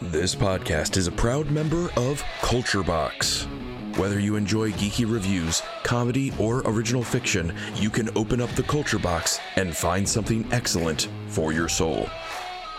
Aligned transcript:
This 0.00 0.32
podcast 0.32 0.96
is 0.96 1.08
a 1.08 1.12
proud 1.12 1.50
member 1.50 1.90
of 1.96 2.22
Culture 2.40 2.84
Box. 2.84 3.48
Whether 3.96 4.20
you 4.20 4.36
enjoy 4.36 4.70
geeky 4.70 5.12
reviews, 5.12 5.60
comedy, 5.82 6.32
or 6.38 6.60
original 6.66 7.02
fiction, 7.02 7.52
you 7.74 7.90
can 7.90 8.08
open 8.16 8.40
up 8.40 8.48
the 8.50 8.62
Culture 8.62 9.00
Box 9.00 9.40
and 9.56 9.76
find 9.76 10.08
something 10.08 10.46
excellent 10.52 11.08
for 11.26 11.52
your 11.52 11.68
soul. 11.68 12.08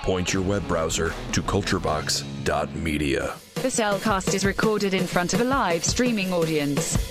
Point 0.01 0.31
your 0.31 0.43
web 0.43 0.65
browser 0.65 1.11
to 1.33 1.41
culturebox.media. 1.41 3.35
The 3.55 3.69
Cel 3.69 3.99
Cast 3.99 4.33
is 4.33 4.45
recorded 4.45 4.93
in 4.93 5.05
front 5.05 5.33
of 5.33 5.41
a 5.41 5.43
live 5.43 5.83
streaming 5.83 6.31
audience. 6.31 7.08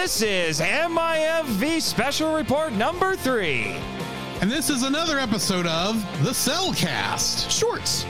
This 0.00 0.22
is 0.22 0.60
MIFV 0.62 1.82
Special 1.82 2.34
Report 2.34 2.72
number 2.72 3.14
three. 3.16 3.76
And 4.40 4.50
this 4.50 4.70
is 4.70 4.82
another 4.82 5.18
episode 5.18 5.66
of 5.66 6.02
the 6.24 6.32
Cel 6.32 6.72
Cast 6.72 7.50
Shorts. 7.50 8.06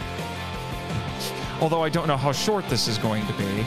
Although 1.60 1.82
I 1.82 1.88
don't 1.88 2.06
know 2.06 2.16
how 2.16 2.30
short 2.30 2.68
this 2.68 2.86
is 2.86 2.96
going 2.96 3.26
to 3.26 3.32
be. 3.32 3.66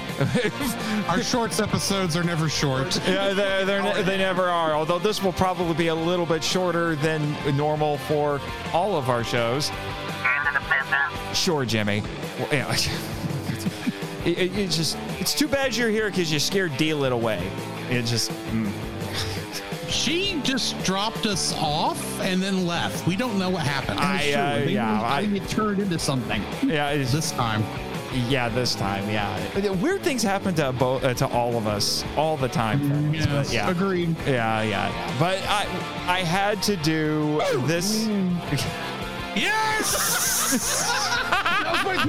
Our 1.10 1.22
shorts 1.22 1.60
episodes 1.60 2.16
are 2.16 2.24
never 2.24 2.48
short. 2.48 2.96
yeah, 3.08 3.34
they're, 3.34 3.66
they're 3.66 3.84
ne- 3.84 4.04
they 4.04 4.18
never 4.18 4.44
are. 4.44 4.72
Although 4.72 5.00
this 5.00 5.22
will 5.22 5.34
probably 5.34 5.74
be 5.76 5.88
a 5.88 5.96
little 5.96 6.26
bit 6.26 6.46
shorter 6.46 6.96
than 6.96 7.36
normal 7.58 7.98
for 7.98 8.40
all 8.72 8.96
of 8.96 9.10
our 9.10 9.26
shows. 9.26 9.70
Sure, 11.34 11.66
Jimmy. 11.66 12.02
Well, 12.40 12.48
yeah. 12.54 12.72
it, 14.26 14.38
it- 14.38 14.58
it's 14.58 14.78
just 14.78 14.98
it's 15.20 15.34
too 15.34 15.50
bad 15.50 15.76
you're 15.76 15.90
here 15.90 16.10
because 16.10 16.32
you 16.32 16.40
scared 16.40 16.78
D-Lit 16.78 17.12
away. 17.12 17.52
It 17.94 18.06
just 18.06 18.32
mm. 18.32 18.72
She 19.90 20.42
just 20.44 20.82
dropped 20.84 21.26
us 21.28 21.54
off 21.60 22.20
and 22.22 22.42
then 22.42 22.66
left. 22.66 23.06
We 23.06 23.16
don't 23.16 23.38
know 23.38 23.50
what 23.52 23.62
happened. 23.64 24.00
I, 24.00 24.34
uh, 24.34 24.60
Maybe 24.60 24.74
yeah, 24.74 25.02
I, 25.02 25.18
I- 25.20 25.26
get 25.28 25.48
turned 25.48 25.80
into 25.80 26.00
something. 26.00 26.42
yeah, 26.64 26.96
this 26.96 27.32
time. 27.32 27.64
yeah, 28.28 28.50
this 28.50 28.74
time, 28.76 29.08
yeah. 29.10 29.72
Weird 29.74 30.02
things 30.02 30.24
happen 30.24 30.56
to 30.56 30.72
both 30.74 31.04
uh, 31.04 31.14
to 31.16 31.28
all 31.28 31.56
of 31.58 31.68
us 31.68 32.04
all 32.18 32.38
the 32.38 32.48
time. 32.50 32.80
friends, 32.90 33.28
but 33.28 33.54
yeah, 33.54 33.70
Agreed. 33.70 34.16
yeah, 34.26 34.62
yeah, 34.64 34.90
yeah. 34.90 35.16
But 35.20 35.40
I 35.48 35.68
I 36.08 36.20
had 36.24 36.62
to 36.64 36.76
do 36.78 37.40
this. 37.68 38.08
Yes! 39.36 40.54
it's 40.54 40.92
on 40.92 41.86
my 41.86 42.06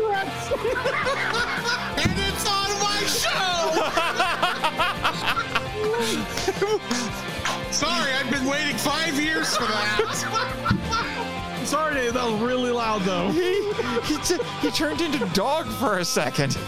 Sorry, 7.73 8.13
I've 8.13 8.31
been 8.31 8.45
waiting 8.45 8.77
five 8.77 9.19
years 9.21 9.57
for 9.57 9.65
that. 9.65 11.61
Sorry, 11.65 11.95
Dave, 11.95 12.15
that 12.15 12.31
was 12.31 12.41
really 12.43 12.71
loud 12.71 13.03
though. 13.03 13.31
he 13.31 13.73
he, 14.03 14.17
t- 14.23 14.39
he 14.61 14.71
turned 14.71 15.01
into 15.01 15.19
dog 15.35 15.67
for 15.67 15.99
a 15.99 16.05
second. 16.05 16.57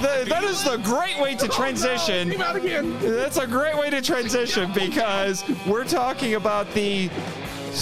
The- 0.00 0.26
that 0.28 0.44
is 0.44 0.62
the 0.62 0.76
great 0.78 1.18
way 1.20 1.34
to 1.34 1.46
oh, 1.46 1.48
transition. 1.48 2.30
Came 2.30 2.40
out 2.40 2.54
again. 2.54 2.96
That's 3.00 3.36
a 3.36 3.48
great 3.48 3.76
way 3.76 3.90
to 3.90 4.00
transition 4.00 4.70
because 4.72 5.42
we're 5.66 5.84
talking 5.84 6.34
about 6.36 6.72
the 6.72 7.10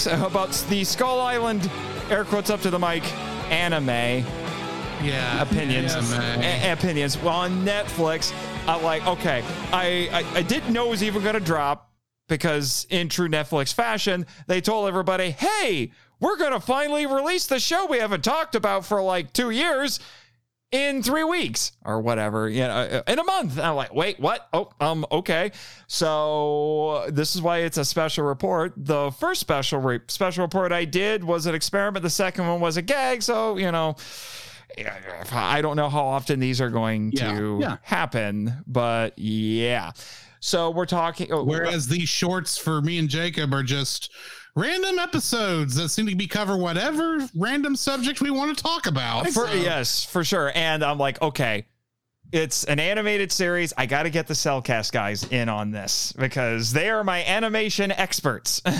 about 0.09 0.51
the 0.69 0.83
Skull 0.83 1.21
Island 1.21 1.69
air 2.09 2.23
quotes 2.25 2.49
up 2.49 2.61
to 2.61 2.71
the 2.71 2.79
mic 2.79 3.03
anime 3.51 3.87
Yeah. 5.03 5.41
opinions 5.41 5.93
Yes. 5.93 6.11
A- 6.13 6.71
opinions 6.71 7.17
well 7.21 7.35
on 7.35 7.63
Netflix. 7.63 8.33
I'm 8.67 8.83
like, 8.83 9.05
okay, 9.07 9.43
I, 9.71 10.09
I 10.11 10.39
I 10.39 10.41
didn't 10.41 10.73
know 10.73 10.87
it 10.87 10.91
was 10.91 11.03
even 11.03 11.23
gonna 11.23 11.39
drop 11.39 11.91
because 12.27 12.85
in 12.89 13.09
true 13.09 13.29
Netflix 13.29 13.73
fashion, 13.73 14.25
they 14.47 14.61
told 14.61 14.87
everybody, 14.87 15.31
hey, 15.31 15.91
we're 16.19 16.37
gonna 16.37 16.59
finally 16.59 17.05
release 17.05 17.47
the 17.47 17.59
show 17.59 17.85
we 17.85 17.99
haven't 17.99 18.23
talked 18.23 18.55
about 18.55 18.85
for 18.85 19.01
like 19.01 19.31
two 19.33 19.51
years 19.51 19.99
in 20.71 21.01
three 21.01 21.23
weeks 21.23 21.71
or 21.85 22.01
whatever, 22.01 22.49
you 22.49 22.59
know, 22.59 23.01
in 23.07 23.19
a 23.19 23.23
month. 23.23 23.57
And 23.57 23.65
I'm 23.65 23.75
like, 23.75 23.93
wait, 23.93 24.19
what? 24.19 24.49
Oh, 24.51 24.69
um, 24.81 25.05
okay. 25.11 25.51
So 25.87 27.05
this 27.09 27.35
is 27.35 27.41
why 27.41 27.59
it's 27.59 27.77
a 27.77 27.85
special 27.85 28.25
report. 28.25 28.73
The 28.75 29.11
first 29.11 29.39
special 29.39 29.79
re- 29.79 29.99
special 30.07 30.43
report 30.43 30.73
I 30.73 30.83
did 30.83 31.23
was 31.23 31.45
an 31.45 31.55
experiment. 31.55 32.03
The 32.03 32.09
second 32.09 32.47
one 32.47 32.59
was 32.59 32.75
a 32.75 32.81
gag. 32.81 33.23
So 33.23 33.57
you 33.57 33.71
know, 33.71 33.95
I 35.31 35.61
don't 35.61 35.75
know 35.75 35.89
how 35.89 36.05
often 36.05 36.39
these 36.39 36.61
are 36.61 36.69
going 36.69 37.11
Yeah, 37.13 37.37
to 37.39 37.57
yeah. 37.61 37.77
happen, 37.81 38.63
but 38.67 39.17
yeah. 39.17 39.91
So 40.39 40.69
we're 40.69 40.85
talking. 40.85 41.31
oh, 41.31 41.43
Whereas 41.43 41.87
these 41.87 42.07
shorts 42.09 42.57
for 42.57 42.81
me 42.81 42.99
and 42.99 43.09
Jacob 43.09 43.53
are 43.53 43.63
just 43.63 44.11
random 44.55 44.99
episodes 44.99 45.75
that 45.75 45.89
seem 45.89 46.07
to 46.07 46.15
be 46.15 46.27
cover 46.27 46.57
whatever 46.57 47.27
random 47.35 47.75
subject 47.75 48.21
we 48.21 48.29
want 48.31 48.55
to 48.55 48.63
talk 48.63 48.85
about. 48.87 49.25
For, 49.27 49.47
So- 49.47 49.53
yes, 49.53 50.03
for 50.03 50.23
sure. 50.23 50.51
And 50.55 50.83
I'm 50.83 50.97
like, 50.97 51.21
okay, 51.21 51.65
it's 52.31 52.63
an 52.65 52.79
animated 52.79 53.31
series. 53.31 53.73
I 53.77 53.85
got 53.85 54.03
to 54.03 54.09
get 54.09 54.27
the 54.27 54.35
Cel 54.35 54.61
Cast 54.61 54.91
guys 54.93 55.23
in 55.25 55.47
on 55.49 55.71
this 55.71 56.11
because 56.13 56.71
they 56.73 56.89
are 56.89 57.03
my 57.03 57.23
animation 57.25 57.91
experts. 57.91 58.61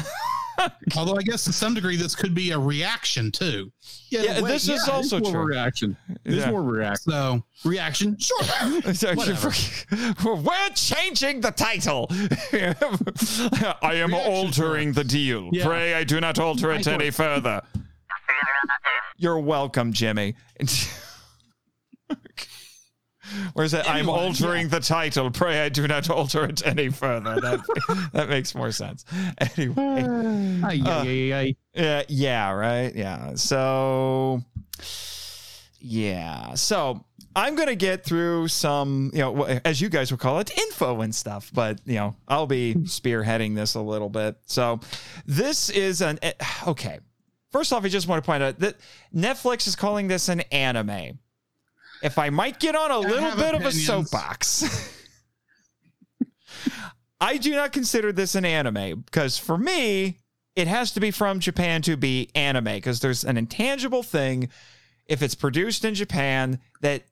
Although 0.95 1.18
I 1.18 1.22
guess 1.22 1.44
to 1.45 1.53
some 1.53 1.73
degree 1.73 1.95
this 1.97 2.16
could 2.16 2.34
be 2.34 2.51
a 2.51 2.59
reaction 2.59 3.31
too. 3.31 3.72
Yeah, 4.09 4.40
this 4.41 4.68
is 4.69 4.88
also 4.88 5.19
more 5.19 5.31
true. 5.31 5.44
reaction. 5.45 5.97
This 6.23 6.35
Yeah. 6.35 6.45
is 6.45 6.51
more 6.51 6.63
reaction. 6.63 7.12
So 7.12 7.44
Reaction. 7.66 8.18
Sure. 8.19 8.38
We're 10.35 10.69
changing 10.75 11.41
the 11.41 11.51
title. 11.56 12.07
I 13.81 13.95
am 13.95 14.13
altering 14.13 14.94
the 14.94 15.03
deal. 15.03 15.50
Yeah. 15.51 15.66
Pray 15.66 15.94
I 15.94 16.03
do 16.03 16.19
not 16.22 16.40
alter 16.40 16.72
it 16.72 16.88
any 16.88 17.12
further. 17.12 17.62
You're 19.18 19.39
welcome, 19.39 19.94
Jimmy. 19.94 20.35
Where's 23.54 23.72
that? 23.72 23.90
I'm 23.90 24.10
altering 24.10 24.70
the 24.70 24.80
title. 24.80 25.30
Pray 25.32 25.60
I 25.62 25.70
do 25.70 25.88
not 25.88 26.10
alter 26.10 26.46
it 26.46 26.66
any 26.66 26.90
further. 26.90 27.40
That 27.40 28.10
that 28.14 28.30
makes 28.30 28.54
more 28.56 28.72
sense. 28.72 29.06
Anyway. 29.40 30.04
Ay, 30.64 30.82
Uh, 30.86 31.04
ay, 31.04 31.34
ay. 31.34 31.56
Yeah, 31.74 32.04
yeah, 32.08 32.52
right. 32.52 32.96
Yeah. 32.96 33.36
So, 33.36 34.42
yeah. 35.80 36.54
So 36.56 37.04
I'm 37.36 37.56
gonna 37.56 37.76
get 37.76 38.04
through 38.04 38.48
some, 38.48 39.12
you 39.14 39.20
know, 39.20 39.44
as 39.64 39.80
you 39.80 39.90
guys 39.90 40.12
would 40.12 40.20
call 40.20 40.40
it, 40.40 40.58
info 40.58 41.02
and 41.02 41.14
stuff. 41.14 41.52
But 41.54 41.80
you 41.86 41.96
know, 41.96 42.16
I'll 42.28 42.48
be 42.48 42.76
spearheading 42.76 43.56
this 43.56 43.76
a 43.76 43.82
little 43.82 44.10
bit. 44.10 44.38
So, 44.46 44.80
this 45.26 45.70
is 45.70 46.02
an 46.02 46.20
eh, 46.22 46.34
okay. 46.68 47.00
First 47.52 47.72
off, 47.72 47.86
I 47.86 47.90
just 47.90 48.08
want 48.08 48.24
to 48.24 48.26
point 48.28 48.44
out 48.44 48.60
that 48.60 48.76
Netflix 49.16 49.68
is 49.68 49.76
calling 49.76 50.08
this 50.08 50.30
an 50.30 50.42
anime. 50.52 51.20
If 52.02 52.18
I 52.18 52.30
might 52.30 52.59
get 52.59 52.75
on 52.75 52.91
a 52.91 53.00
little 53.00 53.35
bit 53.35 53.56
of 53.56 53.66
a 53.66 53.72
soapbox. 53.72 54.94
I 57.19 57.38
do 57.38 57.56
not 57.56 57.72
consider 57.72 58.12
this 58.12 58.35
an 58.35 58.46
anime 58.46 59.02
because 59.02 59.38
for 59.38 59.58
me, 59.58 60.19
it 60.56 60.68
has 60.68 60.91
to 60.94 61.00
be 61.00 61.12
from 61.12 61.40
Japan 61.40 61.81
to 61.84 61.97
be 61.97 62.30
anime 62.36 62.66
because 62.66 63.00
there's 63.00 63.24
an 63.24 63.38
intangible 63.38 64.03
thing 64.03 64.50
if 65.06 65.22
it's 65.22 65.36
produced 65.36 65.86
in 65.86 65.94
Japan 65.94 66.59
that 66.81 67.03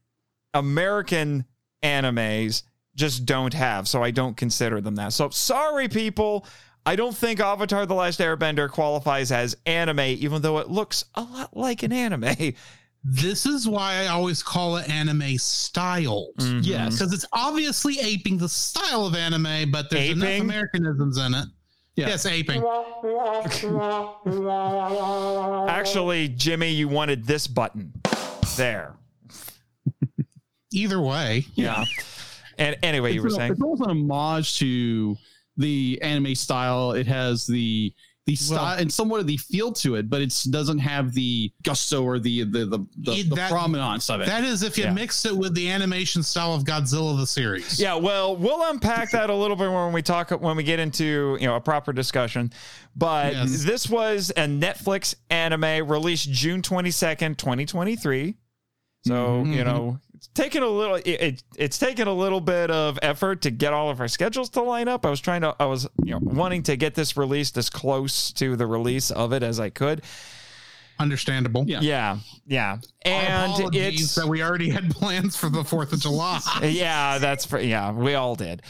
American 0.53 1.45
animes 1.83 2.63
just 2.95 3.25
don't 3.25 3.53
have. 3.53 3.87
So 3.87 4.03
I 4.03 4.11
don't 4.11 4.37
consider 4.37 4.81
them 4.81 4.95
that. 4.95 5.13
So 5.13 5.29
sorry, 5.29 5.87
people. 5.87 6.45
I 6.87 6.95
don't 6.95 7.15
think 7.15 7.39
Avatar 7.39 7.85
The 7.85 7.95
Last 7.95 8.19
Airbender 8.19 8.69
qualifies 8.69 9.31
as 9.31 9.57
anime, 9.65 9.99
even 9.99 10.43
though 10.43 10.59
it 10.59 10.69
looks 10.69 11.05
a 11.15 11.23
lot 11.23 11.57
like 11.57 11.81
an 11.81 11.91
anime. 11.91 12.53
This 13.07 13.45
is 13.45 13.67
why 13.67 13.97
I 13.97 14.07
always 14.07 14.41
call 14.41 14.77
it 14.77 14.89
anime 14.89 15.37
styled. 15.37 16.33
Mm-hmm. 16.39 16.61
Yes. 16.63 16.97
Because 16.97 17.13
it's 17.13 17.25
obviously 17.31 17.99
aping 17.99 18.37
the 18.37 18.49
style 18.49 19.05
of 19.05 19.15
anime, 19.15 19.69
but 19.69 19.91
there's 19.91 20.09
enough 20.09 20.41
Americanisms 20.41 21.19
in 21.19 21.35
it. 21.35 21.45
Yeah. 21.95 22.07
Yes, 22.07 22.25
aping. 22.25 22.61
Actually, 25.69 26.29
Jimmy, 26.29 26.71
you 26.71 26.87
wanted 26.87 27.25
this 27.25 27.45
button. 27.45 27.93
There. 28.57 28.95
Either 30.73 30.99
way. 30.99 31.45
Yeah. 31.53 31.85
And 32.57 32.75
anyway, 32.81 33.13
you 33.13 33.21
were 33.21 33.27
a- 33.27 33.31
saying? 33.31 33.51
it's 33.51 33.61
also 33.61 33.83
an 33.85 33.91
homage 33.91 34.57
to 34.57 35.15
the 35.57 35.99
anime 36.01 36.33
style. 36.33 36.93
It 36.93 37.05
has 37.05 37.45
the 37.45 37.93
the 38.25 38.35
style 38.35 38.77
and 38.79 38.91
somewhat 38.91 39.19
of 39.19 39.27
the 39.27 39.37
feel 39.37 39.71
to 39.71 39.95
it, 39.95 40.09
but 40.09 40.19
it 40.19 40.35
doesn't 40.49 40.79
have 40.79 41.13
the 41.13 41.51
gusto 41.63 42.03
or 42.03 42.17
the 42.17 42.43
the 42.43 42.65
the, 42.65 42.85
the, 42.97 43.11
It- 43.11 43.29
the 43.29 43.35
that- 43.35 43.51
prominence 43.51 44.09
of 44.09 44.21
it. 44.21 44.25
That 44.25 44.43
is 44.43 44.63
if 44.63 44.77
you 44.77 44.85
Yeah. 44.85 44.93
mixed 44.93 45.25
it 45.27 45.37
with 45.37 45.53
the 45.53 45.69
animation 45.69 46.23
style 46.23 46.53
of 46.55 46.63
Godzilla 46.63 47.15
the 47.17 47.27
series. 47.27 47.79
Yeah, 47.79 47.95
well, 47.95 48.35
we'll 48.35 48.67
unpack 48.71 49.11
that 49.11 49.29
a 49.29 49.35
little 49.35 49.55
bit 49.55 49.71
when 49.71 49.93
we 49.93 50.01
talk 50.01 50.31
when 50.31 50.57
we 50.57 50.63
get 50.63 50.79
into 50.79 51.37
you 51.39 51.45
know 51.45 51.55
a 51.55 51.61
proper 51.61 51.93
discussion. 51.93 52.51
But 52.95 53.33
Yes. 53.33 53.63
this 53.63 53.89
was 53.89 54.31
a 54.31 54.47
Netflix 54.47 55.15
anime 55.29 55.87
released 55.87 56.31
June 56.31 56.61
twenty 56.63 56.91
second, 56.91 57.37
twenty 57.37 57.65
twenty 57.65 57.95
three. 57.95 58.35
So 59.05 59.13
mm-hmm. 59.13 59.53
you 59.53 59.63
know, 59.63 59.99
it's 60.25 60.33
taken 60.33 60.63
a 60.63 60.67
little. 60.67 60.95
It, 60.95 61.07
it 61.07 61.43
it's 61.55 61.77
taken 61.77 62.07
a 62.07 62.13
little 62.13 62.41
bit 62.41 62.71
of 62.71 62.97
effort 63.01 63.41
to 63.43 63.51
get 63.51 63.73
all 63.73 63.89
of 63.89 63.99
our 63.99 64.07
schedules 64.07 64.49
to 64.51 64.61
line 64.61 64.87
up. 64.87 65.05
I 65.05 65.09
was 65.09 65.19
trying 65.19 65.41
to. 65.41 65.55
I 65.59 65.65
was 65.65 65.87
you 66.03 66.11
know 66.11 66.19
wanting 66.21 66.63
to 66.63 66.75
get 66.75 66.95
this 66.95 67.15
released 67.15 67.57
as 67.57 67.69
close 67.69 68.31
to 68.33 68.55
the 68.55 68.65
release 68.65 69.11
of 69.11 69.33
it 69.33 69.43
as 69.43 69.59
I 69.59 69.69
could. 69.69 70.03
Understandable. 70.97 71.65
Yeah. 71.67 71.81
Yeah, 71.81 72.17
yeah, 72.47 72.77
and 73.03 73.51
apologies 73.51 74.01
it's 74.01 74.15
that 74.15 74.27
we 74.27 74.41
already 74.41 74.69
had 74.69 74.89
plans 74.91 75.35
for 75.35 75.49
the 75.49 75.63
Fourth 75.63 75.91
of 75.91 75.99
July. 75.99 76.39
yeah, 76.63 77.17
that's 77.17 77.45
for, 77.45 77.59
yeah, 77.59 77.91
we 77.91 78.15
all 78.15 78.35
did. 78.35 78.61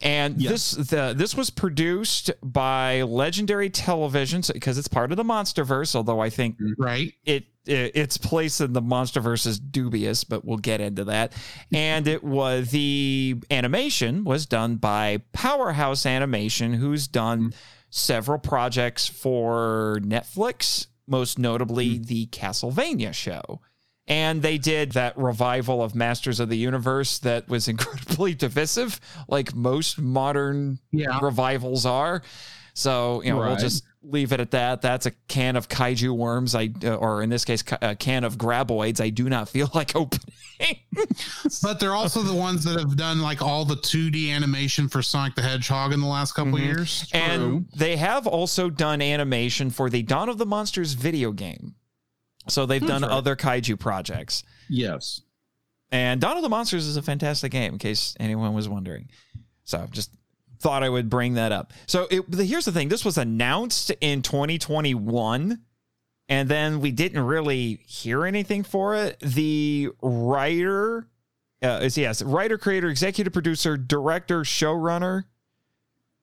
And 0.00 0.36
this 0.36 0.72
the 0.72 1.14
this 1.16 1.36
was 1.36 1.50
produced 1.50 2.30
by 2.42 3.02
Legendary 3.02 3.70
Television 3.70 4.42
because 4.52 4.76
it's 4.76 4.88
part 4.88 5.12
of 5.12 5.16
the 5.16 5.24
MonsterVerse. 5.24 5.94
Although 5.94 6.20
I 6.20 6.28
think 6.28 6.56
right. 6.76 7.12
it, 7.24 7.44
it 7.66 7.92
its 7.94 8.16
place 8.16 8.60
in 8.60 8.72
the 8.72 8.82
MonsterVerse 8.82 9.46
is 9.46 9.58
dubious, 9.58 10.24
but 10.24 10.44
we'll 10.44 10.58
get 10.58 10.80
into 10.80 11.04
that. 11.04 11.32
And 11.72 12.06
it 12.08 12.24
was 12.24 12.70
the 12.70 13.36
animation 13.50 14.24
was 14.24 14.46
done 14.46 14.76
by 14.76 15.22
Powerhouse 15.32 16.06
Animation, 16.06 16.74
who's 16.74 17.06
done 17.06 17.40
hmm. 17.44 17.50
several 17.90 18.38
projects 18.38 19.06
for 19.06 19.98
Netflix, 20.02 20.86
most 21.06 21.38
notably 21.38 21.96
hmm. 21.96 22.02
the 22.02 22.26
Castlevania 22.26 23.12
show. 23.12 23.60
And 24.08 24.42
they 24.42 24.58
did 24.58 24.92
that 24.92 25.16
revival 25.16 25.82
of 25.82 25.94
Masters 25.94 26.40
of 26.40 26.48
the 26.48 26.56
Universe 26.56 27.20
that 27.20 27.48
was 27.48 27.68
incredibly 27.68 28.34
divisive, 28.34 29.00
like 29.28 29.54
most 29.54 29.98
modern 30.00 30.80
Yeah. 30.90 31.20
revivals 31.22 31.86
are. 31.86 32.22
So, 32.74 33.22
you 33.22 33.30
know, 33.30 33.38
we'll 33.38 33.56
just 33.56 33.84
leave 34.02 34.32
it 34.32 34.40
at 34.40 34.50
that. 34.52 34.80
That's 34.82 35.06
a 35.06 35.10
can 35.28 35.56
of 35.56 35.68
kaiju 35.68 36.10
worms. 36.16 36.54
I, 36.54 36.70
uh, 36.84 36.94
or 36.94 37.22
in 37.22 37.28
this 37.30 37.44
case, 37.44 37.62
ca- 37.62 37.78
a 37.82 37.94
can 37.94 38.24
of 38.24 38.36
graboids. 38.38 39.00
I 39.00 39.10
do 39.10 39.28
not 39.28 39.48
feel 39.48 39.70
like 39.74 39.94
opening. 39.94 40.24
But 41.62 41.80
they're 41.80 41.94
also 41.94 42.22
the 42.22 42.34
ones 42.34 42.64
that 42.64 42.78
have 42.78 42.96
done 42.96 43.20
like 43.20 43.42
all 43.42 43.64
the 43.64 43.74
2D 43.76 44.30
animation 44.32 44.88
for 44.88 45.02
Sonic 45.02 45.34
the 45.34 45.42
Hedgehog 45.42 45.92
in 45.92 46.00
the 46.00 46.06
last 46.06 46.32
couple 46.32 46.52
Mm-hmm. 46.52 46.64
years. 46.64 47.08
and 47.12 47.66
they 47.76 47.96
have 47.96 48.26
also 48.26 48.70
done 48.70 49.02
animation 49.02 49.70
for 49.70 49.90
the 49.90 50.02
Dawn 50.02 50.28
of 50.28 50.38
the 50.38 50.46
Monsters 50.46 50.94
video 50.94 51.32
game. 51.32 51.74
So 52.48 52.66
they've 52.66 52.84
done 52.84 53.02
right. 53.02 53.10
other 53.10 53.36
kaiju 53.36 53.78
projects. 53.78 54.42
yes. 54.68 55.20
And 55.90 56.22
Dawn 56.22 56.38
of 56.38 56.42
the 56.42 56.48
Monsters 56.48 56.86
is 56.86 56.96
a 56.96 57.02
fantastic 57.02 57.52
game, 57.52 57.74
in 57.74 57.78
case 57.78 58.16
anyone 58.18 58.54
was 58.54 58.66
wondering. 58.66 59.10
So 59.64 59.86
just 59.90 60.10
thought 60.62 60.82
I 60.82 60.88
would 60.88 61.10
bring 61.10 61.34
that 61.34 61.52
up. 61.52 61.72
So 61.86 62.06
it, 62.10 62.24
here's 62.32 62.64
the 62.64 62.72
thing: 62.72 62.88
this 62.88 63.04
was 63.04 63.18
announced 63.18 63.90
in 64.00 64.22
2021, 64.22 65.60
and 66.28 66.48
then 66.48 66.80
we 66.80 66.92
didn't 66.92 67.20
really 67.20 67.80
hear 67.86 68.24
anything 68.24 68.62
for 68.62 68.94
it. 68.94 69.18
The 69.20 69.90
writer 70.00 71.08
uh, 71.62 71.80
is 71.82 71.98
yes, 71.98 72.22
writer, 72.22 72.58
creator, 72.58 72.88
executive 72.88 73.32
producer, 73.32 73.76
director, 73.76 74.40
showrunner. 74.40 75.24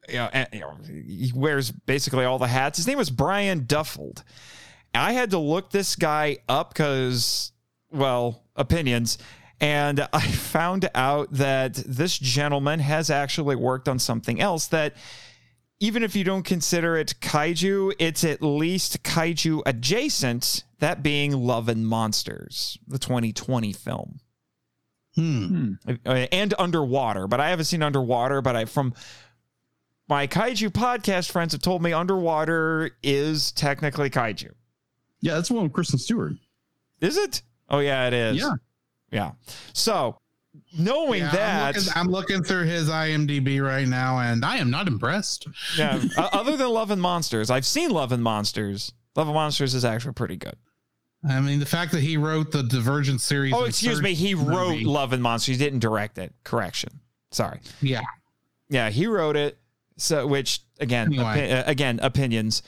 You 0.07 0.15
know, 0.15 0.29
and, 0.33 0.47
you 0.53 0.59
know, 0.61 0.77
he 0.87 1.31
wears 1.35 1.71
basically 1.71 2.25
all 2.25 2.39
the 2.39 2.47
hats. 2.47 2.77
His 2.77 2.87
name 2.87 2.97
was 2.97 3.09
Brian 3.09 3.65
Duffield. 3.65 4.23
I 4.93 5.13
had 5.13 5.31
to 5.31 5.37
look 5.37 5.69
this 5.69 5.95
guy 5.95 6.37
up 6.47 6.73
because, 6.73 7.51
well, 7.91 8.43
opinions. 8.55 9.17
And 9.61 10.07
I 10.13 10.21
found 10.21 10.89
out 10.95 11.31
that 11.33 11.75
this 11.75 12.17
gentleman 12.17 12.79
has 12.79 13.09
actually 13.09 13.55
worked 13.55 13.89
on 13.89 13.99
something 13.99 14.39
else 14.39 14.67
that, 14.67 14.95
even 15.79 16.03
if 16.03 16.15
you 16.15 16.23
don't 16.23 16.43
consider 16.43 16.97
it 16.97 17.15
kaiju, 17.21 17.93
it's 17.99 18.23
at 18.23 18.41
least 18.41 19.03
kaiju 19.03 19.61
adjacent, 19.65 20.63
that 20.79 21.03
being 21.03 21.31
Love 21.33 21.69
and 21.69 21.87
Monsters, 21.87 22.77
the 22.87 22.99
2020 22.99 23.73
film. 23.73 24.19
Hmm. 25.15 25.73
Uh, 25.87 26.27
and 26.31 26.53
underwater, 26.57 27.27
but 27.27 27.39
I 27.41 27.49
haven't 27.49 27.65
seen 27.65 27.81
underwater. 27.81 28.41
But 28.41 28.55
I 28.55 28.65
from 28.65 28.93
my 30.07 30.27
kaiju 30.27 30.69
podcast 30.69 31.31
friends 31.31 31.51
have 31.53 31.61
told 31.61 31.81
me 31.81 31.91
underwater 31.93 32.91
is 33.03 33.51
technically 33.51 34.09
kaiju. 34.09 34.51
Yeah, 35.21 35.35
that's 35.35 35.51
one 35.51 35.63
with 35.63 35.73
Kristen 35.73 35.99
Stewart. 35.99 36.33
Is 37.01 37.17
it? 37.17 37.41
Oh 37.69 37.79
yeah, 37.79 38.07
it 38.07 38.13
is. 38.13 38.37
Yeah. 38.37 38.53
Yeah. 39.11 39.31
So 39.73 40.17
knowing 40.77 41.21
Yeah, 41.21 41.31
that, 41.31 41.75
I'm 41.75 41.75
looking, 41.75 41.93
I'm 41.95 42.07
looking 42.07 42.43
through 42.43 42.65
his 42.65 42.89
IMDb 42.89 43.61
right 43.63 43.87
now, 43.87 44.19
and 44.19 44.43
I 44.45 44.57
am 44.57 44.69
not 44.69 44.87
impressed. 44.87 45.47
yeah. 45.77 46.01
uh, 46.17 46.29
other 46.33 46.57
than 46.57 46.69
Love 46.69 46.91
and 46.91 47.01
Monsters, 47.01 47.49
I've 47.49 47.65
seen 47.65 47.91
Love 47.91 48.11
and 48.11 48.23
Monsters. 48.23 48.91
Love 49.15 49.27
and 49.27 49.35
Monsters 49.35 49.73
is 49.75 49.85
actually 49.85 50.13
pretty 50.13 50.35
good. 50.35 50.55
I 51.27 51.39
mean, 51.41 51.59
the 51.59 51.65
fact 51.65 51.91
that 51.91 52.01
he 52.01 52.15
wrote 52.15 52.51
the 52.51 52.63
Divergent 52.63 53.19
series. 53.19 53.53
Oh, 53.53 53.65
excuse 53.65 54.01
me. 54.01 54.13
He 54.13 54.33
wrote 54.35 54.69
movie- 54.71 54.85
Love 54.85 55.11
and 55.11 55.21
Monsters. 55.21 55.57
He 55.57 55.63
didn't 55.63 55.79
direct 55.79 56.17
it. 56.17 56.33
Correction. 56.45 57.01
Sorry. 57.31 57.59
Yeah. 57.81 58.01
Yeah, 58.69 58.89
he 58.89 59.05
wrote 59.07 59.35
it. 59.35 59.57
So, 59.97 60.25
which 60.27 60.61
again, 60.79 61.07
Anyway. 61.07 61.23
opi- 61.25 61.59
uh, 61.59 61.63
again, 61.65 61.99
opinions. 62.01 62.63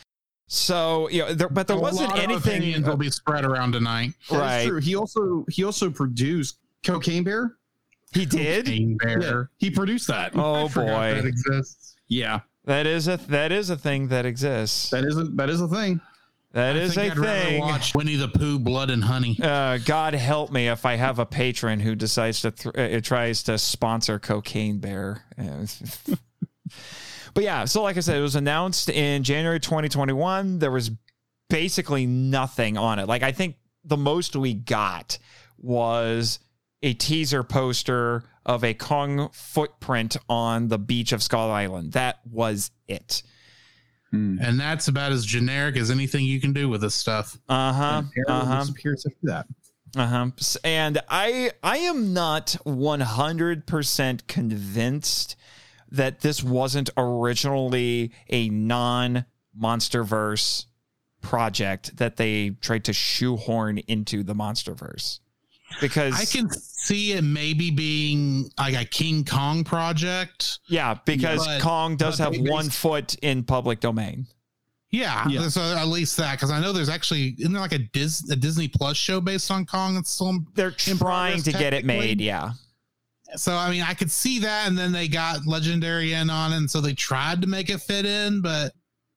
So, 0.54 1.08
you 1.10 1.20
know, 1.22 1.34
there, 1.34 1.48
but 1.48 1.66
there 1.66 1.78
A 1.78 1.80
wasn't 1.80 2.10
lot 2.10 2.18
of 2.18 2.24
anything. 2.26 2.56
opinions 2.58 2.86
will 2.86 2.98
be 2.98 3.10
spread 3.10 3.46
around 3.46 3.72
tonight. 3.72 4.12
That 4.30 4.36
is 4.36 4.42
Right. 4.42 4.68
true. 4.68 4.82
He 4.82 4.96
also 4.98 5.46
he 5.50 5.64
also 5.64 5.90
produced 5.90 6.58
Cocaine 6.84 7.24
Bear. 7.24 7.56
He 8.14 8.26
did. 8.26 8.66
King 8.66 9.00
Yeah, 9.02 9.44
he 9.60 9.72
produced 9.72 10.08
that. 10.08 10.34
Oh 10.36 10.66
I 10.66 10.68
forgot 10.68 11.16
that 11.16 11.26
exists. 11.26 11.96
Yeah, 12.10 12.42
that 12.66 12.86
is 12.86 13.08
a 13.08 13.16
that 13.30 13.54
is 13.54 13.70
a 13.70 13.78
thing 13.78 14.10
that 14.10 14.26
exists. 14.26 14.90
that 14.90 15.06
is 15.06 15.18
a 15.18 15.24
that 15.24 15.50
is 15.50 15.62
a 15.62 15.70
thing. 15.70 16.02
That 16.52 16.76
I 16.76 16.80
is 16.80 16.96
think 16.96 17.16
a 17.16 17.20
I'd 17.22 17.24
thing. 17.24 17.62
Watch 17.62 17.96
Winnie 17.96 18.18
the 18.18 18.28
Pooh, 18.28 18.60
Blood 18.60 18.90
and 18.90 19.06
Honey. 19.06 19.40
Uh, 19.42 19.78
God 19.78 20.14
help 20.16 20.52
me 20.52 20.68
if 20.68 20.86
I 20.86 20.98
have 20.98 21.18
a 21.18 21.26
patron 21.26 21.80
who 21.80 21.96
decides 21.96 22.42
to 22.42 22.52
th- 22.52 22.76
uh, 22.76 23.00
tries 23.00 23.42
to 23.44 23.58
sponsor 23.58 24.20
Cocaine 24.20 24.80
Bear. 24.80 25.24
Uh, 27.32 27.34
but 27.34 27.44
yeah, 27.44 27.66
so 27.66 27.84
like 27.84 27.98
I 27.98 28.02
said, 28.02 28.18
it 28.18 28.22
was 28.22 28.36
announced 28.36 28.90
in 28.90 29.24
January 29.24 29.60
2021. 29.60 30.60
There 30.60 30.72
was 30.72 30.92
basically 31.50 32.06
nothing 32.06 32.78
on 32.78 33.00
it. 33.00 33.08
Like 33.08 33.24
I 33.24 33.32
think 33.32 33.56
the 33.84 33.98
most 33.98 34.36
we 34.36 34.54
got 34.54 35.18
was 35.58 36.40
a 36.84 36.94
teaser 36.94 37.44
poster 37.44 38.24
of 38.46 38.64
a 38.64 38.74
Kong 38.74 39.30
footprint 39.34 40.18
on 40.28 40.68
the 40.68 40.80
beach 40.80 41.12
of 41.12 41.22
Skull 41.22 41.52
Island. 41.52 41.94
That 41.94 42.20
was 42.30 42.72
it. 42.88 43.24
And 44.14 44.60
that's 44.60 44.90
about 44.90 45.14
as 45.14 45.26
generic 45.26 45.78
as 45.78 45.90
anything 45.90 46.26
you 46.26 46.42
can 46.42 46.52
do 46.52 46.68
with 46.68 46.82
this 46.82 46.96
stuff. 46.96 47.38
Uh 47.48 47.72
huh. 47.72 48.04
Uh 48.28 48.46
huh. 48.46 48.60
Disappears 48.60 49.06
after 49.06 49.18
that. 49.24 49.46
Uh-huh. 49.96 50.28
And 50.64 51.02
I 51.10 51.52
I 51.64 51.78
am 51.78 52.14
not 52.14 52.58
100% 52.66 54.28
convinced 54.28 55.36
that 55.92 56.22
this 56.22 56.42
wasn't 56.44 56.90
originally 56.98 58.12
a 58.30 58.50
non-monsterverse 58.50 60.66
project 61.22 61.98
that 61.98 62.18
they 62.18 62.50
tried 62.62 62.84
to 62.86 62.94
shoehorn 62.94 63.78
into 63.80 64.24
the 64.24 64.34
monsterverse. 64.34 65.20
Because 65.80 66.20
I 66.20 66.26
can 66.26 66.50
see 66.52 67.14
it 67.14 67.24
maybe 67.24 67.72
being 67.72 68.50
like 68.58 68.76
a 68.76 68.84
King 68.84 69.24
Kong 69.24 69.64
project. 69.64 70.60
yeah, 70.68 70.96
because 71.06 71.46
but- 71.46 71.62
Kong 71.62 71.96
does 71.96 72.18
have 72.18 72.34
they 72.34 72.42
one 72.42 72.70
foot 72.70 73.16
in 73.22 73.44
public 73.44 73.80
domain. 73.80 74.28
Yeah, 74.90 75.26
Yeah. 75.30 75.48
so 75.48 75.62
at 75.62 75.88
least 75.88 76.18
that 76.18 76.34
because 76.34 76.52
I 76.52 76.60
know 76.60 76.74
there's 76.74 76.90
actually 76.90 77.36
isn't 77.40 77.54
there 77.54 77.62
like 77.62 77.72
a, 77.72 77.78
Dis, 77.78 78.30
a 78.30 78.36
Disney 78.36 78.68
Plus 78.68 78.98
show 78.98 79.22
based 79.22 79.50
on 79.50 79.66
Kong 79.66 79.96
that's 79.96 80.12
still 80.12 80.40
They're 80.54 80.72
trying 80.72 80.98
progress, 80.98 81.44
to 81.44 81.54
get 81.54 81.74
it 81.74 81.86
made, 81.86 82.20
yeah. 82.20 82.52
So 83.36 83.56
I 83.56 83.70
mean 83.72 83.84
I 83.84 83.94
could 83.94 84.12
see 84.12 84.40
that 84.40 84.68
and 84.68 84.78
then 84.78 84.92
they 84.92 85.08
got 85.08 85.46
Legendary 85.46 86.14
in 86.14 86.30
on 86.30 86.54
it 86.54 86.58
and 86.58 86.72
so 86.72 86.82
they 86.82 86.94
tried 86.94 87.42
to 87.42 87.48
make 87.48 87.70
it 87.70 87.80
fit 87.80 88.06
in 88.06 88.42
but 88.42 88.74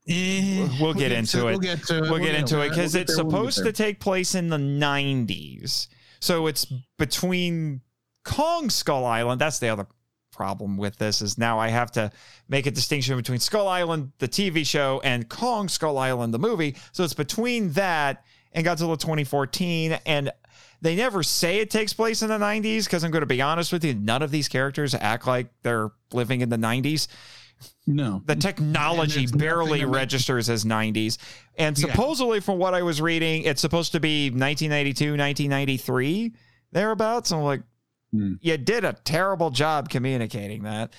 eh, 0.09 0.69
We'll 0.81 0.95
get 0.95 1.13
into 1.13 1.39
to 1.39 1.49
it. 1.49 1.51
We'll 1.51 1.59
get 1.59 1.83
to 1.85 1.99
it. 1.99 2.01
we'll 2.03 2.19
get 2.19 2.33
get 2.33 2.35
into 2.37 2.61
it 2.61 2.71
because 2.71 2.95
We'll 2.95 3.03
it's 3.03 3.17
there 3.17 3.25
get 3.25 3.31
supposed 3.31 3.65
to 3.65 3.73
take 3.73 4.01
place 4.01 4.35
in 4.35 4.49
the 4.49 4.59
90s. 4.59 5.89
So 6.21 6.47
it's 6.47 6.67
between 6.99 7.83
Kong 8.25 8.71
Skull 8.71 9.05
Island. 9.05 9.41
That's 9.41 9.59
the 9.59 9.69
other 9.69 9.87
problem 10.33 10.77
with 10.77 10.99
this 10.99 11.23
is 11.23 11.39
now 11.39 11.59
I 11.59 11.69
have 11.69 11.93
to 11.93 12.11
make 12.49 12.67
a 12.67 12.71
distinction 12.71 13.17
between 13.17 13.39
Skull 13.39 13.69
Island, 13.69 14.13
the 14.19 14.29
TV 14.29 14.67
show, 14.67 15.01
and 15.05 15.29
Kong 15.29 15.69
Skull 15.69 15.97
Island, 15.97 16.35
the 16.35 16.39
movie. 16.39 16.77
So 16.93 17.05
it's 17.05 17.15
between 17.15 17.71
that 17.73 18.25
and 18.53 18.67
Godzilla 18.67 18.99
2014. 18.99 19.99
And 20.07 20.33
they 20.85 20.95
never 20.95 21.23
say 21.23 21.59
it 21.59 21.71
takes 21.71 21.93
place 21.95 22.21
in 22.23 22.29
the 22.29 22.39
90s 22.39 22.85
because 22.85 23.03
I'm 23.05 23.11
going 23.11 23.23
to 23.23 23.27
be 23.27 23.41
honest 23.41 23.73
with 23.73 23.85
you, 23.85 23.95
none 23.95 24.23
of 24.23 24.31
these 24.31 24.49
characters 24.49 24.95
act 24.95 25.27
like 25.27 25.49
they're 25.63 25.91
living 26.13 26.43
in 26.43 26.51
the 26.51 26.59
90s. 26.59 27.09
No. 27.87 28.23
The 28.27 28.37
technology 28.37 29.27
barely 29.27 29.85
registers 29.87 30.51
as 30.51 30.65
90s. 30.65 31.17
And 31.57 31.79
Yeah. 31.79 31.87
supposedly, 31.91 32.41
from 32.41 32.59
what 32.59 32.75
I 32.75 32.83
was 32.83 33.01
reading, 33.01 33.45
it's 33.45 33.63
supposed 33.63 33.93
to 33.93 34.01
be 34.01 34.29
1992, 34.31 35.17
1993, 35.17 36.33
thereabouts. 36.73 37.33
I'm 37.33 37.41
like, 37.43 37.63
Hmm. 38.13 38.35
you 38.43 38.57
did 38.59 38.85
a 38.85 38.93
terrible 38.93 39.51
job 39.51 39.89
communicating 39.89 40.65
that. 40.65 40.93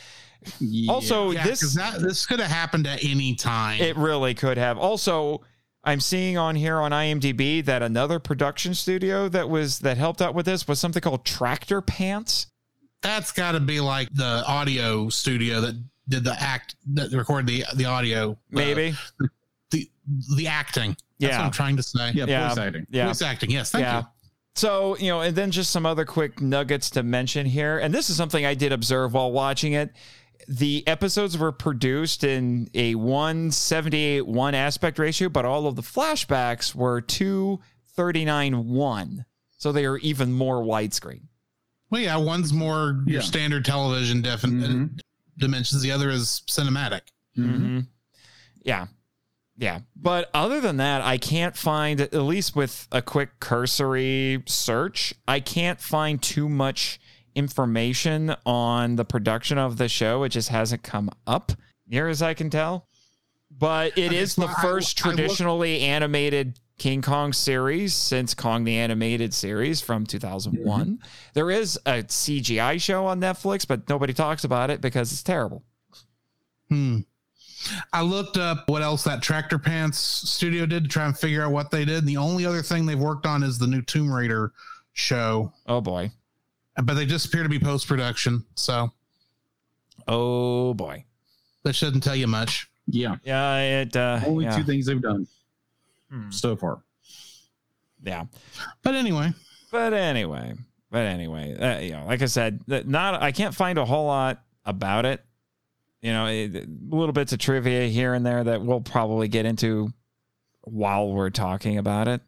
Yeah. 0.59 0.91
Also, 0.91 1.31
Yeah, 1.31 1.43
this 1.45 1.73
that, 1.75 2.01
this 2.01 2.25
could 2.25 2.39
have 2.39 2.51
happened 2.51 2.87
at 2.87 3.03
any 3.03 3.35
time. 3.35 3.79
It 3.81 3.95
really 3.97 4.33
could 4.33 4.57
have. 4.57 4.77
Also, 4.77 5.41
I'm 5.85 5.99
seeing 5.99 6.37
on 6.37 6.55
here 6.55 6.77
on 6.81 6.91
IMDb 6.91 7.63
that 7.65 7.81
another 7.83 8.19
production 8.19 8.73
studio 8.73 9.29
that 9.29 9.49
was 9.49 9.79
that 9.79 9.97
helped 9.97 10.21
out 10.21 10.33
with 10.33 10.45
this 10.45 10.67
was 10.67 10.79
something 10.79 11.01
called 11.01 11.23
Tractor 11.25 11.81
Pants. 11.81 12.47
That's 13.01 13.31
got 13.31 13.51
to 13.51 13.59
be 13.59 13.79
like 13.79 14.09
the 14.13 14.43
audio 14.47 15.09
studio 15.09 15.61
that 15.61 15.75
did 16.09 16.23
the 16.23 16.35
act 16.41 16.75
that 16.93 17.11
recorded 17.11 17.47
the 17.47 17.63
the 17.75 17.85
audio. 17.85 18.31
uh, 18.31 18.35
Maybe. 18.49 18.95
the 19.71 19.89
the 20.35 20.47
acting. 20.47 20.97
That's 21.19 21.31
Yeah. 21.31 21.37
what 21.39 21.45
I'm 21.45 21.51
trying 21.51 21.77
to 21.77 21.83
say. 21.83 22.11
yeah, 22.13 22.25
yeah. 22.27 22.49
voice 22.49 22.57
acting. 22.57 22.87
yeah. 22.89 23.07
Voice 23.07 23.21
acting. 23.21 23.51
Yes. 23.51 23.71
Thank 23.71 23.83
yeah. 23.83 23.99
you. 23.99 24.05
So, 24.55 24.97
you 24.97 25.09
know, 25.09 25.19
and 25.21 25.35
then 25.35 25.51
just 25.51 25.69
some 25.71 25.85
other 25.85 26.05
quick 26.05 26.39
nuggets 26.41 26.89
to 26.91 27.03
mention 27.03 27.45
here. 27.45 27.77
And 27.77 27.93
this 27.93 28.09
is 28.09 28.15
something 28.15 28.45
I 28.45 28.53
did 28.53 28.71
observe 28.71 29.13
while 29.13 29.31
watching 29.31 29.73
it. 29.73 29.91
The 30.47 30.83
episodes 30.87 31.37
were 31.37 31.51
produced 31.51 32.23
in 32.23 32.69
a 32.73 32.95
178 32.95 34.27
1 34.27 34.55
aspect 34.55 34.99
ratio, 34.99 35.29
but 35.29 35.45
all 35.45 35.65
of 35.67 35.75
the 35.75 35.81
flashbacks 35.81 36.75
were 36.75 37.01
239 37.01 38.67
1. 38.69 39.25
So 39.57 39.71
they 39.71 39.85
are 39.85 39.97
even 39.99 40.31
more 40.33 40.61
widescreen. 40.63 41.23
Well, 41.89 42.01
yeah. 42.01 42.17
One's 42.17 42.53
more 42.53 43.03
your 43.07 43.21
Yeah. 43.21 43.25
standard 43.27 43.65
television 43.65 44.21
defin- 44.21 44.61
Mhm. 44.63 44.99
dimensions. 45.37 45.81
The 45.81 45.91
other 45.91 46.09
is 46.09 46.43
cinematic. 46.47 47.01
Mm-hmm. 47.37 47.81
Yeah. 48.63 48.87
Yeah. 49.57 49.79
But 49.95 50.29
other 50.33 50.59
than 50.59 50.77
that, 50.77 51.01
I 51.01 51.17
can't 51.17 51.55
find, 51.55 52.01
at 52.01 52.13
least 52.13 52.55
with 52.55 52.87
a 52.91 53.01
quick 53.01 53.39
cursory 53.39 54.43
search, 54.45 55.13
I 55.27 55.39
can't 55.39 55.79
find 55.79 56.21
too 56.21 56.49
much 56.49 56.99
information 57.35 58.35
on 58.45 58.95
the 58.95 59.05
production 59.05 59.57
of 59.57 59.77
the 59.77 59.89
show. 59.89 60.23
It 60.23 60.29
just 60.29 60.49
hasn't 60.49 60.83
come 60.83 61.09
up 61.27 61.51
near 61.87 62.07
as 62.07 62.21
I 62.21 62.33
can 62.33 62.49
tell. 62.49 62.87
But 63.57 63.97
it 63.97 64.11
is 64.11 64.35
the 64.35 64.47
first 64.61 64.97
traditionally 64.97 65.81
animated 65.81 66.59
King 66.77 67.01
Kong 67.01 67.31
series 67.31 67.93
since 67.93 68.33
Kong 68.33 68.65
the 68.65 68.77
Animated 68.77 69.33
series 69.33 69.79
from 69.79 70.05
2001. 70.05 70.99
There 71.33 71.49
is 71.49 71.79
a 71.85 72.03
CGI 72.03 72.81
show 72.81 73.05
on 73.05 73.21
Netflix, 73.21 73.65
but 73.65 73.87
nobody 73.87 74.13
talks 74.13 74.43
about 74.43 74.69
it 74.69 74.81
because 74.81 75.11
it's 75.11 75.23
terrible. 75.23 75.63
Hmm. 76.69 76.99
I 77.93 78.01
looked 78.01 78.37
up 78.37 78.69
what 78.69 78.81
else 78.81 79.03
that 79.05 79.21
Tractor 79.23 79.57
Pants 79.57 79.97
studio 79.97 80.65
did 80.65 80.83
to 80.83 80.89
try 80.89 81.05
and 81.05 81.17
figure 81.17 81.43
out 81.43 81.51
what 81.51 81.71
they 81.71 81.85
did. 81.85 81.99
And 81.99 82.07
the 82.07 82.17
only 82.17 82.45
other 82.45 82.61
thing 82.61 82.85
they've 82.85 82.99
worked 82.99 83.25
on 83.25 83.41
is 83.41 83.57
the 83.57 83.67
new 83.67 83.81
Tomb 83.81 84.11
Raider 84.11 84.51
show, 84.93 85.53
Oh 85.65 85.81
boy. 85.81 86.11
But 86.83 86.93
they 86.95 87.05
just 87.05 87.27
appear 87.27 87.43
to 87.43 87.49
be 87.49 87.59
post 87.59 87.87
production. 87.87 88.43
So 88.55 88.91
Oh 90.07 90.73
boy. 90.73 91.05
that 91.63 91.73
shouldn't 91.73 92.03
tell 92.03 92.15
you 92.15 92.27
much. 92.27 92.67
Yeah. 92.87 93.15
Yeah, 93.23 93.57
it. 93.81 93.95
Uh, 93.95 94.19
Only 94.25 94.45
yeah. 94.45 94.55
two 94.57 94.63
things 94.63 94.85
they've 94.85 95.01
done 95.01 95.27
Hmm. 96.11 96.29
so 96.29 96.55
far. 96.55 96.79
Yeah, 98.03 98.25
But 98.83 98.93
anyway, 98.93 99.33
but 99.71 99.91
anyway, 99.93 100.53
but 100.91 101.05
anyway, 101.07 101.57
uh, 101.57 101.79
you 101.79 101.91
know, 101.93 102.05
like 102.05 102.21
I 102.21 102.25
said, 102.27 102.59
that 102.67 102.87
not 102.87 103.19
I 103.23 103.31
can't 103.31 103.55
find 103.55 103.79
a 103.79 103.85
whole 103.85 104.05
lot 104.05 104.43
about 104.63 105.05
it. 105.05 105.25
You 106.03 106.11
know, 106.13 106.27
it, 106.27 106.67
little 106.91 107.13
bits 107.13 107.33
of 107.33 107.39
trivia 107.39 107.87
here 107.87 108.13
and 108.13 108.23
there 108.23 108.43
that 108.43 108.61
we'll 108.61 108.81
probably 108.81 109.27
get 109.27 109.47
into 109.47 109.91
while 110.61 111.11
we're 111.11 111.31
talking 111.31 111.79
about 111.79 112.07
it. 112.07 112.21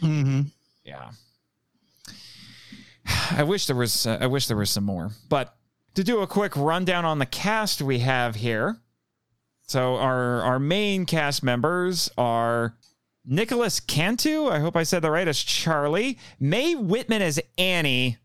hmm 0.00 0.42
Yeah, 0.84 1.12
I 3.30 3.42
wish 3.42 3.66
there 3.66 3.76
was. 3.76 4.06
Uh, 4.06 4.18
I 4.20 4.26
wish 4.26 4.46
there 4.46 4.56
was 4.56 4.70
some 4.70 4.84
more, 4.84 5.10
but 5.28 5.56
to 5.94 6.04
do 6.04 6.20
a 6.20 6.26
quick 6.26 6.56
rundown 6.56 7.04
on 7.04 7.18
the 7.18 7.26
cast 7.26 7.82
we 7.82 8.00
have 8.00 8.34
here. 8.34 8.78
So 9.66 9.96
our 9.96 10.42
our 10.42 10.58
main 10.58 11.06
cast 11.06 11.42
members 11.42 12.10
are 12.18 12.76
Nicholas 13.24 13.80
Cantu. 13.80 14.46
I 14.48 14.58
hope 14.58 14.76
I 14.76 14.82
said 14.82 15.02
that 15.02 15.10
right 15.10 15.26
as 15.28 15.38
Charlie. 15.38 16.18
Mae 16.38 16.74
Whitman 16.74 17.22
as 17.22 17.40
Annie. 17.56 18.18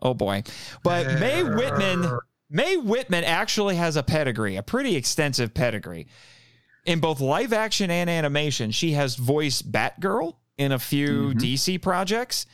Oh 0.00 0.14
boy, 0.14 0.44
but 0.82 1.06
Mae 1.20 1.42
Whitman. 1.42 2.18
Mae 2.50 2.76
Whitman 2.76 3.24
actually 3.24 3.76
has 3.76 3.96
a 3.96 4.02
pedigree, 4.02 4.56
a 4.56 4.62
pretty 4.62 4.94
extensive 4.94 5.54
pedigree. 5.54 6.06
In 6.86 7.00
both 7.00 7.20
live 7.20 7.52
action 7.52 7.90
and 7.90 8.10
animation, 8.10 8.70
she 8.70 8.92
has 8.92 9.16
voiced 9.16 9.72
Batgirl 9.72 10.34
in 10.58 10.70
a 10.70 10.78
few 10.78 11.32
DC 11.34 11.80
projects. 11.80 12.46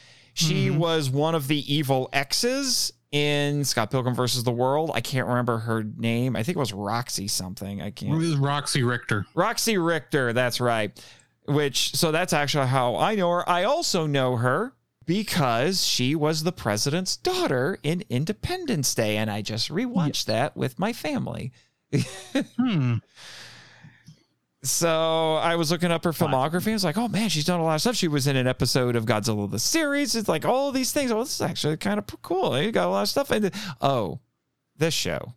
She 0.49 0.71
was 0.71 1.11
one 1.11 1.35
of 1.35 1.49
the 1.49 1.73
evil 1.73 2.09
X's 2.13 2.93
in 3.13 3.65
Scott 3.65 3.91
Pilgrim 3.91 4.15
versus 4.15 4.45
the 4.45 4.53
World. 4.53 4.93
I 4.95 5.01
can't 5.01 5.27
remember 5.27 5.59
her 5.59 5.83
name. 5.83 6.37
I 6.37 6.43
think 6.43 6.57
it 6.57 6.61
was 6.61 6.73
Roxy 6.73 7.29
something. 7.29 7.83
I 7.83 7.91
can't. 7.91 8.15
It 8.15 8.17
was 8.17 8.37
Roxy 8.37 8.83
Richter. 8.83 9.27
Roxy 9.35 9.79
Richter, 9.79 10.33
that's 10.33 10.61
right. 10.61 10.99
Which, 11.47 11.97
so 11.97 12.13
that's 12.13 12.33
actually 12.33 12.69
how 12.69 12.97
I 12.97 13.17
know 13.17 13.31
her. 13.31 13.49
I 13.49 13.65
also 13.65 14.07
know 14.07 14.37
her 14.37 14.75
because 15.07 15.85
she 15.85 16.15
was 16.15 16.45
the 16.45 16.53
president's 16.53 17.17
daughter 17.17 17.79
in 17.83 18.05
Independence 18.09 18.95
Day, 18.95 19.17
and 19.17 19.29
I 19.29 19.43
just 19.43 19.69
rewatched 19.69 20.27
that 20.27 20.57
with 20.57 20.79
my 20.79 20.93
family. 20.93 21.53
Hmm. 22.57 22.99
So 24.63 25.37
I 25.37 25.57
was 25.57 25.71
looking 25.71 25.91
up 25.91 26.05
her 26.05 26.13
filmography. 26.13 26.69
I 26.69 26.73
was 26.75 26.85
like, 26.85 26.99
oh 26.99 27.09
man, 27.09 27.31
she's 27.31 27.47
done 27.47 27.61
a 27.61 27.65
lot 27.65 27.77
of 27.77 27.81
stuff. 27.81 27.97
She 27.97 28.09
was 28.09 28.27
in 28.27 28.37
an 28.37 28.47
episode 28.47 28.95
of 28.95 29.07
Godzilla 29.07 29.51
the 29.51 29.59
series. 29.59 30.15
It's 30.15 30.29
like 30.29 30.45
all 30.45 30.71
these 30.71 30.93
things. 30.93 31.11
Oh, 31.11 31.21
this 31.21 31.35
is 31.37 31.41
actually 31.41 31.79
kind 31.79 31.99
of 31.99 32.07
cool. 32.23 32.61
You 32.61 32.71
got 32.71 32.87
a 32.87 32.91
lot 32.91 33.03
of 33.03 33.09
stuff. 33.09 33.31
And 33.31 33.51
oh, 33.81 34.21
this 34.77 34.93
show, 34.93 35.35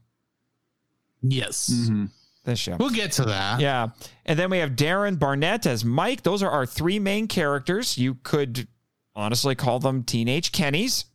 Yes. 1.22 1.70
Mm-hmm. 1.74 2.06
this 2.44 2.60
show. 2.60 2.76
We'll 2.78 2.90
get 2.90 3.14
to 3.14 3.24
that. 3.26 3.62
Yeah. 3.62 3.90
And 4.26 4.38
then 4.38 4.50
we 4.50 4.58
have 4.58 4.72
Darren 4.72 5.18
Barnett 5.18 5.66
as 5.66 5.86
Mike. 5.86 6.24
Those 6.24 6.44
are 6.44 6.52
our 6.52 6.66
three 6.66 7.00
main 7.00 7.28
characters. 7.28 7.98
You 7.98 8.16
could 8.24 8.68
honestly 9.16 9.56
call 9.56 9.80
them 9.80 10.04
teenage 10.04 10.52
Kennys. 10.52 11.06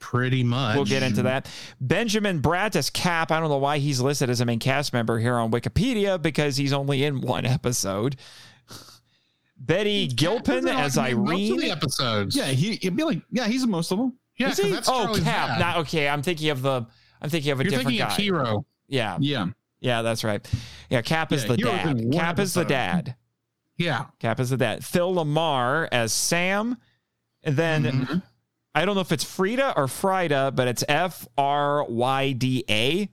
Pretty 0.00 0.44
much. 0.44 0.76
We'll 0.76 0.84
get 0.84 1.02
into 1.02 1.22
that. 1.24 1.50
Benjamin 1.80 2.40
Bratt 2.40 2.76
as 2.76 2.88
Cap. 2.88 3.32
I 3.32 3.40
don't 3.40 3.48
know 3.48 3.58
why 3.58 3.78
he's 3.78 4.00
listed 4.00 4.30
as 4.30 4.40
a 4.40 4.44
main 4.44 4.58
cast 4.60 4.92
member 4.92 5.18
here 5.18 5.34
on 5.36 5.50
Wikipedia 5.50 6.20
because 6.22 6.56
he's 6.56 6.72
only 6.72 7.02
in 7.04 7.20
one 7.20 7.44
episode. 7.44 8.16
Betty 9.60 10.06
Gilpin 10.06 10.64
Wasn't 10.64 10.78
as 10.78 10.96
on 10.96 11.04
most 11.04 11.22
of 11.24 11.28
Irene. 11.30 11.56
the 11.58 11.70
episodes. 11.70 12.36
Yeah, 12.36 12.46
he 12.46 12.74
it'd 12.74 12.96
be 12.96 13.02
like 13.02 13.22
yeah, 13.32 13.46
he's 13.48 13.64
in 13.64 13.70
most 13.70 13.90
of 13.90 13.98
them. 13.98 14.16
yeah. 14.36 14.50
Is 14.50 14.56
'cause 14.56 14.64
he? 14.66 14.70
that's 14.72 14.88
Oh, 14.88 15.04
Charlie's 15.06 15.24
Cap. 15.24 15.48
dad. 15.48 15.58
Not 15.58 15.76
okay. 15.78 16.08
I'm 16.08 16.22
thinking 16.22 16.50
of 16.50 16.62
the. 16.62 16.86
I'm 17.20 17.28
thinking 17.30 17.50
of 17.50 17.58
a 17.60 17.64
You're 17.64 17.70
different 17.70 17.88
thinking 17.88 18.06
guy. 18.06 18.12
of 18.12 18.16
Hero. 18.16 18.66
Yeah, 18.86 19.16
Yeah. 19.20 19.46
yeah, 19.80 20.02
that's 20.02 20.22
right. 20.22 20.46
Yeah, 20.90 21.02
Cap 21.02 21.32
is 21.32 21.42
Yeah, 21.42 21.48
the 21.48 21.56
dad. 21.56 21.86
in 21.98 22.08
one 22.10 22.12
Cap 22.12 22.38
is 22.38 22.54
the 22.54 22.64
dad. 22.64 23.16
Yeah. 23.76 24.06
Cap 24.20 24.38
is 24.38 24.50
the 24.50 24.56
dad. 24.56 24.84
Phil 24.84 25.12
LaMarr 25.12 25.88
as 25.90 26.12
Sam. 26.12 26.76
And 27.42 27.56
then 27.56 27.84
Mhm. 27.84 28.22
I 28.74 28.84
don't 28.84 28.94
know 28.94 29.00
if 29.00 29.12
it's 29.12 29.24
Frida 29.24 29.74
or 29.76 29.88
Frida, 29.88 30.52
but 30.54 30.68
it's 30.68 30.84
F 30.88 31.26
R 31.36 31.84
Y 31.84 32.32
D 32.32 32.64
A. 32.68 33.08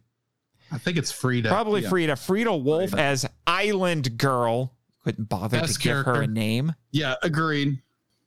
I 0.72 0.78
think 0.78 0.98
it's 0.98 1.12
Frida. 1.12 1.50
Probably 1.50 1.82
yeah. 1.82 1.90
Frida. 1.90 2.14
Fryda 2.14 2.62
Wolff 2.62 2.92
Frida. 2.92 3.04
as 3.04 3.26
Island 3.48 4.18
Girl. 4.18 4.74
Couldn't 5.04 5.30
bother 5.30 5.60
Best 5.60 5.76
to 5.76 5.80
give 5.80 6.06
her 6.06 6.24
a 6.24 6.28
name. 6.28 6.74
Yeah, 6.92 7.16
agreed. 7.22 7.82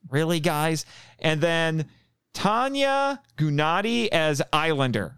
Really, 0.09 0.39
guys? 0.39 0.85
And 1.19 1.41
then 1.41 1.89
Tanya 2.33 3.21
Gunati 3.37 4.07
as 4.07 4.41
Islander. 4.53 5.15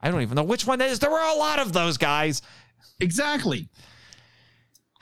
I 0.00 0.10
don't 0.10 0.22
even 0.22 0.36
know 0.36 0.42
which 0.42 0.66
one 0.66 0.78
that 0.78 0.88
is. 0.88 0.98
There 0.98 1.10
were 1.10 1.18
a 1.18 1.36
lot 1.36 1.58
of 1.58 1.72
those 1.72 1.98
guys. 1.98 2.42
Exactly. 3.00 3.68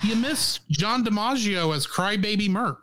You 0.03 0.17
miss 0.17 0.61
John 0.71 1.05
DiMaggio 1.05 1.75
as 1.75 1.87
Crybaby 1.87 2.49
Merc. 2.49 2.83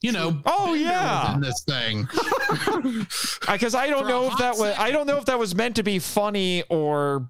You 0.00 0.12
know. 0.12 0.40
Oh, 0.46 0.74
yeah. 0.74 1.34
in 1.34 1.40
this 1.40 1.64
thing. 1.66 2.02
because 3.52 3.74
I 3.74 3.88
don't 3.88 4.04
For 4.04 4.08
know 4.08 4.26
if 4.28 4.38
that 4.38 4.56
was 4.56 4.76
I 4.78 4.90
don't 4.92 5.06
know 5.06 5.18
if 5.18 5.24
that 5.24 5.38
was 5.38 5.54
meant 5.54 5.76
to 5.76 5.82
be 5.82 5.98
funny 5.98 6.62
or 6.68 7.28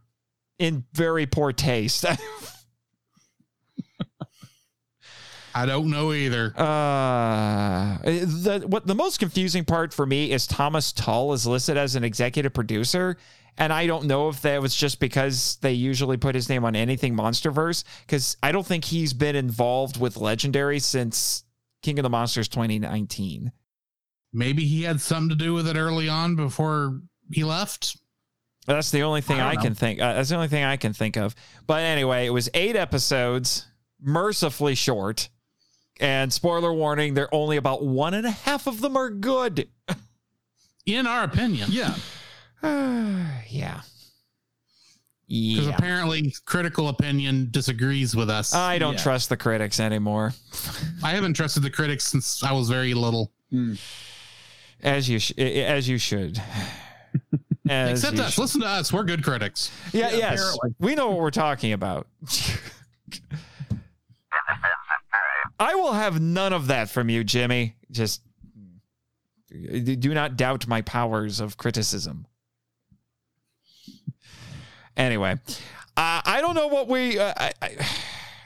in 0.59 0.85
very 0.93 1.27
poor 1.27 1.53
taste. 1.53 2.05
I 5.55 5.67
don't 5.67 5.91
know 5.91 6.13
either. 6.13 6.53
uh, 6.57 7.99
the 8.05 8.65
what 8.69 8.87
the 8.87 8.95
most 8.95 9.19
confusing 9.19 9.65
part 9.65 9.93
for 9.95 10.07
me 10.07 10.31
is 10.31 10.47
Thomas 10.47 10.93
Tull 10.93 11.33
is 11.33 11.47
listed 11.47 11.77
as 11.77 11.97
an 11.97 12.05
executive 12.05 12.53
producer. 12.53 13.17
And 13.57 13.73
I 13.73 13.89
don't 13.89 14.05
know 14.05 14.29
if 14.29 14.43
that 14.43 14.63
was 14.63 14.73
just 14.73 15.01
because 15.01 15.57
they 15.63 15.73
usually 15.73 16.17
put 16.17 16.37
his 16.37 16.49
name 16.49 16.65
on 16.65 16.77
anything 16.77 17.17
Monsterverse, 17.17 17.83
because 18.07 18.37
I 18.41 18.53
don't 18.53 18.65
think 18.65 18.85
he's 18.85 19.13
been 19.13 19.35
involved 19.35 19.99
with 19.99 20.17
Legendary 20.17 20.79
since 20.79 21.43
King 21.83 21.99
of 21.99 22.03
the 22.03 22.11
Monsters 22.11 22.49
2019. 22.49 23.53
Maybe 24.33 24.65
he 24.65 24.83
had 24.83 25.01
something 25.01 25.31
to 25.31 25.35
do 25.35 25.55
with 25.55 25.67
it 25.69 25.77
early 25.77 26.09
on 26.09 26.37
before 26.37 27.01
he 27.33 27.45
left. 27.45 27.97
That's 28.67 28.91
the 28.91 29.03
only 29.03 29.23
thing 29.23 29.41
I 29.41 29.53
I, 29.53 29.57
can 29.57 29.75
think. 29.75 30.01
Uh, 30.01 30.13
that's 30.13 30.29
the 30.29 30.35
only 30.35 30.49
thing 30.49 30.63
I 30.63 30.77
can 30.77 30.93
think 30.93 31.17
of. 31.17 31.35
But 31.67 31.83
anyway, 31.83 32.27
it 32.27 32.31
was 32.31 32.51
eight 32.53 32.77
episodes, 32.77 33.67
mercifully 34.01 34.75
short. 34.75 35.31
And 36.01 36.33
spoiler 36.33 36.73
warning: 36.73 37.15
they're 37.15 37.35
only 37.35 37.57
about 37.57 37.83
one 37.83 38.13
and 38.13 38.27
a 38.27 38.31
half 38.31 38.67
of 38.67 38.81
them 38.81 38.97
are 38.97 39.11
good. 39.11 39.69
In 40.87 41.07
our 41.07 41.25
opinion. 41.25 41.71
Yeah. 41.71 41.95
yeah. 42.63 43.81
Because 45.29 45.67
Yeah. 45.67 45.75
apparently 45.77 46.35
critical 46.47 46.89
opinion 46.89 47.49
disagrees 47.51 48.17
with 48.17 48.31
us. 48.31 48.55
I 48.55 48.79
don't 48.79 48.95
Yeah. 48.95 49.03
trust 49.03 49.29
the 49.29 49.37
critics 49.37 49.79
anymore. 49.79 50.33
I 51.03 51.11
haven't 51.11 51.35
trusted 51.35 51.63
the 51.63 51.71
critics 51.71 52.05
since 52.07 52.43
I 52.43 52.53
was 52.53 52.69
very 52.71 52.95
little. 52.95 53.31
Hmm. 53.51 53.75
As 54.83 55.09
you 55.09 55.19
sh- 55.19 55.33
as 55.39 55.89
you 55.89 55.99
should. 55.99 56.41
As 57.69 57.99
Except 58.03 58.17
you 58.17 58.23
us. 58.23 58.33
should. 58.33 58.41
Listen 58.41 58.61
to 58.63 58.67
us. 58.67 58.91
We're 58.93 59.05
good 59.05 59.23
critics. 59.23 59.71
Yeah, 59.93 60.11
yes. 60.13 60.41
apparently. 60.41 60.75
We 60.79 60.95
know 60.95 61.09
what 61.11 61.19
we're 61.19 61.31
talking 61.31 61.75
about. 61.75 62.07
I 65.59 65.75
will 65.75 65.93
have 65.93 66.21
none 66.21 66.53
of 66.55 66.69
that 66.69 66.89
from 66.89 67.11
you, 67.11 67.25
Jimmy. 67.25 67.75
Just 67.91 68.23
do 69.51 70.15
not 70.15 70.37
doubt 70.37 70.67
my 70.67 70.81
powers 70.83 71.41
of 71.41 71.57
criticism. 71.57 72.27
Anyway, 74.99 75.33
uh, 75.97 76.21
I 76.25 76.41
don't 76.43 76.55
know 76.55 76.67
what 76.67 76.89
we. 76.89 77.19
Uh, 77.19 77.33
I, 77.37 77.53
I, 77.63 77.77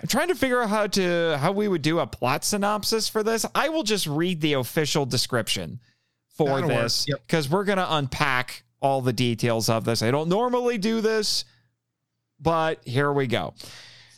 I'm 0.03 0.09
trying 0.09 0.29
to 0.29 0.35
figure 0.35 0.63
out 0.63 0.69
how 0.69 0.87
to 0.89 1.39
how 1.39 1.53
we 1.53 1.67
would 1.67 1.83
do 1.83 1.99
a 1.99 2.07
plot 2.07 2.45
synopsis 2.45 3.09
for 3.09 3.23
this. 3.23 3.47
I 3.55 3.71
will 3.71 3.83
just 3.83 4.07
read 4.07 4.41
the 4.41 4.55
official 4.55 5.07
description 5.07 5.81
for 6.29 6.61
That'll 6.61 6.69
this 6.69 7.07
Yep. 7.09 7.23
because 7.27 7.49
we're 7.49 7.65
gonna 7.65 7.87
unpack 7.89 8.65
all 8.81 9.01
the 9.01 9.13
details 9.13 9.69
of 9.69 9.85
this. 9.85 10.03
I 10.03 10.11
don't 10.11 10.29
normally 10.29 10.77
do 10.77 11.01
this, 11.01 11.45
but 12.41 12.81
here 12.85 13.13
we 13.13 13.27
go. 13.27 13.55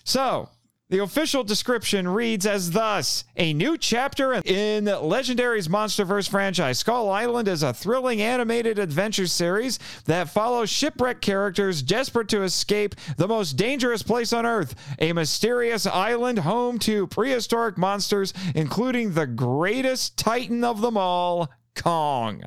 So, 0.04 0.48
the 0.90 0.98
official 0.98 1.42
description 1.42 2.06
reads 2.06 2.44
as 2.44 2.70
thus 2.72 3.24
A 3.36 3.54
new 3.54 3.78
chapter 3.78 4.34
in 4.34 4.84
Legendary's 4.84 5.68
Monsterverse 5.68 6.28
franchise. 6.28 6.78
Skull 6.78 7.10
Island 7.10 7.48
is 7.48 7.62
a 7.62 7.72
thrilling 7.72 8.20
animated 8.20 8.78
adventure 8.78 9.26
series 9.26 9.78
that 10.04 10.28
follows 10.28 10.68
shipwrecked 10.68 11.22
characters 11.22 11.80
desperate 11.82 12.28
to 12.28 12.42
escape 12.42 12.94
the 13.16 13.26
most 13.26 13.54
dangerous 13.54 14.02
place 14.02 14.32
on 14.32 14.44
Earth, 14.44 14.74
a 14.98 15.12
mysterious 15.14 15.86
island 15.86 16.40
home 16.40 16.78
to 16.80 17.06
prehistoric 17.06 17.78
monsters, 17.78 18.34
including 18.54 19.14
the 19.14 19.26
greatest 19.26 20.18
titan 20.18 20.64
of 20.64 20.82
them 20.82 20.96
all, 20.98 21.50
Kong. 21.74 22.42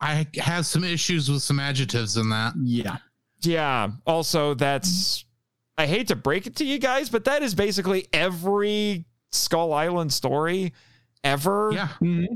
I 0.00 0.26
have 0.38 0.66
some 0.66 0.84
issues 0.84 1.30
with 1.30 1.42
some 1.42 1.60
adjectives 1.60 2.16
in 2.16 2.30
that. 2.30 2.54
Yeah. 2.62 2.98
Yeah. 3.42 3.90
Also, 4.06 4.54
that's 4.54 5.24
I 5.80 5.86
hate 5.86 6.08
to 6.08 6.16
break 6.16 6.46
it 6.46 6.56
to 6.56 6.64
you 6.64 6.78
guys, 6.78 7.08
but 7.08 7.24
that 7.24 7.42
is 7.42 7.54
basically 7.54 8.06
every 8.12 9.06
Skull 9.32 9.72
Island 9.72 10.12
story 10.12 10.72
ever. 11.24 11.70
Yeah. 11.72 12.26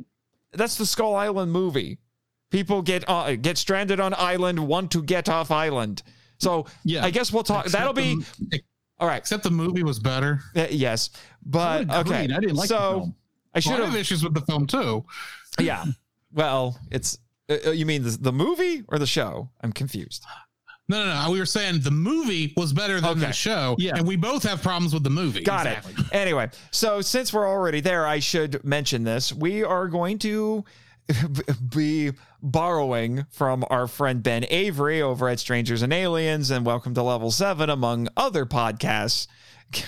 That's 0.52 0.76
the 0.76 0.86
Skull 0.86 1.14
Island 1.14 1.52
movie. 1.52 1.98
People 2.50 2.80
get 2.82 3.04
uh, 3.08 3.34
get 3.36 3.58
stranded 3.58 4.00
on 4.00 4.14
island, 4.14 4.58
want 4.66 4.90
to 4.92 5.02
get 5.02 5.28
off 5.28 5.50
island. 5.50 6.02
So 6.38 6.66
Yeah. 6.84 7.04
I 7.04 7.10
guess 7.10 7.32
we'll 7.32 7.42
talk. 7.42 7.66
Except 7.66 7.78
That'll 7.80 7.92
be 7.92 8.22
the- 8.38 8.62
all 8.98 9.08
right. 9.08 9.18
Except 9.18 9.42
the 9.42 9.50
movie 9.50 9.82
was 9.82 9.98
better. 9.98 10.40
Uh, 10.54 10.66
yes, 10.70 11.10
but 11.44 11.90
I 11.90 12.00
okay. 12.00 12.22
I 12.22 12.26
didn't 12.40 12.54
like 12.54 12.68
the 12.68 12.74
so 12.78 12.90
film. 13.00 13.14
I 13.54 13.60
should 13.60 13.70
Well, 13.72 13.78
have. 13.82 13.90
have 13.90 14.00
issues 14.00 14.22
with 14.24 14.34
the 14.34 14.40
film 14.42 14.66
too. 14.66 15.04
yeah. 15.60 15.84
Well, 16.32 16.78
it's. 16.90 17.18
Uh, 17.50 17.56
uh, 17.66 17.70
you 17.72 17.84
mean 17.86 18.02
the, 18.04 18.10
the 18.10 18.32
movie 18.32 18.82
or 18.88 18.98
the 18.98 19.06
show? 19.06 19.50
I'm 19.60 19.72
confused. 19.72 20.24
No, 20.88 21.04
no, 21.04 21.22
no. 21.24 21.30
We 21.30 21.38
were 21.38 21.46
saying 21.46 21.80
the 21.80 21.90
movie 21.90 22.52
was 22.56 22.72
better 22.74 23.00
than 23.00 23.10
Okay. 23.12 23.20
the 23.20 23.32
show. 23.32 23.74
Yeah. 23.78 23.96
And 23.96 24.06
we 24.06 24.16
both 24.16 24.42
have 24.42 24.62
problems 24.62 24.92
with 24.92 25.02
the 25.02 25.10
movie. 25.10 25.42
Got 25.42 25.66
it. 25.66 25.78
Anyway, 26.12 26.48
so 26.70 27.00
since 27.00 27.32
we're 27.32 27.48
already 27.48 27.80
there, 27.80 28.06
I 28.06 28.18
should 28.20 28.62
mention 28.64 29.02
this. 29.02 29.32
We 29.32 29.64
are 29.64 29.88
going 29.88 30.18
to 30.20 30.64
be 31.74 32.12
borrowing 32.42 33.24
from 33.30 33.64
our 33.70 33.86
friend 33.86 34.22
Ben 34.22 34.44
Avery 34.50 35.00
over 35.02 35.28
at 35.28 35.40
Strangers 35.40 35.82
and 35.82 35.92
Aliens 35.92 36.50
and 36.50 36.64
Welcome 36.66 36.94
to 36.94 37.02
Level 37.02 37.30
7, 37.30 37.68
among 37.70 38.08
other 38.16 38.44
podcasts. 38.46 39.26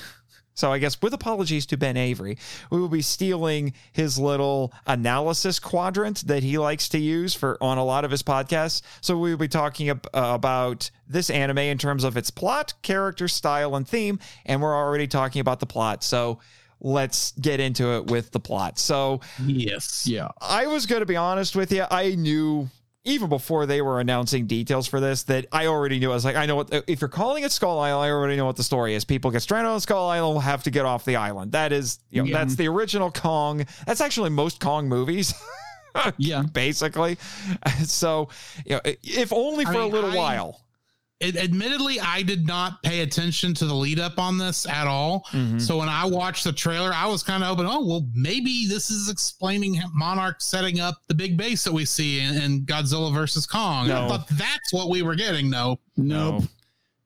So 0.56 0.72
I 0.72 0.78
guess 0.78 1.00
with 1.02 1.12
apologies 1.12 1.66
to 1.66 1.76
Ben 1.76 1.96
Avery, 1.98 2.38
we 2.70 2.80
will 2.80 2.88
be 2.88 3.02
stealing 3.02 3.74
his 3.92 4.18
little 4.18 4.72
analysis 4.86 5.58
quadrant 5.58 6.26
that 6.26 6.42
he 6.42 6.56
likes 6.58 6.88
to 6.88 6.98
use 6.98 7.34
for 7.34 7.58
on 7.62 7.76
a 7.76 7.84
lot 7.84 8.04
of 8.06 8.10
his 8.10 8.22
podcasts. 8.22 8.80
So 9.02 9.18
we 9.18 9.30
will 9.30 9.38
be 9.38 9.48
talking 9.48 9.90
ab- 9.90 10.08
uh, 10.14 10.32
about 10.34 10.90
this 11.06 11.28
anime 11.28 11.58
in 11.58 11.76
terms 11.76 12.04
of 12.04 12.16
its 12.16 12.30
plot, 12.30 12.72
character, 12.80 13.28
style, 13.28 13.76
and 13.76 13.86
theme, 13.86 14.18
and 14.46 14.62
we're 14.62 14.74
already 14.74 15.06
talking 15.06 15.40
about 15.40 15.60
the 15.60 15.66
plot. 15.66 16.02
So 16.02 16.40
let's 16.80 17.32
get 17.32 17.60
into 17.60 17.96
it 17.96 18.06
with 18.06 18.30
the 18.30 18.40
plot. 18.40 18.78
So 18.78 19.20
Yes. 19.44 20.06
Yeah. 20.06 20.28
I 20.40 20.66
was 20.66 20.86
going 20.86 21.00
to 21.00 21.06
be 21.06 21.16
honest 21.16 21.54
with 21.54 21.70
you. 21.70 21.84
I 21.90 22.14
knew 22.14 22.68
even 23.06 23.28
before 23.28 23.64
they 23.66 23.80
were 23.80 24.00
announcing 24.00 24.46
details 24.46 24.86
for 24.86 25.00
this 25.00 25.22
that 25.24 25.46
I 25.52 25.66
already 25.66 25.98
knew. 25.98 26.10
I 26.10 26.14
was 26.14 26.24
like, 26.24 26.36
I 26.36 26.44
know 26.46 26.56
what, 26.56 26.84
if 26.86 27.00
you're 27.00 27.08
calling 27.08 27.44
it 27.44 27.52
Skull 27.52 27.78
Island, 27.78 28.04
I 28.06 28.10
already 28.10 28.36
know 28.36 28.44
what 28.46 28.56
the 28.56 28.62
story 28.62 28.94
is. 28.94 29.04
People 29.04 29.30
get 29.30 29.42
stranded 29.42 29.70
on 29.70 29.80
Skull 29.80 30.08
Island, 30.08 30.34
will 30.34 30.40
have 30.40 30.62
to 30.64 30.70
get 30.70 30.84
off 30.84 31.04
the 31.04 31.16
island. 31.16 31.52
That 31.52 31.72
is, 31.72 31.98
you 32.10 32.22
know, 32.22 32.28
Yeah. 32.28 32.38
that's 32.38 32.56
the 32.56 32.68
original 32.68 33.10
Kong. 33.10 33.64
That's 33.86 34.00
actually 34.00 34.30
most 34.30 34.60
Kong 34.60 34.88
movies. 34.88 35.32
Yeah. 36.18 36.42
Basically, 36.52 37.16
so 37.84 38.28
you 38.66 38.72
know, 38.74 38.80
if 38.84 39.32
only 39.32 39.64
I 39.64 39.72
for 39.72 39.78
a 39.80 39.86
little 39.86 40.10
I- 40.10 40.16
while. 40.16 40.60
It, 41.18 41.35
admittedly, 41.37 41.98
I 41.98 42.22
did 42.22 42.46
not 42.46 42.83
pay 42.83 43.00
attention 43.00 43.55
to 43.55 43.64
the 43.64 43.72
lead 43.74 43.98
up 43.98 44.18
on 44.18 44.37
this 44.37 44.66
at 44.66 44.87
all. 44.87 45.24
Mhm. 45.33 45.59
So 45.61 45.79
when 45.79 45.88
I 45.88 46.05
watched 46.05 46.44
the 46.44 46.52
trailer, 46.52 46.92
I 46.92 47.07
was 47.07 47.22
kind 47.22 47.42
of 47.42 47.48
hoping, 47.48 47.64
oh, 47.66 47.83
well, 47.87 48.07
maybe 48.14 48.66
this 48.66 48.90
is 48.90 49.09
explaining 49.09 49.81
Monarch 49.94 50.42
setting 50.42 50.79
up 50.79 50.98
the 51.09 51.14
big 51.14 51.38
base 51.38 51.64
that 51.64 51.72
we 51.72 51.87
see 51.87 52.20
in, 52.20 52.35
in 52.42 52.66
Godzilla 52.66 53.14
versus 53.14 53.46
Kong. 53.46 53.88
No. 53.88 54.05
I 54.05 54.09
thought 54.09 54.29
that's 54.29 54.72
what 54.74 54.90
we 54.90 55.00
were 55.00 55.14
getting. 55.14 55.48
No, 55.48 55.81
Nope. 55.96 56.44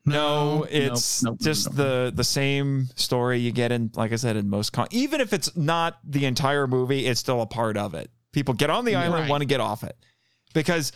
No, 0.07 0.67
it's 0.69 1.23
nope, 1.23 1.39
just 1.41 1.67
nope. 1.69 1.77
the 1.77 2.13
the 2.17 2.25
same 2.25 2.89
story 2.97 3.39
you 3.39 3.53
get 3.53 3.71
in, 3.71 3.91
like 3.95 4.13
I 4.13 4.17
said, 4.17 4.35
in 4.35 4.49
most 4.49 4.73
Kong. 4.73 4.89
Even 4.91 5.21
if 5.21 5.33
it's 5.33 5.55
not 5.57 5.99
the 6.05 6.25
entire 6.25 6.67
movie, 6.67 7.07
it's 7.07 7.21
still 7.21 7.43
a 7.43 7.47
part 7.47 7.77
of 7.77 7.95
it. 7.95 8.11
People 8.33 8.55
get 8.55 8.71
on 8.71 8.85
the 8.87 8.95
island, 8.97 9.15
Right. 9.23 9.31
want 9.31 9.43
to 9.43 9.47
get 9.47 9.61
off 9.61 9.85
it, 9.85 9.97
because 10.55 10.91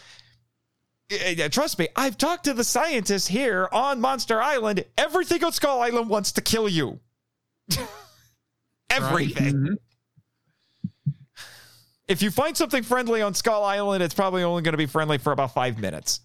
trust 1.50 1.78
me, 1.78 1.88
I've 1.96 2.16
talked 2.18 2.44
to 2.44 2.54
the 2.54 2.64
scientists 2.64 3.26
here 3.28 3.68
on 3.72 4.00
Monster 4.00 4.40
Island. 4.42 4.84
Everything 4.98 5.42
on 5.44 5.52
Skull 5.52 5.80
Island 5.82 6.08
wants 6.08 6.32
to 6.32 6.40
kill 6.40 6.68
you. 6.68 7.00
Everything. 8.90 9.54
Mhm. 9.54 9.74
If 12.06 12.22
you 12.22 12.30
find 12.30 12.56
something 12.56 12.82
friendly 12.82 13.22
on 13.22 13.34
Skull 13.34 13.64
Island, 13.64 14.02
it's 14.02 14.14
probably 14.14 14.42
only 14.42 14.62
going 14.62 14.74
to 14.74 14.78
be 14.78 14.86
friendly 14.86 15.16
for 15.18 15.32
about 15.32 15.54
five 15.54 15.78
minutes. 15.78 16.20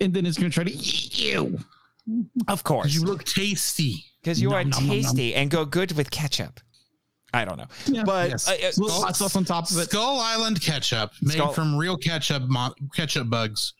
And 0.00 0.14
then 0.14 0.24
it's 0.24 0.38
going 0.38 0.50
to 0.50 0.54
try 0.54 0.64
to 0.64 0.72
eat 0.72 1.18
you. 1.18 1.58
Of 2.48 2.64
course. 2.64 2.94
you 2.94 3.02
look 3.02 3.24
tasty. 3.24 4.04
because 4.22 4.40
you 4.40 4.48
Nom, 4.50 4.58
are 4.58 4.64
nom, 4.64 4.70
nom, 4.70 4.86
nom. 4.88 4.96
tasty 5.02 5.34
and 5.34 5.50
go 5.50 5.64
good 5.64 5.92
with 5.92 6.10
ketchup. 6.10 6.60
I 7.32 7.44
don't 7.44 7.56
know, 7.58 7.66
Yeah. 7.86 8.02
but 8.04 8.30
Yes. 8.30 8.48
uh, 8.48 8.52
uh, 8.52 8.70
Little 8.76 9.02
hot 9.02 9.16
sauce 9.16 9.36
on 9.36 9.44
top 9.44 9.70
of 9.70 9.78
it. 9.78 9.88
Skull 9.90 10.18
Island 10.18 10.60
ketchup 10.60 11.12
made 11.22 11.34
Skull- 11.38 11.52
from 11.52 11.76
real 11.76 11.96
ketchup 11.96 12.42
mo- 12.48 12.74
ketchup 12.94 13.30
bugs. 13.30 13.72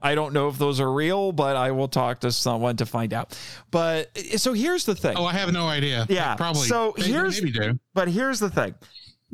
I 0.00 0.14
don't 0.14 0.32
know 0.32 0.48
if 0.48 0.58
those 0.58 0.80
are 0.80 0.92
real, 0.92 1.32
but 1.32 1.56
I 1.56 1.70
will 1.72 1.88
talk 1.88 2.20
to 2.20 2.30
someone 2.32 2.76
to 2.76 2.86
find 2.86 3.12
out. 3.12 3.38
But 3.70 4.16
so 4.36 4.52
here's 4.52 4.84
the 4.84 4.94
thing. 4.94 5.16
Oh, 5.16 5.24
I 5.24 5.32
have 5.32 5.52
no 5.52 5.66
idea. 5.66 6.06
Yeah, 6.08 6.34
probably. 6.36 6.68
so 6.68 6.94
maybe, 6.96 7.10
here's- 7.12 7.40
maybe 7.42 7.52
do. 7.52 7.78
But 7.94 8.08
here's 8.08 8.38
the 8.40 8.50
thing. 8.50 8.74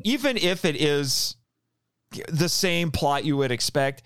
Even 0.05 0.37
if 0.37 0.65
it 0.65 0.77
is 0.77 1.37
the 2.29 2.49
same 2.49 2.91
plot 2.91 3.25
you 3.25 3.37
would 3.37 3.51
expect, 3.53 4.03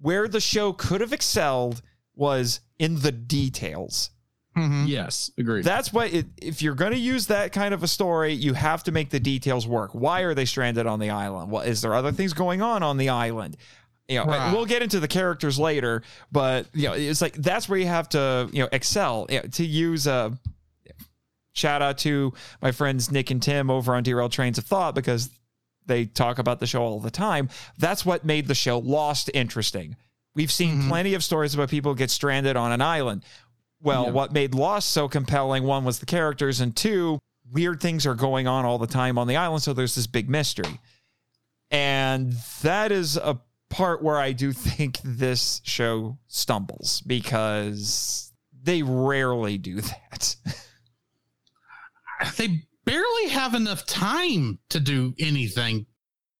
where 0.00 0.28
the 0.28 0.40
show 0.40 0.72
could 0.72 1.00
have 1.00 1.12
excelled 1.12 1.80
was 2.14 2.60
in 2.78 3.00
the 3.00 3.12
details. 3.12 4.10
Mhm. 4.56 4.86
Yes. 4.86 5.30
Agreed. 5.38 5.64
That's 5.64 5.92
what 5.94 6.12
it, 6.12 6.26
if 6.42 6.60
you're 6.60 6.74
going 6.74 6.92
to 6.92 6.98
use 6.98 7.28
that 7.28 7.52
kind 7.52 7.72
of 7.72 7.82
a 7.82 7.88
story, 7.88 8.34
you 8.34 8.52
have 8.52 8.82
to 8.84 8.92
make 8.92 9.08
the 9.08 9.18
details 9.20 9.66
work. 9.66 9.92
Why 9.94 10.20
are 10.20 10.34
they 10.34 10.44
stranded 10.44 10.86
on 10.86 10.98
the 11.00 11.08
island? 11.08 11.50
Well, 11.50 11.62
is 11.62 11.80
there 11.80 11.94
other 11.94 12.12
things 12.12 12.34
going 12.34 12.60
on 12.60 12.82
on 12.82 12.98
the 12.98 13.08
island? 13.08 13.56
You 14.08 14.18
know, 14.18 14.24
Right. 14.26 14.52
we'll 14.52 14.66
get 14.66 14.82
into 14.82 15.00
the 15.00 15.08
characters 15.08 15.58
later, 15.58 16.02
but 16.30 16.66
you 16.74 16.88
know, 16.88 16.92
it's 16.94 17.22
like 17.22 17.34
that's 17.34 17.68
where 17.68 17.78
you 17.78 17.86
have 17.86 18.08
to 18.10 18.48
you 18.52 18.62
know 18.62 18.68
excel 18.72 19.26
You 19.30 19.40
know, 19.40 19.48
to 19.52 19.64
use 19.64 20.06
a. 20.06 20.36
Shout 21.54 21.82
out 21.82 21.98
to 21.98 22.32
my 22.62 22.72
friends 22.72 23.10
Nick 23.10 23.30
and 23.30 23.42
Tim 23.42 23.70
over 23.70 23.94
on 23.94 24.02
Derailed 24.02 24.32
Trains 24.32 24.56
of 24.56 24.64
Thought 24.64 24.94
because 24.94 25.28
they 25.84 26.06
talk 26.06 26.38
about 26.38 26.60
the 26.60 26.66
show 26.66 26.82
all 26.82 26.98
the 26.98 27.10
time. 27.10 27.50
That's 27.76 28.06
what 28.06 28.24
made 28.24 28.46
the 28.48 28.54
show 28.54 28.78
Lost 28.78 29.30
interesting. 29.34 29.96
We've 30.34 30.50
seen 30.50 30.82
Mhm. 30.84 30.88
plenty 30.88 31.12
of 31.12 31.22
stories 31.22 31.52
about 31.54 31.68
people 31.68 31.94
get 31.94 32.10
stranded 32.10 32.56
on 32.56 32.72
an 32.72 32.80
island. 32.80 33.22
Well, 33.82 34.04
Yeah. 34.06 34.10
what 34.12 34.32
made 34.32 34.54
Lost 34.54 34.90
so 34.90 35.08
compelling, 35.08 35.64
one 35.64 35.84
was 35.84 35.98
the 35.98 36.06
characters, 36.06 36.60
and 36.60 36.74
two, 36.74 37.18
weird 37.52 37.82
things 37.82 38.06
are 38.06 38.14
going 38.14 38.46
on 38.46 38.64
all 38.64 38.78
the 38.78 38.86
time 38.86 39.18
on 39.18 39.26
the 39.26 39.36
island. 39.36 39.62
So 39.62 39.74
there's 39.74 39.94
this 39.94 40.06
big 40.06 40.30
mystery. 40.30 40.80
And 41.70 42.32
that 42.62 42.90
is 42.92 43.18
a 43.18 43.38
part 43.72 44.02
where 44.02 44.18
I 44.18 44.32
do 44.32 44.52
think 44.52 44.98
this 45.02 45.60
show 45.64 46.18
stumbles 46.28 47.00
because 47.06 48.32
they 48.62 48.82
rarely 48.82 49.58
do 49.58 49.80
that. 49.80 50.36
they 52.36 52.62
barely 52.84 53.28
have 53.30 53.54
enough 53.54 53.86
time 53.86 54.58
to 54.70 54.78
do 54.80 55.14
anything 55.18 55.86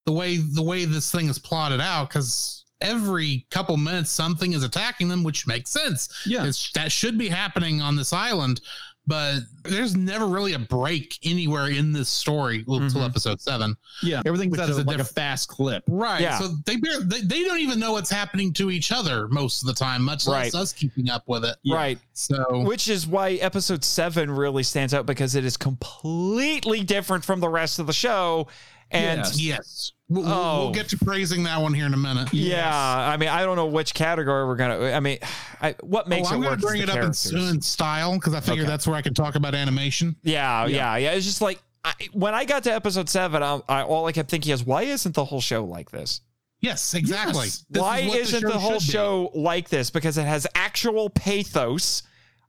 the 0.07 0.13
way 0.13 0.37
the 0.37 0.63
way 0.63 0.85
this 0.85 1.11
thing 1.11 1.29
is 1.29 1.39
plotted 1.39 1.81
out 1.81 2.09
because 2.09 2.65
every 2.81 3.47
couple 3.51 3.77
minutes 3.77 4.11
something 4.11 4.53
is 4.53 4.65
attacking 4.65 5.09
them 5.09 5.23
which 5.23 5.47
makes 5.47 5.71
sense 5.71 6.09
Yeah. 6.27 6.45
it's, 6.45 6.73
that 6.73 6.91
should 6.91 7.17
be 7.17 7.29
happening 7.29 7.81
on 7.81 7.95
this 7.97 8.13
island 8.13 8.61
but 9.07 9.41
there's 9.65 9.97
never 9.97 10.27
really 10.27 10.53
a 10.53 10.59
break 10.59 11.19
anywhere 11.25 11.67
in 11.69 11.93
this 11.93 12.09
story 12.09 12.59
until 12.69 12.89
till 12.89 13.01
Mhm. 13.01 13.09
episode 13.11 13.41
seven 13.41 13.77
Yeah. 14.03 14.23
Everything's 14.25 14.53
Which 14.53 14.61
at 14.61 14.69
a, 14.71 14.75
a 14.77 14.83
like 14.85 14.99
a 14.99 15.05
fast 15.05 15.49
clip. 15.49 15.83
right 15.89 16.21
Yeah. 16.21 16.39
so 16.39 16.55
they, 16.67 16.77
bar- 16.77 17.01
they 17.05 17.21
they 17.23 17.43
don't 17.45 17.59
even 17.61 17.79
know 17.81 17.93
what's 17.93 18.11
happening 18.11 18.53
to 18.55 18.71
each 18.71 18.93
other 18.93 19.29
most 19.29 19.63
of 19.63 19.67
the 19.67 19.75
time 19.75 20.03
much 20.03 20.27
less 20.27 20.55
us 20.55 20.73
keeping 20.73 21.09
up 21.11 21.25
with 21.27 21.45
it 21.45 21.57
Yeah. 21.63 21.77
Right. 21.77 21.99
so 22.13 22.61
Which 22.65 22.89
is 22.89 23.07
why 23.07 23.33
episode 23.33 23.85
seven 23.85 24.31
really 24.31 24.63
stands 24.63 24.95
out 24.95 25.07
because 25.07 25.35
it 25.35 25.45
is 25.45 25.57
completely 25.57 26.83
different 26.85 27.25
from 27.25 27.41
the 27.41 27.49
rest 27.49 27.79
of 27.79 27.87
the 27.87 27.93
show. 27.93 28.47
And 28.93 29.19
Yes. 29.21 29.41
yes 29.41 29.93
we'll, 30.09 30.23
we'll- 30.25 30.33
Oh. 30.33 30.59
we'll 30.65 30.73
get 30.73 30.89
to 30.91 30.99
praising 30.99 31.43
that 31.45 31.61
one 31.61 31.73
here 31.75 31.87
in 31.87 31.95
a 31.95 31.99
minute 31.99 32.33
yeah, 32.33 32.71
I 32.75 33.17
mean, 33.17 33.29
I 33.31 33.43
don't 33.45 33.57
know 33.57 33.67
which 33.67 33.95
category 33.95 34.47
we're 34.47 34.57
gonna. 34.57 34.91
I 34.93 35.01
mean, 35.01 35.19
I, 35.61 35.75
what 35.81 36.09
makes 36.09 36.29
oh, 36.31 36.35
I'm 36.35 36.43
it 36.43 36.47
gonna 36.47 36.57
bring 36.59 36.85
the 36.85 36.93
it 36.93 36.97
up 36.99 36.99
in, 36.99 37.39
in 37.39 37.61
style 37.63 38.15
because 38.15 38.35
I 38.35 38.41
figure 38.41 38.63
Okay. 38.63 38.71
that's 38.71 38.87
where 38.87 38.97
I 38.97 39.03
can 39.03 39.15
talk 39.15 39.35
about 39.35 39.55
animation. 39.55 40.17
Yeah, 40.23 40.67
Yeah. 40.67 40.97
yeah, 40.97 40.97
yeah. 40.97 41.11
It's 41.13 41.27
just 41.27 41.41
like 41.41 41.61
I, 41.85 41.93
when 42.13 42.35
I 42.35 42.45
got 42.45 42.63
to 42.65 42.73
episode 42.73 43.09
seven, 43.09 43.43
I, 43.43 43.61
I, 43.69 43.83
all 43.83 44.07
I 44.07 44.13
kept 44.13 44.31
thinking 44.31 44.53
is, 44.53 44.65
why 44.65 44.83
isn't 44.83 45.15
the 45.15 45.25
whole 45.25 45.41
show 45.41 45.65
like 45.65 45.91
this? 45.91 46.21
Yes, 46.61 46.95
exactly. 46.95 47.47
Yes. 47.47 47.65
Why 47.71 47.99
is 47.99 48.09
what 48.09 48.19
isn't 48.21 48.43
the, 48.45 48.57
whole 48.59 48.79
should 48.79 48.87
be. 48.87 48.93
show 48.93 49.31
like 49.35 49.69
this? 49.69 49.91
Because 49.91 50.17
it 50.17 50.23
has 50.27 50.47
actual 50.55 51.11
pathos. 51.11 52.05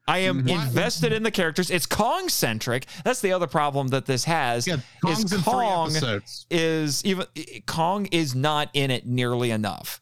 I 0.07 0.19
am 0.19 0.43
Mhm. 0.43 0.65
invested 0.67 1.13
in 1.13 1.23
the 1.23 1.31
characters. 1.31 1.71
It's 1.71 1.85
Kong 1.85 2.27
centric. 2.27 2.87
That's 3.05 3.21
the 3.21 3.31
other 3.31 3.47
problem 3.47 3.87
that 3.89 4.05
this 4.05 4.25
has. 4.25 4.67
Yeah, 4.67 4.75
is 4.75 4.81
Kong's 5.01 5.33
in 5.33 5.41
Kong 5.41 5.91
three 5.91 6.19
is 6.51 7.03
even 7.05 7.25
Kong 7.67 8.07
is 8.07 8.35
not 8.35 8.69
in 8.73 8.91
it 8.91 9.05
nearly 9.05 9.51
enough. 9.51 10.01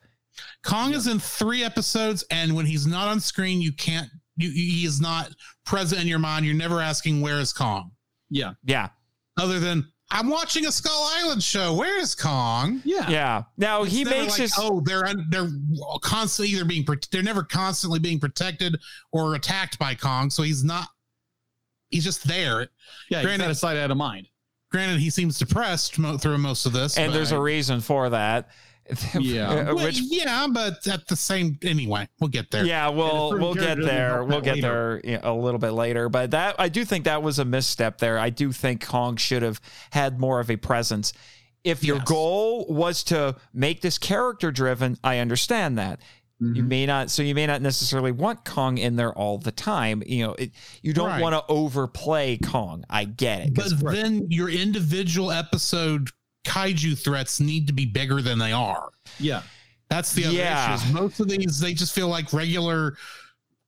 Kong 0.64 0.94
is 0.94 1.06
in 1.08 1.20
three 1.20 1.64
episodes, 1.64 2.24
and 2.32 2.56
when 2.56 2.66
he's 2.66 2.88
not 2.88 3.08
on 3.08 3.20
screen, 3.20 3.62
you 3.62 3.72
can't. 3.74 4.10
You, 4.38 4.50
he 4.52 4.86
is 4.86 5.00
not 5.00 5.32
present 5.66 6.02
in 6.02 6.08
your 6.08 6.20
mind. 6.20 6.46
You're 6.46 6.56
never 6.56 6.82
asking 6.82 7.22
where 7.22 7.40
is 7.40 7.54
Kong, 7.54 7.92
Yeah. 8.30 8.54
Yeah, 8.64 8.90
other 9.38 9.60
than 9.60 9.92
I'm 10.12 10.30
watching 10.30 10.66
a 10.66 10.72
Skull 10.72 11.10
Island 11.14 11.42
show. 11.42 11.74
Where 11.74 11.98
is 12.00 12.14
Kong? 12.16 12.82
Yeah. 12.84 13.10
yeah. 13.10 13.44
Now 13.58 13.84
It's 13.84 13.94
he 13.94 14.04
never 14.04 14.18
makes 14.18 14.34
like, 14.34 14.42
his 14.42 14.54
oh 14.58 14.82
they're 14.82 15.08
they're 15.30 15.50
constantly 16.02 16.54
either 16.54 16.66
being 16.66 16.86
they're 17.12 17.24
never 17.24 17.44
constantly 17.44 17.98
being 18.00 18.20
protected 18.20 18.78
or 19.12 19.36
attacked 19.36 19.80
by 19.80 19.96
Kong, 19.96 20.30
so 20.30 20.44
he's 20.44 20.64
not. 20.64 20.88
He's 21.90 22.04
just 22.04 22.28
there. 22.28 22.68
Yeah. 23.10 23.20
He's 23.20 23.26
Granted- 23.26 23.46
out 23.46 23.52
of 23.52 23.58
sight, 23.58 23.78
out 23.78 23.92
of 23.92 23.98
mind. 23.98 24.28
Granted, 24.72 25.00
he 25.02 25.10
seems 25.10 25.38
depressed 25.38 26.00
mo- 26.00 26.18
through 26.18 26.38
most 26.38 26.66
of 26.66 26.72
this, 26.72 26.98
and 26.98 27.12
but- 27.12 27.16
there's 27.16 27.32
a 27.32 27.40
reason 27.40 27.82
for 27.82 28.10
that. 28.10 28.50
Yeah. 29.20 29.72
Well, 29.74 29.86
which 29.86 30.00
yeah, 30.10 30.48
but 30.52 30.86
at 30.88 31.08
the 31.08 31.16
same 31.16 31.58
anyway, 31.62 32.08
we'll 32.20 32.30
get 32.30 32.52
there. 32.52 32.66
Yeah, 32.66 32.90
we'll 32.90 33.30
certain 33.30 33.44
we'll 33.44 33.54
get 33.54 33.78
there. 33.82 34.24
We'll 34.24 34.42
get 34.42 34.56
later. 34.56 35.02
there 35.02 35.12
you 35.14 35.20
know, 35.22 35.34
a 35.34 35.40
little 35.40 35.60
bit 35.60 35.72
later. 35.72 36.10
But 36.10 36.32
that 36.32 36.56
I 36.60 36.70
do 36.70 36.84
think 36.86 37.06
that 37.06 37.22
was 37.24 37.40
a 37.40 37.46
misstep 37.46 37.98
there. 38.00 38.18
I 38.20 38.30
do 38.30 38.52
think 38.52 38.86
Kong 38.86 39.18
should 39.18 39.42
have 39.44 39.60
had 39.92 40.20
more 40.20 40.40
of 40.40 40.50
a 40.50 40.58
presence. 40.58 41.14
If 41.64 41.84
your 41.84 41.98
Yes. 41.98 42.06
goal 42.08 42.66
was 42.70 43.04
to 43.06 43.36
make 43.54 43.82
this 43.82 43.98
character 43.98 44.52
driven, 44.52 44.98
I 45.04 45.20
understand 45.20 45.78
that. 45.78 46.00
Mm-hmm. 46.42 46.56
You 46.56 46.64
may 46.64 46.86
not, 46.88 47.12
so 47.12 47.22
you 47.22 47.36
may 47.36 47.46
not 47.46 47.62
necessarily 47.62 48.12
want 48.12 48.46
Kong 48.46 48.80
in 48.80 48.96
there 48.96 49.14
all 49.14 49.38
the 49.38 49.52
time. 49.52 50.02
You 50.08 50.26
know, 50.26 50.34
it, 50.34 50.54
you 50.82 50.92
don't 50.92 51.10
Right. 51.10 51.22
want 51.22 51.36
to 51.36 51.44
overplay 51.54 52.38
Kong. 52.40 52.84
I 52.90 53.04
get 53.06 53.42
it. 53.42 53.54
But 53.54 53.66
'cause- 53.66 53.80
then 53.80 54.26
your 54.32 54.50
individual 54.50 55.32
episode 55.32 56.10
kaiju 56.46 56.98
threats 56.98 57.40
need 57.40 57.68
to 57.68 57.74
be 57.74 57.86
bigger 57.86 58.22
than 58.22 58.40
they 58.40 58.52
are. 58.52 58.90
Yeah. 59.20 59.44
That's 59.90 60.14
the 60.14 60.26
other 60.26 60.36
Yeah. 60.38 60.76
issue. 60.76 60.86
is 60.88 60.94
Most 60.94 61.20
of 61.20 61.28
these 61.30 61.60
they 61.60 61.74
just 61.74 61.94
feel 61.94 62.08
like 62.08 62.32
regular 62.34 62.96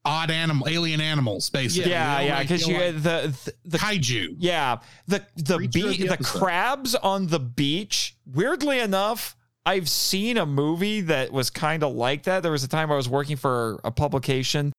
odd 0.05 0.31
animal 0.31 0.67
alien 0.67 0.99
animals, 0.99 1.49
basically. 1.49 1.91
yeah, 1.91 2.17
They 2.17 2.23
yeah, 2.25 2.27
don't 2.29 2.37
like- 2.39 2.47
because 2.49 2.67
you 2.67 2.77
like 2.77 2.95
the, 2.95 3.35
the 3.45 3.53
the 3.69 3.77
kaiju. 3.77 4.35
Yeah, 4.39 4.79
the 5.07 5.25
the 5.37 5.59
be- 5.59 5.67
the 5.97 6.07
the, 6.07 6.17
crabs 6.17 6.93
on 6.95 7.27
the 7.27 7.39
beach. 7.39 8.15
Weirdly 8.25 8.79
enough, 8.79 9.35
I've 9.65 9.87
seen 9.89 10.37
a 10.37 10.45
movie 10.45 10.99
that 11.01 11.31
was 11.31 11.49
kind 11.49 11.83
of 11.83 11.93
like 11.93 12.23
that. 12.23 12.43
There 12.43 12.51
was 12.51 12.65
a 12.65 12.67
time 12.67 12.91
I 12.91 12.95
was 12.97 13.07
working 13.07 13.37
for 13.37 13.79
a 13.85 13.91
publication. 13.91 14.72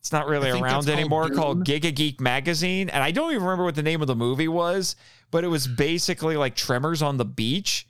It's 0.00 0.12
not 0.12 0.26
really 0.26 0.48
around 0.50 0.62
that's 0.62 0.72
called 0.86 0.88
anymore. 0.88 1.28
Called 1.30 1.64
Giga 1.64 1.94
Geek 1.94 2.20
Magazine, 2.20 2.88
and 2.88 3.02
I 3.04 3.10
don't 3.10 3.30
even 3.30 3.42
remember 3.44 3.64
what 3.64 3.74
the 3.74 3.82
name 3.82 4.00
of 4.00 4.06
the 4.08 4.16
movie 4.16 4.48
was, 4.48 4.96
but 5.30 5.44
it 5.44 5.48
was 5.48 5.66
basically 5.68 6.36
like 6.36 6.56
Tremors 6.56 7.02
on 7.02 7.16
the 7.18 7.24
beach. 7.26 7.86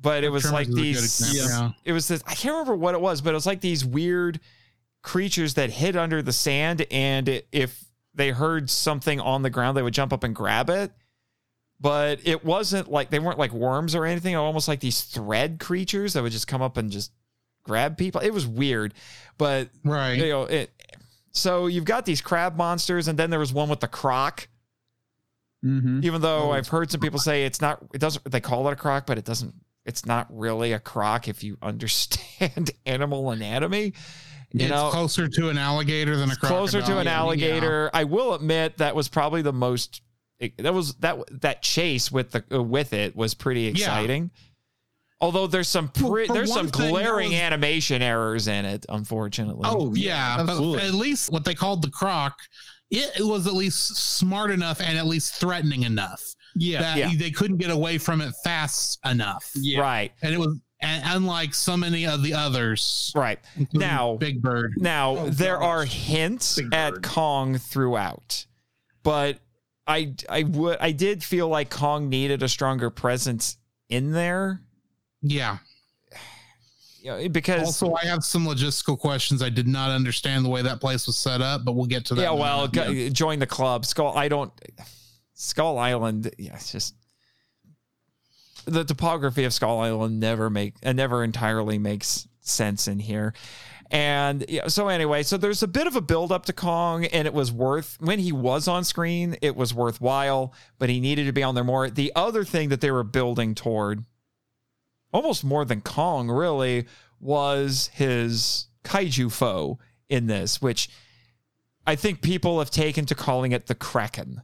But 0.00 0.24
it 0.24 0.30
was 0.30 0.42
Tremors 0.44 0.68
like 0.68 0.68
is 0.68 0.72
a 0.72 0.76
good 0.76 0.84
these. 1.34 1.48
yeah. 1.48 1.70
It 1.84 1.92
was 1.92 2.08
this. 2.08 2.22
I 2.26 2.34
can't 2.34 2.54
remember 2.54 2.74
what 2.74 2.94
it 2.94 3.00
was, 3.00 3.20
but 3.20 3.30
it 3.30 3.34
was 3.34 3.46
like 3.46 3.60
these 3.60 3.84
weird 3.84 4.40
creatures 5.02 5.54
that 5.54 5.70
hid 5.70 5.94
under 5.96 6.22
the 6.22 6.32
sand, 6.32 6.86
and 6.90 7.28
it, 7.28 7.46
if 7.52 7.84
they 8.14 8.30
heard 8.30 8.68
something 8.70 9.20
on 9.20 9.42
the 9.42 9.50
ground, 9.50 9.76
they 9.76 9.82
would 9.82 9.94
jump 9.94 10.12
up 10.12 10.24
and 10.24 10.34
grab 10.34 10.70
it. 10.70 10.90
But 11.80 12.20
it 12.24 12.44
wasn't 12.44 12.90
like 12.90 13.10
they 13.10 13.18
weren't 13.18 13.38
like 13.38 13.52
worms 13.52 13.94
or 13.94 14.06
anything. 14.06 14.34
Almost 14.36 14.68
like 14.68 14.80
these 14.80 15.02
thread 15.02 15.58
creatures 15.60 16.14
that 16.14 16.22
would 16.22 16.32
just 16.32 16.46
come 16.48 16.62
up 16.62 16.76
and 16.76 16.90
just 16.90 17.12
grab 17.64 17.96
people. 17.98 18.20
It 18.20 18.32
was 18.32 18.46
weird, 18.46 18.94
but 19.36 19.68
Right. 19.84 20.14
you 20.14 20.28
know 20.28 20.44
it. 20.44 20.70
So 21.32 21.66
you've 21.66 21.84
got 21.84 22.04
these 22.04 22.20
crab 22.20 22.56
monsters, 22.56 23.08
and 23.08 23.18
then 23.18 23.30
there 23.30 23.38
was 23.40 23.52
one 23.52 23.68
with 23.68 23.80
the 23.80 23.88
croc. 23.88 24.48
Mm-hmm. 25.64 26.00
Even 26.02 26.20
though 26.20 26.48
Oh, 26.48 26.52
I've 26.52 26.68
heard 26.68 26.90
some 26.90 27.00
people 27.00 27.18
say 27.20 27.44
it's 27.44 27.60
not, 27.60 27.78
it 27.94 27.98
doesn't. 27.98 28.30
They 28.30 28.40
call 28.40 28.68
it 28.68 28.72
a 28.72 28.76
croc, 28.76 29.06
but 29.06 29.16
it 29.18 29.24
doesn't. 29.24 29.54
It's 29.84 30.04
not 30.06 30.26
really 30.30 30.72
a 30.72 30.78
croc 30.78 31.28
if 31.28 31.42
you 31.44 31.56
understand 31.62 32.70
animal 32.86 33.30
anatomy. 33.30 33.92
You 34.54 34.66
it's 34.66 34.70
know, 34.70 34.90
closer 34.90 35.28
to 35.28 35.48
an 35.48 35.58
alligator 35.58 36.16
than 36.16 36.28
a 36.28 36.32
it's 36.32 36.40
closer 36.40 36.80
to 36.80 36.84
crocodile. 36.86 37.00
an 37.00 37.06
Yeah. 37.06 37.16
alligator. 37.18 37.90
I 37.94 38.04
will 38.04 38.34
admit 38.34 38.78
that 38.78 38.94
was 38.94 39.08
probably 39.08 39.40
the 39.42 39.52
most. 39.52 40.02
that 40.58 40.74
was 40.74 40.94
that 40.96 41.18
that 41.40 41.62
chase 41.62 42.10
with 42.12 42.32
the 42.32 42.62
with 42.62 42.92
it 42.92 43.16
was 43.16 43.32
pretty 43.34 43.66
exciting. 43.66 44.30
Although 45.22 45.46
there's 45.46 45.68
some 45.68 45.90
Well, 46.00 46.10
pre- 46.10 46.26
for 46.26 46.32
there's 46.34 46.52
some 46.52 46.68
thing, 46.68 46.92
there 46.94 47.20
animation 47.20 47.30
was- 47.30 47.40
animation 47.40 48.02
errors 48.02 48.48
in 48.48 48.64
it, 48.66 48.84
unfortunately. 48.88 49.62
Oh, 49.64 49.94
Yeah, 49.94 50.38
absolutely. 50.40 50.78
but 50.80 50.84
at 50.88 50.94
least 50.94 51.30
what 51.32 51.44
they 51.44 51.54
called 51.54 51.80
the 51.82 51.90
croc, 51.90 52.36
it 52.90 53.24
was 53.24 53.46
at 53.46 53.54
least 53.54 53.96
smart 53.96 54.50
enough 54.50 54.80
and 54.80 54.98
at 54.98 55.06
least 55.06 55.34
threatening 55.36 55.84
enough 55.84 56.20
yeah. 56.56 56.80
that 56.82 56.96
Yeah. 56.98 57.10
they 57.16 57.30
couldn't 57.30 57.58
get 57.58 57.70
away 57.70 57.96
from 57.98 58.20
it 58.20 58.34
fast 58.44 58.98
enough. 59.06 59.48
Yeah. 59.54 59.80
right, 59.80 60.12
And 60.22 60.34
it 60.34 60.38
was 60.38 60.58
and 60.84 61.00
unlike 61.06 61.54
so 61.54 61.76
many 61.76 62.04
of 62.06 62.24
the 62.24 62.34
others. 62.34 63.12
right. 63.14 63.38
Now- 63.72 64.16
Big 64.16 64.42
Bird. 64.42 64.74
Now 64.78 65.16
Oh, 65.16 65.30
there 65.30 65.56
gosh. 65.58 65.64
are 65.64 65.84
hints 65.84 66.58
at. 66.72 67.00
Kong 67.04 67.56
throughout, 67.58 68.44
but 69.04 69.38
I 69.86 70.14
I 70.28 70.42
would 70.42 70.78
I 70.80 70.90
did 70.90 71.22
feel 71.22 71.46
like 71.48 71.70
Kong 71.70 72.08
needed 72.08 72.42
a 72.42 72.48
stronger 72.48 72.90
presence 72.90 73.56
in 73.88 74.10
there 74.10 74.60
Yeah. 75.22 75.58
you 77.00 77.10
know, 77.10 77.28
because 77.28 77.62
Also, 77.62 77.94
I 77.94 78.04
have 78.06 78.24
some 78.24 78.44
logistical 78.46 78.98
questions. 78.98 79.42
I 79.42 79.48
did 79.48 79.68
not 79.68 79.90
understand 79.90 80.44
the 80.44 80.48
way 80.48 80.62
that 80.62 80.80
place 80.80 81.06
was 81.06 81.16
set 81.16 81.40
up, 81.40 81.64
but 81.64 81.72
we'll 81.72 81.86
get 81.86 82.04
to 82.06 82.14
that. 82.16 82.22
yeah, 82.22 82.30
well, 82.32 82.68
go, 82.68 83.08
join 83.08 83.38
the 83.38 83.46
club. 83.46 83.86
Skull. 83.86 84.16
I 84.16 84.28
don't. 84.28 84.52
Skull 85.34 85.78
Island. 85.78 86.30
Yeah, 86.38 86.54
it's 86.54 86.72
just 86.72 86.94
the 88.64 88.84
topography 88.84 89.44
of 89.44 89.52
Skull 89.52 89.80
Island 89.80 90.20
never 90.20 90.48
make 90.50 90.74
uh, 90.84 90.92
never 90.92 91.24
entirely 91.24 91.78
makes 91.78 92.28
sense 92.40 92.86
in 92.88 92.98
here. 92.98 93.34
And 93.90 94.44
yeah, 94.48 94.68
so 94.68 94.88
anyway, 94.88 95.22
so 95.22 95.36
there's 95.36 95.62
a 95.62 95.68
bit 95.68 95.86
of 95.86 95.96
a 95.96 96.00
build 96.00 96.32
up 96.32 96.46
to 96.46 96.52
Kong, 96.54 97.04
and 97.04 97.26
it 97.26 97.34
was 97.34 97.52
worth 97.52 97.98
when 98.00 98.18
he 98.18 98.32
was 98.32 98.66
on 98.66 98.84
screen, 98.84 99.36
it 99.42 99.54
was 99.54 99.74
worthwhile, 99.74 100.54
but 100.78 100.88
he 100.88 100.98
needed 100.98 101.26
to 101.26 101.32
be 101.32 101.42
on 101.42 101.54
there 101.54 101.64
more. 101.64 101.90
The 101.90 102.10
other 102.16 102.42
thing 102.42 102.70
that 102.70 102.80
they 102.80 102.90
were 102.90 103.04
building 103.04 103.54
toward, 103.54 104.04
almost 105.12 105.44
more 105.44 105.64
than 105.64 105.80
Kong, 105.80 106.28
really, 106.30 106.86
was 107.20 107.90
his 107.94 108.66
kaiju 108.84 109.30
foe 109.30 109.78
in 110.08 110.26
this, 110.26 110.60
which 110.60 110.88
I 111.86 111.96
think 111.96 112.22
people 112.22 112.58
have 112.58 112.70
taken 112.70 113.06
to 113.06 113.14
calling 113.14 113.52
it 113.52 113.66
the 113.66 113.74
Kraken. 113.74 114.42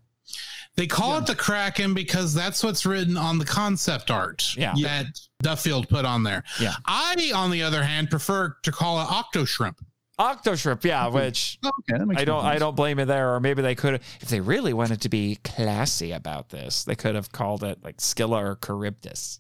They 0.76 0.86
call 0.86 1.18
it 1.18 1.26
the 1.26 1.34
Kraken 1.34 1.92
because 1.92 2.32
that's 2.34 2.62
what's 2.62 2.86
written 2.86 3.16
on 3.16 3.38
the 3.38 3.44
concept 3.44 4.10
art 4.12 4.54
Yeah. 4.56 4.74
that 4.82 5.06
Duffield 5.42 5.88
put 5.88 6.04
on 6.04 6.22
there. 6.22 6.44
Yeah. 6.60 6.74
I, 6.86 7.32
on 7.34 7.50
the 7.50 7.64
other 7.64 7.82
hand, 7.82 8.10
prefer 8.10 8.54
to 8.62 8.70
call 8.70 9.00
it 9.00 9.10
Octo 9.10 9.44
Shrimp. 9.44 9.78
Octoshrimp, 10.20 10.82
yeah, 10.84 11.06
which 11.08 11.58
Okay. 11.64 12.02
I 12.16 12.24
don't 12.24 12.42
more 12.42 12.52
I 12.52 12.58
don't 12.58 12.74
blame 12.74 12.98
it 12.98 13.04
there, 13.04 13.34
or 13.34 13.40
maybe 13.40 13.62
they 13.62 13.76
could 13.76 13.92
have 13.94 14.02
if 14.20 14.28
they 14.28 14.40
really 14.40 14.72
wanted 14.72 15.00
to 15.02 15.08
be 15.08 15.38
classy 15.44 16.10
about 16.10 16.48
this, 16.48 16.82
they 16.82 16.96
could 16.96 17.14
have 17.14 17.30
called 17.30 17.62
it 17.62 17.78
like 17.84 18.00
Scylla 18.00 18.44
or 18.44 18.56
Charybdis. 18.56 19.38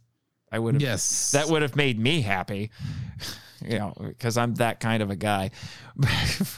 I 0.52 0.58
would 0.58 0.74
have 0.74 0.82
Yes. 0.82 1.32
that 1.32 1.48
would 1.48 1.62
have 1.62 1.76
made 1.76 1.98
me 1.98 2.20
happy. 2.22 2.70
You 3.64 3.78
know, 3.78 3.94
because 3.98 4.36
I'm 4.36 4.54
that 4.54 4.78
kind 4.80 5.02
of 5.02 5.10
a 5.10 5.16
guy. 5.16 5.50
but 5.96 6.08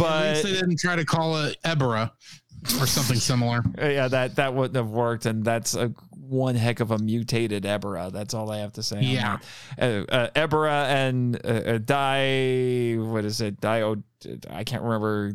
At 0.00 0.30
least 0.32 0.42
they 0.44 0.52
didn't 0.52 0.78
try 0.78 0.96
to 0.96 1.04
call 1.04 1.42
it 1.44 1.56
Ebirah 1.64 2.10
or 2.80 2.86
something 2.86 3.16
similar. 3.16 3.62
yeah, 3.78 4.08
that 4.08 4.36
that 4.36 4.54
wouldn't 4.54 4.76
have 4.76 4.90
worked, 4.90 5.26
and 5.26 5.44
that's 5.44 5.74
a 5.74 5.92
one 6.12 6.54
heck 6.56 6.80
of 6.80 6.90
a 6.90 6.98
mutated 6.98 7.62
Ebirah. 7.64 8.12
That's 8.12 8.34
all 8.34 8.50
I 8.50 8.58
have 8.58 8.74
to 8.74 8.82
say. 8.82 9.00
Yeah. 9.00 9.38
uh, 9.78 9.82
uh, 10.10 10.30
Ebirah 10.36 10.86
and 10.88 11.36
uh, 11.42 11.48
uh, 11.48 11.78
Di, 11.78 12.96
what 12.98 13.24
is 13.24 13.40
it? 13.40 13.60
Dio, 13.60 14.02
I 14.50 14.64
can't 14.64 14.82
remember 14.82 15.32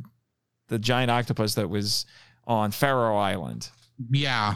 the 0.67 0.77
giant 0.77 1.09
octopus 1.09 1.55
that 1.55 1.67
was 1.69 2.05
on 2.45 2.71
Farou 2.71 3.19
Island. 3.19 3.69
Yeah. 4.11 4.55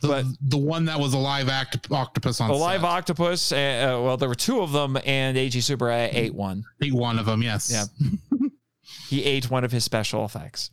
The, 0.00 0.08
But- 0.08 0.24
the 0.40 0.56
one 0.58 0.84
that 0.86 0.98
was 0.98 1.14
a 1.14 1.18
live 1.18 1.48
act- 1.48 1.90
octopus 1.90 2.40
on 2.40 2.50
A 2.50 2.54
live 2.54 2.84
octopus. 2.84 3.52
Uh, 3.52 3.56
uh, 3.56 4.02
well, 4.02 4.16
there 4.16 4.28
were 4.28 4.34
two 4.34 4.60
of 4.60 4.72
them, 4.72 4.96
and 5.04 5.36
Eiji 5.36 5.58
Tsuburaya 5.58 6.08
ate 6.12 6.34
one. 6.34 6.64
Ate 6.82 6.92
one 6.94 7.18
of 7.18 7.26
them, 7.26 7.42
yes. 7.42 7.70
Yeah. 7.72 8.08
He 9.08 9.24
ate 9.24 9.50
one 9.50 9.64
of 9.64 9.72
his 9.72 9.84
special 9.84 10.24
effects. 10.24 10.70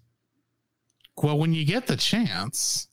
Well, 1.21 1.37
when 1.37 1.53
you 1.53 1.65
get 1.65 1.85
the 1.87 1.95
chance. 1.97 2.87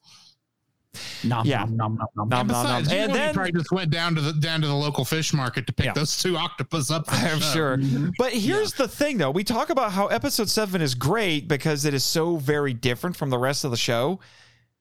Nom, 1.22 1.46
Yeah. 1.46 1.60
nom, 1.60 1.76
nom, 1.76 1.96
nom, 1.96 2.08
nom. 2.16 2.28
Nom, 2.28 2.40
And 2.40 2.48
nom, 2.48 2.64
nom. 2.66 2.82
besides, 2.82 2.92
you 2.92 2.98
And 2.98 3.12
know, 3.12 3.18
he 3.18 3.24
then 3.24 3.34
probably 3.34 3.52
just 3.52 3.70
went 3.70 3.90
down 3.90 4.14
to 4.16 4.20
the 4.20 4.32
down 4.32 4.60
to 4.62 4.66
the 4.66 4.74
local 4.74 5.04
fish 5.04 5.32
market 5.32 5.66
to 5.68 5.72
pick 5.72 5.86
Yeah. 5.86 5.92
those 5.92 6.16
two 6.18 6.36
octopus 6.36 6.90
up. 6.90 7.04
I'm 7.08 7.38
show. 7.40 7.52
sure. 7.52 7.78
But 8.18 8.32
here's 8.32 8.72
the 8.72 8.88
thing, 8.88 9.18
though. 9.18 9.30
We 9.30 9.44
talk 9.44 9.70
about 9.70 9.92
how 9.92 10.06
episode 10.08 10.48
seven 10.48 10.82
is 10.82 10.94
great 10.94 11.46
because 11.46 11.84
it 11.84 11.94
is 11.94 12.04
so 12.04 12.36
very 12.36 12.74
different 12.74 13.16
from 13.16 13.30
the 13.30 13.38
rest 13.38 13.64
of 13.64 13.70
the 13.70 13.76
show. 13.76 14.18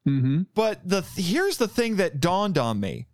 Mm-hmm. 0.08 0.41
But 0.56 0.88
the 0.88 1.02
here's 1.15 1.58
the 1.58 1.67
thing 1.67 1.98
that 1.98 2.20
dawned 2.20 2.58
on 2.58 2.80
me. 2.80 3.08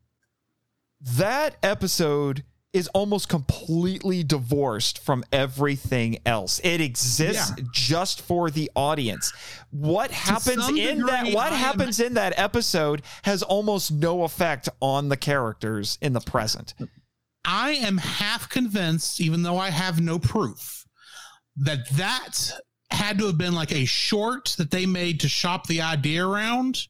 That 1.01 1.57
episode 1.63 2.43
is 2.71 2.87
almost 2.89 3.29
completely 3.29 4.23
divorced 4.23 4.97
from 4.97 5.23
everything 5.31 6.17
else. 6.25 6.59
It 6.63 6.81
exists 6.81 7.53
just 7.71 8.19
for 8.21 8.49
the 8.49 8.71
audience. 8.75 9.31
What 9.69 10.09
happens 10.09 10.65
some 10.65 10.77
in 10.77 11.05
that 11.05 11.33
what 11.33 11.51
I 11.51 11.55
am- 11.55 11.61
happens 11.61 11.99
in 11.99 12.15
that 12.15 12.33
episode 12.37 13.03
has 13.23 13.43
almost 13.43 13.91
no 13.91 14.23
effect 14.23 14.69
on 14.79 15.09
the 15.09 15.17
characters 15.17 15.99
in 16.01 16.13
the 16.13 16.21
present. 16.21 16.73
I 17.45 17.71
am 17.71 17.97
half 17.97 18.49
convinced, 18.49 19.21
even 19.21 19.43
though 19.43 19.57
I 19.57 19.69
have 19.69 20.01
no 20.01 20.17
proof, 20.17 20.85
that 21.57 21.87
that 21.91 22.51
had 22.93 23.17
to 23.19 23.25
have 23.27 23.37
been 23.37 23.53
like 23.53 23.71
a 23.71 23.85
short 23.85 24.55
that 24.57 24.71
they 24.71 24.85
made 24.85 25.19
to 25.21 25.27
shop 25.29 25.67
the 25.67 25.81
idea 25.81 26.25
around. 26.27 26.87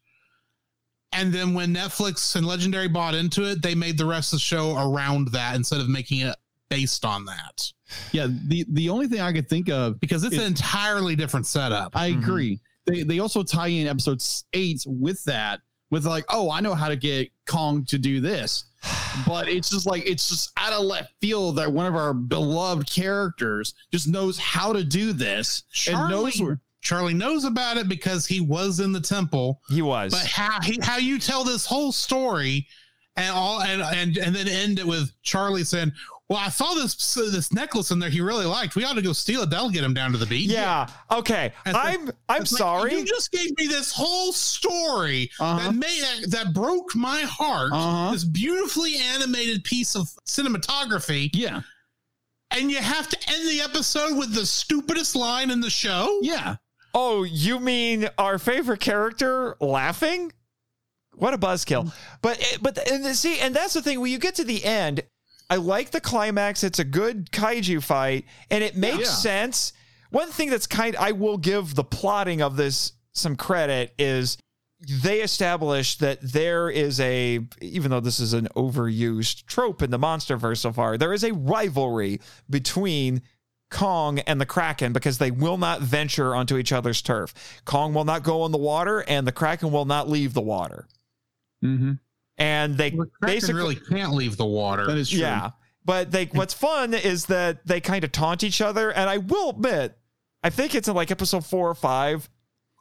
And 1.12 1.32
then 1.34 1.54
when 1.54 1.74
Netflix 1.74 2.36
and 2.36 2.46
Legendary 2.46 2.88
bought 2.88 3.14
into 3.14 3.44
it, 3.44 3.62
they 3.62 3.76
made 3.76 3.98
the 3.98 4.06
rest 4.06 4.34
of 4.34 4.38
the 4.38 4.42
show 4.42 4.76
around 4.78 5.30
that 5.30 5.56
instead 5.56 5.80
of 5.80 5.88
making 5.88 6.22
it 6.22 6.36
based 6.70 7.06
on 7.06 7.26
that. 7.26 7.72
Yeah. 8.12 8.28
The 8.48 8.66
the 8.70 8.90
only 8.90 9.08
thing 9.08 9.20
I 9.22 9.32
could 9.32 9.48
think 9.48 9.70
of, 9.70 10.00
Because 10.00 10.24
it's 10.24 10.34
It- 10.36 10.40
an 10.42 10.48
entirely 10.48 11.16
different 11.16 11.46
setup. 11.46 11.96
I 11.96 12.12
Mhm. 12.12 12.18
agree. 12.24 12.60
They 12.86 13.04
they 13.04 13.20
also 13.20 13.44
tie 13.44 13.68
in 13.68 13.88
episode 13.88 14.22
eight 14.54 14.84
with 14.88 15.24
that, 15.26 15.62
with 15.94 16.08
like, 16.08 16.26
oh, 16.30 16.50
I 16.50 16.60
know 16.60 16.74
how 16.74 16.90
to 16.90 16.96
get 16.96 17.30
Kong 17.46 17.86
to 17.86 17.98
do 18.00 18.20
this. 18.20 18.66
But 19.28 19.48
it's 19.48 19.70
just 19.70 19.86
like 19.86 20.10
it's 20.10 20.28
just 20.28 20.52
out 20.58 20.74
of 20.74 20.86
left 20.86 21.14
field 21.22 21.58
that 21.58 21.72
one 21.72 21.86
of 21.86 21.96
our 21.96 22.16
beloved 22.16 22.90
characters 22.90 23.76
just 23.92 24.08
knows 24.08 24.40
how 24.40 24.74
to 24.74 24.84
do 24.84 25.14
this 25.14 25.62
and 25.88 26.10
knows 26.10 26.34
Charlie, 26.34 26.48
where 26.48 26.60
Charlie 26.82 27.14
knows 27.14 27.44
about 27.44 27.78
it 27.78 27.88
because 27.88 28.26
he 28.26 28.42
was 28.42 28.80
in 28.80 28.92
the 28.92 29.00
temple. 29.00 29.62
He 29.70 29.84
was. 29.84 30.14
But 30.14 30.26
how 30.26 30.60
he, 30.62 30.80
how 30.82 30.98
you 30.98 31.20
tell 31.20 31.44
this 31.44 31.64
whole 31.64 31.92
story 31.92 32.66
and 33.16 33.30
all 33.36 33.62
and 33.62 33.84
and 33.84 34.18
and 34.18 34.36
then 34.36 34.48
end 34.48 34.80
it 34.80 34.86
with 34.86 35.12
Charlie 35.22 35.64
saying, 35.64 35.92
"Well, 36.30 36.40
I 36.40 36.50
saw 36.50 36.74
this 36.74 36.96
this 37.16 37.52
necklace 37.54 37.92
in 37.92 38.00
there 38.00 38.10
he 38.10 38.22
really 38.22 38.46
liked. 38.46 38.76
We 38.76 38.84
ought 38.86 38.94
to 38.96 39.02
go 39.02 39.14
steal 39.14 39.42
it. 39.44 39.50
That'll 39.50 39.70
get 39.70 39.84
him 39.84 39.94
down 39.94 40.12
to 40.14 40.18
the 40.18 40.26
beach." 40.26 40.50
yeah. 40.50 40.88
Okay. 41.12 41.52
It's 41.66 41.76
I'm 41.78 42.12
I'm 42.30 42.42
It's 42.44 42.52
like, 42.54 42.60
sorry. 42.60 42.96
you 42.96 43.06
just 43.06 43.32
gave 43.32 43.56
me 43.58 43.68
this 43.68 43.92
whole 43.92 44.32
story 44.34 45.30
Uh-huh. 45.40 45.60
that 45.72 45.76
made 45.76 46.02
that, 46.02 46.32
that 46.32 46.54
broke 46.54 46.96
my 46.96 47.22
heart. 47.22 47.72
Uh-huh. 47.74 48.12
This 48.14 48.24
beautifully 48.24 48.96
animated 48.98 49.64
piece 49.64 49.96
of 49.96 50.08
cinematography, 50.26 51.30
Yeah. 51.34 51.62
and 52.52 52.72
you 52.72 52.78
have 52.78 53.10
to 53.10 53.18
end 53.30 53.48
the 53.50 53.62
episode 53.62 54.18
with 54.18 54.34
the 54.34 54.46
stupidest 54.46 55.16
line 55.16 55.50
in 55.52 55.60
the 55.62 55.70
show. 55.70 56.20
Yeah. 56.22 56.56
Oh, 56.96 57.24
you 57.24 57.60
mean 57.60 58.08
our 58.20 58.38
favorite 58.38 58.80
character 58.80 59.56
laughing? 59.60 60.32
What 61.16 61.34
a 61.34 61.38
buzzkill! 61.38 61.92
But 62.22 62.40
eh, 62.40 62.58
but 62.62 62.78
and 62.90 63.04
the- 63.06 63.14
see, 63.16 63.40
and 63.40 63.56
that's 63.56 63.74
the 63.74 63.82
thing. 63.82 64.00
When 64.00 64.12
you 64.12 64.20
get 64.20 64.36
to 64.36 64.44
the 64.44 64.64
end, 64.64 65.02
I 65.54 65.58
like 65.58 65.92
the 65.92 66.02
climax. 66.02 66.64
It's 66.64 66.80
a 66.80 66.84
good 66.84 67.30
kaiju 67.32 67.84
fight, 67.84 68.26
and 68.50 68.64
it 68.64 68.76
makes 68.76 68.98
Yeah. 69.06 69.14
sense. 69.14 69.72
One 70.10 70.32
thing 70.32 70.50
that's 70.50 70.66
kind, 70.66 70.96
I 70.96 71.12
will 71.12 71.38
give 71.38 71.76
the 71.76 71.84
plotting 71.84 72.42
of 72.42 72.56
this 72.56 72.94
some 73.14 73.36
credit 73.36 73.94
is 74.00 74.36
they 74.82 75.22
established 75.22 76.00
that 76.00 76.18
there 76.24 76.72
is 76.72 77.00
a, 77.00 77.40
even 77.62 77.92
though 77.92 78.00
this 78.00 78.20
is 78.20 78.34
an 78.34 78.48
overused 78.56 79.46
trope 79.46 79.84
in 79.84 79.92
the 79.92 80.00
MonsterVerse 80.00 80.58
so 80.58 80.72
far, 80.74 80.98
there 80.98 81.14
is 81.14 81.24
a 81.24 81.34
rivalry 81.34 82.20
between 82.50 83.22
Kong 83.70 84.18
and 84.20 84.42
the 84.42 84.48
Kraken 84.48 84.92
because 84.92 85.20
they 85.20 85.30
will 85.30 85.60
not 85.60 85.82
venture 85.82 86.34
onto 86.34 86.58
each 86.58 86.72
other's 86.72 87.04
turf. 87.04 87.62
Kong 87.66 87.94
will 87.94 88.06
not 88.06 88.24
go 88.24 88.44
in 88.48 88.52
the 88.52 88.58
water, 88.58 89.02
and 89.08 89.28
the 89.28 89.32
Kraken 89.32 89.72
will 89.72 89.86
not 89.86 90.10
leave 90.10 90.34
the 90.34 90.42
water. 90.42 90.88
Mm-hmm. 91.64 91.94
And 92.38 92.78
they 92.78 92.90
The 92.92 93.08
basically, 93.22 93.54
really 93.56 93.76
can't 93.76 94.14
leave 94.14 94.38
the 94.38 94.46
water. 94.46 94.86
That 94.88 94.98
is 94.98 95.10
true. 95.10 95.20
yeah. 95.20 95.52
But 95.86 96.12
they, 96.12 96.26
what's 96.26 96.54
fun 96.54 96.94
is 96.94 97.26
that 97.28 97.66
they 97.68 97.82
kind 97.82 98.04
of 98.04 98.12
taunt 98.12 98.44
each 98.44 98.62
other, 98.62 98.92
and 98.92 99.10
I 99.10 99.18
will 99.18 99.50
admit, 99.52 99.98
I 100.42 100.50
think 100.50 100.76
it's 100.76 100.88
in 100.88 100.96
like 100.96 101.12
episode 101.12 101.46
four 101.46 101.70
or 101.70 101.76
five. 101.76 102.30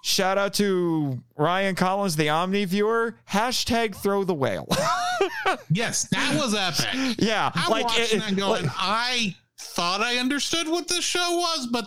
Shout 0.04 0.36
out 0.38 0.54
to 0.54 1.22
Ryan 1.36 1.74
Collins, 1.74 2.16
the 2.16 2.28
Omni 2.28 2.64
viewer. 2.64 3.16
Hashtag 3.28 3.94
throw 3.94 4.24
the 4.24 4.34
whale. 4.34 4.66
yes, 5.70 6.08
that 6.10 6.34
was 6.36 6.54
epic. 6.54 7.16
yeah, 7.18 7.50
I'm 7.54 7.70
like 7.70 7.84
watching 7.84 8.18
it- 8.18 8.20
that 8.20 8.36
going, 8.36 8.62
like- 8.64 8.72
I 8.76 9.36
thought 9.60 10.00
I 10.00 10.16
understood 10.18 10.68
what 10.68 10.88
this 10.88 11.04
show 11.04 11.36
was, 11.36 11.68
but 11.68 11.86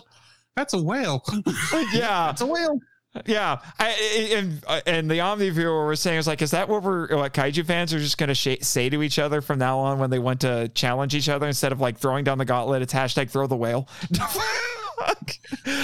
that's 0.54 0.72
a 0.74 0.82
whale. 0.82 1.22
yeah, 1.92 2.30
It's 2.30 2.40
a 2.40 2.46
whale. 2.46 2.78
Yeah, 3.24 3.60
I, 3.78 4.32
and 4.36 4.62
uh, 4.66 4.80
and 4.86 5.10
the 5.10 5.20
Omni 5.20 5.50
viewer 5.50 5.86
was 5.86 6.00
saying, 6.00 6.18
"It's 6.18 6.26
like, 6.26 6.42
is 6.42 6.50
that 6.50 6.68
what 6.68 6.82
we're 6.82 7.16
what 7.16 7.32
kaiju 7.32 7.64
fans 7.66 7.94
are 7.94 7.98
just 7.98 8.18
going 8.18 8.28
to 8.28 8.34
sh- 8.34 8.58
say 8.62 8.88
to 8.90 9.02
each 9.02 9.18
other 9.18 9.40
from 9.40 9.58
now 9.58 9.78
on 9.78 9.98
when 9.98 10.10
they 10.10 10.18
want 10.18 10.40
to 10.42 10.68
challenge 10.74 11.14
each 11.14 11.28
other 11.28 11.46
instead 11.46 11.72
of 11.72 11.80
like 11.80 11.98
throwing 11.98 12.24
down 12.24 12.38
the 12.38 12.44
gauntlet? 12.44 12.82
It's 12.82 12.92
hashtag 12.92 13.30
throw 13.30 13.46
the 13.46 13.56
whale." 13.56 13.88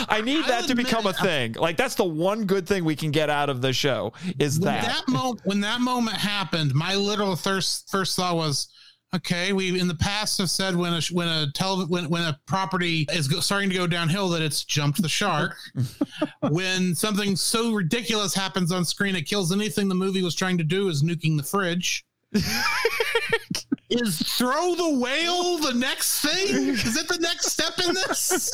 I 0.09 0.21
need 0.23 0.45
I 0.45 0.49
that 0.49 0.63
to 0.63 0.69
would 0.69 0.77
become 0.77 1.07
a 1.07 1.11
admit- 1.11 1.23
thing. 1.23 1.53
Like 1.55 1.77
that's 1.77 1.95
the 1.95 2.05
one 2.05 2.45
good 2.45 2.67
thing 2.67 2.85
we 2.85 2.97
can 2.97 3.11
get 3.11 3.31
out 3.31 3.51
of 3.51 3.61
the 3.61 3.73
show 3.73 4.13
is 4.39 4.59
when 4.59 4.73
that. 4.73 4.85
that 4.85 5.09
moment 5.09 5.41
when 5.45 5.61
that 5.61 5.81
moment 5.81 6.17
happened, 6.17 6.75
my 6.75 6.95
literal 6.95 7.37
first 7.37 7.91
first 7.91 8.17
thought 8.17 8.37
was, 8.37 8.69
okay, 9.15 9.53
we 9.53 9.79
in 9.79 9.89
the 9.89 9.95
past 9.95 10.39
have 10.39 10.51
said 10.51 10.75
when 10.75 10.95
a 10.95 11.01
when 11.13 11.29
a 11.29 11.51
tele 11.53 11.87
when 11.87 12.09
when 12.09 12.23
a 12.23 12.39
property 12.47 13.07
is 13.13 13.29
go, 13.29 13.41
starting 13.41 13.69
to 13.71 13.75
go 13.75 13.87
downhill 13.87 14.29
that 14.31 14.43
it's 14.43 14.65
jumped 14.65 15.01
the 15.03 15.09
shark. 15.09 15.57
when 16.51 16.95
something 16.95 17.37
so 17.37 17.73
ridiculous 17.73 18.35
happens 18.35 18.73
on 18.73 18.85
screen, 18.85 19.17
it 19.17 19.23
kills 19.23 19.53
anything 19.53 19.89
the 19.89 19.95
movie 19.95 20.23
was 20.23 20.35
trying 20.35 20.59
to 20.59 20.65
do 20.65 20.89
is 20.89 21.03
nuking 21.03 21.37
the 21.37 21.43
fridge. 21.43 22.05
is 23.91 24.19
throw 24.39 24.75
the 24.75 24.99
whale 24.99 25.59
the 25.59 25.75
next 25.75 26.23
thing? 26.23 26.69
Is 26.69 26.97
it 26.97 27.09
the 27.09 27.19
next 27.19 27.51
step 27.51 27.75
in 27.87 27.95
this? 27.95 28.53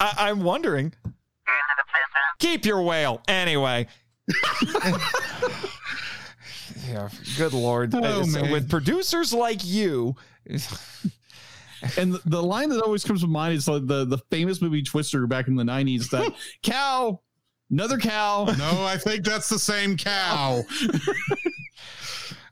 I, 0.00 0.14
I'm 0.18 0.42
wondering. 0.42 0.94
Keep 2.38 2.64
your 2.64 2.82
whale 2.82 3.20
anyway. 3.28 3.86
yeah, 6.86 7.08
good 7.36 7.52
lord. 7.52 7.94
Oh, 7.94 8.26
man. 8.26 8.50
with 8.50 8.68
producers 8.68 9.32
like 9.32 9.64
you, 9.64 10.16
And 11.98 12.14
the, 12.14 12.20
the 12.24 12.42
line 12.42 12.70
that 12.70 12.82
always 12.82 13.04
comes 13.04 13.20
to 13.20 13.26
mind 13.26 13.54
is 13.54 13.68
like 13.68 13.86
the, 13.86 14.04
the 14.04 14.18
famous 14.30 14.62
movie 14.62 14.82
Twister 14.82 15.26
back 15.26 15.48
in 15.48 15.56
the 15.56 15.64
90s 15.64 16.10
that 16.10 16.32
cow, 16.62 17.20
another 17.70 17.98
cow. 17.98 18.44
No, 18.58 18.84
I 18.84 18.96
think 18.96 19.24
that's 19.24 19.48
the 19.48 19.58
same 19.58 19.96
cow. 19.96 20.62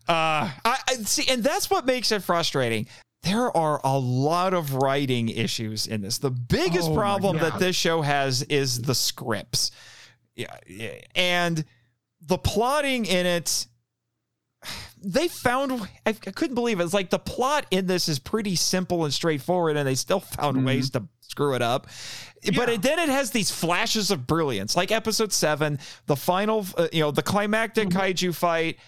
Uh, 0.08 0.50
I, 0.64 0.78
I 0.88 0.94
see, 1.04 1.30
and 1.32 1.44
that's 1.44 1.70
what 1.70 1.86
makes 1.86 2.10
it 2.10 2.24
frustrating. 2.24 2.88
There 3.22 3.56
are 3.56 3.80
a 3.84 3.96
lot 3.96 4.52
of 4.52 4.74
writing 4.74 5.28
issues 5.28 5.86
in 5.86 6.00
this. 6.00 6.18
The 6.18 6.30
biggest 6.30 6.90
Oh 6.90 6.94
problem 6.94 7.38
that 7.38 7.60
this 7.60 7.76
show 7.76 8.02
has 8.02 8.42
is 8.42 8.82
the 8.82 8.96
scripts, 8.96 9.70
yeah, 10.34 10.56
yeah, 10.66 10.94
and 11.14 11.64
the 12.20 12.36
plotting 12.36 13.04
in 13.06 13.26
it. 13.26 13.68
They 15.04 15.28
found 15.28 15.72
I, 15.72 16.10
I 16.10 16.12
couldn't 16.12 16.54
believe 16.54 16.80
it. 16.80 16.84
It's 16.84 16.94
like 16.94 17.10
the 17.10 17.18
plot 17.18 17.66
in 17.70 17.86
this 17.86 18.08
is 18.08 18.18
pretty 18.18 18.56
simple 18.56 19.04
and 19.04 19.12
straightforward, 19.12 19.76
and 19.76 19.86
they 19.86 19.94
still 19.94 20.20
found 20.20 20.56
Mhm. 20.58 20.66
ways 20.66 20.90
to 20.90 21.04
screw 21.20 21.54
it 21.54 21.62
up. 21.62 21.86
But 22.56 22.68
it, 22.68 22.82
then 22.82 22.98
it 22.98 23.08
has 23.08 23.30
these 23.30 23.50
flashes 23.50 24.10
of 24.10 24.26
brilliance, 24.26 24.76
like 24.76 24.90
episode 24.90 25.32
seven, 25.32 25.78
the 26.06 26.16
final, 26.16 26.66
uh, 26.76 26.88
you 26.92 27.00
know, 27.00 27.10
the 27.10 27.22
climactic 27.22 27.88
kaiju 27.88 28.34
fight 28.34 28.78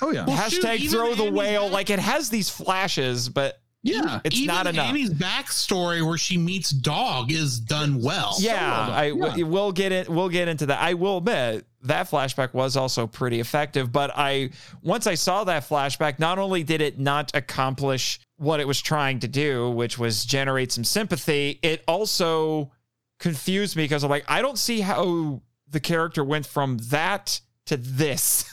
Oh 0.00 0.10
yeah. 0.10 0.24
Well, 0.26 0.36
Hashtag 0.36 0.78
even 0.78 0.90
throw 0.90 1.14
the 1.14 1.30
whale. 1.30 1.64
back- 1.66 1.72
Like 1.72 1.90
it 1.90 2.00
has 2.00 2.28
these 2.28 2.50
flashes, 2.50 3.28
but 3.28 3.61
Yeah. 3.82 4.20
it's 4.24 4.36
Even 4.36 4.54
not 4.54 4.66
enough. 4.68 4.88
Annie's 4.90 5.10
backstory 5.10 6.06
where 6.06 6.16
she 6.18 6.38
meets 6.38 6.70
Dog 6.70 7.32
is 7.32 7.58
done 7.58 8.00
well. 8.00 8.36
yeah, 8.38 8.86
well 8.88 8.90
I 8.96 9.08
done. 9.08 9.18
w- 9.18 9.46
we'll 9.46 9.72
get 9.72 9.90
it. 9.92 10.08
We'll 10.08 10.28
get 10.28 10.48
into 10.48 10.66
that. 10.66 10.80
I 10.80 10.94
will 10.94 11.18
admit 11.18 11.66
that 11.82 12.08
flashback 12.08 12.54
was 12.54 12.76
also 12.76 13.08
pretty 13.08 13.40
effective. 13.40 13.90
But 13.90 14.12
I 14.14 14.50
once 14.82 15.06
I 15.08 15.14
saw 15.14 15.42
that 15.44 15.68
flashback, 15.68 16.18
not 16.20 16.38
only 16.38 16.62
did 16.62 16.80
it 16.80 16.98
not 17.00 17.32
accomplish 17.34 18.20
what 18.36 18.60
it 18.60 18.68
was 18.68 18.80
trying 18.80 19.18
to 19.20 19.28
do, 19.28 19.70
which 19.70 19.98
was 19.98 20.24
generate 20.24 20.70
some 20.70 20.84
sympathy, 20.84 21.58
it 21.62 21.82
also 21.88 22.70
confused 23.18 23.76
me 23.76 23.82
because 23.84 24.04
I'm 24.04 24.10
like, 24.10 24.24
I 24.28 24.42
don't 24.42 24.58
see 24.58 24.80
how 24.80 25.42
the 25.68 25.80
character 25.80 26.22
went 26.22 26.46
from 26.46 26.78
that 26.90 27.40
to 27.66 27.76
this. 27.76 28.44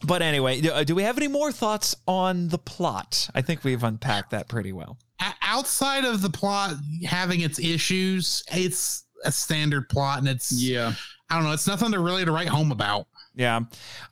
but 0.05 0.23
anyway, 0.23 0.61
do, 0.61 0.71
uh, 0.73 0.85
we 0.95 1.03
have 1.03 1.17
any 1.19 1.29
more 1.29 1.53
thoughts 1.53 1.95
on 2.07 2.49
the 2.49 2.59
plot? 2.59 3.29
I 3.35 3.43
think 3.43 3.65
we've 3.65 3.83
unpacked 3.85 4.31
that 4.31 4.49
pretty 4.49 4.73
well. 4.73 4.99
Outside 5.43 6.05
of 6.05 6.23
the 6.23 6.31
plot 6.31 6.75
having 7.07 7.41
its 7.41 7.59
issues, 7.59 8.43
it's 8.53 9.05
a 9.25 9.33
standard 9.33 9.89
plot, 9.89 10.19
and 10.19 10.29
it's 10.29 10.53
Yeah. 10.53 10.95
I 11.29 11.37
don't 11.37 11.45
know, 11.45 11.53
it's 11.53 11.67
nothing 11.67 11.93
to 11.93 12.01
really 12.01 12.25
to 12.25 12.33
write 12.33 12.49
home 12.49 12.73
about. 12.73 13.07
Yeah, 13.37 13.61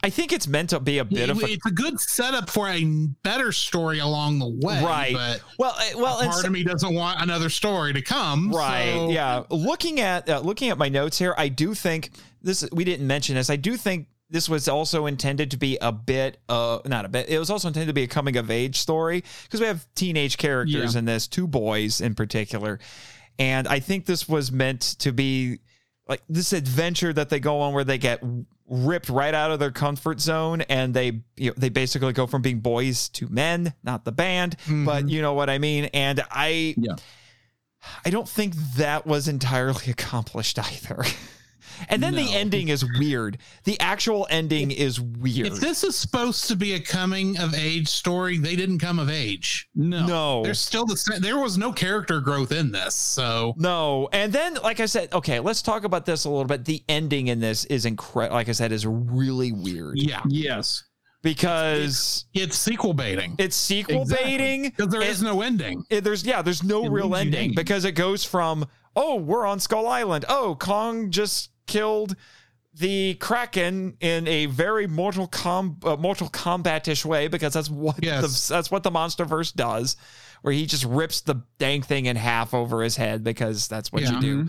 I 0.05 0.11
think 0.11 0.33
it's 0.33 0.47
meant 0.47 0.71
to 0.71 0.79
be 0.79 0.99
a 0.99 1.05
bit 1.05 1.29
It- 1.29 1.31
of 1.31 1.43
a 1.43 1.47
it's 1.51 1.67
a 1.67 1.71
good 1.73 1.99
setup 1.99 2.49
for 2.49 2.69
a 2.69 2.85
better 3.25 3.51
story 3.51 3.99
along 3.99 4.39
the 4.39 4.47
way, 4.49 4.83
Right. 4.83 5.13
But 5.13 5.41
well, 5.59 5.75
uh, 5.77 5.99
well, 5.99 6.19
and 6.21 6.31
part 6.31 6.43
so- 6.43 6.47
of 6.47 6.53
me 6.53 6.63
doesn't 6.63 6.95
want 6.95 7.21
another 7.21 7.51
story 7.51 7.93
to 7.95 8.01
come. 8.03 8.53
right, 8.53 8.93
so- 8.95 9.11
yeah. 9.11 9.43
Looking 9.51 9.99
at 10.01 10.29
uh, 10.29 10.41
looking 10.41 10.71
at 10.71 10.79
my 10.79 10.89
notes 10.89 11.19
here, 11.19 11.35
I 11.37 11.49
do 11.49 11.75
think 11.75 12.11
this. 12.43 12.65
We 12.71 12.85
didn't 12.85 13.07
mention 13.09 13.35
this. 13.35 13.51
I 13.51 13.57
do 13.57 13.77
think 13.77 14.07
this 14.31 14.49
was 14.49 14.69
also 14.69 15.07
intended 15.07 15.51
to 15.53 15.57
be 15.57 15.79
a 15.81 15.91
bit, 15.93 16.39
uh, 16.49 16.81
not 16.85 17.05
a 17.05 17.09
bit. 17.09 17.29
It 17.29 17.39
was 17.39 17.49
also 17.51 17.69
intended 17.69 17.87
to 17.89 17.93
be 17.95 18.03
a 18.03 18.09
coming 18.09 18.37
of 18.37 18.51
age 18.51 18.77
story 18.79 19.25
because 19.45 19.61
we 19.61 19.67
have 19.67 19.87
teenage 19.95 20.37
characters 20.37 20.95
Yeah. 20.95 20.99
in 20.99 21.05
this, 21.07 21.27
two 21.27 21.47
boys 21.47 22.01
in 22.01 22.15
particular, 22.15 22.79
and 23.39 23.67
I 23.69 23.81
think 23.81 24.05
this 24.07 24.29
was 24.29 24.53
meant 24.53 24.81
to 25.01 25.13
be 25.13 25.61
like 26.09 26.23
this 26.29 26.53
adventure 26.53 27.13
that 27.13 27.29
they 27.29 27.39
go 27.41 27.61
on 27.61 27.75
where 27.75 27.85
they 27.85 27.99
get 27.99 28.23
ripped 28.67 29.09
right 29.09 29.33
out 29.35 29.51
of 29.51 29.59
their 29.59 29.71
comfort 29.71 30.21
zone 30.21 30.61
and 30.63 30.93
they 30.93 31.21
you 31.37 31.49
know, 31.51 31.55
they 31.57 31.69
basically 31.71 32.13
go 32.13 32.27
from 32.27 32.43
being 32.43 32.61
boys 32.61 33.09
to 33.11 33.27
men 33.29 33.73
not 33.83 34.05
the 34.05 34.13
band 34.13 34.57
but 34.85 35.09
you 35.09 35.23
know 35.23 35.33
what 35.33 35.49
i 35.49 35.57
mean 35.57 35.85
and 35.95 36.23
i 36.31 36.75
Yeah. 36.77 36.97
i 38.05 38.11
don't 38.11 38.29
think 38.29 38.55
that 38.77 39.07
was 39.07 39.27
entirely 39.27 39.85
accomplished 39.91 40.59
either 40.59 41.03
and 41.89 42.03
then 42.03 42.15
the 42.15 42.33
ending 42.35 42.69
is 42.69 42.85
weird 42.99 43.39
the 43.65 43.79
actual 43.81 44.27
ending 44.31 44.71
is 44.71 45.01
weird 45.01 45.47
If 45.49 45.61
this 45.61 45.85
is 45.85 45.97
supposed 45.97 46.47
to 46.49 46.57
be 46.57 46.75
a 46.75 46.81
coming 46.81 47.39
of 47.39 47.55
age 47.55 47.89
story, 47.89 48.39
they 48.39 48.57
didn't 48.57 48.79
come 48.79 48.99
of 48.99 49.09
age. 49.11 49.69
No. 49.75 50.07
no 50.07 50.43
There's 50.45 50.59
still 50.61 50.87
the 50.87 50.97
same. 50.97 51.21
There 51.21 51.39
was 51.39 51.59
no 51.59 51.73
character 51.73 52.21
growth 52.21 52.53
in 52.53 52.73
this, 52.73 52.95
so 52.95 53.55
No, 53.57 54.09
and 54.13 54.33
then 54.33 54.55
like 54.63 54.81
I 54.81 54.87
said, 54.87 55.13
okay, 55.13 55.41
let's 55.41 55.63
talk 55.63 55.85
about 55.85 56.07
this 56.07 56.25
a 56.25 56.31
little 56.31 56.45
bit. 56.45 56.65
The 56.65 56.83
ending 56.89 57.29
in 57.29 57.41
this 57.41 57.65
is 57.67 57.85
incredible. 57.87 58.37
Like 58.37 58.49
I 58.49 58.53
said, 58.53 58.73
is 58.73 58.87
really 58.87 59.53
weird 59.53 59.99
yeah, 59.99 60.23
Yes. 60.29 60.85
because 61.23 62.25
it's 62.35 62.57
sequel 62.57 62.95
baiting 62.95 63.35
it's 63.39 63.57
sequel 63.57 64.03
Exactly. 64.03 64.25
baiting. 64.39 64.63
because 64.65 64.89
there 64.89 65.01
and- 65.03 65.11
is 65.11 65.23
no 65.23 65.43
ending. 65.43 65.85
it- 65.91 66.05
there's 66.05 66.25
yeah, 66.25 66.43
there's 66.43 66.63
no 66.63 66.85
It 66.85 66.91
real 66.91 67.15
ending 67.15 67.55
because 67.55 67.85
it 67.85 67.93
goes 67.93 68.25
from 68.25 68.67
oh 68.97 69.17
we're 69.17 69.47
on 69.47 69.61
Skull 69.61 69.87
Island. 69.87 70.25
Oh 70.29 70.57
Kong 70.59 71.11
just 71.11 71.51
killed 71.69 72.17
the 72.75 73.15
Kraken 73.15 73.97
in 74.01 74.27
a 74.29 74.47
very 74.47 74.87
Mortal 74.87 75.27
Com 75.27 75.79
uh, 75.85 75.97
Mortal 75.97 76.29
Kombat-ish 76.29 77.05
way 77.05 77.29
because 77.29 77.53
that's 77.53 77.71
what 77.71 77.97
Yes. 78.03 78.49
the, 78.49 78.55
that's 78.55 78.71
what 78.71 78.83
the 78.83 78.91
MonsterVerse 78.91 79.55
does, 79.55 79.97
where 80.43 80.53
he 80.55 80.67
just 80.67 80.85
rips 80.85 81.21
the 81.23 81.43
dang 81.59 81.83
thing 81.83 82.07
in 82.07 82.17
half 82.17 82.55
over 82.55 82.83
his 82.83 82.97
head 82.97 83.25
because 83.25 83.69
that's 83.69 83.91
what 83.93 84.03
you 84.03 84.21
do. 84.21 84.49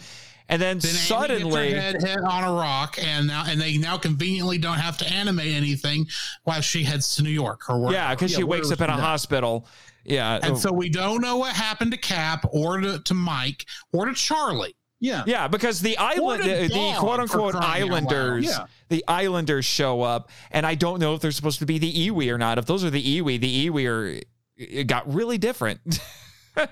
And 0.52 0.60
then, 0.60 0.80
Then 0.80 0.90
Amy 0.90 0.98
suddenly, 1.00 1.70
gets 1.70 1.76
her 2.04 2.10
head 2.10 2.18
hit 2.18 2.24
on 2.28 2.44
a 2.44 2.52
rock, 2.54 2.98
and 3.00 3.28
now 3.28 3.44
and 3.48 3.62
they 3.62 3.78
now 3.78 3.98
conveniently 4.00 4.58
don't 4.58 4.80
have 4.80 4.98
to 4.98 5.08
animate 5.08 5.54
anything 5.54 6.08
while 6.44 6.62
she 6.62 6.84
heads 6.84 7.16
to 7.18 7.24
New 7.24 7.30
York 7.30 7.70
or 7.70 7.78
wherever. 7.80 7.94
yeah, 7.94 8.16
because 8.16 8.32
Yeah, 8.32 8.38
she 8.40 8.44
wakes 8.46 8.72
up 8.72 8.82
in 8.82 8.86
a 8.90 8.94
was 8.94 8.96
she 8.98 9.02
at? 9.02 9.06
hospital. 9.08 9.68
Yeah, 10.06 10.40
And 10.42 10.58
so 10.58 10.72
we 10.74 10.90
don't 10.90 11.22
know 11.22 11.38
what 11.38 11.56
happened 11.56 11.92
to 11.92 11.98
Cap 11.98 12.46
or 12.52 12.80
to, 12.80 13.00
to 13.00 13.14
Mike 13.14 13.66
or 13.94 14.06
to 14.06 14.14
Charlie. 14.16 14.76
Yeah. 15.00 15.24
Yeah, 15.26 15.48
because 15.48 15.80
the 15.82 15.98
island, 15.98 16.44
the, 16.44 16.96
quote 17.00 17.20
unquote 17.20 17.54
for 17.54 17.60
crying 17.60 17.84
out 17.84 17.90
loud. 17.90 18.14
Islanders, 18.14 18.46
Yeah. 18.46 18.66
the 18.90 19.04
Islanders 19.08 19.66
show 19.66 20.02
up, 20.02 20.30
and 20.52 20.66
I 20.66 20.76
don't 20.76 21.00
know 21.00 21.14
if 21.14 21.22
they're 21.22 21.32
supposed 21.32 21.60
to 21.60 21.66
be 21.66 21.78
the 21.80 22.10
Iwi 22.10 22.30
or 22.34 22.38
not. 22.38 22.58
If 22.58 22.66
those 22.66 22.84
are 22.84 22.90
the 22.90 23.22
Iwi, 23.22 23.40
the 23.40 23.70
Iwi 23.70 23.88
are 23.90 24.22
it 24.58 24.88
got 24.88 25.12
really 25.14 25.38
different. 25.38 26.00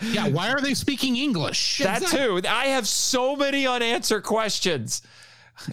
Yeah, 0.02 0.28
why 0.28 0.50
are 0.50 0.60
they 0.60 0.74
speaking 0.74 1.16
English? 1.16 1.78
that 1.78 2.02
too. 2.08 2.42
I 2.50 2.66
have 2.66 2.86
so 2.86 3.38
many 3.38 3.66
unanswered 3.66 4.24
questions. 4.24 5.02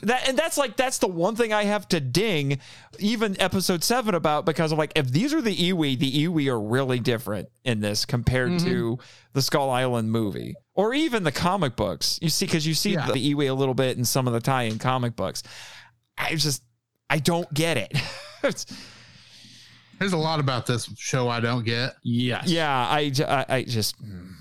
That 0.03 0.29
and 0.29 0.39
that's 0.39 0.57
like 0.57 0.77
that's 0.77 0.99
the 0.99 1.07
one 1.09 1.37
thing 1.37 1.53
I 1.53 1.65
have 1.65 1.87
to 1.89 2.01
ding 2.01 2.59
even 2.99 3.39
episode 3.41 3.85
seven 3.85 4.15
about 4.15 4.47
because 4.47 4.73
I'm 4.73 4.79
like 4.79 4.93
if 4.97 5.11
these 5.11 5.35
are 5.35 5.43
the 5.43 5.55
Iwi, 5.55 5.99
the 5.99 6.27
Iwi 6.27 6.49
are 6.51 6.61
really 6.61 6.99
different 7.01 7.49
in 7.65 7.81
this 7.81 8.05
compared 8.07 8.59
to 8.61 8.99
the 9.35 9.43
Skull 9.43 9.69
Island 9.71 10.11
movie 10.11 10.55
or 10.75 10.95
even 10.95 11.23
the 11.23 11.33
comic 11.33 11.77
books. 11.77 12.19
You 12.23 12.29
see, 12.31 12.47
because 12.47 12.67
you 12.67 12.75
see 12.75 12.95
Yeah. 12.95 13.07
the 13.13 13.35
Iwi 13.35 13.51
a 13.51 13.53
little 13.55 13.75
bit 13.75 13.99
in 13.99 14.05
some 14.05 14.27
of 14.27 14.33
the 14.33 14.41
tie-in 14.41 14.79
comic 14.79 15.17
books. 15.17 15.43
I 16.17 16.35
just 16.37 16.63
I 17.11 17.19
don't 17.19 17.53
get 17.53 17.77
it. 17.77 17.93
There's 19.99 20.13
a 20.13 20.17
lot 20.19 20.41
about 20.41 20.67
this 20.67 20.89
show 20.99 21.29
I 21.29 21.41
don't 21.41 21.65
get. 21.65 21.95
Yes. 22.03 22.49
yeah, 22.49 22.69
I, 22.71 23.13
I, 23.27 23.47
I 23.57 23.63
just. 23.65 24.03
mm. 24.05 24.34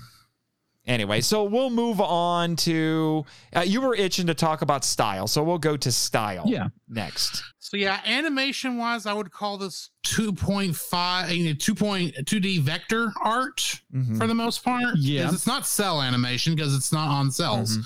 Anyway, 0.86 1.20
so 1.22 1.44
we'll 1.44 1.70
move 1.70 1.98
on 2.00 2.56
to. 2.56 3.24
Uh, 3.56 3.60
you 3.60 3.80
were 3.80 3.94
itching 3.94 4.26
to 4.26 4.34
talk 4.34 4.60
about 4.60 4.84
style, 4.84 5.26
so 5.26 5.42
we'll 5.42 5.56
go 5.58 5.76
to 5.78 5.90
style. 5.90 6.44
Yeah. 6.46 6.68
Next. 6.88 7.42
So 7.58 7.78
yeah, 7.78 8.00
animation 8.04 8.76
wise, 8.76 9.06
I 9.06 9.14
would 9.14 9.30
call 9.32 9.56
this 9.56 9.88
2.5, 10.06 11.34
you 11.34 11.44
know, 11.46 11.54
2.2D 11.54 12.58
vector 12.60 13.12
art 13.22 13.80
Mhm. 13.94 14.18
for 14.18 14.26
the 14.26 14.34
most 14.34 14.62
part. 14.62 14.96
Yeah. 14.98 15.24
'Cause 15.24 15.34
it's 15.34 15.46
not 15.46 15.66
cel 15.66 16.02
animation 16.02 16.54
because 16.54 16.74
it's 16.74 16.92
not 16.92 17.08
on 17.08 17.30
cels. 17.30 17.78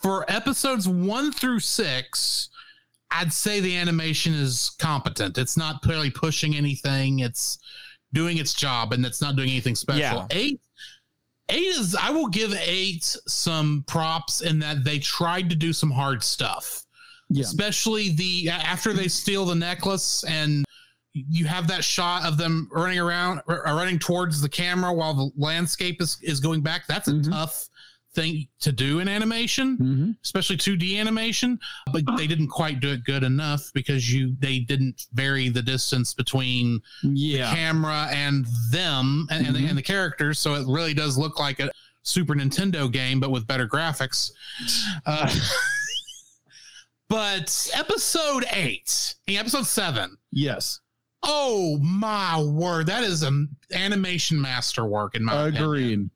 For 0.00 0.24
episodes 0.30 0.86
one 0.88 1.32
through 1.32 1.58
six, 1.60 2.48
I'd 3.10 3.32
say 3.32 3.58
the 3.58 3.76
animation 3.76 4.34
is 4.34 4.70
competent. 4.78 5.36
It's 5.38 5.56
not 5.56 5.84
really 5.84 6.10
pushing 6.10 6.54
anything. 6.54 7.18
It's 7.20 7.58
doing 8.12 8.38
its 8.38 8.54
job 8.54 8.92
and 8.92 9.04
it's 9.04 9.20
not 9.20 9.34
doing 9.34 9.50
anything 9.50 9.74
special. 9.74 10.00
Yeah. 10.00 10.26
Eight 10.30 10.60
eight 11.50 11.66
is 11.66 11.94
I 11.94 12.10
will 12.10 12.28
give 12.28 12.52
eight 12.54 13.04
some 13.26 13.84
props 13.86 14.40
in 14.42 14.58
that 14.60 14.84
they 14.84 14.98
tried 14.98 15.48
to 15.50 15.56
do 15.56 15.72
some 15.72 15.90
hard 15.90 16.22
stuff 16.22 16.84
Yeah. 17.30 17.44
especially 17.44 18.10
the 18.10 18.50
after 18.50 18.92
they 18.92 19.08
steal 19.08 19.44
the 19.46 19.54
necklace 19.54 20.24
and 20.24 20.64
you 21.14 21.46
have 21.46 21.66
that 21.68 21.82
shot 21.82 22.24
of 22.24 22.36
them 22.36 22.68
running 22.70 22.98
around 22.98 23.40
running 23.46 23.98
towards 23.98 24.40
the 24.40 24.48
camera 24.48 24.92
while 24.92 25.14
the 25.14 25.30
landscape 25.36 26.00
is, 26.00 26.18
is 26.22 26.38
going 26.40 26.60
back 26.60 26.86
that's 26.86 27.08
a 27.08 27.12
Mhm. 27.12 27.30
tough 27.30 27.68
thing 28.18 28.48
to 28.60 28.72
do 28.72 28.98
in 28.98 29.06
animation 29.08 29.76
hmm 29.76 30.10
especially 30.24 30.56
2d 30.56 30.98
animation 30.98 31.58
but 31.92 32.02
they 32.16 32.26
didn't 32.26 32.48
quite 32.48 32.80
do 32.80 32.90
it 32.90 33.04
good 33.04 33.22
enough 33.22 33.70
because 33.74 34.12
you 34.12 34.34
they 34.40 34.58
didn't 34.58 35.06
vary 35.12 35.48
the 35.48 35.62
distance 35.62 36.14
between 36.14 36.80
Yeah. 37.02 37.54
camera 37.54 38.08
and 38.10 38.46
them 38.72 39.26
and, 39.30 39.46
and, 39.46 39.54
the, 39.54 39.60
Mhm. 39.60 39.68
and 39.70 39.78
the 39.78 39.82
characters 39.82 40.38
so 40.38 40.54
it 40.54 40.66
really 40.66 40.94
does 40.94 41.16
look 41.16 41.38
like 41.38 41.60
a 41.60 41.70
super 42.02 42.34
nintendo 42.34 42.90
game 42.90 43.20
but 43.20 43.30
with 43.30 43.46
better 43.46 43.68
graphics 43.68 44.32
uh, 45.06 45.32
but 47.08 47.70
episode 47.74 48.44
eight 48.52 49.14
episode 49.28 49.66
seven 49.66 50.16
Yes. 50.32 50.80
oh 51.22 51.78
my 51.78 52.40
word 52.42 52.86
that 52.86 53.02
is 53.04 53.22
an 53.22 53.48
animation 53.72 54.40
masterwork 54.40 55.14
in 55.14 55.24
my 55.24 55.48
opinion. 55.48 56.10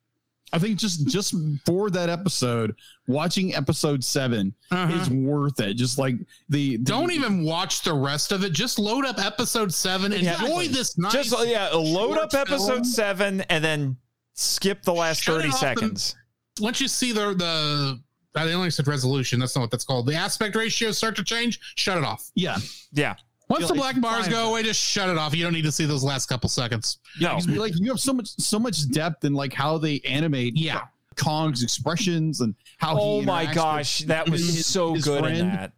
Agreed. 0.52 0.56
I 0.56 0.58
think 0.68 0.78
just 0.78 1.06
just 1.08 1.34
for 1.66 1.90
that 1.90 2.08
episode, 2.08 2.74
watching 3.06 3.54
episode 3.54 4.02
7 4.04 4.54
Uh-huh. 4.70 4.92
is 4.94 5.10
worth 5.10 5.60
it. 5.60 5.74
Just 5.74 5.98
like 5.98 6.16
the, 6.48 6.76
the 6.76 6.82
don't 6.84 7.10
even 7.12 7.44
watch 7.44 7.82
the 7.82 7.94
rest 7.94 8.32
of 8.32 8.44
it 8.44 8.52
just 8.52 8.78
load 8.78 9.04
up 9.06 9.18
episode 9.18 9.72
seven 9.72 10.12
enjoy 10.12 10.68
this 10.68 10.96
nice 10.98 11.12
Just 11.12 11.32
uh, 11.34 11.42
yeah, 11.42 11.68
load 11.70 12.18
up 12.18 12.34
episode 12.34 12.66
film. 12.72 12.84
seven 12.84 13.40
and 13.42 13.64
then 13.64 13.96
skip 14.34 14.82
the 14.82 14.92
last 14.94 15.22
Shut 15.22 15.36
thirty 15.36 15.48
off 15.48 15.54
the- 15.54 15.58
seconds. 15.58 16.16
once 16.60 16.80
you 16.80 16.88
see 16.88 17.12
the 17.12 17.34
the 17.34 18.00
I 18.34 18.50
only 18.52 18.70
said 18.70 18.86
resolution. 18.88 19.38
That's 19.40 19.54
not 19.54 19.60
what 19.62 19.70
that's 19.70 19.84
called. 19.84 20.06
The 20.06 20.14
aspect 20.14 20.56
ratios 20.56 20.96
start 20.96 21.16
to 21.16 21.24
change. 21.24 21.60
Shut 21.76 21.98
it 21.98 22.04
off. 22.04 22.30
yeah. 22.34 22.56
Yeah. 22.92 23.14
Once 23.52 23.68
the 23.68 23.74
Feel- 23.74 23.82
black 23.82 24.00
bars 24.00 24.28
go 24.28 24.50
away, 24.50 24.62
just 24.62 24.80
shut 24.80 25.08
it 25.08 25.16
off. 25.18 25.34
You 25.34 25.44
don't 25.44 25.52
need 25.52 25.62
to 25.64 25.72
see 25.72 25.84
those 25.84 26.02
last 26.02 26.26
couple 26.26 26.48
seconds. 26.48 26.98
No. 27.20 27.36
Because, 27.36 27.46
like 27.56 27.72
you 27.78 27.90
have 27.90 28.00
so 28.00 28.12
much 28.12 28.28
so 28.38 28.58
much 28.58 28.88
depth 28.90 29.24
in 29.24 29.32
like 29.34 29.52
how 29.52 29.78
they 29.78 30.00
animate 30.00 30.56
Yeah. 30.56 30.82
Kong's 31.16 31.62
expressions 31.62 32.40
and 32.40 32.54
how 32.78 32.98
Oh 32.98 33.20
he 33.20 33.26
my 33.26 33.46
interacts 33.46 33.54
gosh, 33.54 34.00
with 34.00 34.08
that 34.08 34.28
was 34.30 34.40
his- 34.40 34.66
so 34.66 34.94
his 34.94 35.04
good 35.04 35.18
in 35.18 35.22
friend. 35.36 35.52
that. 35.52 35.72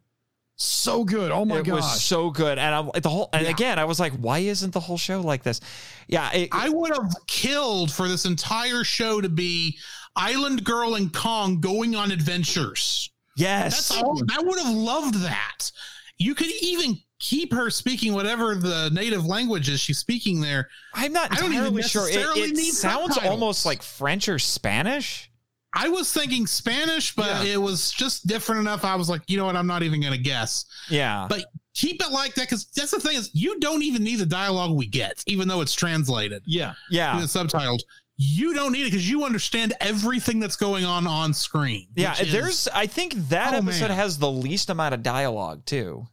So 0.57 1.03
good. 1.03 1.33
Oh 1.33 1.45
my 1.45 1.59
it 1.59 1.65
gosh. 1.65 1.75
was 1.83 2.01
so 2.03 2.31
good, 2.31 2.59
and 2.59 2.73
I'm 2.75 2.91
the 3.03 3.09
whole. 3.09 3.29
And 3.33 3.43
Yeah. 3.43 3.51
again, 3.51 3.79
I 3.81 3.85
was 3.87 3.99
like, 3.99 4.13
why 4.13 4.39
isn't 4.39 4.73
the 4.73 4.79
whole 4.79 4.97
show 4.97 5.21
like 5.21 5.43
this? 5.43 5.61
Yeah, 6.07 6.31
it, 6.33 6.49
I 6.53 6.69
would 6.69 6.93
have 6.97 7.13
killed 7.27 7.91
for 7.91 8.07
this 8.07 8.25
entire 8.25 8.85
show 8.85 9.21
to 9.21 9.29
be 9.29 9.77
Island 10.15 10.63
Girl 10.63 10.95
and 10.95 11.13
Kong 11.13 11.61
going 11.61 11.97
on 11.97 12.13
adventures. 12.13 13.11
yes, 13.37 13.89
That's 13.89 14.01
all. 14.01 14.23
I 14.31 14.41
would 14.43 14.61
have 14.61 14.73
loved 14.73 15.15
that. 15.25 15.73
You 16.19 16.37
could 16.37 16.53
even 16.63 17.01
keep 17.21 17.53
her 17.53 17.71
speaking 17.71 18.13
whatever 18.13 18.55
the 18.55 18.91
native 18.93 19.25
language 19.25 19.69
is 19.69 19.81
she's 19.81 19.99
speaking 19.99 20.41
there. 20.41 20.69
I'm 20.95 21.13
not 21.13 21.33
I 21.33 21.37
don't 21.37 21.53
even 21.53 21.67
entirely 21.67 21.83
sure. 21.83 22.09
It, 22.09 22.17
it 22.59 22.75
sounds 22.75 23.15
subtitles. 23.15 23.31
almost 23.31 23.67
like 23.67 23.83
French 23.83 24.29
or 24.29 24.39
Spanish. 24.39 25.31
I 25.77 25.89
was 25.89 26.13
thinking 26.13 26.47
Spanish, 26.47 27.15
but 27.17 27.45
Yeah. 27.45 27.55
it 27.55 27.61
was 27.61 27.91
just 27.91 28.27
different 28.29 28.61
enough. 28.61 28.85
I 28.85 28.95
was 28.95 29.09
like, 29.09 29.23
you 29.27 29.37
know 29.37 29.47
what? 29.47 29.57
I'm 29.57 29.67
not 29.67 29.83
even 29.83 30.01
going 30.01 30.13
to 30.13 30.19
guess. 30.19 30.65
Yeah, 30.89 31.27
But 31.29 31.47
keep 31.75 32.01
it 32.01 32.13
like 32.13 32.35
that 32.35 32.43
because 32.43 32.67
that's 32.67 32.93
the 32.93 33.01
thing 33.01 33.17
is 33.17 33.31
you 33.35 33.59
don't 33.59 33.83
even 33.83 34.05
need 34.05 34.17
the 34.21 34.27
dialogue 34.27 34.77
we 34.77 34.87
get, 34.87 35.23
even 35.27 35.49
though 35.49 35.63
it's 35.63 35.75
translated. 35.75 36.43
yeah. 36.47 36.75
yeah. 36.91 37.21
the 37.21 37.27
subtitles. 37.27 37.85
You 38.17 38.55
don't 38.55 38.71
need 38.71 38.83
it 38.83 38.93
because 38.93 39.11
you 39.11 39.25
understand 39.25 39.73
everything 39.81 40.39
that's 40.39 40.55
going 40.55 40.85
on 40.85 41.05
on 41.09 41.35
screen. 41.35 41.89
Yeah, 41.97 42.11
which 42.13 42.21
is- 42.29 42.33
there's. 42.33 42.69
I 42.69 42.87
think 42.87 43.15
that 43.31 43.55
Oh, 43.55 43.57
episode 43.57 43.89
man. 43.89 43.97
has 43.97 44.19
the 44.19 44.31
least 44.31 44.71
amount 44.71 44.95
of 44.95 45.03
dialogue 45.03 45.65
too. 45.67 46.07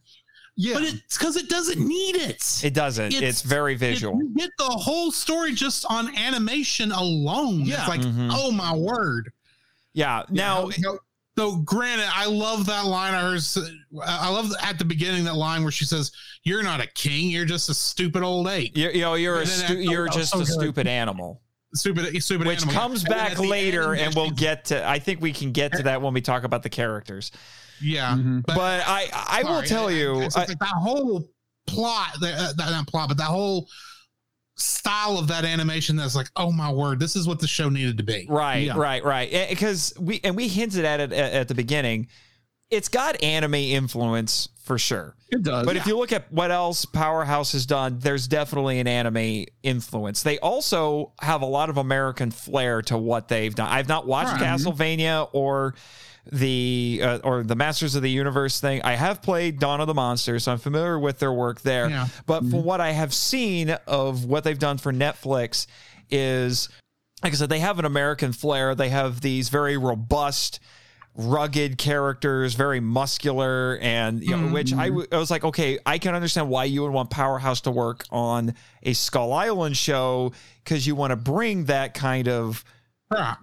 Yeah. 0.64 0.74
but 0.74 0.82
it's 0.84 1.18
because 1.18 1.36
it 1.36 1.48
doesn't 1.48 1.80
need 1.84 2.14
it. 2.16 2.60
It 2.62 2.72
doesn't. 2.72 3.06
It's, 3.06 3.16
It's- 3.16 3.42
very 3.42 3.74
visual. 3.74 4.16
You 4.16 4.32
get 4.36 4.50
the 4.58 4.64
whole 4.64 5.10
story 5.10 5.52
just 5.54 5.84
on 5.90 6.16
animation 6.16 6.92
alone. 6.92 7.62
Yeah. 7.64 7.80
It's 7.80 7.88
like, 7.88 8.00
Mhm. 8.00 8.30
oh 8.32 8.52
my 8.52 8.72
word. 8.74 9.32
Yeah. 9.92 10.22
Now, 10.30 10.70
so, 10.70 10.98
so 11.36 11.56
granted, 11.56 12.06
I 12.14 12.26
love 12.26 12.66
that 12.66 12.84
line. 12.86 13.12
I 13.14 13.20
heard. 13.22 13.42
I 14.06 14.28
love 14.30 14.52
at 14.62 14.78
the 14.78 14.84
beginning 14.84 15.24
that 15.24 15.34
line 15.34 15.62
where 15.62 15.72
she 15.72 15.84
says, 15.84 16.12
"You're 16.44 16.62
not 16.62 16.80
a 16.80 16.86
king. 16.86 17.28
You're 17.30 17.44
just 17.44 17.68
a 17.68 17.74
stupid 17.74 18.22
old 18.22 18.46
ape. 18.46 18.76
you're, 18.76 18.92
you 18.92 19.00
know, 19.00 19.14
you're 19.14 19.36
a 19.38 19.40
And 19.40 19.48
stu- 19.48 19.78
you're 19.82 20.08
oh, 20.08 20.12
just 20.12 20.34
a 20.34 20.46
stupid 20.46 20.86
animal, 20.86 21.40
Stupid, 21.74 22.22
stupid 22.22 22.46
which 22.46 22.58
animal." 22.62 22.74
comes 22.74 23.00
And 23.04 23.08
back 23.10 23.32
at 23.32 23.38
later, 23.40 23.94
and 23.94 24.14
we'll 24.14 24.30
get 24.30 24.66
to. 24.66 24.86
I 24.88 24.98
think 25.00 25.20
we 25.20 25.32
can 25.32 25.50
get 25.52 25.72
to 25.72 25.82
that 25.84 26.00
when 26.02 26.14
we 26.14 26.20
talk 26.20 26.44
about 26.44 26.62
the 26.62 26.70
characters. 26.70 27.32
Yeah, 27.80 28.14
Mhm. 28.16 28.44
But 28.46 28.82
I, 28.86 29.08
I 29.12 29.42
will 29.44 29.62
tell 29.62 29.88
I- 29.88 29.92
you, 29.92 30.14
I- 30.16 30.28
like 30.40 30.58
that 30.58 30.74
whole 30.76 31.28
plot, 31.66 32.16
that, 32.20 32.34
uh, 32.38 32.52
that 32.56 32.70
not 32.70 32.86
plot, 32.86 33.08
but 33.08 33.16
that 33.18 33.24
whole 33.28 33.68
style 34.56 35.18
of 35.18 35.28
that 35.28 35.44
animation. 35.44 35.96
That's 35.96 36.14
like, 36.14 36.28
oh 36.36 36.52
my 36.52 36.70
word, 36.70 37.00
this 37.00 37.16
is 37.16 37.26
what 37.26 37.40
the 37.40 37.48
show 37.48 37.68
needed 37.68 37.96
to 37.98 38.02
be. 38.04 38.26
Right, 38.28 38.66
Yeah. 38.66 38.76
right, 38.76 39.02
right. 39.04 39.46
Because 39.48 39.92
we 39.98 40.20
and 40.24 40.36
we 40.36 40.48
hinted 40.48 40.84
at 40.84 41.00
it 41.00 41.12
at, 41.12 41.32
at 41.32 41.48
the 41.48 41.54
beginning. 41.54 42.08
It's 42.70 42.88
got 42.88 43.22
anime 43.22 43.54
influence 43.56 44.48
for 44.64 44.78
sure. 44.78 45.14
It 45.28 45.42
does. 45.42 45.66
But 45.66 45.76
if 45.76 45.86
you 45.86 45.98
look 45.98 46.10
at 46.12 46.32
what 46.32 46.50
else 46.50 46.86
Powerhouse 46.86 47.52
has 47.52 47.66
done, 47.66 47.98
there's 47.98 48.26
definitely 48.28 48.78
an 48.80 48.86
anime 48.86 49.44
influence. 49.62 50.22
They 50.22 50.38
also 50.38 51.12
have 51.20 51.42
a 51.42 51.46
lot 51.46 51.68
of 51.68 51.76
American 51.76 52.30
flair 52.30 52.80
to 52.82 52.96
what 52.96 53.28
they've 53.28 53.54
done. 53.54 53.68
I've 53.68 53.88
not 53.88 54.06
watched 54.06 54.32
Right. 54.40 54.42
Castlevania 54.42 55.28
or 55.32 55.74
the 56.30 57.00
uh, 57.02 57.18
or 57.24 57.42
the 57.42 57.56
Masters 57.56 57.94
of 57.94 58.02
the 58.02 58.10
Universe 58.10 58.60
thing. 58.60 58.82
I 58.82 58.92
have 58.92 59.22
played 59.22 59.58
Dawn 59.58 59.80
of 59.80 59.86
the 59.86 59.94
Monsters, 59.94 60.44
so 60.44 60.52
I'm 60.52 60.58
familiar 60.58 60.98
with 60.98 61.18
their 61.18 61.32
work 61.32 61.62
there. 61.62 61.90
Yeah. 61.90 62.06
But 62.26 62.40
from 62.40 62.62
what 62.64 62.80
I 62.80 62.92
have 62.92 63.12
seen 63.12 63.70
of 63.86 64.24
what 64.24 64.44
they've 64.44 64.58
done 64.58 64.78
for 64.78 64.92
Netflix 64.92 65.66
is 66.10 66.68
like 67.22 67.32
I 67.32 67.36
said, 67.36 67.48
they 67.48 67.60
have 67.60 67.78
an 67.78 67.84
American 67.84 68.32
flair. 68.32 68.74
They 68.74 68.88
have 68.88 69.20
these 69.20 69.48
very 69.48 69.76
robust, 69.76 70.58
rugged 71.14 71.78
characters, 71.78 72.54
very 72.54 72.80
muscular, 72.80 73.78
and 73.80 74.22
you 74.22 74.36
know, 74.36 74.48
which 74.48 74.72
I, 74.72 74.88
w- 74.88 75.06
I 75.12 75.18
was 75.18 75.30
like, 75.30 75.44
okay, 75.44 75.78
I 75.86 75.98
can 75.98 76.14
understand 76.14 76.48
why 76.48 76.64
you 76.64 76.82
would 76.82 76.90
want 76.92 77.10
Powerhouse 77.10 77.60
to 77.62 77.70
work 77.70 78.04
on 78.10 78.54
a 78.82 78.92
Skull 78.92 79.32
Island 79.32 79.76
show 79.76 80.32
because 80.64 80.86
you 80.86 80.94
want 80.96 81.10
to 81.10 81.16
bring 81.16 81.64
that 81.66 81.94
kind 81.94 82.28
of. 82.28 82.64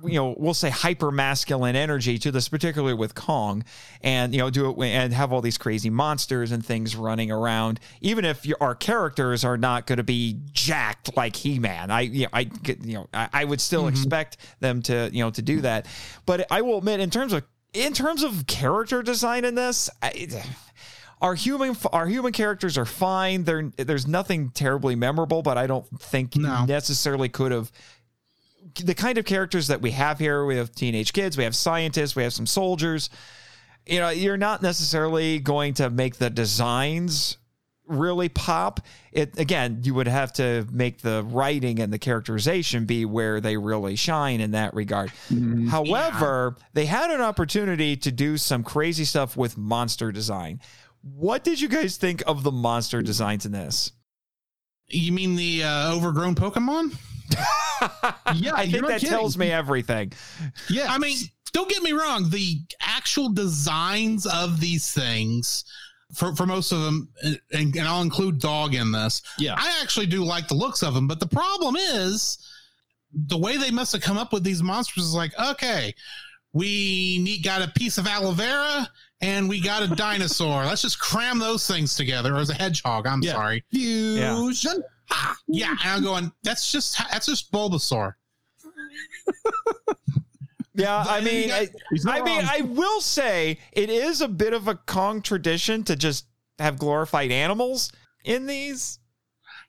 You 0.03 0.15
know, 0.15 0.36
we'll 0.38 0.53
say 0.53 0.70
hyper 0.70 1.11
masculine 1.11 1.76
energy 1.76 2.17
to 2.20 2.32
this, 2.32 2.49
particularly 2.49 2.93
with 2.93 3.15
Kong, 3.15 3.63
and 4.01 4.34
you 4.34 4.39
know, 4.39 4.49
do 4.49 4.70
it 4.70 4.88
and 4.88 5.13
have 5.13 5.32
all 5.32 5.41
these 5.41 5.57
crazy 5.57 5.89
monsters 5.89 6.51
and 6.51 6.65
things 6.65 6.95
running 6.95 7.32
around. 7.32 7.80
Even 8.01 8.26
if 8.26 8.45
your, 8.45 8.57
our 8.61 8.76
characters 8.76 9.43
are 9.43 9.57
not 9.57 9.88
going 9.88 9.97
to 9.97 10.03
be 10.03 10.38
jacked 10.51 11.15
like 11.15 11.36
He 11.36 11.59
Man, 11.59 11.91
I, 11.91 12.01
you 12.01 12.24
know, 12.24 12.30
I, 12.34 12.49
you 12.82 12.93
know, 12.93 13.07
I, 13.13 13.30
I 13.34 13.45
would 13.45 13.61
still 13.61 13.84
mm-hmm. 13.84 13.89
expect 13.89 14.38
them 14.59 14.82
to, 14.84 15.09
you 15.11 15.24
know, 15.24 15.32
to 15.32 15.41
do 15.41 15.61
that. 15.61 15.86
But 16.26 16.47
I 16.51 16.61
will 16.61 16.80
admit, 16.80 16.99
in 16.99 17.09
terms 17.09 17.34
of 17.34 17.43
in 17.74 17.93
terms 17.93 18.24
of 18.24 18.47
character 18.47 19.03
design 19.03 19.45
in 19.45 19.55
this. 19.55 19.89
I, 20.01 20.28
our 21.22 21.36
human 21.36 21.76
our 21.91 22.07
human 22.07 22.32
characters 22.32 22.78
are 22.78 22.86
fine. 22.86 23.43
There 23.43 23.72
there's 23.78 24.07
nothing 24.07 24.51
terribly 24.51 24.95
memorable, 24.95 25.41
but 25.41 25.57
I 25.57 25.67
don't 25.67 25.86
think 25.99 26.36
No. 26.36 26.65
necessarily 26.65 27.30
could 27.30 27.51
have 27.51 27.72
the 28.76 28.95
kind 28.95 29.17
of 29.17 29.26
characters 29.26 29.67
that 29.67 29.82
we 29.82 29.91
have 29.91 30.20
here. 30.20 30.45
We 30.45 30.57
have 30.57 30.72
teenage 30.72 31.13
kids, 31.13 31.38
we 31.38 31.43
have 31.43 31.55
scientists, 31.55 32.15
we 32.15 32.24
have 32.24 32.34
some 32.34 32.47
soldiers. 32.47 33.09
You 33.86 33.99
know, 33.99 34.09
you're 34.09 34.38
not 34.38 34.61
necessarily 34.61 35.39
going 35.39 35.76
to 35.76 35.89
make 35.89 36.17
the 36.17 36.30
designs 36.30 37.38
really 37.89 38.30
pop. 38.30 38.82
It 39.11 39.38
again, 39.39 39.82
you 39.84 39.95
would 39.95 40.07
have 40.07 40.32
to 40.34 40.67
make 40.72 41.01
the 41.01 41.24
writing 41.24 41.80
and 41.80 41.91
the 41.91 41.97
characterization 41.97 42.86
be 42.86 43.03
where 43.03 43.41
they 43.41 43.57
really 43.57 43.95
shine 43.95 44.41
in 44.41 44.51
that 44.51 44.74
regard. 44.74 45.11
However, 45.70 46.55
they 46.74 46.86
had 46.86 47.09
an 47.09 47.22
opportunity 47.22 47.97
to 47.97 48.11
do 48.11 48.38
some 48.38 48.63
crazy 48.63 49.05
stuff 49.05 49.36
with 49.36 49.57
monster 49.57 50.11
design. 50.11 50.61
What 51.01 51.43
did 51.43 51.59
you 51.59 51.67
guys 51.67 51.97
think 51.97 52.22
of 52.28 52.43
the 52.43 52.51
monster 52.51 53.01
designs 53.01 53.45
in 53.45 53.51
this? 53.51 53.91
You 54.88 55.11
mean 55.11 55.36
the 55.36 55.63
uh, 55.63 55.93
overgrown 55.95 56.36
Pokemon? 56.36 56.95
Yeah, 58.36 58.53
I 58.53 58.63
you're 58.63 58.71
think 58.71 58.82
not 58.82 58.88
that 58.89 58.99
kidding. 59.01 59.09
tells 59.09 59.38
me 59.38 59.51
everything. 59.51 60.11
Yeah, 60.69 60.88
I 60.89 60.97
mean, 60.97 61.17
don't 61.53 61.69
get 61.69 61.82
me 61.82 61.93
wrong. 61.93 62.30
The 62.30 62.59
actual 62.82 63.30
designs 63.30 64.25
of 64.25 64.59
these 64.59 64.91
things, 64.91 65.63
for, 66.13 66.36
for 66.36 66.45
most 66.45 66.71
of 66.71 66.82
them, 66.82 67.09
and, 67.53 67.75
and 67.75 67.80
I'll 67.82 68.01
include 68.01 68.39
Dog 68.39 68.75
in 68.75 68.91
this, 68.91 69.21
yeah, 69.38 69.55
I 69.57 69.80
actually 69.82 70.05
do 70.07 70.23
like 70.23 70.47
the 70.47 70.55
looks 70.55 70.84
of 70.84 70.93
them. 70.93 71.07
But 71.07 71.19
the 71.19 71.27
problem 71.27 71.75
is 71.77 72.38
the 73.13 73.38
way 73.38 73.57
they 73.57 73.71
must 73.71 73.93
have 73.93 74.01
come 74.01 74.17
up 74.17 74.34
with 74.34 74.43
these 74.43 74.61
monsters 74.61 75.05
is 75.05 75.13
like, 75.15 75.32
okay, 75.39 75.93
we 76.53 77.19
need 77.23 77.43
got 77.43 77.61
a 77.61 77.67
piece 77.71 77.97
of 77.97 78.07
aloe 78.07 78.32
vera 78.32 78.89
and 79.21 79.47
we 79.49 79.61
got 79.61 79.84
a 79.84 79.88
dinosaur. 79.95 80.65
Let's 80.65 80.82
just 80.82 80.99
cram 80.99 81.39
those 81.39 81.65
things 81.67 81.95
together. 81.95 82.36
Or 82.36 82.39
as 82.39 82.49
a 82.49 82.53
hedgehog. 82.55 83.07
I'm 83.07 83.21
Yeah. 83.23 83.34
sorry. 83.34 83.63
fusion. 83.71 84.73
Yeah, 84.77 84.82
Ah, 85.12 85.36
and 85.47 85.80
I'm 85.84 86.03
going. 86.03 86.32
That's 86.43 86.72
just 86.72 86.97
that's 87.12 87.26
just 87.26 87.51
Bulbasaur. 87.51 88.14
Yeah, 90.80 91.03
I 91.07 91.20
mean, 91.20 91.51
I, 91.51 91.68
I 92.07 92.22
mean. 92.22 92.45
I 92.45 92.62
will 92.62 93.01
say 93.01 93.60
it 93.74 93.89
is 93.89 94.22
a 94.22 94.30
bit 94.30 94.53
of 94.53 94.70
a 94.70 94.76
Kong 94.76 95.22
tradition 95.22 95.84
to 95.84 95.95
just 95.95 96.26
have 96.57 96.78
glorified 96.78 97.32
animals 97.32 97.91
in 98.24 98.45
these. 98.45 98.99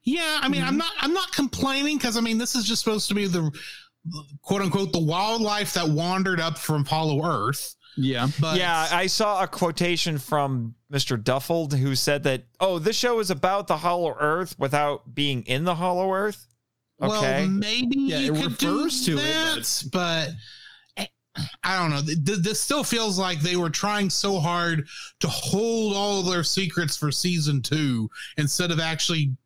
Yeah, 0.05 0.39
I 0.41 0.49
mean, 0.49 0.63
I'm 0.63 0.69
mm-hmm. 0.69 0.79
not 0.79 0.93
I'm 1.01 1.13
not 1.13 1.33
complaining 1.33 1.97
because 1.97 2.17
I 2.17 2.21
mean 2.21 2.39
this 2.39 2.55
is 2.55 2.65
just 2.65 2.85
supposed 2.85 3.09
to 3.09 3.15
be 3.15 3.27
the 3.27 3.51
quote 4.43 4.63
unquote 4.63 4.93
the 4.93 5.01
wildlife 5.01 5.75
that 5.75 5.89
wandered 5.89 6.41
up 6.41 6.57
from 6.59 6.85
Hollow 6.85 7.25
Earth. 7.25 7.75
Yeah, 7.97 8.29
But 8.41 8.57
yeah, 8.59 8.89
I 8.91 9.07
saw 9.07 9.43
a 9.43 9.49
quotation 9.49 10.19
from 10.19 10.75
Mr. 10.93 11.23
Duffield 11.23 11.75
who 11.75 11.95
said 11.95 12.23
that, 12.23 12.45
"Oh, 12.61 12.79
this 12.79 12.97
show 12.97 13.19
is 13.21 13.31
about 13.31 13.67
the 13.67 13.77
Hollow 13.79 14.15
Earth 14.19 14.55
without 14.59 15.15
being 15.15 15.43
in 15.43 15.65
the 15.65 15.75
Hollow 15.75 16.13
Earth." 16.13 16.47
Okay, 17.03 17.43
well, 17.43 17.49
maybe 17.49 17.99
Yeah, 17.99 18.19
you 18.19 18.35
it 18.35 18.43
could 18.43 18.59
do 18.59 18.85
refers 18.85 19.05
to 19.07 19.13
it, 19.13 19.17
that, 19.23 19.85
but. 19.93 20.31
Eh, 20.97 21.07
I 21.63 21.79
don't 21.79 21.91
know. 21.91 22.01
This 22.03 22.61
still 22.61 22.83
feels 22.85 23.17
like 23.19 23.41
they 23.41 23.57
were 23.57 23.71
trying 23.71 24.11
so 24.11 24.41
hard 24.41 24.87
to 25.21 25.29
hold 25.29 25.95
all 25.97 26.21
of 26.21 26.27
their 26.27 26.43
secrets 26.43 26.97
for 26.97 27.11
season 27.13 27.63
two 27.63 28.11
instead 28.37 28.71
of 28.73 28.81
actually 28.81 29.37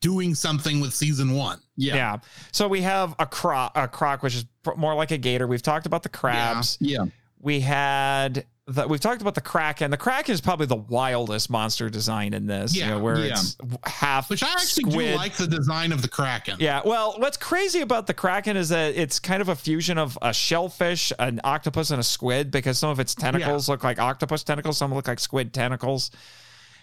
doing 0.00 0.34
something 0.34 0.80
with 0.80 0.92
season 0.92 1.32
one. 1.32 1.60
yeah. 1.76 1.94
yeah, 1.94 2.16
So 2.50 2.66
we 2.68 2.82
have 2.82 3.14
a 3.18 3.26
croc, 3.26 3.72
a 3.76 3.86
croc, 3.88 4.22
which 4.22 4.34
is 4.34 4.44
more 4.76 4.94
like 4.94 5.12
a 5.12 5.18
gator. 5.18 5.46
We've 5.46 5.62
talked 5.62 5.86
about 5.86 6.02
the 6.02 6.08
crabs. 6.08 6.76
yeah. 6.80 7.04
We 7.42 7.58
had 7.60 8.46
the, 8.68 8.86
we've 8.86 9.00
talked 9.00 9.20
about 9.20 9.34
the 9.34 9.40
kraken. 9.40 9.90
The 9.90 9.96
kraken 9.96 10.32
is 10.32 10.40
probably 10.40 10.66
the 10.66 10.76
wildest 10.76 11.50
monster 11.50 11.90
design 11.90 12.32
in 12.34 12.46
this. 12.46 12.72
you 12.72 12.82
Yeah, 12.82 12.90
know, 12.90 12.98
where 13.00 13.18
yeah. 13.18 13.32
it's 13.32 13.56
half 13.84 14.30
Which 14.30 14.44
I 14.44 14.52
actually 14.52 14.90
squid. 14.92 15.10
do 15.10 15.16
like 15.16 15.32
the 15.34 15.48
design 15.48 15.90
of 15.90 16.02
the 16.02 16.08
Kraken. 16.08 16.58
Yeah, 16.60 16.82
well, 16.84 17.16
what's 17.18 17.36
crazy 17.36 17.80
about 17.80 18.06
the 18.06 18.14
kraken 18.14 18.56
is 18.56 18.68
that 18.68 18.94
it's 18.94 19.18
kind 19.18 19.42
of 19.42 19.48
a 19.48 19.56
fusion 19.56 19.98
of 19.98 20.16
a 20.22 20.32
shellfish, 20.32 21.12
an 21.18 21.40
octopus, 21.42 21.90
and 21.90 21.98
a 21.98 22.04
squid 22.04 22.52
because 22.52 22.78
some 22.78 22.90
of 22.90 23.00
its 23.00 23.16
tentacles 23.16 23.68
look 23.68 23.82
like 23.82 23.98
octopus 23.98 24.44
tentacles, 24.44 24.78
some 24.78 24.94
look 24.94 25.08
like 25.08 25.18
squid 25.18 25.52
tentacles, 25.52 26.12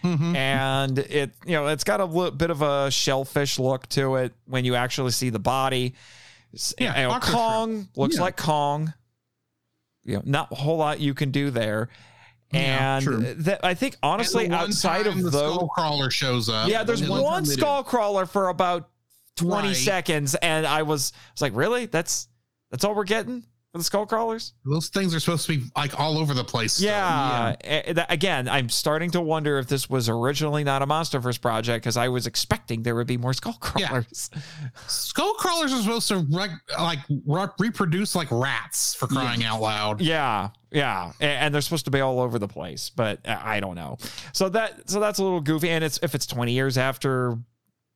Mhm. 0.04 0.34
and 0.36 0.98
it 0.98 1.34
you 1.46 1.52
know 1.52 1.66
it's 1.68 1.84
got 1.84 2.00
a 2.00 2.04
li- 2.04 2.30
bit 2.30 2.50
of 2.50 2.60
a 2.62 2.90
shellfish 2.90 3.58
look 3.58 3.86
to 3.90 4.16
it 4.16 4.34
when 4.44 4.66
you 4.66 4.74
actually 4.74 5.12
see 5.12 5.30
the 5.30 5.38
body. 5.38 5.94
Yeah, 6.78 7.00
you 7.02 7.08
know, 7.08 7.18
Kong 7.20 7.88
looks 7.96 8.16
Yeah. 8.16 8.22
like 8.22 8.36
Kong. 8.36 8.92
You 10.04 10.16
know, 10.16 10.22
not 10.24 10.50
a 10.52 10.54
whole 10.54 10.76
lot 10.78 11.00
you 11.00 11.14
can 11.14 11.30
do 11.30 11.50
there. 11.50 11.88
Yeah, 12.52 12.96
and 12.96 13.04
true. 13.04 13.18
that 13.34 13.64
I 13.64 13.74
think 13.74 13.96
honestly 14.02 14.48
the 14.48 14.54
outside 14.54 15.06
of 15.06 15.16
the 15.16 15.30
those, 15.30 15.54
skull 15.54 15.68
crawler 15.68 16.10
shows 16.10 16.48
up. 16.48 16.68
yeah, 16.68 16.82
there's 16.82 17.08
one, 17.08 17.22
one 17.22 17.32
time 17.34 17.44
they 17.44 17.54
do. 17.54 17.60
skull 17.60 17.84
crawler 17.84 18.26
for 18.26 18.48
about 18.48 18.88
20 19.36 19.68
Right. 19.68 19.76
seconds, 19.76 20.34
and 20.34 20.66
I 20.66 20.82
was, 20.82 21.12
I 21.14 21.30
was 21.34 21.42
like, 21.42 21.54
really? 21.54 21.86
That's 21.86 22.26
that's 22.72 22.84
all 22.84 22.94
we're 22.94 23.04
getting 23.04 23.44
for 23.72 23.78
the 23.78 23.84
skull 23.84 24.04
crawlers? 24.06 24.54
Those 24.64 24.88
things 24.88 25.14
are 25.14 25.20
supposed 25.20 25.46
to 25.46 25.56
be 25.58 25.64
like 25.76 25.98
all 25.98 26.18
over 26.18 26.34
the 26.34 26.42
place. 26.42 26.80
Yeah. 26.80 27.54
Eh, 27.62 28.04
again, 28.08 28.48
I'm 28.48 28.68
starting 28.68 29.10
to 29.12 29.20
wonder 29.20 29.58
if 29.58 29.68
this 29.68 29.88
was 29.88 30.08
originally 30.08 30.64
not 30.64 30.82
a 30.82 30.86
MonsterVerse 30.86 31.40
project 31.40 31.84
because 31.84 31.96
I 31.96 32.08
was 32.08 32.26
expecting 32.26 32.82
there 32.82 32.96
would 32.96 33.06
be 33.06 33.16
more 33.16 33.32
skull 33.32 33.58
Yeah. 33.76 33.88
crawlers. 33.88 34.30
Skull 34.88 35.34
crawlers 35.34 35.72
are 35.72 35.82
supposed 35.82 36.08
to 36.08 36.26
rec- 36.30 36.50
like 36.78 36.98
re- 37.26 37.46
reproduce 37.58 38.14
like 38.14 38.28
rats 38.30 38.94
for 38.94 39.06
crying 39.06 39.44
out 39.44 39.60
loud. 39.60 40.00
Yeah, 40.00 40.50
yeah, 40.70 41.12
and 41.20 41.54
they're 41.54 41.60
supposed 41.62 41.84
to 41.84 41.90
be 41.90 42.00
all 42.00 42.20
over 42.20 42.38
the 42.38 42.48
place, 42.48 42.90
but 42.94 43.20
uh, 43.26 43.38
I 43.40 43.60
don't 43.60 43.74
know. 43.76 43.98
So 44.32 44.48
that 44.50 44.88
so 44.90 45.00
that's 45.00 45.18
a 45.18 45.22
little 45.22 45.40
goofy, 45.40 45.70
and 45.70 45.82
it's 45.84 45.98
if 46.02 46.14
it's 46.14 46.26
20 46.26 46.52
years 46.52 46.78
after 46.78 47.38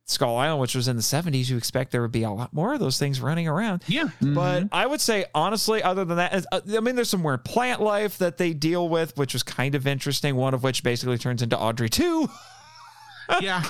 Skull 0.07 0.37
Island, 0.37 0.61
which 0.61 0.75
was 0.75 0.87
in 0.87 0.95
the 0.95 1.01
70s, 1.01 1.49
you 1.49 1.57
expect 1.57 1.91
there 1.91 2.01
would 2.03 2.11
be 2.11 2.21
a 2.23 2.29
lot 2.29 2.53
more 2.53 2.75
of 2.75 2.79
those 2.79 2.99
things 2.99 3.19
running 3.19 3.47
around. 3.47 3.83
Yeah. 3.87 4.09
But 4.21 4.65
I 4.71 4.85
would 4.85 5.01
say, 5.01 5.25
honestly, 5.33 5.81
other 5.81 6.05
than 6.05 6.17
that, 6.17 6.45
uh, 6.51 6.61
I 6.75 6.79
mean, 6.79 6.95
there's 6.95 7.09
some 7.09 7.23
weird 7.23 7.43
plant 7.43 7.81
life 7.81 8.19
that 8.19 8.37
they 8.37 8.53
deal 8.53 8.87
with, 8.87 9.17
which 9.17 9.33
was 9.33 9.41
kind 9.41 9.73
of 9.73 9.87
interesting. 9.87 10.35
One 10.35 10.53
of 10.53 10.61
which 10.61 10.83
basically 10.83 11.17
turns 11.17 11.41
into 11.41 11.57
Audrey 11.57 11.89
2. 11.89 12.29
Yeah. 13.41 13.63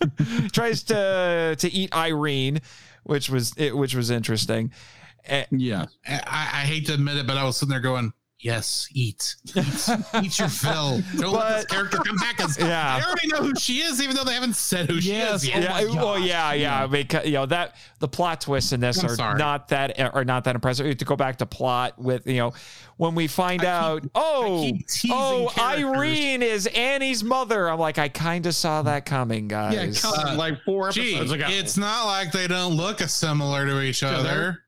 tries 0.52 0.82
to 0.84 1.54
to 1.58 1.70
eat 1.70 1.94
Irene, 1.94 2.60
which 3.02 3.28
was 3.28 3.52
it, 3.58 3.76
which 3.76 3.94
was 3.94 4.10
interesting. 4.10 4.72
Eh, 5.26 5.44
Yeah. 5.50 5.84
I, 6.08 6.20
I 6.26 6.60
hate 6.64 6.86
to 6.86 6.94
admit 6.94 7.18
it, 7.18 7.26
but 7.26 7.36
I 7.36 7.44
was 7.44 7.58
sitting 7.58 7.70
there 7.70 7.80
going, 7.80 8.14
Yes, 8.42 8.88
eat. 8.92 9.36
Eat, 9.54 9.88
eat 10.20 10.38
your 10.40 10.48
fill. 10.48 11.00
Don't 11.16 11.32
let 11.32 11.56
this 11.58 11.64
character 11.66 11.98
come 11.98 12.16
back. 12.16 12.36
'cause 12.38 12.58
Yeah. 12.60 12.96
I 13.00 13.02
already 13.08 13.28
know 13.28 13.38
who 13.38 13.52
she 13.56 13.78
is, 13.82 14.02
even 14.02 14.16
though 14.16 14.24
they 14.24 14.34
haven't 14.34 14.56
said 14.56 14.90
who 14.90 14.96
Yes, 14.96 15.44
she 15.44 15.52
is 15.52 15.54
yet. 15.54 15.62
yeah, 15.62 15.86
oh 15.88 15.94
well, 15.94 16.18
yeah, 16.18 16.52
yeah. 16.52 16.86
Because 16.88 17.24
you 17.24 17.34
know 17.34 17.46
that 17.46 17.76
the 18.00 18.08
plot 18.08 18.40
twists 18.40 18.72
in 18.72 18.80
this 18.80 18.98
I'm 18.98 19.10
are 19.10 19.14
sorry. 19.14 19.38
not 19.38 19.68
that 19.68 19.98
are 20.00 20.24
not 20.24 20.42
that 20.44 20.56
impressive. 20.56 20.96
To 20.96 21.04
go 21.04 21.14
back 21.14 21.36
to 21.38 21.46
plot 21.46 21.96
with 22.00 22.26
you 22.26 22.38
know 22.38 22.52
when 22.96 23.14
we 23.14 23.28
find 23.28 23.64
out, 23.64 24.04
oh, 24.16 24.60
keep 24.64 24.74
oh, 24.74 24.88
teasing 24.88 25.16
oh, 25.16 25.48
characters. 25.54 25.84
Irene 25.84 26.42
is 26.42 26.66
Annie's 26.66 27.22
mother. 27.22 27.68
I'm 27.70 27.78
like, 27.78 27.98
I 27.98 28.08
kind 28.08 28.44
of 28.46 28.54
saw 28.56 28.82
that 28.82 29.06
coming, 29.06 29.46
guys. 29.48 30.00
come 30.02 30.14
on, 30.14 30.36
like 30.36 30.62
four 30.64 30.90
Gee, 30.90 31.14
episodes 31.14 31.32
ago. 31.32 31.46
it's 31.48 31.76
not 31.76 32.06
like 32.06 32.32
they 32.32 32.48
don't 32.48 32.74
look 32.74 32.98
similar 33.00 33.66
to 33.66 33.80
each 33.82 34.02
other. 34.02 34.58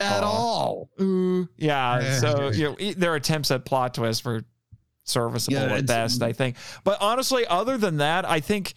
At 0.00 0.22
all. 0.22 0.90
Ooh, 1.00 1.48
yeah. 1.56 2.00
Yeah. 2.00 2.18
So 2.18 2.50
you 2.50 2.64
know, 2.64 2.76
e- 2.78 2.94
their 2.94 3.14
attempts 3.14 3.50
at 3.50 3.64
plot 3.64 3.94
twists 3.94 4.24
were 4.24 4.44
serviceable 5.04 5.58
Yeah, 5.58 5.74
at 5.74 5.86
best, 5.86 6.22
I 6.22 6.32
think. 6.32 6.56
But 6.84 7.00
honestly, 7.00 7.46
other 7.46 7.78
than 7.78 7.98
that, 7.98 8.28
I 8.28 8.40
think, 8.40 8.74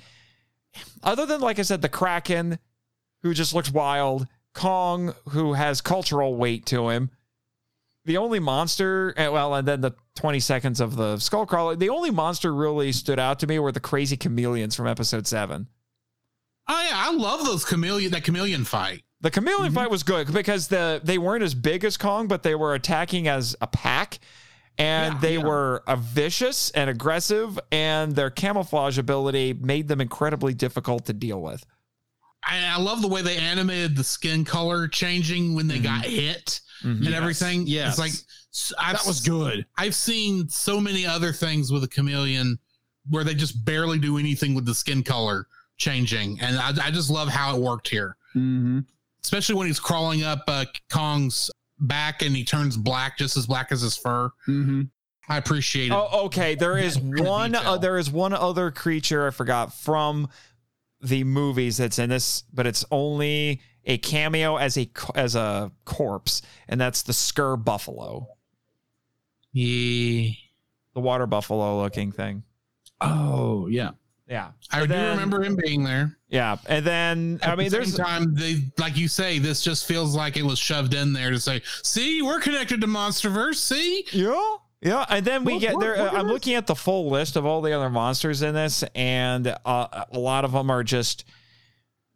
other 1.04 1.26
than 1.26 1.42
like 1.42 1.60
I 1.60 1.64
said, 1.64 1.82
the 1.82 1.90
Kraken, 1.90 2.60
who 3.24 3.34
just 3.34 3.54
looks 3.54 3.72
wild, 3.72 4.28
Kong, 4.54 5.14
who 5.30 5.54
has 5.54 5.82
cultural 5.82 6.36
weight 6.36 6.66
to 6.68 6.90
him. 6.90 7.10
The 8.06 8.18
only 8.18 8.40
monster, 8.40 9.14
eh, 9.18 9.28
well, 9.28 9.54
and 9.54 9.68
then 9.68 9.82
the 9.82 9.92
20 10.16 10.40
seconds 10.40 10.80
of 10.80 10.96
the 10.96 11.16
Skullcrawler, 11.18 11.78
the 11.78 11.90
only 11.90 12.12
monster 12.12 12.54
really 12.54 12.92
stood 12.92 13.20
out 13.20 13.40
to 13.40 13.48
me 13.48 13.60
were 13.60 13.72
the 13.72 13.80
crazy 13.80 14.18
chameleons 14.18 14.76
from 14.76 14.88
episode 14.88 15.28
seven. 15.28 15.68
Oh 16.68 16.82
yeah, 16.90 16.96
I 16.96 17.12
love 17.12 17.46
those 17.46 17.66
chameleon 17.66 18.12
that 18.12 18.24
chameleon 18.24 18.64
fight. 18.64 19.04
The 19.22 19.30
chameleon 19.32 19.68
Mm-hmm. 19.68 19.76
fight 19.76 19.90
was 19.92 20.04
good 20.04 20.32
because 20.34 20.68
the 20.70 21.02
they 21.04 21.18
weren't 21.18 21.44
as 21.44 21.54
big 21.54 21.84
as 21.84 21.98
Kong, 21.98 22.28
but 22.28 22.44
they 22.44 22.56
were 22.56 22.74
attacking 22.74 23.28
as 23.28 23.56
a 23.60 23.68
pack, 23.68 24.20
and 24.78 25.16
Yeah, 25.16 25.20
they 25.20 25.38
yeah. 25.38 25.44
were 25.44 25.84
vicious 25.98 26.72
and 26.72 26.90
aggressive, 26.90 27.60
and 27.72 28.16
their 28.16 28.30
camouflage 28.30 28.98
ability 28.98 29.54
made 29.54 29.88
them 29.90 30.00
incredibly 30.00 30.54
difficult 30.54 31.06
to 31.08 31.14
deal 31.14 31.42
with. 31.42 31.66
I, 32.46 32.76
I 32.76 32.78
love 32.80 33.02
the 33.02 33.10
way 33.10 33.22
they 33.22 33.36
animated 33.36 33.98
the 33.98 34.04
skin 34.06 34.46
color 34.46 34.88
changing 34.88 35.54
when 35.56 35.68
they 35.68 35.80
got 35.80 36.06
hit 36.06 36.62
Mhm. 36.82 37.06
and 37.06 37.14
everything. 37.14 37.68
Yeah, 37.68 37.90
It's 37.90 38.00
like 38.00 38.14
I've, 38.80 38.96
That 38.96 39.06
was 39.06 39.20
good. 39.20 39.66
I've 39.78 39.94
seen 39.96 40.48
so 40.48 40.80
many 40.80 41.06
other 41.06 41.34
things 41.34 41.72
with 41.74 41.84
a 41.84 41.88
chameleon 41.90 42.58
where 43.10 43.26
they 43.26 43.34
just 43.36 43.66
barely 43.66 44.00
do 44.00 44.18
anything 44.18 44.56
with 44.56 44.66
the 44.66 44.74
skin 44.74 45.04
color 45.04 45.48
changing, 45.76 46.40
and 46.40 46.58
I, 46.58 46.88
I 46.88 46.92
just 46.92 47.10
love 47.10 47.28
how 47.28 47.54
it 47.58 47.60
worked 47.62 47.90
here, 47.90 48.16
Mm-hmm. 48.34 48.80
Especially 49.24 49.56
when 49.56 49.68
he's 49.68 49.80
crawling 49.80 50.24
up 50.24 50.44
uh, 50.48 50.66
Kong's 50.90 51.52
back 51.80 52.22
and 52.22 52.36
he 52.36 52.44
turns 52.44 52.78
black, 52.78 53.18
just 53.18 53.38
as 53.38 53.48
black 53.48 53.72
as 53.72 53.82
his 53.82 53.98
fur. 53.98 54.32
Mm-hmm. 54.48 54.84
I 55.28 55.38
appreciate 55.38 55.88
it. 55.88 55.94
Oh, 55.94 56.26
okay. 56.26 56.56
There 56.56 56.78
is 56.78 56.96
That 56.96 57.02
kind 57.02 57.28
one. 57.28 57.56
Uh, 57.56 57.78
there 57.78 57.98
is 57.98 58.10
one 58.10 58.34
other 58.34 58.72
creature 58.72 59.28
I 59.28 59.30
forgot 59.30 59.74
from 59.74 60.30
the 61.02 61.24
movies 61.24 61.78
that's 61.78 62.00
in 62.00 62.10
this, 62.10 62.44
but 62.54 62.66
it's 62.66 62.84
only 62.92 63.62
a 63.86 63.98
cameo 63.98 64.58
as 64.58 64.78
a 64.78 64.90
as 65.16 65.36
a 65.36 65.72
corpse, 65.86 66.42
and 66.68 66.82
that's 66.82 67.04
the 67.04 67.14
Sker 67.14 67.56
Buffalo, 67.56 68.28
Yeah, 69.54 70.32
the 70.94 71.00
water 71.00 71.28
buffalo 71.28 71.82
looking 71.82 72.12
thing. 72.12 72.44
Oh 73.00 73.68
yeah. 73.68 73.92
Yeah, 74.30 74.52
I 74.72 74.82
And 74.82 74.88
do 74.90 74.94
then- 74.94 75.10
remember 75.18 75.44
him 75.44 75.56
being 75.56 75.84
there. 75.84 76.16
Yeah, 76.30 76.58
and 76.68 76.86
then 76.86 77.40
At 77.42 77.54
I 77.54 77.56
mean, 77.56 77.70
the 77.70 77.78
there's 77.78 77.96
time 77.96 78.36
they 78.36 78.72
like 78.78 78.96
you 78.96 79.08
say 79.08 79.40
this 79.40 79.64
just 79.64 79.88
feels 79.88 80.16
like 80.16 80.38
it 80.38 80.44
was 80.44 80.60
shoved 80.60 80.94
in 80.94 81.12
there 81.14 81.32
to 81.32 81.40
say, 81.40 81.64
"See, 81.82 82.22
we're 82.22 82.40
connected 82.40 82.80
to 82.82 82.88
MonsterVerse." 82.88 83.56
See, 83.56 84.06
yeah, 84.12 84.40
yeah, 84.82 85.06
and 85.10 85.26
then 85.26 85.44
we 85.46 85.58
get 85.58 85.80
there. 85.80 85.98
I'm 86.16 86.28
looking 86.28 86.54
at 86.54 86.68
the 86.68 86.76
full 86.76 87.10
list 87.10 87.36
of 87.38 87.46
all 87.48 87.62
the 87.64 87.74
other 87.74 87.90
monsters 87.90 88.44
in 88.44 88.54
this, 88.54 88.84
and 88.94 89.48
uh, 89.66 90.06
a 90.12 90.20
lot 90.20 90.46
of 90.46 90.52
them 90.52 90.70
are 90.70 90.84
just 90.84 91.26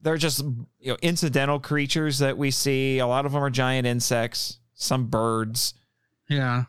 they're 0.01 0.17
just 0.17 0.41
you 0.79 0.89
know 0.91 0.97
incidental 1.01 1.59
creatures 1.59 2.19
that 2.19 2.37
we 2.37 2.51
see. 2.51 2.99
A 2.99 3.07
lot 3.07 3.25
of 3.25 3.31
them 3.31 3.43
are 3.43 3.49
giant 3.49 3.87
insects, 3.87 4.59
some 4.75 5.07
birds. 5.07 5.73
yeah, 6.29 6.65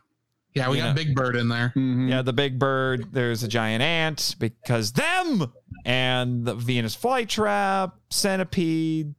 yeah, 0.55 0.69
we 0.71 0.79
Yeah. 0.79 0.89
got 0.89 0.97
Big 0.97 1.15
Bird 1.15 1.37
in 1.37 1.49
there. 1.49 1.69
Mm-hmm. 1.77 2.09
Yeah, 2.09 2.23
the 2.23 2.33
big 2.33 2.59
bird. 2.59 3.13
There's 3.13 3.43
a 3.43 3.49
giant 3.49 3.83
ant 3.83 4.37
because 4.39 4.93
them 4.93 5.53
and 5.85 6.45
the 6.45 6.55
Venus 6.55 6.97
flytrap, 6.97 7.93
centipede. 8.11 9.15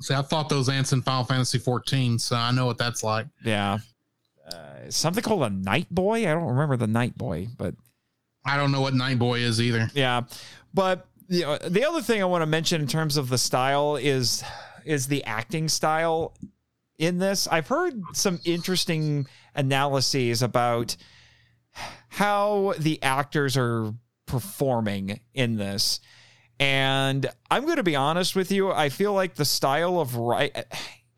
See, 0.00 0.14
I 0.14 0.22
thought 0.22 0.48
those 0.48 0.68
ants 0.68 0.92
in 0.92 1.02
Final 1.02 1.24
Fantasy 1.24 1.58
14, 1.58 2.18
so 2.18 2.34
I 2.36 2.50
know 2.50 2.66
what 2.66 2.76
that's 2.78 3.04
like. 3.04 3.26
Yeah. 3.44 3.78
Uh, 4.50 4.90
something 4.90 5.22
called 5.22 5.44
a 5.44 5.50
night 5.50 5.88
boy. 5.90 6.28
I 6.28 6.32
don't 6.34 6.44
remember 6.48 6.76
the 6.76 6.88
night 6.88 7.16
boy, 7.16 7.46
but 7.56 7.74
I 8.44 8.56
don't 8.56 8.72
know 8.72 8.80
what 8.80 8.92
Night 8.94 9.20
Boy 9.20 9.38
is 9.38 9.60
either. 9.60 9.88
Yeah, 9.94 10.22
but 10.74 11.06
you 11.28 11.42
know, 11.42 11.58
the 11.58 11.84
other 11.84 12.02
thing 12.02 12.20
I 12.20 12.24
want 12.24 12.42
to 12.42 12.46
mention 12.46 12.80
in 12.80 12.88
terms 12.88 13.16
of 13.16 13.28
the 13.28 13.38
style 13.38 13.94
is 13.94 14.42
is 14.84 15.06
the 15.06 15.22
acting 15.24 15.68
style 15.68 16.34
in 16.98 17.18
this. 17.18 17.46
I've 17.46 17.68
heard 17.68 18.02
some 18.14 18.40
interesting 18.44 19.28
analyses 19.54 20.42
about 20.42 20.96
how 22.08 22.74
the 22.78 23.02
actors 23.02 23.56
are 23.56 23.94
performing 24.26 25.20
in 25.34 25.56
this. 25.56 26.00
And 26.60 27.26
I'm 27.50 27.64
going 27.64 27.76
to 27.76 27.82
be 27.82 27.96
honest 27.96 28.36
with 28.36 28.52
you, 28.52 28.70
I 28.70 28.88
feel 28.88 29.12
like 29.14 29.34
the 29.34 29.44
style 29.44 29.98
of 30.00 30.16
right 30.16 30.64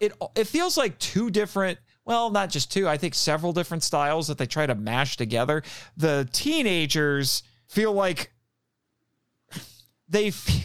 it 0.01 0.12
it 0.35 0.47
feels 0.47 0.76
like 0.76 0.99
two 0.99 1.30
different 1.30 1.78
well, 2.05 2.30
not 2.30 2.51
just 2.51 2.70
two, 2.70 2.87
I 2.87 2.99
think 2.99 3.14
several 3.14 3.55
different 3.55 3.82
styles 3.82 4.28
that 4.28 4.37
they 4.37 4.47
try 4.47 4.66
to 4.66 4.74
mash 4.74 5.16
together. 5.16 5.62
The 5.97 6.28
teenagers 6.32 7.43
feel 7.66 7.95
like 7.95 8.30
they 10.09 10.30
feel, 10.30 10.64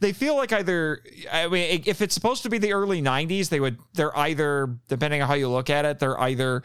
they 0.00 0.12
feel 0.12 0.36
like 0.36 0.52
either 0.52 1.00
I 1.30 1.48
mean 1.48 1.82
if 1.86 2.00
it's 2.00 2.14
supposed 2.14 2.42
to 2.44 2.50
be 2.50 2.58
the 2.58 2.72
early 2.72 3.02
90s 3.02 3.48
they 3.48 3.60
would 3.60 3.78
they're 3.94 4.16
either 4.16 4.78
depending 4.88 5.20
on 5.20 5.28
how 5.28 5.34
you 5.34 5.48
look 5.48 5.68
at 5.68 5.84
it 5.84 5.98
they're 5.98 6.18
either 6.20 6.62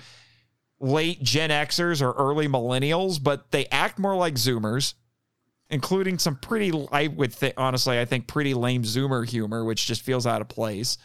late 0.80 1.22
Gen 1.22 1.50
Xers 1.50 2.02
or 2.02 2.12
early 2.14 2.48
millennials 2.48 3.22
but 3.22 3.52
they 3.52 3.66
act 3.68 4.00
more 4.00 4.16
like 4.16 4.36
zoomers 4.36 4.94
including 5.70 6.18
some 6.18 6.36
pretty 6.36 6.72
I 6.92 7.08
would 7.08 7.34
think 7.34 7.54
honestly 7.58 8.00
I 8.00 8.06
think 8.06 8.28
pretty 8.28 8.54
lame 8.54 8.84
zoomer 8.84 9.28
humor 9.28 9.64
which 9.64 9.86
just 9.86 10.02
feels 10.02 10.26
out 10.26 10.42
of 10.42 10.48
place 10.48 10.98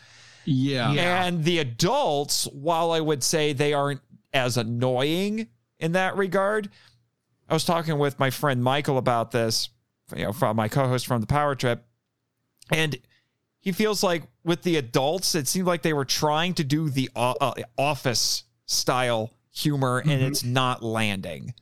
Yeah. 0.45 0.93
Yeah. 0.93 1.25
and 1.25 1.45
the 1.45 1.59
adults, 1.59 2.45
while 2.53 2.93
I 2.93 3.01
would 3.01 3.23
say 3.23 3.53
they 3.53 3.73
aren't 3.73 4.01
as 4.33 4.57
annoying 4.57 5.49
in 5.79 5.93
that 5.93 6.17
regard, 6.17 6.71
I 7.49 7.53
was 7.55 7.65
talking 7.65 7.99
with 7.99 8.19
my 8.19 8.31
friend 8.31 8.63
Michael 8.63 8.97
about 8.99 9.31
this, 9.33 9.69
you 10.17 10.25
know, 10.25 10.33
from 10.33 10.57
my 10.57 10.69
co-host 10.69 11.07
from 11.07 11.21
the 11.21 11.27
Power 11.27 11.55
Trip, 11.55 11.85
and 12.71 12.97
he 13.61 13.71
feels 13.73 14.03
like 14.03 14.23
with 14.45 14.63
the 14.63 14.77
adults, 14.77 15.35
it 15.35 15.47
seemed 15.49 15.67
like 15.67 15.83
they 15.83 15.93
were 15.93 16.05
trying 16.05 16.55
to 16.55 16.65
do 16.65 16.89
the 16.89 17.11
uh, 17.15 17.35
uh, 17.41 17.55
office 17.77 18.45
style 18.67 19.31
humor, 19.55 19.99
and 20.01 20.11
Mhm. 20.21 20.29
it's 20.29 20.45
not 20.45 20.83
landing. 20.83 21.55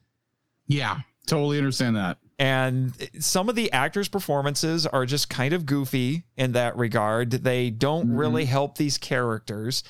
Yeah, 0.66 1.00
Totally 1.24 1.56
understand 1.58 1.94
that. 1.94 2.18
And 2.40 2.92
some 3.20 3.48
of 3.48 3.54
the 3.54 3.70
actors' 3.70 4.08
performances 4.08 4.88
are 4.88 5.06
just 5.06 5.30
kind 5.30 5.54
of 5.54 5.66
goofy 5.66 6.24
in 6.36 6.50
that 6.52 6.76
regard. 6.76 7.30
They 7.30 7.70
don't 7.70 8.08
Mhm. 8.08 8.18
really 8.18 8.44
help 8.46 8.76
these 8.76 8.98
characters. 8.98 9.84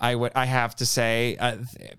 I 0.00 0.14
would, 0.14 0.32
I 0.34 0.46
have 0.46 0.74
to 0.76 0.86
say, 0.86 1.36
uh, 1.36 1.58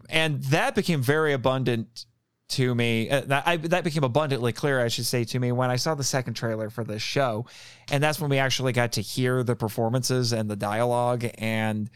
and 0.09 0.41
that 0.45 0.73
became 0.73 1.03
very 1.03 1.33
abundant 1.33 2.05
to 2.49 2.73
me. 2.73 3.11
Uh, 3.11 3.21
that 3.27 3.43
I, 3.47 3.57
that 3.57 3.83
became 3.83 4.03
abundantly 4.03 4.53
clear, 4.53 4.83
I 4.83 4.87
should 4.87 5.05
say, 5.05 5.23
to 5.25 5.39
me 5.39 5.51
when 5.51 5.69
I 5.69 5.75
saw 5.75 5.93
the 5.93 6.03
second 6.03 6.33
trailer 6.33 6.71
for 6.71 6.83
this 6.83 7.03
show, 7.03 7.45
and 7.91 8.01
that's 8.01 8.19
when 8.19 8.31
we 8.31 8.39
actually 8.39 8.73
got 8.73 8.93
to 8.93 9.01
hear 9.01 9.43
the 9.43 9.55
performances 9.55 10.33
and 10.33 10.49
the 10.49 10.55
dialogue. 10.55 11.25
And 11.37 11.91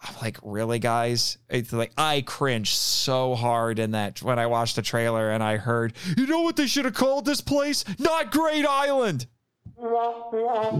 I'm 0.00 0.14
like, 0.22 0.38
really, 0.42 0.78
guys? 0.78 1.38
It's 1.48 1.72
like 1.72 1.92
I 1.98 2.20
cringed 2.20 2.74
so 2.74 3.34
hard 3.34 3.78
in 3.80 3.90
that 3.92 4.22
when 4.22 4.38
I 4.38 4.46
watched 4.46 4.76
the 4.76 4.82
trailer 4.82 5.30
and 5.30 5.42
I 5.42 5.56
heard, 5.56 5.92
you 6.16 6.26
know 6.26 6.42
what 6.42 6.54
they 6.56 6.66
should 6.68 6.84
have 6.84 6.94
called 6.94 7.24
this 7.24 7.40
place? 7.40 7.84
Not 7.98 8.30
Great 8.30 8.64
Island. 8.64 9.26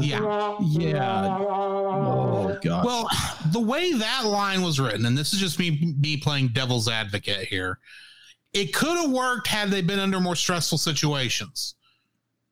Yeah. 0.01 0.57
Yeah. 0.61 1.39
Oh 1.41 2.59
god. 2.63 2.85
Well, 2.85 3.09
the 3.53 3.61
way 3.61 3.93
that 3.93 4.25
line 4.25 4.63
was 4.63 4.81
written, 4.81 5.07
and 5.07 5.17
this 5.17 5.33
is 5.33 5.41
just 5.41 5.59
me 5.59 5.95
me 6.01 6.17
playing 6.17 6.49
devil's 6.49 6.89
advocate 6.89 7.47
here, 7.49 7.79
it 8.53 8.73
could 8.75 8.97
have 8.99 9.11
worked 9.11 9.47
had 9.47 9.71
they 9.71 9.83
been 9.83 9.99
under 10.01 10.21
more 10.21 10.37
stressful 10.37 10.79
situations. 10.79 11.75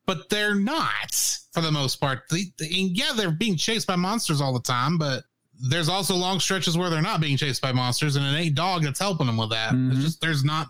But 0.05 0.29
they're 0.29 0.55
not 0.55 1.11
for 1.51 1.59
the 1.59 1.71
most 1.71 1.97
part. 1.97 2.23
They, 2.29 2.45
they- 2.57 2.67
and 2.79 2.97
yeah, 2.97 3.11
they're 3.15 3.31
being 3.31 3.57
chased 3.57 3.87
by 3.87 3.97
monsters 3.97 4.39
all 4.39 4.53
the 4.53 4.61
time, 4.61 4.97
but 4.97 5.23
there's 5.69 5.89
also 5.89 6.15
long 6.15 6.39
stretches 6.39 6.77
where 6.77 6.89
they're 6.89 7.01
not 7.01 7.21
being 7.21 7.37
chased 7.37 7.61
by 7.61 7.71
monsters, 7.71 8.15
and 8.15 8.25
it 8.25 8.37
ain't 8.37 8.55
dog 8.55 8.83
that's 8.83 8.99
helping 8.99 9.27
them 9.27 9.37
with 9.37 9.49
that. 9.51 9.73
Mhm. 9.73 9.93
It's 9.93 10.01
just 10.01 10.21
there's 10.21 10.43
not 10.43 10.67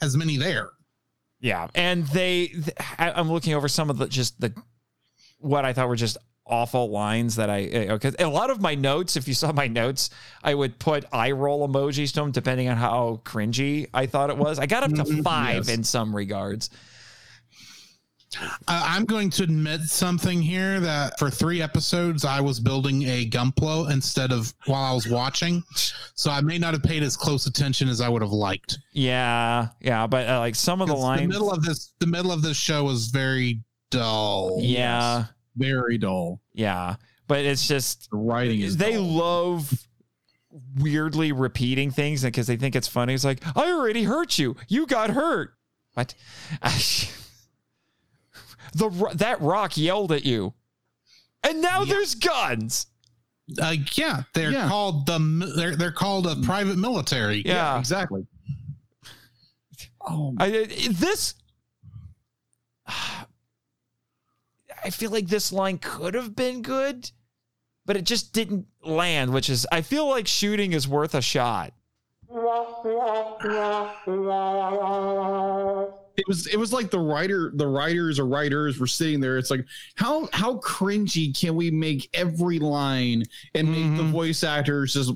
as 0.00 0.16
many 0.16 0.36
there. 0.36 0.70
Yeah, 1.40 1.68
and 1.74 2.06
they, 2.08 2.48
th- 2.48 2.76
I'm 2.98 3.30
looking 3.30 3.54
over 3.54 3.68
some 3.68 3.90
of 3.90 3.98
the 3.98 4.08
just 4.08 4.40
the 4.40 4.54
what 5.38 5.64
I 5.64 5.72
thought 5.72 5.88
were 5.88 5.96
just 5.96 6.16
awful 6.46 6.90
lines 6.90 7.36
that 7.36 7.48
I 7.48 7.62
eh, 7.62 7.84
eh, 7.84 7.92
because 7.92 8.16
a 8.18 8.26
lot 8.26 8.50
of 8.50 8.60
my 8.60 8.74
notes, 8.74 9.16
if 9.16 9.28
you 9.28 9.34
saw 9.34 9.52
my 9.52 9.66
notes, 9.66 10.10
I 10.42 10.54
would 10.54 10.78
put 10.78 11.04
eye 11.12 11.32
roll 11.32 11.66
emojis 11.68 12.12
to 12.14 12.20
them 12.20 12.32
depending 12.32 12.68
on 12.68 12.76
how 12.76 13.20
cringy 13.24 13.88
I 13.94 14.06
thought 14.06 14.30
it 14.30 14.36
was. 14.36 14.58
I 14.58 14.66
got 14.66 14.82
up 14.82 14.90
to 14.90 15.04
mm-hmm. 15.04 15.22
five 15.22 15.66
Yes. 15.66 15.68
in 15.68 15.84
some 15.84 16.14
regards. 16.14 16.70
Uh, 18.40 18.48
I'm 18.68 19.04
going 19.04 19.30
to 19.30 19.42
admit 19.44 19.82
something 19.82 20.40
here 20.42 20.80
that 20.80 21.18
for 21.18 21.30
three 21.30 21.60
episodes 21.62 22.24
I 22.24 22.40
was 22.40 22.60
building 22.60 23.02
a 23.04 23.28
Gunpla 23.28 23.90
instead 23.90 24.32
of 24.32 24.52
while 24.66 24.84
I 24.84 24.92
was 24.94 25.08
watching, 25.08 25.62
so 26.14 26.30
I 26.30 26.40
may 26.40 26.58
not 26.58 26.74
have 26.74 26.82
paid 26.82 27.02
as 27.02 27.16
close 27.16 27.46
attention 27.46 27.88
as 27.88 28.00
I 28.00 28.08
would 28.08 28.22
have 28.22 28.32
liked. 28.32 28.78
Yeah, 28.92 29.68
yeah, 29.80 30.06
but 30.06 30.28
uh, 30.28 30.38
like 30.38 30.54
some 30.54 30.80
of 30.80 30.88
the 30.88 30.94
'Cause 30.94 31.02
lines, 31.02 31.28
middle 31.28 31.50
of 31.52 31.62
this, 31.62 31.92
the 31.98 32.06
middle 32.06 32.32
of 32.32 32.42
this 32.42 32.56
show 32.56 32.84
was 32.84 33.08
very 33.08 33.62
dull. 33.90 34.58
yeah, 34.60 35.24
Very 35.56 35.98
dull. 35.98 36.40
yeah, 36.52 36.96
but 37.28 37.44
it's 37.44 37.68
just 37.68 38.10
The 38.10 38.16
writing 38.16 38.60
is 38.60 38.76
they 38.76 38.94
dull. 38.94 39.02
love 39.02 39.72
weirdly 40.78 41.32
repeating 41.32 41.90
things 41.90 42.22
because 42.22 42.46
they 42.46 42.56
think 42.56 42.76
it's 42.76 42.86
funny. 42.88 43.12
It's 43.14 43.24
like, 43.24 43.40
I 43.56 43.72
already 43.72 44.04
hurt 44.04 44.38
you. 44.38 44.56
You 44.68 44.86
got 44.86 45.10
hurt. 45.10 45.54
What? 45.94 46.14
the 48.74 48.88
that 49.14 49.40
rock 49.40 49.76
yelled 49.76 50.12
at 50.12 50.24
you, 50.24 50.54
and 51.42 51.60
now 51.62 51.82
Yeah. 51.82 51.94
there's 51.94 52.14
guns. 52.14 52.86
Uh, 53.60 53.74
yeah, 53.94 54.22
they're 54.32 54.52
Yeah. 54.52 54.68
called 54.68 55.06
the 55.06 55.18
they're 55.56 55.76
they're 55.76 55.92
called 55.92 56.26
a 56.26 56.36
private 56.36 56.78
military. 56.78 57.42
Yeah, 57.44 57.78
exactly. 57.78 58.26
Oh, 60.06 60.34
I, 60.38 60.46
I- 60.46 60.66
this. 60.90 61.34
I 62.86 63.26
feel 64.90 65.10
like 65.10 65.28
this 65.28 65.50
line 65.52 65.78
could 65.78 66.12
have 66.14 66.36
been 66.36 66.60
good, 66.60 67.10
but 67.86 67.96
it 67.96 68.04
just 68.04 68.34
didn't 68.34 68.66
land. 68.82 69.32
Which 69.32 69.48
is, 69.48 69.66
I 69.72 69.80
feel 69.80 70.06
like 70.08 70.26
shooting 70.26 70.72
is 70.74 70.86
worth 70.86 71.14
a 71.14 71.22
shot. 71.22 71.72
it 76.16 76.26
was 76.28 76.46
it 76.46 76.56
was 76.56 76.72
like 76.72 76.90
the 76.90 76.98
writer 76.98 77.50
the 77.54 77.66
writers 77.66 78.18
or 78.18 78.26
writers 78.26 78.78
were 78.78 78.86
sitting 78.86 79.20
there 79.20 79.36
it's 79.38 79.50
like 79.50 79.64
how 79.96 80.28
how 80.32 80.56
cringy 80.58 81.38
can 81.38 81.54
we 81.56 81.70
make 81.70 82.08
every 82.14 82.58
line 82.58 83.24
and 83.54 83.68
make 83.70 83.96
the 83.96 84.02
Mhm. 84.04 84.10
voice 84.10 84.44
actors 84.44 84.94
just 84.94 85.12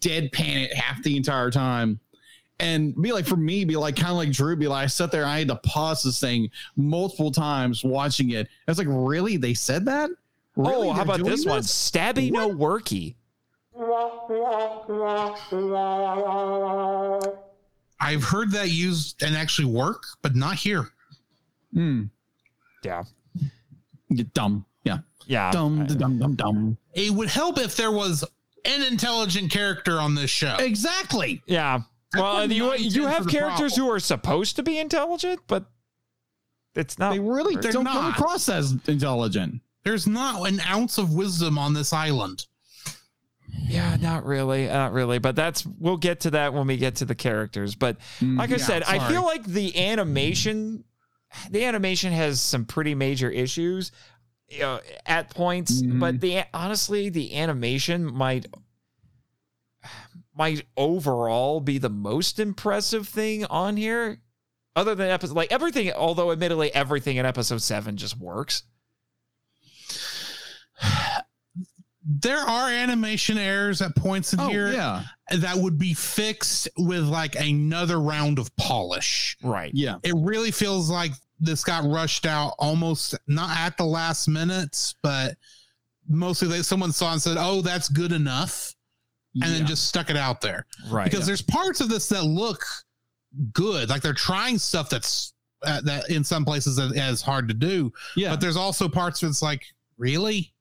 deadpan 0.00 0.64
it 0.64 0.74
half 0.74 1.02
the 1.02 1.16
entire 1.16 1.50
time 1.50 1.98
and 2.58 2.94
be 3.00 3.12
like 3.12 3.26
for 3.26 3.36
me 3.36 3.64
be 3.64 3.76
like 3.76 3.96
kind 3.96 4.10
of 4.10 4.16
like 4.16 4.30
drew 4.30 4.56
be 4.56 4.68
like 4.68 4.84
i 4.84 4.86
sat 4.86 5.10
there 5.10 5.24
i 5.24 5.38
had 5.38 5.48
to 5.48 5.56
pause 5.56 6.02
this 6.02 6.20
thing 6.20 6.50
multiple 6.76 7.30
times 7.30 7.82
watching 7.84 8.30
it 8.30 8.46
i 8.66 8.70
was 8.70 8.78
like 8.78 8.88
really 8.90 9.36
they 9.36 9.54
said 9.54 9.84
that 9.86 10.10
Really? 10.56 10.88
oh, 10.88 10.92
how 10.92 11.02
about 11.02 11.18
doing 11.18 11.30
this, 11.30 11.46
one? 11.46 11.60
Stabby 11.62 12.30
no 12.32 12.50
worky. 12.50 13.14
I've 18.00 18.24
heard 18.24 18.50
that 18.52 18.70
used 18.70 19.22
and 19.22 19.36
actually 19.36 19.66
work, 19.66 20.04
but 20.22 20.34
not 20.34 20.56
here. 20.56 20.88
Hmm. 21.74 22.04
Yeah. 22.82 23.04
You 24.08 24.24
dumb 24.24 24.64
yeah 24.84 24.98
Yeah. 25.26 25.50
dumb 25.52 25.86
dumb 25.86 26.18
dumb 26.18 26.34
dumb 26.34 26.78
It 26.94 27.12
would 27.12 27.28
help 27.28 27.58
if 27.58 27.76
there 27.76 27.92
was 27.92 28.24
an 28.64 28.82
intelligent 28.82 29.52
character 29.52 30.00
on 30.00 30.14
this 30.14 30.30
show. 30.30 30.56
exactly 30.58 31.42
Yeah. 31.46 31.80
Well, 32.14 32.36
what 32.48 32.50
you 32.50 32.70
you 32.74 33.06
have 33.06 33.28
characters 33.28 33.74
problem. 33.74 33.86
who 33.86 33.90
are 33.92 34.00
supposed 34.00 34.56
to 34.56 34.62
be 34.64 34.78
intelligent, 34.78 35.40
but 35.46 35.66
it's 36.74 36.98
not. 36.98 37.12
they 37.12 37.20
really 37.20 37.54
They're 37.56 37.70
don't 37.70 37.84
come 37.84 38.06
across 38.12 38.48
as 38.48 38.72
intelligent 38.88 39.60
There's 39.84 40.06
not 40.08 40.48
an 40.48 40.58
ounce 40.60 40.98
of 40.98 41.12
wisdom 41.12 41.56
on 41.58 41.74
this 41.74 41.92
island. 41.92 42.46
Yeah, 43.52 43.96
not 44.00 44.24
really, 44.24 44.66
not 44.66 44.92
really. 44.92 45.18
But 45.18 45.36
that's 45.36 45.66
we'll 45.66 45.96
get 45.96 46.20
to 46.20 46.30
that 46.32 46.54
when 46.54 46.66
we 46.66 46.76
get 46.76 46.96
to 46.96 47.04
the 47.04 47.14
characters. 47.14 47.74
But 47.74 47.96
like 48.20 48.50
I 48.50 48.56
yeah, 48.56 48.64
said, 48.64 48.82
I 48.84 49.08
feel 49.08 49.24
like 49.24 49.44
the 49.44 49.86
animation, 49.86 50.84
the 51.50 51.64
animation 51.64 52.12
has 52.12 52.40
some 52.40 52.64
pretty 52.64 52.94
major 52.94 53.30
issues 53.30 53.92
you 54.50 54.60
know, 54.60 54.80
at 55.06 55.30
points. 55.30 55.80
Mhm. 55.80 56.00
But 56.00 56.20
the 56.20 56.42
honestly, 56.52 57.08
the 57.08 57.36
animation 57.36 58.12
might 58.12 58.46
might 60.34 60.66
overall 60.76 61.60
be 61.60 61.78
the 61.78 61.90
most 61.90 62.38
impressive 62.38 63.08
thing 63.08 63.44
on 63.46 63.76
here. 63.76 64.20
Other 64.76 64.94
than 64.94 65.10
episode, 65.10 65.34
like 65.34 65.52
everything, 65.52 65.92
although 65.92 66.30
admittedly 66.30 66.72
everything 66.74 67.16
in 67.16 67.26
episode 67.26 67.60
seven 67.60 67.96
just 67.96 68.16
works. 68.18 68.62
There 72.18 72.38
are 72.38 72.70
animation 72.70 73.38
errors 73.38 73.80
at 73.82 73.94
points 73.94 74.32
in 74.32 74.40
oh 74.40 74.48
here 74.48 74.72
yeah 74.72 75.04
that 75.30 75.56
would 75.56 75.78
be 75.78 75.94
fixed 75.94 76.68
with 76.76 77.04
like 77.04 77.36
another 77.36 78.00
round 78.00 78.38
of 78.38 78.54
polish. 78.56 79.36
Right. 79.42 79.70
yeah 79.72 79.96
It 80.02 80.14
really 80.16 80.50
feels 80.50 80.90
like 80.90 81.12
this 81.38 81.62
got 81.62 81.84
rushed 81.84 82.26
out 82.26 82.54
almost 82.58 83.16
not 83.26 83.56
at 83.56 83.76
the 83.76 83.84
last 83.84 84.28
minutes, 84.28 84.94
but 85.02 85.36
mostly 86.08 86.48
they, 86.48 86.62
someone 86.62 86.92
saw 86.92 87.12
and 87.12 87.22
said, 87.22 87.36
"Oh, 87.38 87.62
that's 87.62 87.88
good 87.88 88.12
enough," 88.12 88.74
and 89.34 89.44
then 89.54 89.66
just 89.66 89.86
stuck 89.86 90.10
it 90.10 90.16
out 90.16 90.40
there. 90.40 90.66
Right. 90.90 91.04
because 91.04 91.26
there's 91.26 91.42
parts 91.42 91.80
of 91.80 91.88
this 91.88 92.08
that 92.08 92.24
look 92.24 92.64
good 93.52 93.88
like 93.88 94.02
they're 94.02 94.12
trying 94.12 94.58
stuff 94.58 94.90
that's 94.90 95.34
uh, 95.62 95.80
that 95.82 96.10
in 96.10 96.24
some 96.24 96.44
places 96.44 96.76
that 96.76 96.90
is 96.96 97.22
hard 97.22 97.46
to 97.46 97.54
do 97.54 97.92
yeah 98.16 98.30
but 98.30 98.40
there's 98.40 98.56
also 98.56 98.88
parts 98.88 99.22
where 99.22 99.30
it's 99.30 99.40
like 99.40 99.62
really 99.98 100.52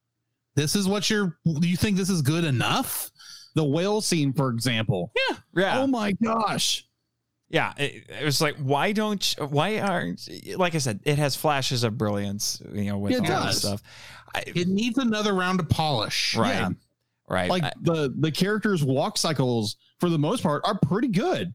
this 0.59 0.75
is 0.75 0.87
what 0.87 1.09
you're 1.09 1.37
do 1.59 1.67
you 1.69 1.77
think 1.77 1.95
this 1.97 2.09
is 2.09 2.21
good 2.21 2.43
enough 2.43 3.09
the 3.55 3.63
whale 3.63 4.01
scene 4.01 4.33
for 4.33 4.49
example 4.49 5.11
yeah. 5.29 5.37
Yeah. 5.55 5.79
oh 5.79 5.87
my 5.87 6.11
gosh 6.13 6.85
yeah. 7.51 7.73
It, 7.77 8.03
it 8.21 8.23
was 8.23 8.41
like, 8.41 8.55
why 8.57 8.91
don't, 8.91 9.35
you- 9.39 9.45
why 9.47 9.79
aren't, 9.79 10.29
like 10.55 10.75
I 10.75 10.77
said, 10.77 10.99
it 11.03 11.17
has 11.17 11.35
flashes 11.35 11.83
of 11.83 11.97
brilliance, 11.97 12.61
you 12.71 12.83
know, 12.83 12.99
with 12.99 13.13
It 13.13 13.21
all 13.21 13.25
does. 13.25 13.45
this 13.45 13.57
stuff. 13.63 13.81
I, 14.35 14.43
it 14.45 14.67
needs 14.67 14.99
another 14.99 15.33
round 15.33 15.59
of 15.59 15.67
polish 15.67 16.35
right. 16.37 16.53
yeah. 16.53 16.69
Right. 17.27 17.49
like 17.49 17.63
I- 17.63 17.73
the 17.81 18.13
the 18.19 18.31
characters 18.31 18.83
walk 18.83 19.17
cycles 19.17 19.77
for 19.99 20.09
the 20.11 20.19
most 20.19 20.43
part 20.43 20.61
are 20.63 20.77
pretty 20.77 21.07
good 21.07 21.51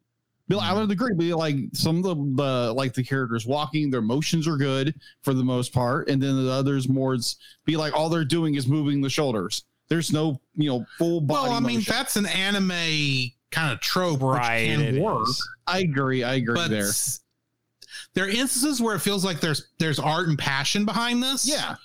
Be 0.48 0.56
like, 0.56 0.70
I 0.70 0.74
would 0.74 0.90
agree. 0.90 1.14
Be 1.14 1.32
like 1.32 1.56
some 1.72 1.96
of 1.98 2.02
the, 2.02 2.14
the 2.42 2.72
like 2.74 2.92
the 2.92 3.02
characters 3.02 3.46
walking, 3.46 3.90
their 3.90 4.02
motions 4.02 4.46
are 4.46 4.56
good 4.56 4.94
for 5.22 5.32
the 5.32 5.42
most 5.44 5.72
part, 5.72 6.08
and 6.08 6.22
then 6.22 6.44
the 6.44 6.50
others 6.50 6.88
more 6.88 7.14
it's 7.14 7.36
be 7.64 7.76
like 7.76 7.94
all 7.94 8.08
they're 8.10 8.24
doing 8.24 8.54
is 8.54 8.66
moving 8.66 9.00
the 9.00 9.08
shoulders. 9.08 9.64
There's 9.88 10.12
no 10.12 10.40
you 10.54 10.68
know 10.68 10.86
full 10.98 11.20
body. 11.20 11.48
well 11.48 11.52
i 11.56 11.60
mean 11.60 11.76
motion. 11.76 11.94
that's 11.94 12.16
an 12.16 12.26
anime 12.26 13.30
kind 13.50 13.72
of 13.72 13.80
trope 13.80 14.22
right. 14.22 14.68
which 14.70 14.80
it 14.80 14.92
can 14.94 15.02
work 15.02 15.28
is. 15.28 15.48
I 15.66 15.78
agree. 15.80 16.22
I 16.24 16.34
agree 16.34 16.54
but 16.54 16.68
there. 16.70 16.90
there 18.14 18.24
are 18.24 18.28
instances 18.28 18.80
where 18.82 18.96
it 18.96 19.00
feels 19.00 19.24
like 19.24 19.40
there's 19.40 19.68
there's 19.78 19.98
art 19.98 20.28
and 20.28 20.38
passion 20.38 20.84
behind 20.84 21.22
this 21.22 21.46
Yeah, 21.48 21.76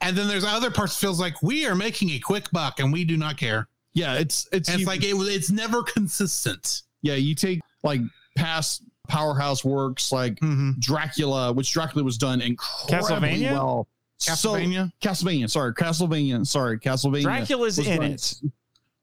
and 0.00 0.16
then 0.16 0.28
there's 0.28 0.44
other 0.44 0.70
parts 0.70 0.94
that 0.94 1.00
feels 1.00 1.18
like 1.20 1.42
we 1.42 1.66
are 1.66 1.74
making 1.74 2.10
a 2.10 2.18
quick 2.18 2.50
buck 2.52 2.80
and 2.80 2.92
we 2.92 3.04
do 3.04 3.16
not 3.16 3.36
care 3.36 3.68
yeah. 3.94 4.14
It's 4.14 4.48
it's, 4.52 4.68
it's 4.68 4.80
you- 4.80 4.86
like 4.86 5.02
it, 5.02 5.14
it's 5.14 5.50
never 5.50 5.82
consistent 5.82 6.82
yeah. 7.02 7.14
You 7.14 7.34
take 7.34 7.60
like 7.84 8.00
past 8.36 8.82
powerhouse 9.06 9.64
works 9.64 10.10
like 10.10 10.34
mm-hmm. 10.40 10.72
Dracula, 10.80 11.52
which 11.52 11.72
Dracula 11.72 12.02
was 12.02 12.18
done 12.18 12.40
incredibly 12.40 13.30
Castlevania? 13.38 13.52
well. 13.52 13.88
Castlevania. 14.20 14.90
So, 15.00 15.08
Castlevania. 15.08 15.50
Sorry, 15.50 15.74
Castlevania. 15.74 16.46
Sorry, 16.46 16.78
Castlevania. 16.78 17.22
Dracula's 17.22 17.78
in 17.78 17.84
done- 18.00 18.12
it. 18.12 18.34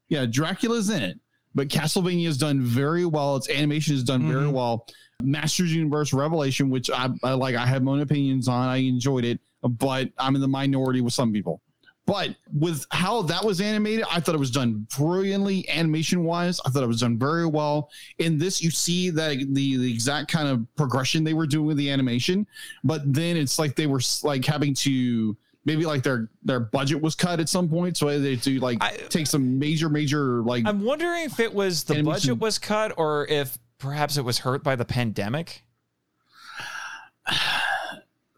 Yeah, 0.10 0.26
Dracula's 0.26 0.90
in 0.90 1.04
it. 1.04 1.20
but 1.54 1.68
Castlevania 1.68 2.26
has 2.28 2.38
done 2.38 2.62
very 2.62 3.06
well. 3.06 3.36
Its 3.36 3.50
animation 3.50 3.94
has 3.94 4.04
done 4.04 4.28
very 4.28 4.46
Mhm. 4.48 4.54
well. 4.54 4.88
Masters 5.22 5.74
Universe 5.74 6.14
Revelation, 6.14 6.70
which 6.70 6.90
I, 6.90 7.10
I 7.24 7.34
like, 7.34 7.56
I 7.56 7.66
have 7.66 7.84
my 7.84 7.92
own 7.92 8.00
opinions 8.02 8.48
on. 8.48 8.68
I 8.70 8.78
enjoyed 8.78 9.26
it, 9.26 9.40
but 9.62 10.10
I'm 10.18 10.34
in 10.36 10.42
the 10.42 10.48
minority 10.48 11.02
with 11.02 11.14
some 11.14 11.32
people. 11.34 11.62
But 12.08 12.36
with 12.52 12.86
how 12.92 13.22
that 13.24 13.46
was 13.46 13.62
animated, 13.62 14.06
I 14.12 14.20
thought 14.20 14.34
it 14.36 14.40
was 14.40 14.52
done 14.52 14.88
brilliantly 14.98 15.70
animation 15.70 16.24
wise. 16.24 16.60
I 16.66 16.70
thought 16.70 16.84
it 16.84 16.88
was 16.88 17.02
done 17.02 17.18
very 17.18 17.46
well. 17.46 17.90
In 18.18 18.38
this, 18.38 18.62
you 18.62 18.72
see 18.72 19.10
that 19.12 19.38
the, 19.38 19.78
the 19.78 19.92
exact 19.94 20.30
kind 20.30 20.48
of 20.48 20.66
progression 20.76 21.24
they 21.24 21.34
were 21.34 21.46
doing 21.48 21.68
with 21.68 21.78
the 21.78 21.90
animation, 21.92 22.48
but 22.84 23.02
then 23.14 23.38
it's 23.38 23.60
like 23.60 23.76
they 23.76 23.88
were 23.88 24.02
like 24.24 24.44
having 24.44 24.74
to 24.76 25.38
maybe 25.64 25.86
like 25.86 26.02
their 26.02 26.28
their 26.44 26.60
budget 26.60 27.00
was 27.00 27.14
cut 27.14 27.40
at 27.40 27.48
some 27.48 27.70
point, 27.70 27.96
so 27.96 28.08
they 28.20 28.32
had 28.32 28.44
to 28.44 28.60
like 28.60 28.80
I- 28.84 28.98
take 29.10 29.28
some 29.28 29.60
major 29.60 29.88
major 29.88 30.42
like 30.42 30.66
I'm 30.66 30.84
wondering 30.84 31.24
if 31.26 31.40
it 31.40 31.54
was 31.54 31.84
the 31.84 31.94
Animation. 31.94 32.14
budget 32.32 32.40
was 32.42 32.58
cut 32.58 32.94
or 32.98 33.28
if 33.28 33.58
perhaps 33.78 34.18
it 34.18 34.26
was 34.26 34.40
hurt 34.40 34.64
by 34.64 34.76
the 34.76 34.86
pandemic. 34.86 35.64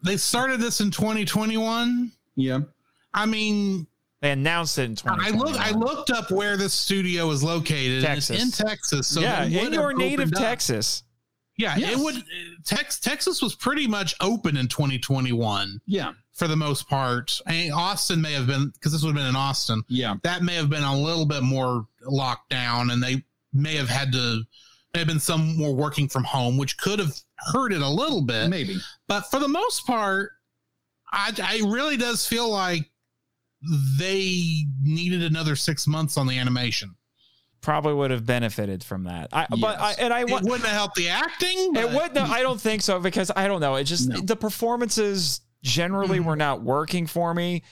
They 0.02 0.18
started 0.18 0.60
this 0.60 0.80
in 0.82 0.90
2021. 0.90 2.12
yeah. 2.36 2.60
I 3.14 3.26
mean, 3.26 3.86
They 4.20 4.30
announced 4.32 4.78
it 4.78 4.84
in 4.84 4.92
I 4.92 5.30
2020. 5.30 5.38
look 5.38 5.60
I 5.60 5.70
looked 5.70 6.10
up 6.10 6.30
where 6.30 6.56
this 6.56 6.72
studio 6.74 7.30
is 7.30 7.42
located. 7.42 8.04
and 8.04 8.18
It's 8.18 8.28
Texas. 8.28 8.60
in 8.60 8.66
Texas. 8.66 9.06
So 9.08 9.20
yeah, 9.20 9.44
in 9.44 9.72
your 9.72 9.92
native 9.94 10.20
opened 10.28 10.36
up. 10.36 10.42
Texas. 10.42 11.02
Yeah, 11.56 11.76
Yes. 11.76 11.92
it 11.92 11.98
would. 11.98 12.24
Tex, 12.64 12.98
Texas 12.98 13.40
was 13.40 13.54
pretty 13.54 13.86
much 13.86 14.14
open 14.20 14.56
in 14.56 14.66
2021 14.66 15.80
Yeah. 15.86 16.12
for 16.32 16.48
the 16.48 16.56
most 16.56 16.88
part. 16.88 17.40
I 17.46 17.52
mean, 17.52 17.72
Austin 17.72 18.20
may 18.20 18.32
have 18.32 18.46
been 18.48 18.70
because 18.70 18.90
this 18.92 19.02
would 19.02 19.10
have 19.10 19.16
been 19.16 19.26
in 19.28 19.36
Austin. 19.36 19.82
Yeah. 19.88 20.14
That 20.24 20.42
may 20.42 20.54
have 20.56 20.68
been 20.68 20.82
a 20.82 20.96
little 20.98 21.26
bit 21.26 21.42
more 21.44 21.86
locked 22.02 22.50
down, 22.50 22.90
and 22.90 23.00
they 23.02 23.24
may 23.52 23.76
have 23.76 23.88
had 23.88 24.10
to. 24.12 24.42
May 24.94 25.00
have 25.00 25.08
been 25.08 25.20
some 25.20 25.56
more 25.56 25.74
working 25.74 26.08
from 26.08 26.24
home, 26.24 26.56
which 26.56 26.76
could 26.78 26.98
have 26.98 27.14
hurt 27.52 27.72
it 27.72 27.82
a 27.82 27.88
little 27.88 28.22
bit. 28.22 28.48
Maybe. 28.48 28.78
But 29.06 29.22
for 29.30 29.38
the 29.38 29.48
most 29.48 29.86
part, 29.86 30.32
I, 31.12 31.32
I 31.42 31.56
it 31.56 31.64
really 31.64 31.96
does 31.96 32.26
feel 32.26 32.48
like 32.48 32.90
they 33.98 34.64
needed 34.82 35.22
another 35.22 35.56
six 35.56 35.86
months 35.86 36.16
on 36.16 36.26
the 36.26 36.38
animation. 36.38 36.94
Probably 37.60 37.94
would 37.94 38.10
have 38.10 38.26
benefited 38.26 38.84
from 38.84 39.04
that. 39.04 39.28
I, 39.32 39.46
but 39.58 39.80
I, 39.80 39.92
and 39.98 40.12
I 40.12 40.20
It 40.20 40.30
wouldn't 40.30 40.50
have 40.50 40.62
helped 40.64 40.96
the 40.96 41.08
acting. 41.08 41.56
It 41.58 41.72
but- 41.74 41.92
would. 41.94 42.14
No, 42.14 42.24
I 42.24 42.42
don't 42.42 42.60
think 42.60 42.82
so 42.82 43.00
because 43.00 43.30
I 43.34 43.46
don't 43.48 43.60
know. 43.60 43.76
It 43.76 43.84
just 43.84 44.08
No. 44.08 44.20
the 44.20 44.36
performances 44.36 45.40
generally 45.62 46.18
Mhm. 46.18 46.24
were 46.26 46.36
not 46.36 46.62
working 46.62 47.06
for 47.06 47.32
me 47.32 47.62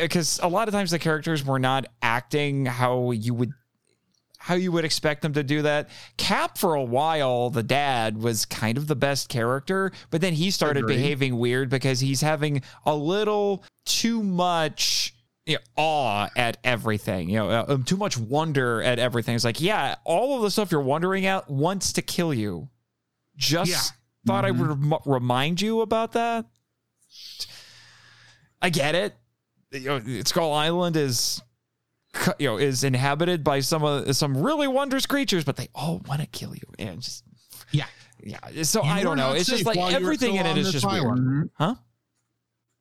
because 0.00 0.40
a 0.42 0.48
lot 0.48 0.66
of 0.66 0.74
times 0.74 0.90
the 0.90 0.98
characters 0.98 1.44
were 1.44 1.60
not 1.60 1.86
acting 2.02 2.66
how 2.66 3.12
you 3.12 3.32
would 3.34 3.52
how 4.40 4.54
you 4.54 4.70
would 4.72 4.84
expect 4.84 5.20
them 5.22 5.32
to 5.34 5.42
do 5.42 5.62
that. 5.62 5.90
Cap 6.16 6.56
for 6.56 6.74
a 6.74 6.82
while, 6.82 7.50
the 7.50 7.62
dad 7.62 8.16
was 8.16 8.44
kind 8.46 8.78
of 8.78 8.86
the 8.86 8.94
best 8.96 9.28
character, 9.28 9.90
but 10.10 10.20
then 10.20 10.32
he 10.32 10.50
started 10.50 10.84
Agreed. 10.84 10.96
behaving 10.96 11.38
weird 11.38 11.68
because 11.68 12.00
he's 12.00 12.20
having 12.20 12.62
a 12.86 12.94
little 12.94 13.64
too 13.84 14.22
much 14.22 15.12
you 15.48 15.54
know, 15.54 15.60
awe 15.76 16.28
at 16.36 16.58
everything, 16.62 17.28
you 17.30 17.36
know, 17.38 17.48
uh, 17.50 17.64
um, 17.68 17.82
too 17.82 17.96
much 17.96 18.16
wonder 18.18 18.82
at 18.82 18.98
everything. 18.98 19.34
It's 19.34 19.44
like, 19.44 19.60
yeah, 19.60 19.96
all 20.04 20.36
of 20.36 20.42
the 20.42 20.50
stuff 20.50 20.70
you're 20.70 20.80
wondering 20.82 21.24
at 21.26 21.50
wants 21.50 21.94
to 21.94 22.02
kill 22.02 22.32
you. 22.34 22.68
Just 23.36 23.70
Yeah. 23.70 23.80
thought 24.26 24.44
I 24.44 24.50
Mhm. 24.50 24.58
would 24.58 24.68
rem- 24.92 25.00
remind 25.06 25.60
you 25.60 25.80
about 25.80 26.12
that. 26.12 26.44
I 28.60 28.70
get 28.70 28.94
it. 28.94 29.16
You 29.72 29.80
know, 30.00 30.20
Skull 30.24 30.52
Island 30.52 30.96
is, 30.96 31.40
you 32.38 32.48
know, 32.48 32.56
is 32.58 32.84
inhabited 32.84 33.44
by 33.44 33.60
some 33.60 33.84
of 33.84 34.14
some 34.16 34.36
really 34.36 34.66
wondrous 34.68 35.06
creatures, 35.06 35.44
but 35.44 35.56
they 35.56 35.68
all 35.74 35.98
want 36.06 36.20
to 36.20 36.26
kill 36.26 36.54
you. 36.54 36.62
And 36.78 37.00
just 37.00 37.24
Yeah. 37.70 37.86
yeah. 38.22 38.38
So 38.64 38.82
You 38.82 38.90
I 38.90 39.02
don't 39.02 39.16
know. 39.16 39.32
It's 39.32 39.48
just 39.48 39.64
like 39.64 39.76
while 39.76 39.90
you 39.90 39.96
were 39.96 40.02
everything 40.02 40.34
in 40.36 40.46
it 40.46 40.50
is 40.50 40.50
it 40.50 40.50
on 40.50 40.58
is 40.58 40.66
this 40.66 40.82
just 40.82 40.86
weird. 40.92 41.50
Huh? 41.54 41.74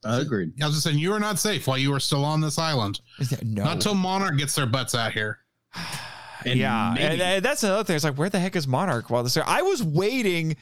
Agreed. 0.03 0.53
I 0.61 0.65
was 0.65 0.75
just 0.75 0.85
saying 0.85 0.99
you 0.99 1.11
are 1.13 1.19
not 1.19 1.39
safe 1.39 1.67
while 1.67 1.77
you 1.77 1.93
are 1.93 1.99
still 1.99 2.23
on 2.23 2.41
this 2.41 2.57
island. 2.57 3.01
No. 3.43 3.63
Not 3.63 3.73
until 3.73 3.95
Monarch 3.95 4.37
gets 4.37 4.55
their 4.55 4.65
butts 4.65 4.95
out 4.95 5.11
here. 5.11 5.39
And 6.45 6.59
yeah, 6.59 6.91
and, 6.91 7.21
and 7.21 7.21
uh, 7.21 7.39
that's 7.39 7.63
another 7.63 7.83
thing. 7.83 7.95
It's 7.95 8.05
like, 8.05 8.17
where 8.17 8.29
the 8.29 8.39
heck 8.39 8.55
is 8.55 8.67
Monarch 8.67 9.09
while 9.09 9.23
this? 9.23 9.37
I 9.37 9.61
was 9.61 9.83
waiting 9.83 10.55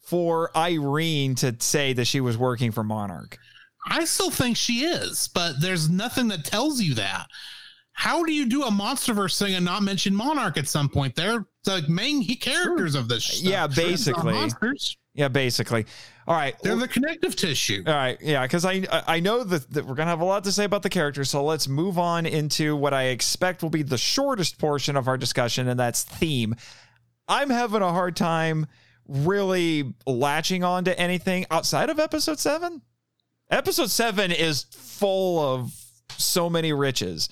for 0.00 0.56
Irene 0.56 1.34
to 1.36 1.56
say 1.58 1.92
that 1.92 2.06
she 2.06 2.20
was 2.20 2.38
working 2.38 2.70
for 2.70 2.84
Monarch. 2.84 3.38
I 3.86 4.04
still 4.04 4.30
think 4.30 4.56
she 4.56 4.84
is, 4.84 5.28
but 5.28 5.60
there's 5.60 5.90
nothing 5.90 6.28
that 6.28 6.44
tells 6.44 6.80
you 6.80 6.94
that. 6.94 7.26
How 7.94 8.24
do 8.24 8.32
you 8.32 8.46
do 8.46 8.62
a 8.62 8.70
MonsterVerse 8.70 9.38
thing 9.38 9.54
and 9.54 9.64
not 9.64 9.82
mention 9.82 10.14
Monarch 10.14 10.56
at 10.56 10.68
some 10.68 10.88
point? 10.88 11.14
They're 11.14 11.46
the 11.64 11.84
main 11.88 12.24
characters 12.36 12.94
of 12.94 13.08
this. 13.08 13.24
Stuff. 13.24 13.42
Yeah, 13.42 13.66
basically. 13.66 14.34
Yeah, 15.14 15.28
basically. 15.28 15.86
All 16.26 16.34
right. 16.34 16.54
They're 16.62 16.76
the 16.76 16.88
connective 16.88 17.34
tissue. 17.34 17.82
All 17.86 17.94
right, 17.94 18.16
yeah, 18.20 18.42
because 18.42 18.64
I 18.64 18.84
I 19.06 19.20
know 19.20 19.42
that, 19.42 19.70
that 19.70 19.86
we're 19.86 19.94
gonna 19.94 20.10
have 20.10 20.20
a 20.20 20.24
lot 20.24 20.44
to 20.44 20.52
say 20.52 20.64
about 20.64 20.82
the 20.82 20.88
characters, 20.88 21.30
so 21.30 21.44
let's 21.44 21.66
move 21.66 21.98
on 21.98 22.26
into 22.26 22.76
what 22.76 22.94
I 22.94 23.04
expect 23.04 23.62
will 23.62 23.70
be 23.70 23.82
the 23.82 23.98
shortest 23.98 24.58
portion 24.58 24.96
of 24.96 25.08
our 25.08 25.18
discussion, 25.18 25.68
and 25.68 25.78
that's 25.78 26.04
theme. 26.04 26.54
I'm 27.28 27.50
having 27.50 27.82
a 27.82 27.90
hard 27.90 28.14
time 28.16 28.66
really 29.08 29.94
latching 30.06 30.62
on 30.62 30.84
to 30.84 30.98
anything 30.98 31.46
outside 31.50 31.90
of 31.90 31.98
episode 31.98 32.38
seven. 32.38 32.82
Episode 33.50 33.90
seven 33.90 34.30
is 34.30 34.64
full 34.70 35.40
of 35.40 35.72
so 36.16 36.48
many 36.48 36.72
riches. 36.72 37.28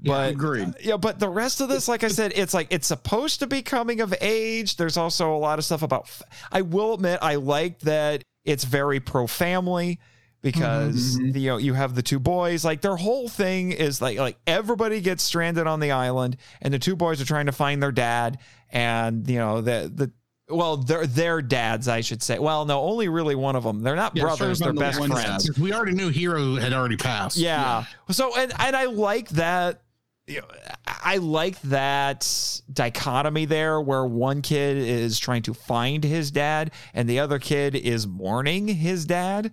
But 0.00 0.30
agreed. 0.32 0.74
yeah, 0.82 0.96
but 0.98 1.18
the 1.18 1.28
rest 1.28 1.60
of 1.60 1.68
this, 1.68 1.88
like 1.88 2.04
I 2.04 2.08
said, 2.08 2.32
it's 2.36 2.52
like 2.54 2.68
it's 2.70 2.86
supposed 2.86 3.40
to 3.40 3.46
be 3.46 3.62
coming 3.62 4.00
of 4.00 4.14
age. 4.20 4.76
There's 4.76 4.96
also 4.96 5.34
a 5.34 5.38
lot 5.38 5.58
of 5.58 5.64
stuff 5.64 5.82
about. 5.82 6.08
I 6.52 6.62
will 6.62 6.94
admit, 6.94 7.18
I 7.22 7.36
like 7.36 7.78
that 7.80 8.22
it's 8.44 8.64
very 8.64 9.00
pro 9.00 9.26
family 9.26 9.98
because 10.42 11.18
Mhm. 11.18 11.34
you 11.40 11.48
know 11.48 11.56
you 11.56 11.74
have 11.74 11.94
the 11.94 12.02
two 12.02 12.18
boys. 12.20 12.64
Like 12.64 12.80
their 12.80 12.96
whole 12.96 13.28
thing 13.28 13.72
is 13.72 14.00
like 14.02 14.18
like 14.18 14.36
everybody 14.46 15.00
gets 15.00 15.22
stranded 15.22 15.66
on 15.66 15.80
the 15.80 15.90
island, 15.92 16.36
and 16.62 16.72
the 16.72 16.78
two 16.78 16.94
boys 16.94 17.20
are 17.20 17.24
trying 17.24 17.46
to 17.46 17.52
find 17.52 17.82
their 17.82 17.90
dad, 17.92 18.38
and 18.70 19.28
you 19.28 19.38
know 19.38 19.60
the 19.60 19.90
the. 19.94 20.12
Well, 20.48 20.76
they're 20.76 21.08
their 21.08 21.42
dads, 21.42 21.88
I 21.88 22.02
should 22.02 22.22
say. 22.22 22.38
Well, 22.38 22.66
no, 22.66 22.80
only 22.80 23.08
really 23.08 23.34
one 23.34 23.56
of 23.56 23.64
them. 23.64 23.80
They're 23.82 23.96
not 23.96 24.14
Yeah, 24.14 24.22
brothers; 24.22 24.60
they're 24.60 24.72
the 24.72 24.78
best 24.78 24.98
friends. 25.04 25.44
dad. 25.48 25.58
We 25.58 25.72
already 25.72 25.90
knew 25.94 26.08
Hero 26.08 26.54
had 26.54 26.72
already 26.72 26.96
passed. 26.96 27.36
Yeah. 27.36 27.82
So 28.12 28.36
and 28.38 28.52
and 28.60 28.76
I 28.76 28.84
like 28.84 29.28
that. 29.30 29.80
You 30.26 30.40
know, 30.40 30.46
I 30.86 31.18
like 31.18 31.60
that 31.62 32.60
dichotomy 32.72 33.44
there, 33.44 33.80
where 33.80 34.04
one 34.04 34.42
kid 34.42 34.76
is 34.76 35.18
trying 35.20 35.42
to 35.42 35.54
find 35.54 36.02
his 36.02 36.32
dad, 36.32 36.72
and 36.94 37.08
the 37.08 37.20
other 37.20 37.38
kid 37.38 37.76
is 37.76 38.06
mourning 38.08 38.66
his 38.66 39.04
dad. 39.04 39.52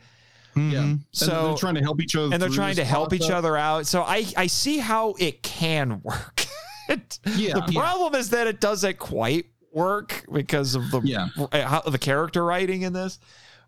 Mhm. 0.55 0.71
Yeah. 0.71 0.79
And 0.81 0.99
So 1.11 1.47
they're 1.49 1.57
trying 1.57 1.75
to 1.75 1.81
help 1.81 2.01
each 2.01 2.15
other. 2.15 2.33
and 2.33 2.41
they're 2.41 2.49
trying 2.49 2.75
to 2.77 2.85
help 2.85 3.13
each 3.13 3.29
other 3.29 3.55
out. 3.55 3.85
So 3.87 4.01
I 4.03 4.25
I 4.35 4.47
see 4.47 4.79
how 4.79 5.13
it 5.19 5.43
can 5.43 6.01
work. 6.03 6.45
It- 6.89 7.19
Yeah. 7.25 7.53
the 7.53 7.71
problem 7.71 8.13
is 8.15 8.31
that 8.31 8.45
it 8.47 8.59
doesn't 8.59 8.99
quite 8.99 9.45
work 9.71 10.25
because 10.31 10.75
of 10.75 10.91
the 10.91 11.01
Yeah. 11.03 11.27
how, 11.51 11.79
the 11.81 11.97
character 11.97 12.43
writing 12.43 12.81
in 12.81 12.93
this. 12.93 13.19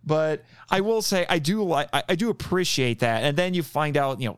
But 0.03 0.43
I 0.69 0.81
will 0.81 1.01
say 1.01 1.25
I 1.29 1.39
do 1.39 1.63
like 1.63 1.87
I, 1.93 2.03
I 2.09 2.15
do 2.15 2.29
appreciate 2.29 2.99
that. 2.99 3.23
And 3.23 3.37
then 3.37 3.53
you 3.53 3.63
find 3.63 3.95
out 3.95 4.19
you 4.21 4.29
know. 4.29 4.37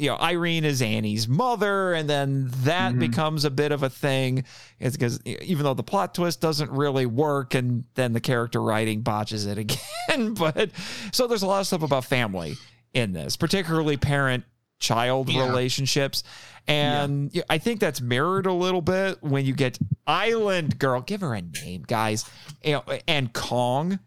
It, 0.00 0.04
you 0.04 0.08
know, 0.10 0.16
Irene 0.16 0.64
is 0.64 0.80
Annie's 0.82 1.28
mother, 1.28 1.92
and 1.94 2.08
then 2.08 2.50
that 2.62 2.94
Mhm. 2.94 2.98
becomes 3.00 3.44
a 3.44 3.50
bit 3.50 3.72
of 3.72 3.82
a 3.82 3.90
thing. 3.90 4.44
It's 4.78 4.96
because 4.96 5.20
even 5.26 5.64
though 5.64 5.74
the 5.74 5.82
plot 5.82 6.14
twist 6.14 6.40
doesn't 6.40 6.70
really 6.70 7.06
work, 7.06 7.54
and 7.54 7.84
then 7.94 8.12
the 8.12 8.20
character 8.20 8.62
writing 8.62 9.02
botches 9.02 9.46
it 9.46 9.58
again. 10.08 10.34
but 10.34 10.70
so 11.12 11.26
there's 11.26 11.42
a 11.42 11.46
lot 11.46 11.60
of 11.60 11.66
stuff 11.66 11.82
about 11.82 12.04
family 12.04 12.56
in 12.92 13.12
this, 13.12 13.36
particularly 13.36 13.96
parent 13.96 14.44
child 14.78 15.28
Yeah. 15.28 15.46
relationships. 15.46 16.22
And 16.66 17.30
yeah, 17.34 17.42
I 17.50 17.58
think 17.58 17.80
that's 17.80 18.00
mirrored 18.00 18.46
a 18.46 18.52
little 18.52 18.82
bit 18.82 19.22
when 19.22 19.44
you 19.44 19.52
get 19.54 19.78
Island 20.06 20.78
Girl, 20.78 21.00
give 21.00 21.20
her 21.20 21.34
a 21.34 21.42
name, 21.42 21.84
guys, 21.86 22.24
you 22.64 22.72
know, 22.72 22.84
and 23.06 23.32
Kong, 23.32 23.98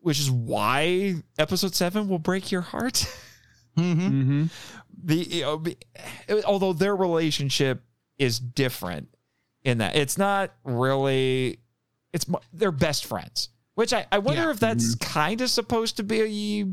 which 0.00 0.18
is 0.20 0.30
why 0.30 1.16
episode 1.38 1.74
seven 1.74 2.08
will 2.08 2.18
break 2.18 2.50
your 2.50 2.62
heart. 2.62 3.06
Mhm. 3.76 4.10
Mhm. 4.10 4.50
The 5.02 5.16
you 5.16 5.42
know, 5.42 6.42
although 6.44 6.72
their 6.72 6.96
relationship 6.96 7.82
is 8.18 8.38
different 8.38 9.08
in 9.62 9.78
that 9.78 9.96
it's 9.96 10.16
not 10.16 10.52
really 10.64 11.58
it's 12.12 12.26
they're 12.52 12.72
best 12.72 13.04
friends 13.04 13.50
which 13.74 13.92
i, 13.92 14.06
I 14.10 14.18
wonder 14.18 14.42
Yeah. 14.42 14.50
if 14.50 14.60
that's 14.60 14.94
mm-hmm. 14.94 15.12
kind 15.12 15.40
of 15.40 15.50
supposed 15.50 15.96
to 15.98 16.02
be 16.02 16.64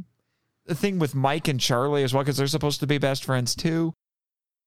a, 0.69 0.75
thing 0.75 0.99
with 0.99 1.15
mike 1.15 1.47
and 1.47 1.59
charlie 1.59 2.03
as 2.03 2.13
well 2.13 2.23
because 2.23 2.37
they're 2.37 2.47
supposed 2.47 2.79
to 2.79 2.87
be 2.87 2.97
best 2.97 3.25
friends 3.25 3.55
too 3.55 3.93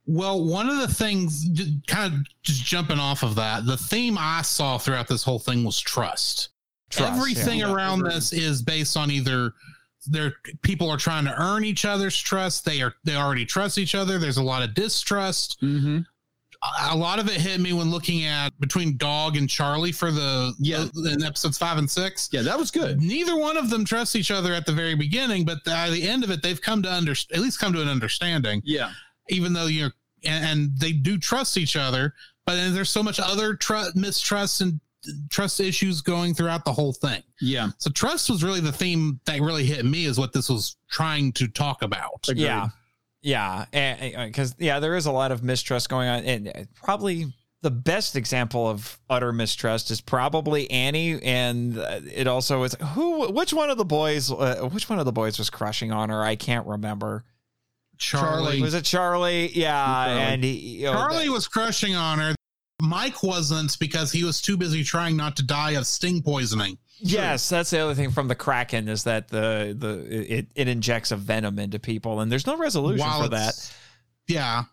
Well, 0.09 0.45
one 0.45 0.69
of 0.69 0.79
the 0.79 0.87
things, 0.87 1.49
kind 1.89 2.13
of 2.15 2.21
just 2.43 2.65
jumping 2.65 3.01
off 3.01 3.25
of 3.25 3.35
that, 3.37 3.67
the 3.67 3.77
theme 3.77 4.17
I 4.19 4.43
saw 4.43 4.79
throughout 4.79 5.09
this 5.09 5.25
whole 5.25 5.41
thing 5.41 5.65
was 5.65 5.81
trust. 5.81 6.51
Trust, 6.91 7.13
Everything 7.13 7.59
yeah. 7.61 7.73
around 7.73 8.01
Agreed. 8.03 8.15
this 8.15 8.33
is 8.33 8.63
based 8.63 8.97
on 8.97 9.11
either 9.11 9.53
their 10.07 10.35
people 10.63 10.91
are 10.91 10.97
trying 10.97 11.25
to 11.25 11.35
earn 11.41 11.65
each 11.65 11.85
other's 11.85 12.17
trust. 12.21 12.65
They 12.65 12.81
are 12.83 12.95
they 13.05 13.17
already 13.17 13.45
trust 13.45 13.79
each 13.79 13.95
other. 13.95 14.19
There's 14.19 14.37
a 14.39 14.43
lot 14.43 14.63
of 14.63 14.75
distrust. 14.75 15.61
Mhm. 15.63 16.07
a 16.81 16.97
lot 16.97 17.19
of 17.21 17.29
it 17.29 17.39
hit 17.41 17.61
me 17.61 17.73
when 17.75 17.91
looking 17.91 18.25
at 18.25 18.59
between 18.59 18.97
Dog 18.97 19.37
and 19.37 19.49
Charlie 19.49 19.93
for 19.93 20.11
the 20.11 20.53
Yeah. 20.59 20.87
the- 20.95 21.13
in 21.13 21.23
episodes 21.23 21.59
five 21.59 21.77
and 21.79 21.89
six. 21.89 22.29
Yeah, 22.33 22.43
that 22.43 22.59
was 22.59 22.71
good. 22.73 23.01
Neither 23.01 23.37
one 23.37 23.57
of 23.57 23.69
them 23.71 23.85
trust 23.85 24.17
each 24.17 24.31
other 24.33 24.53
at 24.55 24.65
the 24.67 24.73
very 24.73 24.95
beginning, 24.95 25.45
but 25.45 25.63
by 25.65 25.91
the 25.91 26.03
end 26.09 26.25
of 26.25 26.31
it, 26.31 26.43
they've 26.43 26.61
come 26.61 26.83
to 26.83 26.93
under 26.93 27.13
at 27.13 27.41
least 27.41 27.59
come 27.61 27.73
to 27.75 27.83
an 27.83 27.89
understanding. 27.89 28.63
Yeah. 28.65 28.91
Even 29.29 29.53
though 29.53 29.67
you're 29.67 29.93
and, 30.25 30.45
and 30.45 30.79
they 30.81 30.93
do 30.93 31.19
trust 31.19 31.57
each 31.59 31.77
other, 31.77 32.15
but 32.47 32.55
then 32.57 32.75
there's 32.75 32.91
so 32.91 33.03
much 33.03 33.21
other 33.21 33.55
tr- 33.55 33.91
mistrust 33.95 34.61
and 34.63 34.81
trust 35.31 35.61
issues 35.61 36.01
going 36.01 36.35
throughout 36.35 36.65
the 36.65 36.73
whole 36.73 36.93
thing. 36.93 37.23
Yeah. 37.41 37.71
So 37.79 37.91
trust 37.91 38.31
was 38.31 38.45
really 38.45 38.61
the 38.61 38.73
theme 38.73 39.21
that 39.27 39.41
really 39.41 39.65
hit 39.65 39.85
me 39.85 40.05
is 40.05 40.19
what 40.19 40.33
this 40.33 40.49
was 40.49 40.77
trying 40.91 41.33
to 41.33 41.49
talk 41.49 41.83
about. 41.83 42.29
Agreed. 42.29 42.45
Yeah. 42.45 42.69
Yeah. 43.23 43.65
Because, 44.27 44.55
yeah, 44.59 44.79
there 44.79 44.97
is 44.97 45.07
a 45.07 45.13
lot 45.13 45.33
of 45.33 45.43
mistrust 45.43 45.89
going 45.89 46.09
on. 46.09 46.25
And 46.25 46.49
uh, 46.49 46.53
probably 46.75 47.27
the 47.63 47.71
best 47.71 48.15
example 48.15 48.69
of 48.69 49.01
utter 49.11 49.33
mistrust 49.33 49.91
is 49.91 50.01
probably 50.01 50.71
Annie. 50.71 51.21
And 51.23 51.79
uh, 51.79 52.01
it 52.15 52.29
also 52.29 52.63
is 52.63 52.77
who, 52.95 53.33
which 53.33 53.53
one 53.53 53.71
of 53.71 53.79
the 53.79 53.85
boys, 53.85 54.31
uh, 54.31 54.69
which 54.73 54.89
one 54.89 55.01
of 55.01 55.05
the 55.05 55.13
boys 55.13 55.39
was 55.39 55.51
crushing 55.51 55.91
on 55.91 56.11
her? 56.11 56.23
I 56.23 56.37
can't 56.37 56.67
remember. 56.67 57.25
Charlie, 57.99 58.61
Was 58.61 58.75
it 58.75 58.85
Charlie? 58.85 59.51
Yeah. 59.59 59.73
Charlie. 59.75 60.21
And 60.21 60.45
he, 60.45 60.51
you 60.51 60.85
know, 60.85 60.93
Charlie 60.93 61.31
was 61.31 61.49
crushing 61.49 61.97
on 61.97 62.19
her. 62.19 62.36
Mike 62.81 63.23
wasn't 63.23 63.79
because 63.79 64.13
he 64.13 64.23
was 64.25 64.41
too 64.43 64.57
busy 64.57 64.85
trying 64.85 65.17
not 65.17 65.37
to 65.37 65.43
die 65.43 65.73
of 65.73 65.87
sting 65.87 66.23
poisoning. 66.23 66.77
Yes, 66.99 67.49
that's 67.49 67.71
the 67.71 67.79
other 67.79 67.95
thing 67.95 68.11
from 68.11 68.29
the 68.29 68.35
Kraken 68.35 68.89
is 68.89 69.05
that 69.05 69.29
the 69.29 69.75
the 69.79 70.39
it, 70.39 70.47
it 70.55 70.69
injects 70.69 71.11
a 71.11 71.17
venom 71.17 71.59
into 71.59 71.79
people, 71.79 72.21
and 72.21 72.33
there's 72.33 72.47
no 72.47 72.57
resolution 72.57 73.07
for 73.21 73.29
that. 73.29 73.75
Yeah. 74.27 74.65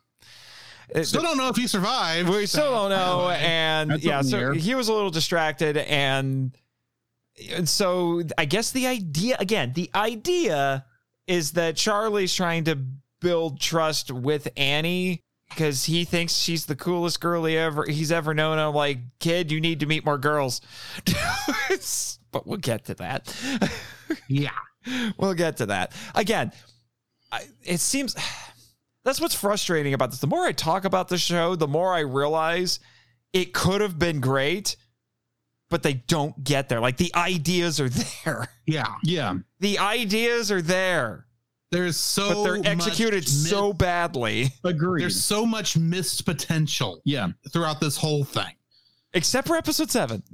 It- 0.90 1.06
Still 1.06 1.22
don't 1.22 1.38
know 1.38 1.50
if 1.50 1.56
he 1.56 1.68
survived. 1.68 2.30
we 2.30 2.46
still 2.46 2.72
don't 2.72 2.90
know, 2.92 3.30
and 3.30 3.92
That's 3.92 4.04
yeah, 4.04 4.20
up 4.20 4.26
in 4.26 4.26
the 4.26 4.32
so 4.32 4.38
air. 4.40 4.54
he 4.54 4.76
was 4.76 4.88
a 4.90 4.94
little 4.94 5.10
distracted, 5.10 5.78
and 5.78 6.56
and 7.52 7.68
so 7.68 8.22
I 8.38 8.46
guess 8.46 8.72
the 8.72 8.88
idea 8.88 9.36
again, 9.40 9.74
the 9.74 9.90
idea 9.96 10.86
is 11.28 11.52
that 11.54 11.76
Charlie's 11.78 12.34
trying 12.34 12.66
to 12.66 12.78
build 13.22 13.60
trust 13.60 14.12
with 14.12 14.48
Annie 14.58 15.24
because 15.56 15.86
he 15.86 16.06
thinks 16.06 16.34
she's 16.34 16.66
the 16.66 16.76
coolest 16.76 17.20
girl 17.20 17.46
he 17.46 17.58
ever 17.58 17.86
he's 17.88 18.12
ever 18.12 18.34
known. 18.34 18.58
I'm 18.60 18.74
like, 18.74 19.00
kid, 19.20 19.52
you 19.52 19.62
need 19.62 19.80
to 19.82 19.86
meet 19.86 20.06
more 20.06 20.18
girls. 20.18 20.62
But 22.32 22.48
we'll 22.48 22.58
get 22.58 22.86
to 22.86 22.96
that. 22.96 23.36
Yeah. 24.28 24.52
we'll 25.18 25.34
get 25.34 25.58
to 25.58 25.68
that. 25.68 25.94
Again, 26.14 26.52
I, 27.32 27.44
it 27.64 27.80
seems 27.80 28.16
that's 29.04 29.20
what's 29.22 29.36
frustrating 29.36 29.94
about 29.94 30.12
this. 30.12 30.20
The 30.20 30.28
more 30.28 30.46
I 30.46 30.52
talk 30.52 30.86
about 30.86 31.08
the 31.08 31.18
show, 31.18 31.56
the 31.56 31.68
more 31.68 31.94
I 31.94 32.00
realize 32.02 32.80
it 33.32 33.54
could 33.54 33.82
have 33.82 33.98
been 33.98 34.20
great, 34.20 34.76
but 35.70 35.84
they 35.84 35.94
don't 35.94 36.44
get 36.44 36.70
there. 36.70 36.80
Like 36.80 36.98
the 36.98 37.14
ideas 37.16 37.80
are 37.80 37.90
there. 38.26 38.50
Yeah. 38.66 38.96
Yeah. 39.04 39.36
The 39.60 39.80
ideas 39.80 40.52
are 40.52 40.62
there, 40.62 41.26
There's 41.74 41.98
so 41.98 42.30
but 42.34 42.44
they're 42.44 42.58
much 42.58 42.68
executed 42.88 43.24
mi- 43.24 43.28
so 43.28 43.74
badly. 43.74 44.54
Agreed. 44.64 45.02
there's 45.02 45.22
so 45.22 45.46
much 45.46 45.76
missed 45.76 46.26
potential 46.26 47.02
yeah. 47.04 47.30
throughout 47.52 47.82
this 47.82 47.98
whole 47.98 48.24
thing. 48.24 48.54
Except 49.14 49.48
for 49.48 49.56
episode 49.58 49.92
seven. 49.92 50.24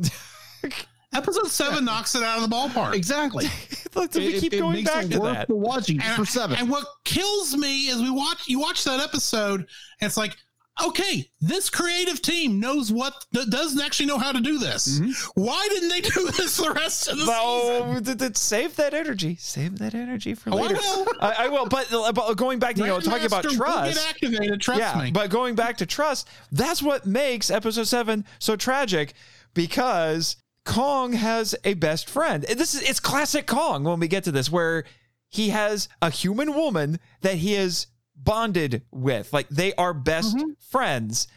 Episode 1.11 1.47
seven 1.47 1.85
knocks 1.85 2.13
it 2.13 2.21
out 2.21 2.39
of 2.39 2.47
the 2.47 2.55
ballpark. 2.55 2.93
Exactly. 2.93 3.47
Like, 3.95 4.13
we 4.13 4.27
It- 4.35 4.39
keep 4.39 4.53
it 4.53 4.59
going 4.59 4.73
makes 4.75 4.89
back 4.91 5.05
it 5.05 5.11
to 5.13 5.19
worth 5.19 5.33
that. 5.47 5.49
watching 5.49 5.99
And, 5.99 6.15
for 6.15 6.23
seven. 6.23 6.55
and 6.57 6.69
what 6.69 6.85
kills 7.05 7.57
me 7.57 7.87
is 7.87 7.99
we 7.99 8.11
watch 8.11 8.47
you 8.47 8.59
watch 8.59 8.83
that 8.83 8.99
episode 8.99 9.61
and 9.61 9.67
it's 10.07 10.15
like 10.15 10.37
okay 10.83 11.29
this 11.41 11.69
creative 11.69 12.21
team 12.21 12.59
knows 12.59 12.91
what 12.91 13.13
that 13.31 13.49
doesn't 13.49 13.81
actually 13.81 14.05
know 14.05 14.17
how 14.17 14.31
to 14.31 14.39
do 14.41 14.57
this 14.57 14.99
Mm-hmm. 14.99 15.41
why 15.41 15.67
didn't 15.71 15.89
they 15.89 16.01
do 16.01 16.29
this 16.37 16.57
the 16.57 16.71
rest 16.71 17.07
of 17.07 17.17
the 17.17 17.25
season 17.25 17.93
No, 17.93 17.99
th- 17.99 18.17
th- 18.17 18.37
save 18.37 18.75
that 18.77 18.93
energy. 18.93 19.35
Save 19.39 19.79
that 19.79 19.93
energy 19.95 20.33
for 20.35 20.51
Oh, 20.51 20.57
I 20.57 20.61
later. 20.63 20.75
will. 20.75 21.07
I, 21.21 21.33
I 21.39 21.47
will. 21.49 21.65
But, 21.67 21.87
but 22.13 22.35
going 22.35 22.59
back 22.59 22.75
to 22.75 22.81
you 22.81 22.87
know 22.87 22.99
talking 22.99 23.25
about 23.25 23.43
trust. 23.43 23.95
get 23.95 24.09
activated 24.09 24.61
trust 24.61 24.79
yeah, 24.79 25.01
me 25.03 25.11
but 25.11 25.29
going 25.29 25.55
back 25.55 25.77
to 25.77 25.85
trust, 25.85 26.27
that's 26.51 26.81
what 26.81 27.05
makes 27.05 27.49
episode 27.49 27.85
seven 27.85 28.25
so 28.39 28.55
tragic 28.55 29.13
because 29.53 30.37
Kong 30.65 31.13
has 31.13 31.55
a 31.63 31.73
best 31.75 32.09
friend. 32.09 32.43
This 32.43 32.73
is 32.75 32.81
it's 32.87 32.99
classic 32.99 33.47
Kong 33.47 33.83
when 33.83 33.99
we 33.99 34.07
get 34.07 34.23
to 34.25 34.31
this, 34.31 34.51
where 34.51 34.83
he 35.29 35.49
has 35.49 35.89
a 36.01 36.09
human 36.09 36.53
woman 36.53 36.99
that 37.21 37.35
he 37.35 37.55
is 37.55 37.87
bonded 38.23 38.83
with. 38.91 39.31
Like 39.33 39.47
they 39.49 39.73
are 39.75 39.93
best 39.93 40.37
friends. 40.59 41.27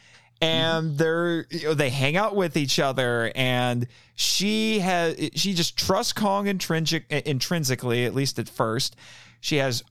And 0.40 0.98
they're 0.98 1.46
you 1.50 1.62
know, 1.66 1.74
they 1.74 1.88
hang 1.90 2.16
out 2.16 2.34
with 2.34 2.56
each 2.56 2.80
other, 2.80 3.30
and 3.36 3.86
she 4.16 4.80
has 4.80 5.16
she 5.36 5.54
just 5.54 5.76
trusts 5.76 6.12
Kong 6.12 6.48
intrinsic 6.48 7.04
intrinsically, 7.10 8.04
at 8.04 8.12
least 8.14 8.40
at 8.40 8.48
first. 8.48 8.96
She 9.40 9.58
has 9.58 9.84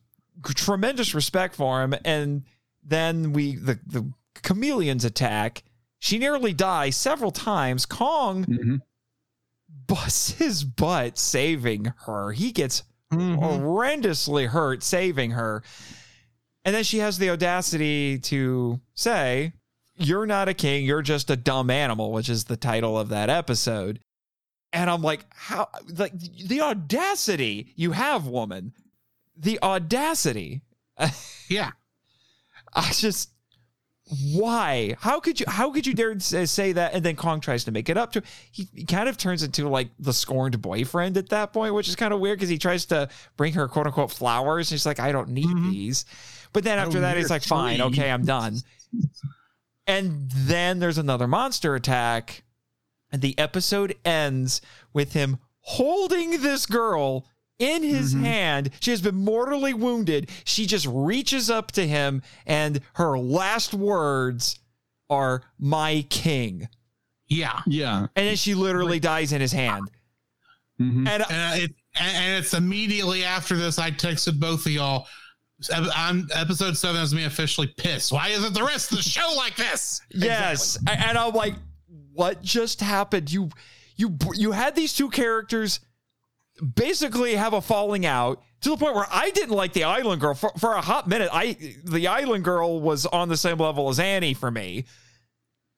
tremendous 0.43 1.13
respect 1.13 1.55
for 1.55 1.81
him 1.83 1.93
and 2.03 2.43
then 2.83 3.31
we 3.31 3.55
the 3.55 3.79
the 3.85 4.11
chameleons 4.41 5.05
attack 5.05 5.61
she 5.99 6.17
nearly 6.17 6.51
dies 6.53 6.95
several 6.95 7.31
times 7.31 7.85
kong 7.85 8.45
Mhm. 8.45 8.79
busts 9.87 10.31
his 10.31 10.63
butt 10.63 11.17
saving 11.17 11.93
her 12.05 12.31
he 12.31 12.51
gets 12.51 12.83
Mhm. 13.13 13.37
horrendously 13.39 14.47
hurt 14.47 14.81
saving 14.83 15.31
her 15.31 15.61
and 16.65 16.75
then 16.75 16.83
she 16.83 16.99
has 16.99 17.17
the 17.17 17.29
audacity 17.29 18.19
to 18.19 18.79
say 18.93 19.53
you're 19.97 20.25
not 20.25 20.49
a 20.49 20.53
king 20.53 20.85
you're 20.85 21.01
just 21.01 21.29
a 21.29 21.35
dumb 21.35 21.69
animal 21.69 22.11
which 22.11 22.29
is 22.29 22.45
the 22.45 22.57
title 22.57 22.97
of 22.97 23.09
that 23.09 23.29
episode 23.29 23.99
and 24.73 24.89
i'm 24.89 25.01
like 25.01 25.25
how 25.33 25.67
like 25.97 26.17
the 26.19 26.61
audacity 26.61 27.73
you 27.75 27.91
have 27.91 28.27
woman 28.27 28.73
the 29.35 29.59
audacity 29.61 30.61
yeah 31.49 31.71
I 32.73 32.91
just 32.91 33.31
why? 34.33 34.95
How 34.99 35.21
could 35.21 35.39
you? 35.39 35.45
How 35.47 35.71
could 35.71 35.87
you 35.87 35.93
dare 35.93 36.19
say 36.19 36.45
say 36.45 36.73
that? 36.73 36.93
And 36.93 37.03
then 37.03 37.15
Kong 37.15 37.39
tries 37.39 37.63
to 37.63 37.71
make 37.71 37.87
it 37.87 37.97
up 37.97 38.11
to. 38.13 38.23
He, 38.51 38.67
he 38.75 38.83
kind 38.83 39.07
of 39.07 39.17
turns 39.17 39.41
into 39.41 39.69
like 39.69 39.89
the 39.99 40.11
scorned 40.11 40.61
boyfriend 40.61 41.15
at 41.15 41.29
that 41.29 41.53
point, 41.53 41.73
which 41.73 41.87
is 41.87 41.95
kind 41.95 42.13
of 42.13 42.19
weird 42.19 42.37
because 42.37 42.49
he 42.49 42.57
tries 42.57 42.85
to 42.87 43.07
bring 43.37 43.53
her 43.53 43.69
quote 43.69 43.87
unquote 43.87 44.11
flowers. 44.11 44.69
And 44.69 44.79
she's 44.79 44.85
like, 44.85 44.99
I 44.99 45.13
don't 45.13 45.29
need 45.29 45.45
mm-hmm. 45.45 45.71
these. 45.71 46.05
But 46.53 46.63
then 46.63 46.77
after 46.79 46.97
Oh, 46.97 47.01
that, 47.01 47.11
you're 47.11 47.19
he's 47.19 47.29
a 47.29 47.33
like, 47.33 47.43
fine, 47.43 47.81
okay, 47.81 48.09
I'm 48.11 48.25
done. 48.25 48.57
And 49.87 50.29
then 50.31 50.79
there's 50.79 50.97
another 50.97 51.27
monster 51.27 51.75
attack, 51.75 52.43
and 53.11 53.21
the 53.21 53.37
episode 53.37 53.95
ends 54.05 54.61
with 54.93 55.13
him 55.13 55.39
holding 55.61 56.41
this 56.41 56.65
girl 56.65 57.25
in 57.59 57.83
his 57.83 58.13
hand. 58.13 58.71
She 58.79 58.91
has 58.91 59.01
been 59.01 59.15
mortally 59.15 59.73
wounded. 59.73 60.29
She 60.45 60.65
just 60.65 60.87
reaches 60.89 61.49
up 61.49 61.71
to 61.73 61.87
him, 61.87 62.21
and 62.45 62.81
her 62.93 63.17
last 63.17 63.73
words 63.73 64.59
are, 65.09 65.43
My 65.59 66.05
king. 66.09 66.67
yeah 67.27 67.61
yeah. 67.67 68.07
And 68.15 68.27
then 68.27 68.35
she 68.35 68.55
literally 68.55 68.99
dies 68.99 69.31
in 69.33 69.41
his 69.41 69.51
hand. 69.51 69.89
Mhm. 70.79 71.07
And 71.07 71.21
uh, 71.21 71.25
and 71.29 71.61
uh, 71.61 71.63
it 71.65 71.71
and 71.95 72.17
and 72.17 72.43
it's 72.43 72.53
immediately 72.53 73.23
after 73.25 73.55
this 73.57 73.77
i 73.77 73.91
texted 73.91 74.39
both 74.39 74.65
of 74.65 74.71
y'all 74.71 75.05
on 75.95 76.27
episode 76.33 76.75
seven 76.77 76.97
has 76.99 77.13
me 77.13 77.25
officially 77.25 77.67
pissed 77.67 78.11
why 78.11 78.29
isn't 78.29 78.53
the 78.53 78.63
rest 78.63 78.91
of 78.91 78.97
the 78.97 79.03
show 79.03 79.33
like 79.35 79.55
this 79.55 80.01
Yes, 80.09 80.77
A- 80.87 80.91
and 80.91 81.17
I'm 81.17 81.33
like, 81.33 81.53
what 82.13 82.41
just 82.41 82.81
happened? 82.81 83.31
You, 83.31 83.49
you, 83.95 84.17
you 84.33 84.51
had 84.51 84.75
these 84.75 84.93
two 84.93 85.09
characters 85.09 85.79
basically 86.75 87.35
have 87.35 87.53
a 87.53 87.61
falling 87.61 88.05
out 88.05 88.41
to 88.61 88.69
the 88.69 88.77
point 88.77 88.95
where 88.95 89.07
I 89.11 89.31
didn't 89.31 89.55
like 89.55 89.73
the 89.73 89.83
Island 89.85 90.21
Girl 90.21 90.33
for, 90.33 90.51
for 90.59 90.73
a 90.73 90.81
hot 90.81 91.07
minute. 91.07 91.29
I 91.31 91.57
the 91.83 92.07
Island 92.07 92.43
Girl 92.43 92.79
was 92.79 93.05
on 93.05 93.29
the 93.29 93.37
same 93.37 93.57
level 93.57 93.89
as 93.89 93.99
Annie 93.99 94.33
for 94.33 94.51
me, 94.51 94.85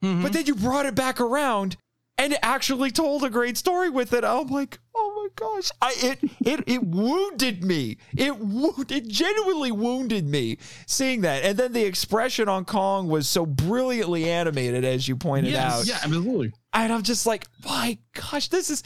Mhm. 0.04 0.24
but 0.24 0.34
then 0.34 0.46
you 0.46 0.56
brought 0.56 0.86
it 0.86 0.96
back 0.96 1.22
around 1.22 1.78
and 2.18 2.38
actually 2.41 2.91
told 2.91 3.24
a 3.24 3.30
great 3.30 3.57
story 3.57 3.89
with 3.89 4.14
it. 4.14 4.24
I'm 4.24 4.47
like, 4.47 4.80
oh 4.95 5.14
my 5.16 5.30
gosh, 5.36 5.72
I 5.82 5.93
it 5.97 6.20
it 6.45 6.64
it 6.68 6.84
wounded 6.84 7.64
me. 7.64 7.97
It 8.16 8.38
wound, 8.38 8.91
it 8.91 9.07
genuinely 9.07 9.72
wounded 9.72 10.28
me 10.28 10.57
seeing 10.86 11.22
that. 11.22 11.43
And 11.43 11.57
then 11.57 11.74
the 11.74 11.84
expression 11.84 12.47
on 12.47 12.66
Kong 12.66 13.07
was 13.07 13.28
so 13.28 13.45
brilliantly 13.45 14.30
animated, 14.30 14.86
as 14.86 15.07
you 15.07 15.16
pointed 15.16 15.55
out. 15.55 15.86
Yeah, 15.86 15.99
absolutely. 16.03 16.53
And 16.74 16.93
I'm 16.93 17.03
just 17.03 17.26
like, 17.26 17.47
my 17.66 17.97
gosh, 18.14 18.47
this 18.49 18.70
is 18.70 18.84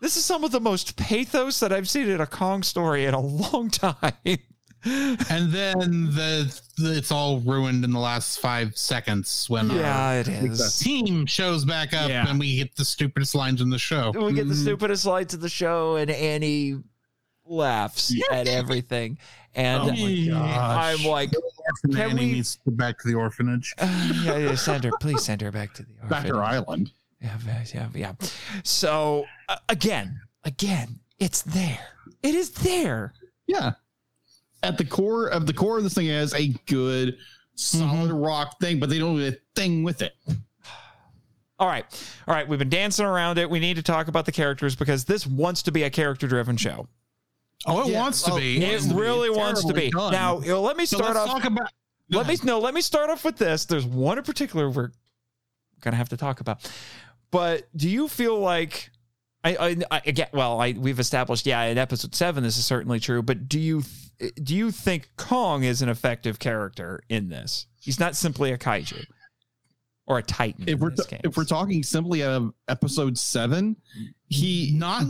this 0.00 0.16
is 0.16 0.24
some 0.24 0.44
of 0.44 0.50
the 0.50 0.60
most 0.60 0.96
pathos 0.96 1.60
that 1.60 1.72
I've 1.72 1.88
seen 1.88 2.08
in 2.08 2.20
a 2.20 2.26
Kong 2.26 2.62
story 2.62 3.04
in 3.04 3.14
a 3.14 3.20
long 3.20 3.70
time. 3.70 4.38
And 4.84 5.52
then 5.52 6.06
the, 6.14 6.60
the 6.78 6.96
it's 6.96 7.12
all 7.12 7.40
ruined 7.40 7.84
in 7.84 7.92
the 7.92 7.98
last 7.98 8.40
five 8.40 8.76
seconds 8.76 9.46
when 9.48 9.70
uh, 9.70 9.74
yeah, 9.74 10.12
it 10.14 10.24
the 10.24 10.74
team 10.78 11.26
shows 11.26 11.64
back 11.64 11.92
up 11.92 12.08
Yeah. 12.08 12.28
and 12.28 12.38
we 12.40 12.56
get 12.56 12.74
the 12.76 12.84
stupidest 12.84 13.34
lines 13.34 13.60
in 13.60 13.70
the 13.70 13.78
show. 13.78 14.10
We 14.14 14.32
get 14.32 14.48
the 14.48 14.54
Mhm. 14.54 14.62
stupidest 14.62 15.04
lights 15.06 15.34
of 15.34 15.40
the 15.40 15.48
show, 15.48 15.96
and 15.96 16.10
Annie 16.10 16.78
laughs 17.44 18.14
at 18.30 18.46
everything. 18.48 19.18
And 19.54 19.82
Oh 19.82 20.36
my. 20.38 20.92
I'm 20.94 21.04
like, 21.04 21.30
Can 21.90 21.96
Annie 22.00 22.14
we- 22.26 22.32
needs 22.32 22.54
to 22.56 22.70
go 22.70 22.76
back 22.76 22.98
to 23.00 23.08
the 23.08 23.14
orphanage. 23.14 23.74
uh, 23.78 24.12
yeah, 24.24 24.36
yeah, 24.36 24.54
send 24.54 24.84
her, 24.84 24.92
please 25.00 25.24
send 25.24 25.40
her 25.40 25.50
back 25.50 25.74
to 25.74 25.82
the 25.82 25.88
Back 26.08 26.24
to 26.26 26.34
orphanage. 26.36 26.64
Island. 26.68 26.92
Yeah, 27.20 27.36
yeah, 27.74 27.88
yeah. 27.94 28.12
So 28.62 29.26
uh, 29.48 29.56
again, 29.68 30.20
again, 30.44 31.00
it's 31.18 31.42
there. 31.42 31.80
It 32.22 32.34
is 32.34 32.50
there. 32.50 33.12
Yeah. 33.46 33.72
At 34.62 34.76
the 34.78 34.84
core 34.84 35.28
of 35.28 35.46
the 35.46 35.54
core 35.54 35.78
of 35.78 35.84
this 35.84 35.94
thing 35.94 36.06
is 36.08 36.34
a 36.34 36.48
good 36.66 37.16
solid 37.54 38.10
mm-hmm. 38.10 38.16
rock 38.16 38.60
thing, 38.60 38.78
but 38.78 38.90
they 38.90 38.98
don't 38.98 39.16
do 39.16 39.28
a 39.28 39.32
thing 39.54 39.82
with 39.82 40.02
it. 40.02 40.14
All 41.58 41.66
right, 41.68 41.84
all 42.26 42.34
right. 42.34 42.48
We've 42.48 42.58
been 42.58 42.70
dancing 42.70 43.04
around 43.04 43.38
it. 43.38 43.48
We 43.50 43.60
need 43.60 43.76
to 43.76 43.82
talk 43.82 44.08
about 44.08 44.24
the 44.24 44.32
characters 44.32 44.74
because 44.74 45.04
this 45.04 45.26
wants 45.26 45.62
to 45.64 45.72
be 45.72 45.82
a 45.82 45.90
character-driven 45.90 46.56
show. 46.56 46.88
Oh, 47.66 47.82
it 47.82 47.88
Yeah, 47.88 48.00
wants 48.00 48.22
to 48.22 48.32
oh, 48.32 48.36
be. 48.36 48.64
It 48.64 48.68
wants 48.70 48.86
to 48.86 48.94
be. 48.94 49.00
really 49.00 49.28
It's 49.28 49.36
wants 49.36 49.64
to 49.66 49.74
be. 49.74 49.90
done. 49.90 50.12
Now, 50.12 50.40
you 50.40 50.48
know, 50.48 50.62
let 50.62 50.78
me 50.78 50.86
So 50.86 50.96
start 50.96 51.16
let's 51.16 51.28
off. 51.28 51.42
talk 51.42 51.50
about. 51.50 51.70
Let 52.08 52.26
me 52.26 52.36
no. 52.42 52.58
Let 52.58 52.72
me 52.74 52.80
start 52.80 53.10
off 53.10 53.24
with 53.24 53.36
this. 53.36 53.66
There's 53.66 53.84
one 53.84 54.16
in 54.18 54.24
particular 54.24 54.70
we're 54.70 54.90
gonna 55.82 55.96
have 55.96 56.08
to 56.08 56.16
talk 56.16 56.40
about. 56.40 56.70
But 57.30 57.68
do 57.76 57.88
you 57.88 58.08
feel 58.08 58.38
like 58.38 58.90
I, 59.42 59.56
I, 59.56 59.76
I 59.90 60.02
again? 60.06 60.28
Well, 60.32 60.60
I 60.60 60.72
we've 60.72 60.98
established, 61.00 61.46
yeah, 61.46 61.62
in 61.64 61.78
episode 61.78 62.14
seven, 62.14 62.42
this 62.42 62.58
is 62.58 62.64
certainly 62.64 63.00
true. 63.00 63.22
But 63.22 63.48
do 63.48 63.58
you 63.58 63.82
do 64.42 64.54
you 64.54 64.70
think 64.70 65.10
Kong 65.16 65.64
is 65.64 65.82
an 65.82 65.88
effective 65.88 66.38
character 66.38 67.02
in 67.08 67.28
this? 67.28 67.66
He's 67.80 67.98
not 67.98 68.16
simply 68.16 68.52
a 68.52 68.58
kaiju 68.58 69.04
or 70.06 70.18
a 70.18 70.22
titan. 70.22 70.64
If 70.64 70.74
in 70.74 70.78
we're 70.80 70.90
this 70.90 71.06
case. 71.06 71.20
if 71.24 71.36
we're 71.36 71.44
talking 71.44 71.82
simply 71.82 72.22
of 72.22 72.52
episode 72.68 73.16
seven, 73.16 73.76
he 74.28 74.72
not 74.74 75.04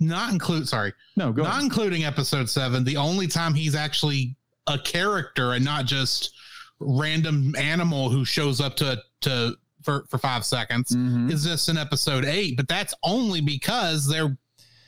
not 0.00 0.32
include. 0.32 0.66
Sorry, 0.68 0.92
no 1.16 1.32
go 1.32 1.42
not 1.44 1.52
ahead. 1.52 1.64
including 1.64 2.04
episode 2.04 2.50
seven. 2.50 2.82
The 2.82 2.96
only 2.96 3.28
time 3.28 3.54
he's 3.54 3.76
actually 3.76 4.36
a 4.66 4.78
character 4.78 5.52
and 5.52 5.64
not 5.64 5.84
just 5.84 6.34
random 6.80 7.54
animal 7.56 8.10
who 8.10 8.24
shows 8.24 8.60
up 8.60 8.76
to 8.76 9.00
to 9.20 9.56
for 9.84 10.04
for 10.08 10.18
five 10.18 10.44
seconds 10.44 10.90
Mhm. 10.90 11.30
is 11.30 11.44
this 11.44 11.68
in 11.68 11.76
episode 11.78 12.24
eight. 12.24 12.56
But 12.56 12.68
that's 12.68 12.94
only 13.02 13.40
because 13.40 14.06
they're 14.08 14.36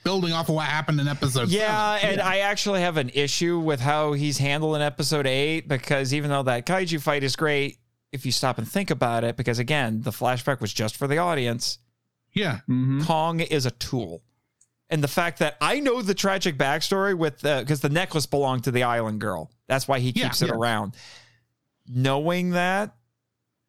building 0.04 0.32
off 0.32 0.48
of 0.48 0.54
what 0.54 0.66
happened 0.66 1.00
in 1.00 1.08
episode. 1.08 1.48
Yeah, 1.48 1.98
seven. 1.98 2.18
and 2.18 2.20
I 2.22 2.38
actually 2.38 2.80
have 2.80 2.96
an 2.96 3.10
issue 3.12 3.58
with 3.58 3.80
how 3.80 4.12
he's 4.12 4.38
handled 4.38 4.76
in 4.76 4.82
episode 4.82 5.26
eight 5.26 5.68
because 5.68 6.14
even 6.14 6.30
though 6.30 6.44
that 6.44 6.64
kaiju 6.66 7.00
fight 7.00 7.22
is 7.24 7.34
great, 7.36 7.78
if 8.12 8.24
you 8.24 8.30
stop 8.32 8.56
and 8.58 8.68
think 8.70 8.90
about 8.90 9.24
it, 9.24 9.36
because 9.36 9.58
again, 9.58 10.02
the 10.02 10.12
flashback 10.12 10.60
was 10.60 10.72
just 10.72 10.96
for 10.96 11.06
the 11.08 11.18
audience, 11.18 11.78
yeah. 12.32 12.60
Mhm. 12.68 13.04
Kong 13.04 13.40
is 13.40 13.66
a 13.66 13.70
tool. 13.72 14.22
And 14.88 15.02
the 15.02 15.08
fact 15.08 15.40
that 15.40 15.56
I 15.60 15.80
know 15.80 16.00
the 16.00 16.14
tragic 16.14 16.56
backstory 16.56 17.18
with 17.18 17.40
the 17.40 17.58
because 17.60 17.80
the 17.80 17.88
necklace 17.88 18.26
belonged 18.26 18.62
to 18.64 18.70
the 18.70 18.84
island 18.84 19.20
girl. 19.20 19.50
That's 19.66 19.88
why 19.88 19.98
he 19.98 20.10
Yeah, 20.14 20.26
keeps 20.28 20.40
it 20.42 20.46
yeah. 20.50 20.54
around. 20.54 20.94
Knowing 21.88 22.50
that 22.50 22.94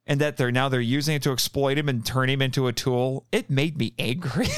and 0.07 0.19
that 0.21 0.37
they're 0.37 0.51
now 0.51 0.69
they're 0.69 0.81
using 0.81 1.15
it 1.15 1.21
to 1.23 1.31
exploit 1.31 1.77
him 1.77 1.89
and 1.89 2.05
turn 2.05 2.29
him 2.29 2.41
into 2.41 2.67
a 2.67 2.73
tool, 2.73 3.25
it 3.31 3.49
made 3.49 3.77
me 3.77 3.93
angry. 3.99 4.47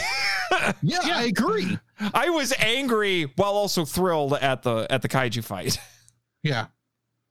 Yeah, 0.82 1.00
I 1.04 1.24
agree. 1.24 1.78
I 2.14 2.30
was 2.30 2.54
angry 2.60 3.24
while 3.36 3.54
also 3.54 3.86
thrilled 3.86 4.34
at 4.34 4.62
the 4.64 4.88
at 4.90 5.02
the 5.02 5.08
kaiju 5.10 5.44
fight. 5.44 5.78
Yeah. 6.44 6.68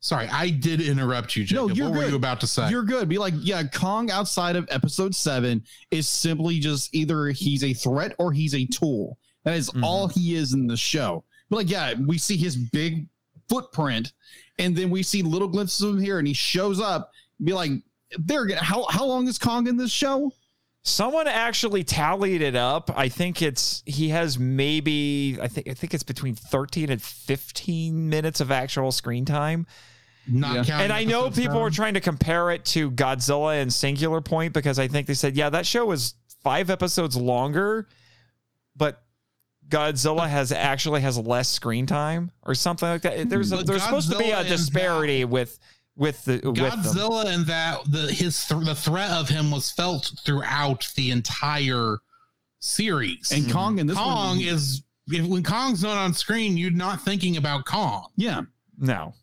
Sorry, 0.00 0.28
I 0.28 0.50
did 0.50 0.80
interrupt 0.80 1.34
you, 1.34 1.44
No, 1.50 1.68
you're 1.68 1.88
what 1.90 1.98
were 1.98 2.08
you 2.08 2.16
about 2.16 2.40
to 2.40 2.46
say? 2.46 2.68
You're 2.70 2.84
good. 2.84 3.08
Be 3.08 3.18
like, 3.18 3.34
yeah, 3.38 3.62
Kong 3.64 4.10
outside 4.10 4.54
of 4.54 4.66
episode 4.70 5.14
seven 5.14 5.64
is 5.90 6.06
simply 6.08 6.58
just 6.60 6.94
either 6.94 7.26
he's 7.28 7.64
a 7.64 7.72
threat 7.74 8.14
or 8.18 8.32
he's 8.32 8.54
a 8.54 8.64
tool. 8.66 9.18
That 9.44 9.56
is 9.56 9.70
Mhm. 9.70 9.82
all 9.82 10.06
he 10.08 10.34
is 10.36 10.52
in 10.52 10.66
the 10.66 10.76
show. 10.76 11.24
But 11.50 11.56
like, 11.56 11.70
yeah, 11.70 11.94
we 12.06 12.18
see 12.18 12.36
his 12.36 12.56
big 12.56 13.06
footprint, 13.48 14.12
and 14.58 14.76
then 14.76 14.90
we 14.90 15.02
see 15.02 15.22
little 15.22 15.48
glimpses 15.48 15.80
of 15.82 15.96
him 15.96 16.00
here, 16.02 16.18
and 16.18 16.28
he 16.28 16.34
shows 16.34 16.80
up. 16.80 17.10
Be 17.42 17.52
like, 17.52 17.72
there. 18.16 18.48
How 18.56 18.84
how 18.88 19.04
long 19.04 19.28
is 19.28 19.38
Kong 19.38 19.66
in 19.66 19.76
this 19.76 19.90
show? 19.90 20.32
Someone 20.82 21.26
actually 21.26 21.84
tallied 21.84 22.40
it 22.40 22.56
up. 22.56 22.90
I 22.96 23.08
think 23.08 23.42
it's 23.42 23.82
he 23.84 24.08
has 24.10 24.38
maybe 24.38 25.36
I 25.40 25.48
think 25.48 25.68
I 25.68 25.74
think 25.74 25.92
it's 25.92 26.02
between 26.04 26.34
13 26.34 26.88
and 26.90 27.02
15 27.02 28.08
minutes 28.08 28.40
of 28.40 28.50
actual 28.50 28.92
screen 28.92 29.24
time. 29.24 29.66
not 30.26 30.54
Yeah. 30.54 30.64
counting 30.64 30.84
and 30.84 30.92
I 30.92 31.04
know 31.04 31.26
episode 31.26 31.42
people 31.42 31.60
were 31.60 31.70
trying 31.70 31.94
to 31.94 32.00
compare 32.00 32.50
it 32.52 32.64
to 32.66 32.90
Godzilla 32.90 33.60
and 33.60 33.72
Singular 33.72 34.20
Point 34.20 34.54
because 34.54 34.78
I 34.78 34.88
think 34.88 35.06
they 35.06 35.14
said, 35.14 35.36
yeah, 35.36 35.50
that 35.50 35.66
show 35.66 35.90
is 35.90 36.14
five 36.42 36.70
episodes 36.70 37.16
longer, 37.16 37.88
but 38.76 39.02
Godzilla 39.68 40.26
has 40.26 40.52
actually 40.52 41.02
has 41.02 41.18
less 41.18 41.48
screen 41.48 41.84
time 41.84 42.30
or 42.42 42.54
something 42.54 42.88
like 42.88 43.02
that. 43.02 43.28
There's 43.28 43.52
a, 43.52 43.56
But 43.56 43.66
there's 43.66 43.82
supposed 43.82 44.10
to 44.10 44.16
be 44.16 44.30
a 44.30 44.42
disparity 44.44 45.24
with 45.26 45.58
with 45.98 46.24
the 46.24 46.40
with. 46.44 46.56
Godzilla 46.56 47.26
and 47.26 47.44
that 47.46 47.80
the 47.90 48.10
his 48.10 48.46
th- 48.46 48.64
the 48.64 48.74
threat 48.74 49.10
of 49.10 49.28
him 49.28 49.50
was 49.50 49.70
felt 49.70 50.12
throughout 50.24 50.88
the 50.94 51.10
entire 51.10 51.98
series. 52.60 53.30
And 53.32 53.50
Kong 53.52 53.78
in 53.78 53.86
this 53.86 53.96
Kong 53.98 54.38
one, 54.38 54.40
is 54.40 54.82
if, 55.08 55.26
when 55.26 55.42
Kong's 55.42 55.82
not 55.82 55.96
on 55.98 56.14
screen, 56.14 56.56
you're 56.56 56.70
not 56.70 57.02
thinking 57.02 57.36
about 57.36 57.64
Kong, 57.66 58.06
yeah, 58.16 58.42
No. 58.78 59.14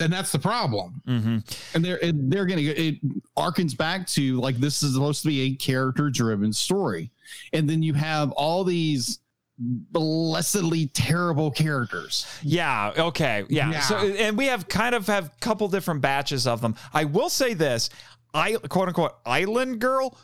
and 0.00 0.12
that's 0.12 0.32
the 0.32 0.38
problem. 0.38 1.00
hmm 1.06 1.38
and 1.74 1.84
they're 1.84 2.02
and 2.04 2.32
they're 2.32 2.46
gonna 2.46 2.62
it 2.62 2.96
arkens 3.36 3.76
back 3.76 4.06
to 4.08 4.40
like 4.40 4.56
this 4.56 4.82
is 4.82 4.94
supposed 4.94 5.22
to 5.22 5.28
be 5.28 5.40
a 5.42 5.54
character 5.56 6.08
driven 6.10 6.52
story, 6.52 7.10
and 7.52 7.68
then 7.68 7.82
you 7.82 7.94
have 7.94 8.30
all 8.32 8.62
these 8.64 9.18
blessedly 9.58 10.86
terrible 10.88 11.50
characters. 11.50 12.26
Yeah. 12.42 12.92
Okay. 12.96 13.44
Yeah. 13.48 13.70
Yeah. 13.70 13.80
So, 13.80 13.96
and 13.98 14.36
we 14.36 14.46
have 14.46 14.68
kind 14.68 14.94
of 14.94 15.06
have 15.06 15.26
a 15.26 15.32
couple 15.40 15.68
different 15.68 16.00
batches 16.00 16.46
of 16.46 16.60
them. 16.60 16.74
I 16.92 17.04
will 17.04 17.28
say 17.28 17.54
this: 17.54 17.90
I 18.32 18.54
quote 18.68 18.88
unquote 18.88 19.14
Island 19.24 19.80
Girl. 19.80 20.18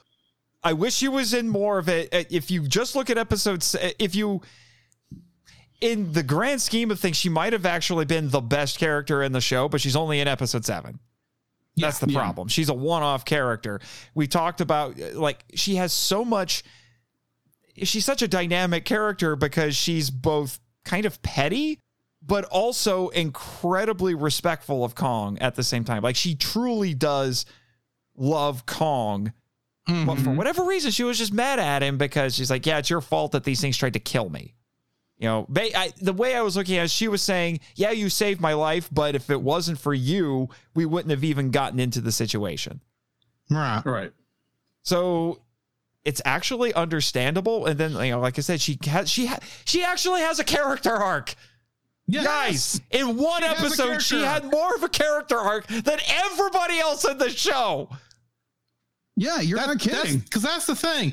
I 0.62 0.74
wish 0.74 0.94
she 0.94 1.08
was 1.08 1.32
in 1.32 1.48
more 1.48 1.78
of 1.78 1.88
it. 1.88 2.12
Uh, 2.14 2.24
If 2.30 2.50
you 2.50 2.66
just 2.68 2.94
look 2.94 3.08
at 3.08 3.16
episodes, 3.16 3.74
if 3.98 4.14
you, 4.14 4.42
in 5.80 6.12
the 6.12 6.22
grand 6.22 6.60
scheme 6.60 6.90
of 6.90 7.00
things, 7.00 7.16
she 7.16 7.30
might 7.30 7.54
have 7.54 7.64
actually 7.64 8.04
been 8.04 8.28
the 8.28 8.42
best 8.42 8.78
character 8.78 9.22
in 9.22 9.32
the 9.32 9.40
show, 9.40 9.68
but 9.68 9.80
she's 9.80 9.96
only 9.96 10.20
in 10.20 10.28
episode 10.28 10.64
seven. 10.66 10.98
That's 11.76 11.98
the 11.98 12.10
Yeah. 12.10 12.18
problem. 12.18 12.48
She's 12.48 12.68
a 12.68 12.74
one-off 12.74 13.24
character. 13.24 13.80
We 14.14 14.26
talked 14.26 14.60
about 14.60 15.00
uh, 15.00 15.18
like 15.18 15.44
she 15.54 15.76
has 15.76 15.92
so 15.92 16.24
much. 16.24 16.62
She's 17.86 18.04
such 18.04 18.22
a 18.22 18.28
dynamic 18.28 18.84
character 18.84 19.36
because 19.36 19.76
she's 19.76 20.10
both 20.10 20.60
kind 20.84 21.06
of 21.06 21.20
petty, 21.22 21.78
but 22.22 22.44
also 22.46 23.08
incredibly 23.08 24.14
respectful 24.14 24.84
of 24.84 24.94
Kong 24.94 25.38
at 25.40 25.54
the 25.54 25.62
same 25.62 25.84
time. 25.84 26.02
Like 26.02 26.16
she 26.16 26.34
truly 26.34 26.94
does 26.94 27.46
love 28.16 28.66
Kong, 28.66 29.32
but 29.86 30.16
for 30.16 30.30
Mhm. 30.30 30.36
whatever 30.36 30.64
reason, 30.64 30.90
she 30.90 31.02
was 31.04 31.18
just 31.18 31.32
mad 31.32 31.58
at 31.58 31.82
him 31.82 31.98
because 31.98 32.34
she's 32.34 32.50
like, 32.50 32.64
"Yeah, 32.66 32.78
it's 32.78 32.90
your 32.90 33.00
fault 33.00 33.32
that 33.32 33.44
these 33.44 33.60
things 33.60 33.76
tried 33.76 33.94
to 33.94 33.98
kill 34.00 34.28
me." 34.28 34.54
You 35.18 35.26
know, 35.28 35.46
ba- 35.48 35.76
I, 35.78 35.92
the 36.00 36.12
way 36.12 36.34
I 36.34 36.40
was 36.42 36.56
looking 36.56 36.76
at 36.78 36.84
it, 36.86 36.90
she 36.90 37.08
was 37.08 37.20
saying, 37.22 37.60
"Yeah, 37.76 37.90
you 37.90 38.08
saved 38.08 38.40
my 38.40 38.52
life, 38.54 38.88
but 38.92 39.14
if 39.14 39.28
it 39.30 39.42
wasn't 39.42 39.78
for 39.78 39.92
you, 39.92 40.48
we 40.74 40.86
wouldn't 40.86 41.10
have 41.10 41.24
even 41.24 41.50
gotten 41.50 41.78
into 41.80 42.00
the 42.00 42.12
situation." 42.12 42.80
Right. 43.50 43.82
Right. 43.84 44.12
So 44.82 45.40
it's 46.04 46.22
actually 46.24 46.72
understandable. 46.74 47.66
And 47.66 47.78
then, 47.78 47.92
you 47.92 48.12
know, 48.12 48.20
like 48.20 48.38
I 48.38 48.42
said, 48.42 48.60
she 48.60 48.78
has 48.86 49.10
she 49.10 49.26
ha- 49.26 49.40
she 49.64 49.82
actually 49.84 50.20
has 50.20 50.38
a 50.38 50.44
character 50.44 50.94
arc. 50.94 51.34
Yes. 52.06 52.24
Guys, 52.24 52.80
in 52.90 53.16
one 53.16 53.42
She 53.42 53.48
episode, 53.48 54.02
she 54.02 54.20
had 54.22 54.50
more 54.50 54.74
of 54.74 54.82
a 54.82 54.88
character 54.88 55.38
arc 55.38 55.66
than 55.68 55.98
everybody 56.08 56.78
else 56.80 57.04
in 57.04 57.18
the 57.18 57.30
show. 57.30 57.88
Yeah, 59.16 59.40
you're 59.40 59.58
That- 59.58 59.66
not 59.68 59.78
kidding. 59.80 60.18
Because 60.18 60.42
that's, 60.42 60.66
the 60.66 60.74
thing. 60.74 61.12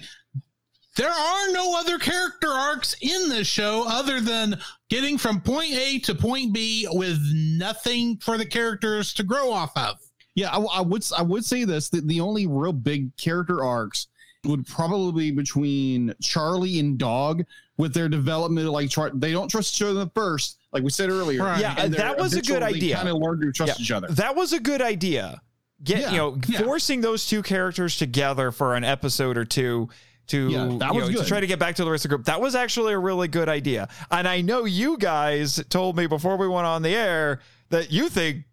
There 0.95 1.11
are 1.11 1.51
no 1.51 1.77
other 1.79 1.99
character 1.99 2.47
arcs 2.49 2.95
in 3.01 3.29
this 3.29 3.45
show 3.45 3.85
other 3.87 4.19
than 4.19 4.59
getting 4.89 5.19
from 5.19 5.41
point 5.41 5.73
A 5.73 5.99
to 5.99 6.15
point 6.15 6.53
B 6.53 6.87
with 6.89 7.19
nothing 7.31 8.17
for 8.17 8.35
the 8.39 8.45
characters 8.45 9.13
to 9.15 9.23
grow 9.23 9.51
off 9.51 9.77
of. 9.77 9.97
Yeah, 10.33 10.49
I, 10.49 10.59
I 10.59 10.81
would 10.81 11.05
I 11.15 11.21
would 11.21 11.45
say 11.45 11.65
this: 11.65 11.89
that 11.89 12.07
the 12.07 12.21
only 12.21 12.47
real 12.47 12.73
big 12.73 13.15
character 13.17 13.63
arcs 13.63 14.07
would 14.45 14.65
probably 14.67 15.31
be 15.31 15.35
between 15.35 16.13
Charlie 16.21 16.79
and 16.79 16.97
Dog 16.97 17.43
with 17.77 17.93
their 17.93 18.07
development. 18.09 18.67
Like 18.69 18.89
try, 18.89 19.09
they 19.13 19.31
don't 19.31 19.49
trust 19.49 19.75
each 19.75 19.85
other 19.85 20.09
first, 20.15 20.57
like 20.71 20.83
we 20.83 20.89
said 20.89 21.09
earlier. 21.09 21.43
Right. 21.43 21.59
Yeah, 21.59 21.87
that 21.87 22.17
was 22.17 22.33
a 22.35 22.41
good 22.41 22.63
idea. 22.63 22.95
Kind 22.95 23.09
of 23.09 23.17
learn 23.17 23.41
to 23.41 23.51
trust 23.51 23.79
Yeah. 23.79 23.83
each 23.83 23.91
other. 23.91 24.07
That 24.09 24.35
was 24.35 24.53
a 24.53 24.59
good 24.59 24.81
idea. 24.81 25.41
Get 25.83 25.99
Yeah, 25.99 26.11
you 26.11 26.17
know, 26.17 26.37
yeah. 26.47 26.61
forcing 26.63 27.01
those 27.01 27.27
two 27.27 27.43
characters 27.43 27.97
together 27.97 28.51
for 28.51 28.75
an 28.75 28.83
episode 28.83 29.37
or 29.37 29.45
two 29.45 29.89
to 30.27 30.49
Yeah, 30.49 30.77
that 30.79 30.93
was 30.95 31.09
know, 31.09 31.21
to 31.21 31.25
try 31.27 31.39
to 31.39 31.47
get 31.47 31.59
back 31.59 31.75
to 31.75 31.85
the 31.85 31.91
rest 31.91 32.03
of 32.05 32.09
the 32.09 32.15
group. 32.17 32.25
That 32.25 32.41
was 32.41 32.55
actually 32.55 32.93
a 32.93 32.99
really 32.99 33.27
good 33.27 33.47
idea. 33.47 33.87
And 34.11 34.27
I 34.27 34.41
know 34.41 34.65
you 34.65 34.97
guys 34.97 35.63
told 35.69 35.95
me 35.95 36.07
before 36.07 36.35
we 36.37 36.47
went 36.47 36.65
on 36.65 36.81
the 36.81 36.95
air 36.95 37.41
that 37.69 37.91
you 37.91 38.09
think 38.09 38.37
Yeah, 38.37 38.43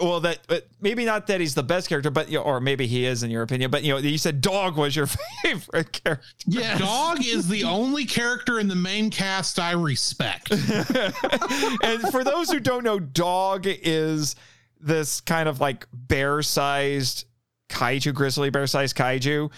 Well, 0.00 0.20
that 0.20 0.40
but 0.46 0.68
maybe 0.80 1.04
not 1.04 1.26
that 1.26 1.40
he's 1.40 1.54
the 1.54 1.62
best 1.64 1.88
character, 1.88 2.10
but 2.10 2.28
you 2.30 2.38
know, 2.38 2.44
or 2.44 2.60
maybe 2.60 2.86
he 2.86 3.04
is 3.04 3.24
in 3.24 3.30
your 3.32 3.42
opinion. 3.42 3.70
But 3.70 3.82
you 3.82 3.92
know, 3.92 3.98
you 3.98 4.18
said 4.18 4.40
dog 4.40 4.76
was 4.76 4.94
your 4.94 5.06
favorite 5.42 5.90
character. 5.92 6.24
Yeah. 6.46 6.78
Dog 6.78 7.24
is 7.24 7.48
the 7.48 7.64
only 7.64 8.04
character 8.04 8.60
in 8.60 8.68
the 8.68 8.76
main 8.76 9.10
cast 9.10 9.58
I 9.58 9.72
respect. 9.72 10.52
and 10.52 12.02
for 12.12 12.22
those 12.22 12.50
who 12.50 12.60
don't 12.60 12.84
know, 12.84 13.00
dog 13.00 13.64
is 13.66 14.36
this 14.80 15.20
kind 15.20 15.48
of 15.48 15.60
like 15.60 15.86
bear-sized 15.92 17.24
kaiju, 17.68 18.14
grizzly 18.14 18.50
bear-sized 18.50 18.96
kaiju 18.96 19.50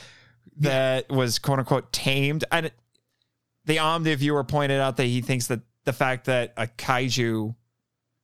that 0.59 1.11
was 1.11 1.39
quote 1.39 1.59
unquote 1.59 1.93
tamed. 1.93 2.45
And 2.51 2.71
the 3.67 3.79
Omni 3.79 4.15
viewer 4.15 4.45
pointed 4.45 4.81
out 4.81 4.97
that 4.97 5.05
he 5.05 5.21
thinks 5.21 5.49
that 5.49 5.61
the 5.85 5.93
fact 5.93 6.27
that 6.27 6.55
a 6.57 6.67
kaiju 6.67 7.55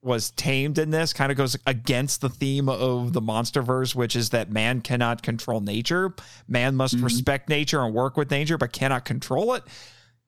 was 0.02 0.30
tamed 0.32 0.78
in 0.78 0.90
this 0.90 1.12
kind 1.12 1.30
of 1.30 1.36
goes 1.36 1.56
against 1.66 2.20
the 2.20 2.28
theme 2.30 2.68
of 2.68 3.12
the 3.12 3.20
monsterverse, 3.20 3.94
which 3.94 4.16
is 4.16 4.30
that 4.30 4.50
man 4.50 4.80
cannot 4.80 5.22
control 5.22 5.60
nature. 5.60 6.14
Man 6.48 6.74
must 6.74 6.94
respect 6.96 7.48
nature 7.48 7.82
and 7.84 7.94
work 7.94 8.16
with 8.16 8.30
nature, 8.30 8.56
but 8.56 8.72
cannot 8.72 9.04
control 9.04 9.52
it. 9.54 9.62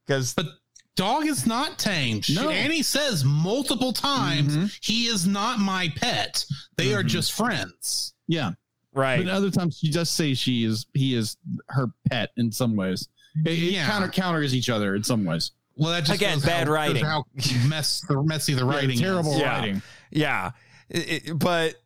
Because 0.07 0.35
But 0.35 0.47
dog 0.95 1.27
is 1.27 1.47
not 1.47 1.79
tamed. 1.79 2.27
No. 2.35 2.51
Annie 2.51 2.83
says 2.83 3.25
multiple 3.25 3.93
times 3.95 4.57
Mhm. 4.57 4.79
he 4.83 5.07
is 5.07 5.27
not 5.27 5.59
my 5.59 5.89
pet. 5.97 6.45
They 6.77 6.93
are 6.93 7.03
Mhm. 7.03 7.09
just 7.09 7.33
friends. 7.33 8.12
Yeah. 8.29 8.53
right. 8.95 9.25
But 9.25 9.33
other 9.33 9.51
times 9.51 9.79
she 9.79 9.91
does 9.91 10.11
say 10.11 10.35
she 10.35 10.64
is 10.64 10.85
he 10.93 11.14
is 11.14 11.39
her 11.70 11.87
pet 12.11 12.29
in 12.37 12.53
some 12.53 12.77
ways. 12.77 13.09
It, 13.47 13.53
it 13.53 13.57
Yeah. 13.73 13.87
counter 13.87 14.09
counters 14.09 14.55
each 14.55 14.68
other 14.68 14.95
in 14.95 15.03
some 15.03 15.25
ways. 15.25 15.53
Well, 15.77 15.93
that 15.93 16.05
just 16.05 16.16
Again, 16.20 16.39
bad 16.41 16.66
how, 16.66 16.73
writing. 16.73 17.05
How 17.05 17.25
mess, 17.68 18.01
the 18.09 18.23
messy 18.23 18.55
the 18.55 18.64
Yeah, 18.66 18.70
writing. 18.75 18.99
terrible 18.99 19.33
Is. 19.33 19.39
Yeah. 19.41 19.59
writing. 19.59 19.83
Yeah. 20.11 20.51
It- 20.89 21.29
it- 21.29 21.39
but 21.39 21.77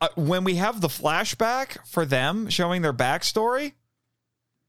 uh, 0.00 0.08
when 0.16 0.42
we 0.44 0.56
have 0.56 0.80
the 0.80 0.88
flashback 0.88 1.76
for 1.86 2.04
them 2.04 2.48
showing 2.48 2.82
their 2.82 2.92
backstory, 2.92 3.72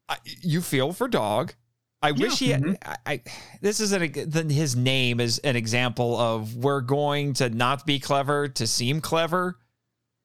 I, 0.08 0.18
you 0.42 0.62
feel 0.62 0.94
for 0.94 1.08
Dog. 1.08 1.54
I 2.02 2.12
wish 2.12 2.40
he. 2.40 2.50
Had, 2.50 2.78
I, 2.86 2.98
I 3.06 3.22
this 3.62 3.80
is 3.80 3.94
an 3.94 4.12
then 4.28 4.50
his 4.50 4.76
name 4.76 5.22
is 5.22 5.40
an 5.40 5.56
example 5.56 6.20
of 6.20 6.56
we're 6.58 6.82
going 6.82 7.34
to 7.36 7.50
not 7.50 7.86
be 7.86 7.98
clever 7.98 8.50
to 8.50 8.68
seem 8.68 9.00
clever. 9.00 9.58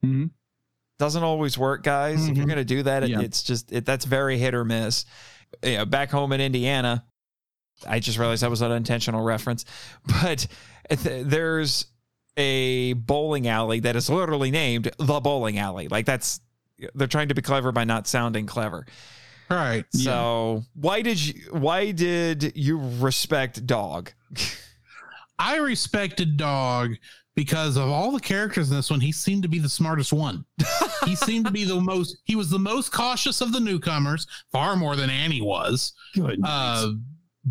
Mhm. 0.04 0.30
Doesn't 0.98 1.22
always 1.22 1.56
work, 1.56 1.84
guys. 1.84 2.26
If 2.26 2.36
you're 2.36 2.44
Mhm. 2.46 2.48
going 2.48 2.58
to 2.58 2.64
do 2.64 2.82
that, 2.82 3.04
it, 3.04 3.10
it's 3.12 3.44
just 3.44 3.70
it, 3.70 3.86
that's 3.86 4.04
very 4.04 4.38
hit 4.38 4.54
or 4.54 4.64
miss. 4.64 5.04
Yeah, 5.62 5.84
back 5.84 6.10
home 6.10 6.32
in 6.32 6.40
Indiana, 6.40 7.04
I 7.86 8.00
just 8.00 8.18
realized 8.18 8.42
that 8.42 8.50
was 8.50 8.62
an 8.62 8.72
intentional 8.72 9.22
reference, 9.22 9.64
but 10.22 10.46
th- 10.90 11.26
there's 11.26 11.86
a 12.36 12.92
bowling 12.94 13.48
alley 13.48 13.80
that 13.80 13.96
is 13.96 14.08
literally 14.08 14.50
named 14.50 14.90
the 14.98 15.20
bowling 15.20 15.58
alley. 15.58 15.88
Like 15.88 16.06
that's 16.06 16.40
they're 16.94 17.08
trying 17.08 17.28
to 17.28 17.34
be 17.34 17.42
clever 17.42 17.72
by 17.72 17.84
not 17.84 18.06
sounding 18.06 18.46
clever. 18.46 18.86
Right. 19.50 19.84
So 19.90 20.64
why 20.74 21.02
did 21.02 21.24
you 21.24 21.34
why 21.52 21.90
did 21.90 22.52
you 22.54 22.80
respect 22.98 23.66
dog? 23.66 24.12
I 25.38 25.56
respected 25.56 26.36
dog 26.36 26.94
because 27.34 27.76
of 27.76 27.88
all 27.88 28.10
the 28.10 28.20
characters 28.20 28.68
in 28.68 28.76
this 28.76 28.90
one. 28.90 29.00
He 29.00 29.12
seemed 29.12 29.44
to 29.44 29.48
be 29.48 29.60
the 29.60 29.68
smartest 29.68 30.12
one. 30.12 30.44
he 31.04 31.14
seemed 31.14 31.46
to 31.46 31.52
be 31.52 31.64
the 31.64 31.80
most. 31.80 32.18
He 32.24 32.34
was 32.34 32.50
the 32.50 32.58
most 32.58 32.92
cautious 32.92 33.40
of 33.40 33.52
the 33.52 33.60
newcomers, 33.60 34.26
far 34.50 34.74
more 34.74 34.96
than 34.96 35.08
Annie 35.08 35.40
was. 35.40 35.92
Good. 36.14 36.40
uh, 36.44 36.92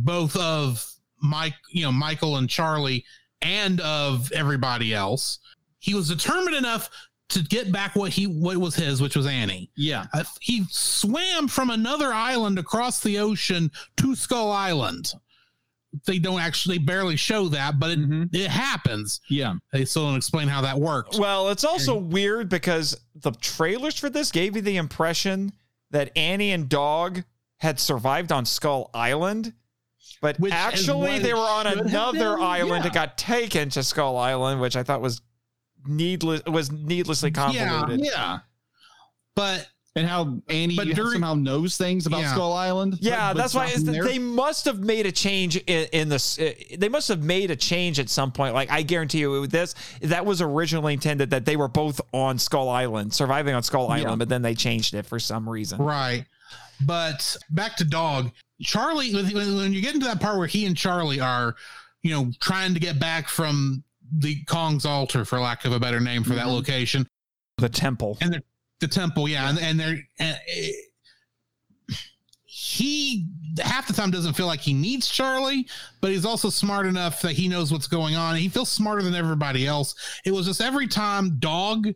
both 0.04 0.36
of 0.38 0.86
Mike, 1.22 1.56
you 1.72 1.84
know, 1.84 1.92
Michael 1.92 2.38
and 2.38 2.50
Charlie, 2.50 3.04
and 3.42 3.80
of 3.82 4.32
everybody 4.32 4.94
else. 4.94 5.40
He 5.80 5.94
was 5.94 6.08
determined 6.10 6.56
enough 6.56 6.90
to 7.30 7.44
get 7.44 7.72
back 7.72 7.96
what 7.96 8.12
he 8.12 8.26
what 8.26 8.58
was 8.58 8.76
his, 8.76 9.02
which 9.02 9.16
was 9.16 9.26
Annie. 9.28 9.70
yeah. 9.76 10.06
Uh, 10.14 10.24
he 10.40 10.66
swam 10.70 11.48
from 11.48 11.70
another 11.70 12.14
island 12.14 12.58
across 12.58 13.02
the 13.02 13.18
ocean 13.20 13.70
to 13.98 14.16
Skull 14.16 14.52
Island. 14.52 15.12
They 16.06 16.20
don't 16.20 16.40
actually 16.40 16.78
they 16.78 16.84
barely 16.84 17.16
show 17.16 17.48
that, 17.50 17.80
but 17.80 17.92
it, 17.92 18.00
Mhm. 18.00 18.34
it 18.34 18.50
happens. 18.50 19.20
Yeah. 19.30 19.56
They 19.74 19.84
still 19.86 20.06
don't 20.08 20.16
explain 20.18 20.48
how 20.48 20.62
that 20.62 20.80
worked. 20.80 21.18
Well, 21.18 21.50
it's 21.50 21.64
also 21.64 21.98
weird 21.98 22.50
because 22.50 22.96
the 23.16 23.32
trailers 23.32 23.98
for 23.98 24.10
this 24.10 24.32
gave 24.32 24.56
you 24.56 24.62
the 24.62 24.78
impression 24.78 25.52
that 25.92 26.12
Annie 26.18 26.52
and 26.52 26.70
Dog 26.70 27.24
had 27.58 27.80
survived 27.80 28.32
on 28.32 28.46
Skull 28.46 28.90
Island, 28.94 29.54
but 30.22 30.40
Which 30.40 30.54
actually 30.54 31.20
they 31.20 31.34
were 31.34 31.40
on 31.40 31.68
another 31.68 32.38
island 32.40 32.84
yeah. 32.84 32.90
that 32.90 32.94
got 32.94 33.18
taken 33.18 33.70
to 33.72 33.84
Skull 33.84 34.18
Island, 34.18 34.60
which 34.62 34.76
I 34.76 34.84
thought 34.84 35.02
was 35.02 35.22
needless 35.86 36.42
was 36.46 36.72
needlessly 36.72 37.32
convoluted. 37.32 38.02
Yeah. 38.04 38.40
But 39.36 39.68
And 39.96 40.06
how 40.08 40.42
Annie 40.48 40.76
But 40.76 40.90
during- 40.90 41.14
somehow 41.14 41.34
knows 41.34 41.76
things 41.78 42.06
about 42.06 42.20
Yeah. 42.22 42.32
Skull 42.34 42.54
Island. 42.54 42.98
Yeah, 43.02 43.30
but- 43.30 43.34
but 43.34 43.42
that's 43.42 43.54
why 43.56 43.66
it's 43.66 43.76
it's, 43.78 43.84
not 43.84 43.96
in 43.96 44.02
there. 44.02 44.08
they 44.12 44.20
must 44.20 44.66
have 44.66 44.80
made 44.80 45.06
a 45.08 45.12
change 45.12 45.56
in, 45.58 45.88
in 45.92 46.10
this. 46.10 46.38
uh, 46.38 46.52
They 46.78 46.90
must 46.90 47.08
have 47.08 47.24
made 47.24 47.50
a 47.50 47.56
change 47.56 48.00
at 48.00 48.08
some 48.10 48.32
point. 48.32 48.54
Like 48.54 48.70
I 48.72 48.84
guarantee 48.84 49.20
you, 49.20 49.42
with 49.42 49.50
this 49.52 49.74
that 50.02 50.24
was 50.26 50.40
originally 50.42 50.94
intended 50.94 51.32
that 51.32 51.46
they 51.46 51.56
were 51.56 51.68
both 51.68 52.00
on 52.14 52.38
Skull 52.38 52.70
Island, 52.70 53.14
surviving 53.14 53.56
on 53.56 53.64
Skull 53.64 53.88
Island, 53.90 54.10
Yeah. 54.12 54.16
but 54.18 54.30
then 54.30 54.42
they 54.44 54.54
changed 54.54 54.94
it 54.94 55.06
for 55.08 55.20
some 55.20 55.50
reason. 55.50 55.80
Right. 55.80 56.26
But 56.86 57.36
back 57.50 57.76
to 57.78 57.84
dog. 57.86 58.32
Charlie, 58.62 59.14
when, 59.14 59.26
when 59.56 59.74
you 59.74 59.82
get 59.82 59.94
into 59.94 60.08
that 60.08 60.20
part 60.22 60.38
where 60.38 60.48
he 60.48 60.66
and 60.66 60.76
Charlie 60.78 61.20
are, 61.20 61.56
you 62.04 62.12
know, 62.12 62.32
trying 62.40 62.74
to 62.74 62.80
get 62.80 63.00
back 63.00 63.28
from 63.28 63.84
the 64.12 64.44
Kong's 64.46 64.86
altar, 64.86 65.26
for 65.26 65.40
lack 65.40 65.66
of 65.66 65.74
a 65.74 65.80
better 65.80 66.00
name 66.00 66.24
for 66.24 66.34
that 66.36 66.46
Mhm. 66.48 66.54
location, 66.54 67.08
The 67.58 67.70
temple. 67.70 68.18
and 68.22 68.34
they're 68.34 68.42
the 68.80 68.88
temple, 68.88 69.28
yeah, 69.28 69.50
and, 69.50 69.58
and 69.60 69.80
they're 69.80 70.00
and, 70.20 70.36
uh, 70.38 70.68
he 72.46 73.28
half 73.60 73.88
the 73.88 73.94
time 73.94 74.12
doesn't 74.12 74.34
feel 74.34 74.46
like 74.48 74.60
he 74.62 74.74
needs 74.74 75.08
Charlie, 75.08 75.68
but 76.02 76.12
he's 76.12 76.26
also 76.26 76.50
smart 76.50 76.86
enough 76.86 77.22
that 77.22 77.34
he 77.34 77.48
knows 77.48 77.72
what's 77.72 77.88
going 77.88 78.16
on. 78.16 78.36
He 78.36 78.50
feels 78.50 78.70
smarter 78.70 79.02
than 79.02 79.14
everybody 79.16 79.68
else. 79.68 79.94
It 80.26 80.32
was 80.32 80.46
just 80.46 80.62
every 80.62 80.88
time 80.88 81.38
dog 81.40 81.88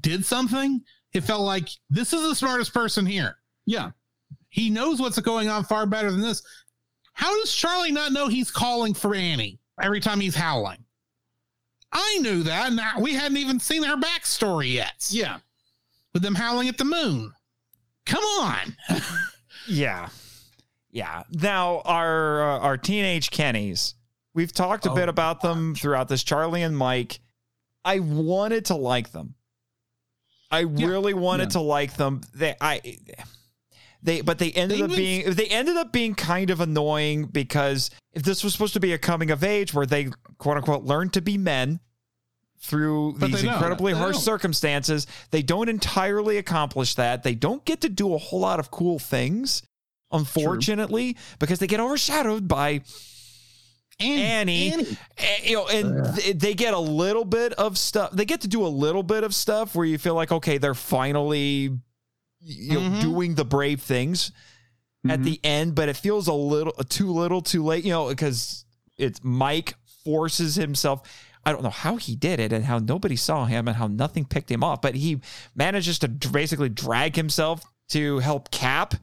did 0.00 0.24
something, 0.24 0.82
it 1.12 1.22
felt 1.22 1.42
like 1.42 1.68
this 1.90 2.12
is 2.12 2.22
the 2.22 2.34
smartest 2.34 2.74
person 2.74 3.06
here. 3.06 3.36
Yeah. 3.66 3.90
He 4.48 4.70
knows 4.70 5.00
what's 5.00 5.18
going 5.20 5.48
on 5.48 5.64
far 5.64 5.86
better 5.86 6.10
than 6.10 6.20
this. 6.20 6.42
How 7.12 7.32
does 7.40 7.52
Charlie 7.54 7.92
not 7.92 8.12
know 8.12 8.28
he's 8.28 8.50
calling 8.50 8.94
for 8.94 9.14
Annie 9.14 9.58
every 9.82 10.00
time 10.00 10.20
he's 10.20 10.34
howling? 10.34 10.84
I 11.92 12.18
knew 12.20 12.42
that. 12.42 12.70
and 12.70 12.80
I- 12.80 12.98
we 13.00 13.14
hadn't 13.14 13.38
even 13.38 13.58
seen 13.60 13.82
her 13.82 13.96
backstory 13.96 14.72
yet. 14.74 15.06
Yeah. 15.10 15.38
With 16.12 16.22
them 16.22 16.34
howling 16.34 16.68
at 16.68 16.78
the 16.78 16.84
moon. 16.84 17.32
Come 18.06 18.24
on. 18.24 18.76
Yeah, 19.68 20.10
yeah. 20.92 21.24
Now 21.32 21.80
our 21.84 22.40
uh, 22.52 22.58
our 22.60 22.76
teenage 22.78 23.30
Kennys. 23.32 23.94
We've 24.32 24.52
talked 24.52 24.86
a 24.86 24.92
Oh, 24.92 24.94
bit 24.94 25.08
about 25.08 25.40
them 25.40 25.74
throughout 25.74 26.06
this. 26.06 26.22
Charlie 26.22 26.62
and 26.62 26.78
Mike. 26.78 27.18
I 27.84 27.98
wanted 27.98 28.66
to 28.66 28.76
like 28.76 29.10
them. 29.10 29.34
I 30.52 30.60
really 30.60 31.14
wanted 31.14 31.44
Yeah. 31.48 31.48
to 31.54 31.60
like 31.62 31.96
them. 31.96 32.20
They 32.32 32.54
I 32.60 32.80
they 34.06 34.22
but 34.22 34.38
they 34.38 34.50
ended 34.52 34.78
They 34.78 34.82
up 34.82 34.90
being 34.90 35.30
they 35.34 35.46
ended 35.48 35.76
up 35.76 35.92
being 35.92 36.14
kind 36.14 36.48
of 36.50 36.60
annoying 36.62 37.26
because 37.26 37.90
if 38.14 38.22
this 38.22 38.42
was 38.42 38.54
supposed 38.54 38.72
to 38.74 38.80
be 38.80 38.94
a 38.94 38.98
coming 38.98 39.30
of 39.30 39.44
age 39.44 39.74
where 39.74 39.84
they 39.84 40.08
quote 40.38 40.56
unquote 40.56 40.84
learn 40.84 41.10
to 41.10 41.20
be 41.20 41.36
men 41.36 41.80
through 42.58 43.16
But 43.18 43.26
these 43.32 43.44
incredibly 43.44 43.92
They 43.92 43.98
harsh 43.98 44.14
don't. 44.16 44.22
circumstances, 44.22 45.06
they 45.30 45.42
don't 45.42 45.68
entirely 45.68 46.38
accomplish 46.38 46.94
that. 46.94 47.22
They 47.22 47.34
don't 47.34 47.62
get 47.66 47.82
to 47.82 47.90
do 47.90 48.14
a 48.14 48.18
whole 48.18 48.40
lot 48.40 48.58
of 48.58 48.70
cool 48.70 48.98
things, 48.98 49.62
unfortunately, 50.10 51.16
because 51.38 51.58
they 51.58 51.66
get 51.66 51.80
overshadowed 51.80 52.48
by 52.48 52.80
Annie. 54.00 54.72
Annie. 54.72 54.96
Eh, 55.18 55.36
you 55.44 55.56
know, 55.56 55.68
and 55.68 56.16
th- 56.16 56.38
they 56.38 56.54
get 56.54 56.74
a 56.74 56.78
little 56.78 57.24
bit 57.24 57.52
of 57.54 57.78
stuff. 57.78 58.10
They 58.12 58.24
get 58.24 58.40
to 58.42 58.48
do 58.48 58.66
a 58.66 58.68
little 58.68 59.02
bit 59.02 59.24
of 59.24 59.34
stuff 59.34 59.74
where 59.74 59.86
you 59.86 59.98
feel 59.98 60.14
like, 60.14 60.32
okay, 60.32 60.58
they're 60.58 60.74
finally, 60.74 61.70
you 62.46 62.74
know, 62.74 62.90
Mhm. 62.90 63.00
doing 63.00 63.34
the 63.34 63.44
brave 63.44 63.82
things 63.82 64.32
at 65.08 65.20
Mhm. 65.20 65.24
the 65.24 65.40
end, 65.44 65.74
but 65.74 65.88
it 65.88 65.96
feels 65.96 66.26
a 66.28 66.32
little 66.32 66.72
too 66.88 67.12
little, 67.12 67.42
too 67.42 67.64
late. 67.64 67.84
You 67.84 67.90
know, 67.92 68.08
because 68.08 68.64
it's 68.96 69.20
Mike 69.22 69.74
forces 70.04 70.54
himself. 70.54 71.02
I 71.44 71.52
don't 71.52 71.62
know 71.62 71.70
how 71.70 71.96
he 71.96 72.16
did 72.16 72.40
it 72.40 72.52
and 72.52 72.64
how 72.64 72.78
nobody 72.78 73.14
saw 73.16 73.44
him 73.44 73.68
and 73.68 73.76
how 73.76 73.86
nothing 73.86 74.24
picked 74.24 74.50
him 74.50 74.64
up, 74.64 74.82
but 74.82 74.94
he 74.96 75.20
manages 75.54 75.98
to 76.00 76.08
basically 76.08 76.68
drag 76.68 77.14
himself 77.16 77.64
to 77.90 78.18
help 78.18 78.50
Cap. 78.50 78.94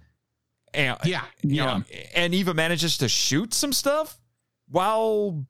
And, 0.74 0.98
Yeah. 1.06 1.24
you 1.42 1.56
Yeah. 1.56 1.66
know, 1.66 1.84
and 2.16 2.34
even 2.36 2.56
manages 2.56 2.98
to 2.98 3.08
shoot 3.08 3.54
some 3.54 3.72
stuff 3.72 4.20
while 4.68 5.46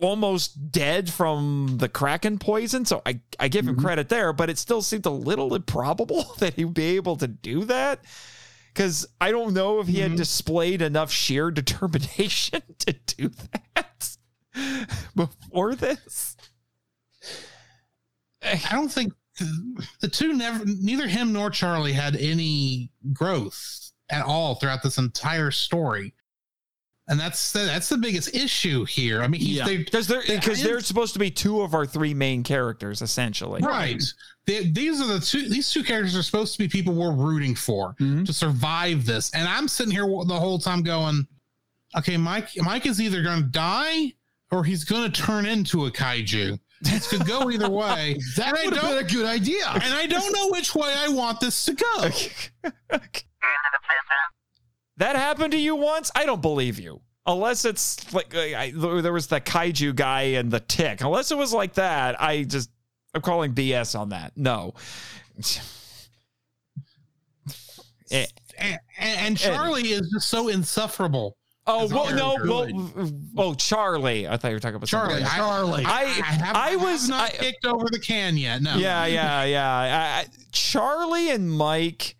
almost 0.00 0.70
dead 0.70 1.10
from 1.10 1.76
the 1.78 1.88
kraken 1.88 2.38
poison. 2.38 2.84
So 2.84 3.02
I, 3.04 3.20
I 3.40 3.48
give 3.48 3.66
him 3.66 3.76
Mhm. 3.76 3.80
credit 3.82 4.08
there, 4.08 4.32
but 4.32 4.48
it 4.50 4.58
still 4.58 4.82
seemed 4.82 5.06
a 5.06 5.10
little 5.10 5.54
improbable 5.54 6.34
that 6.38 6.54
he'd 6.54 6.74
be 6.74 6.96
able 6.96 7.16
to 7.16 7.26
do 7.28 7.64
that. 7.64 8.04
Because 8.72 9.06
I 9.20 9.32
don't 9.32 9.54
know 9.54 9.80
if 9.80 9.88
he 9.88 9.98
had 10.00 10.12
Mhm. 10.12 10.16
displayed 10.18 10.82
enough 10.82 11.10
sheer 11.10 11.50
determination 11.50 12.62
to 12.80 12.92
do 12.92 13.30
that 13.52 14.16
before 15.16 15.74
this. 15.74 16.36
I 18.42 18.68
don't 18.70 18.90
think 18.92 19.12
the, 19.38 19.84
the 20.00 20.08
two 20.08 20.32
never 20.32 20.64
neither 20.64 21.06
him 21.08 21.32
nor 21.32 21.50
Charlie 21.50 21.92
had 21.92 22.14
any 22.16 22.90
growth 23.12 23.90
at 24.10 24.24
all 24.24 24.54
throughout 24.54 24.82
this 24.82 24.98
entire 24.98 25.50
story. 25.50 26.14
And 27.08 27.18
that's 27.18 27.52
the, 27.52 27.60
that's 27.60 27.88
the 27.88 27.96
biggest 27.96 28.34
issue 28.34 28.84
here. 28.84 29.22
I 29.22 29.28
mean, 29.28 29.40
he's 29.40 29.56
Yeah. 29.56 29.64
they, 29.64 29.78
Because 29.78 30.06
they're 30.06 30.22
They- 30.22 30.36
because 30.36 30.62
they're 30.62 30.80
supposed 30.80 31.14
to 31.14 31.18
be 31.18 31.30
two 31.30 31.62
of 31.62 31.72
our 31.74 31.86
three 31.86 32.12
main 32.14 32.42
characters, 32.42 33.00
essentially. 33.02 33.62
right. 33.62 34.02
They, 34.46 34.68
these 34.70 35.00
are 35.00 35.06
the 35.06 35.20
two. 35.20 35.48
These 35.48 35.70
two 35.72 35.82
characters 35.84 36.16
are 36.16 36.22
supposed 36.22 36.52
to 36.54 36.58
be 36.58 36.68
people 36.68 36.94
we're 36.94 37.12
rooting 37.12 37.54
for 37.54 37.94
Mhm. 38.00 38.24
to 38.26 38.32
survive 38.32 39.04
this. 39.04 39.30
And 39.34 39.46
I'm 39.48 39.68
sitting 39.68 39.92
here 39.92 40.06
the 40.06 40.38
whole 40.38 40.58
time 40.58 40.82
going, 40.82 41.26
okay, 41.96 42.16
Mike. 42.16 42.48
Mike 42.56 42.86
is 42.86 43.00
either 43.00 43.22
going 43.22 43.40
to 43.42 43.48
die 43.48 44.12
or 44.50 44.64
he's 44.64 44.84
going 44.84 45.10
to 45.10 45.22
turn 45.22 45.44
into 45.46 45.84
a 45.86 45.90
kaiju. 45.90 46.58
This 46.80 47.08
could 47.08 47.26
go 47.26 47.50
either 47.50 47.68
way. 47.68 48.18
That 48.36 48.52
would 48.64 48.74
have 48.74 48.82
been 48.90 48.98
a 48.98 49.08
good 49.08 49.26
idea. 49.26 49.66
and 49.68 49.92
I 49.94 50.06
don't 50.06 50.32
know 50.32 50.48
which 50.50 50.74
way 50.74 50.94
I 50.96 51.08
want 51.08 51.40
this 51.40 51.64
to 51.66 51.72
go. 51.74 52.10
That 54.98 55.16
happened 55.16 55.52
to 55.52 55.58
you 55.58 55.74
once? 55.76 56.10
I 56.14 56.26
don't 56.26 56.42
believe 56.42 56.78
you. 56.78 57.00
Unless 57.26 57.64
it's 57.64 58.12
like 58.14 58.34
I, 58.34 58.72
there 58.74 59.12
was 59.12 59.26
the 59.26 59.40
kaiju 59.40 59.94
guy 59.96 60.22
and 60.22 60.50
the 60.50 60.60
tick. 60.60 61.00
Unless 61.02 61.30
it 61.30 61.36
was 61.38 61.52
like 61.52 61.74
that, 61.74 62.20
I 62.20 62.44
just 62.44 62.70
I'm 63.14 63.20
calling 63.22 63.54
BS 63.54 63.98
on 63.98 64.10
that. 64.10 64.32
No. 64.36 64.74
Eh, 68.10 68.26
And, 68.58 68.78
and 68.98 69.38
Charlie 69.38 69.90
is 69.90 70.08
just 70.10 70.28
so 70.28 70.48
insufferable. 70.48 71.36
oh 71.66 71.86
well, 71.88 72.14
no, 72.14 72.36
well, 72.72 72.90
oh 73.36 73.54
Charlie. 73.54 74.26
I 74.26 74.36
thought 74.38 74.48
you 74.48 74.54
were 74.54 74.60
talking 74.60 74.76
about 74.76 74.88
Charlie, 74.88 75.22
something. 75.22 75.26
I, 75.28 75.36
Charlie. 75.36 75.84
I 75.84 76.02
have, 76.04 76.56
I 76.56 76.76
was 76.76 77.08
not 77.08 77.30
I- 77.34 77.36
kicked 77.36 77.66
over 77.66 77.86
the 77.90 77.98
can 78.00 78.36
yet. 78.38 78.62
No. 78.62 78.76
Yeah, 78.78 79.04
yeah, 79.06 79.44
yeah. 79.44 79.70
I, 79.70 79.86
I, 80.22 80.26
Charlie 80.50 81.30
and 81.30 81.52
Mike, 81.52 82.16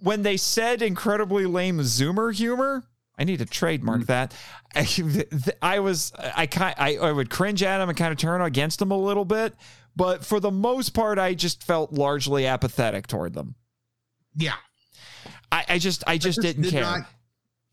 when 0.00 0.22
they 0.22 0.36
said 0.36 0.82
incredibly 0.82 1.46
lame 1.46 1.78
Zoomer 1.78 2.34
humor, 2.34 2.84
I 3.18 3.24
need 3.24 3.38
to 3.38 3.46
trademark 3.46 4.02
mm. 4.02 4.06
that. 4.06 4.34
I, 4.74 5.76
I 5.76 5.78
was, 5.80 6.12
I 6.16 6.46
kind, 6.46 6.74
I, 6.78 6.96
I 6.96 7.12
would 7.12 7.30
cringe 7.30 7.62
at 7.62 7.80
him 7.80 7.88
and 7.88 7.98
kind 7.98 8.12
of 8.12 8.18
turn 8.18 8.40
against 8.40 8.78
them 8.78 8.90
a 8.90 8.98
little 8.98 9.24
bit, 9.24 9.54
but 9.94 10.24
for 10.24 10.40
the 10.40 10.50
most 10.50 10.90
part, 10.90 11.18
I 11.18 11.34
just 11.34 11.62
felt 11.62 11.92
largely 11.92 12.46
apathetic 12.46 13.06
toward 13.06 13.34
them. 13.34 13.56
Yeah. 14.34 14.54
I, 15.52 15.64
I 15.68 15.78
just, 15.78 16.04
I 16.06 16.18
just, 16.18 16.40
didn't 16.40 16.62
did 16.62 16.72
care. 16.72 16.82
not- 16.82 17.06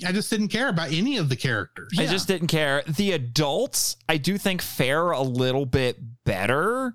I 0.06 0.12
just 0.12 0.30
didn't 0.30 0.50
care 0.50 0.70
about 0.70 0.92
any 0.92 1.18
of 1.18 1.28
the 1.28 1.36
characters. 1.36 1.92
I 1.98 2.06
just 2.06 2.28
didn't 2.28 2.50
care. 2.50 2.84
The 2.88 3.14
adults, 3.14 3.98
I 4.08 4.18
do 4.18 4.38
think 4.38 4.62
fare 4.62 5.10
a 5.10 5.24
little 5.24 5.66
bit 5.66 5.98
better. 6.24 6.94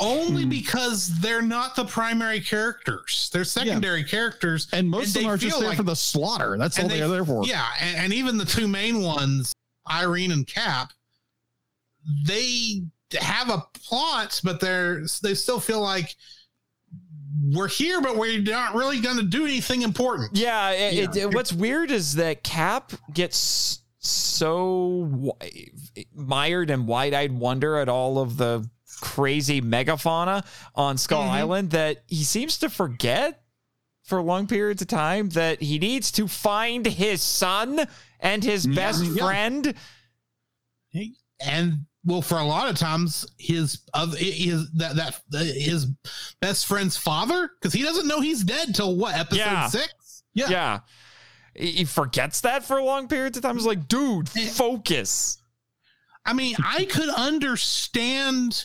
Only 0.00 0.44
Hmm. 0.44 0.48
because 0.48 1.08
they're 1.20 1.42
not 1.42 1.74
the 1.74 1.84
primary 1.84 2.40
characters. 2.40 3.30
They're 3.32 3.44
secondary 3.44 4.04
characters. 4.04 4.68
and 4.72 4.88
most 4.88 5.08
of 5.08 5.22
them 5.22 5.26
are 5.26 5.36
just 5.36 5.58
there 5.58 5.68
like- 5.70 5.76
for 5.76 5.82
the 5.82 5.96
slaughter. 5.96 6.56
That's 6.56 6.78
all 6.78 6.86
they, 6.88 6.98
they- 6.98 7.02
are 7.02 7.08
there 7.08 7.24
for. 7.24 7.44
Yeah, 7.44 7.66
and, 7.80 7.96
and 7.96 8.12
even 8.12 8.36
the 8.38 8.44
two 8.44 8.68
main 8.68 9.00
ones, 9.02 9.52
Irene 9.90 10.30
and 10.32 10.46
Cap, 10.46 10.92
they 12.26 12.82
have 13.18 13.50
a 13.50 13.64
plot, 13.74 14.40
but 14.44 14.60
they're 14.60 15.04
they 15.22 15.34
still 15.34 15.60
feel 15.60 15.80
like 15.80 16.14
we're 17.52 17.68
here, 17.68 18.00
but 18.00 18.16
we're 18.16 18.40
not 18.40 18.74
really 18.74 19.00
going 19.00 19.16
to 19.16 19.22
do 19.22 19.44
anything 19.44 19.82
important. 19.82 20.36
Yeah, 20.36 20.70
it, 20.70 21.16
It, 21.16 21.34
what's 21.34 21.52
weird 21.52 21.90
is 21.90 22.14
that 22.14 22.42
Cap 22.42 22.92
gets 23.12 23.80
so 23.98 25.06
wi- 25.10 25.70
mired 26.14 26.70
in 26.70 26.86
wide-eyed 26.86 27.32
wonder 27.32 27.76
at 27.78 27.88
all 27.88 28.18
of 28.18 28.36
the 28.36 28.68
crazy 29.00 29.60
megafauna 29.62 30.44
on 30.74 30.98
Skull 30.98 31.24
Mhm. 31.24 31.30
Island 31.30 31.70
that 31.70 32.04
he 32.06 32.24
seems 32.24 32.58
to 32.58 32.68
forget 32.70 33.42
for 34.04 34.22
long 34.22 34.46
periods 34.46 34.80
of 34.82 34.88
time 34.88 35.28
that 35.30 35.60
he 35.62 35.78
needs 35.78 36.10
to 36.12 36.26
find 36.28 36.86
his 36.86 37.22
son 37.22 37.86
and 38.20 38.42
his 38.42 38.66
best 38.66 39.04
yeah. 39.04 39.22
friend. 39.24 39.74
and 41.40 41.86
well 42.04 42.22
for 42.22 42.38
a 42.38 42.44
lot 42.44 42.68
of 42.68 42.76
times 42.76 43.24
his 43.38 43.82
of 43.94 44.16
his 44.16 44.68
that 44.72 44.96
that 45.30 45.46
his 45.46 45.86
best 46.40 46.66
friend's 46.66 46.96
father 46.96 47.50
because 47.60 47.72
he 47.72 47.82
doesn't 47.82 48.08
know 48.08 48.20
he's 48.20 48.42
dead 48.42 48.74
till 48.74 48.96
what 48.96 49.14
episode 49.14 49.38
Yeah. 49.38 49.68
six 49.68 50.22
Yeah. 50.34 50.48
Yeah. 50.50 50.78
He 51.54 51.70
he 51.72 51.84
forgets 51.84 52.40
that 52.42 52.64
for 52.64 52.80
long 52.82 53.08
periods 53.08 53.36
of 53.36 53.42
time. 53.42 53.56
It's 53.56 53.66
like, 53.66 53.88
dude, 53.88 54.28
focus. 54.28 55.38
i 56.26 56.32
mean 56.32 56.56
i 56.64 56.84
could 56.86 57.08
understand 57.10 58.64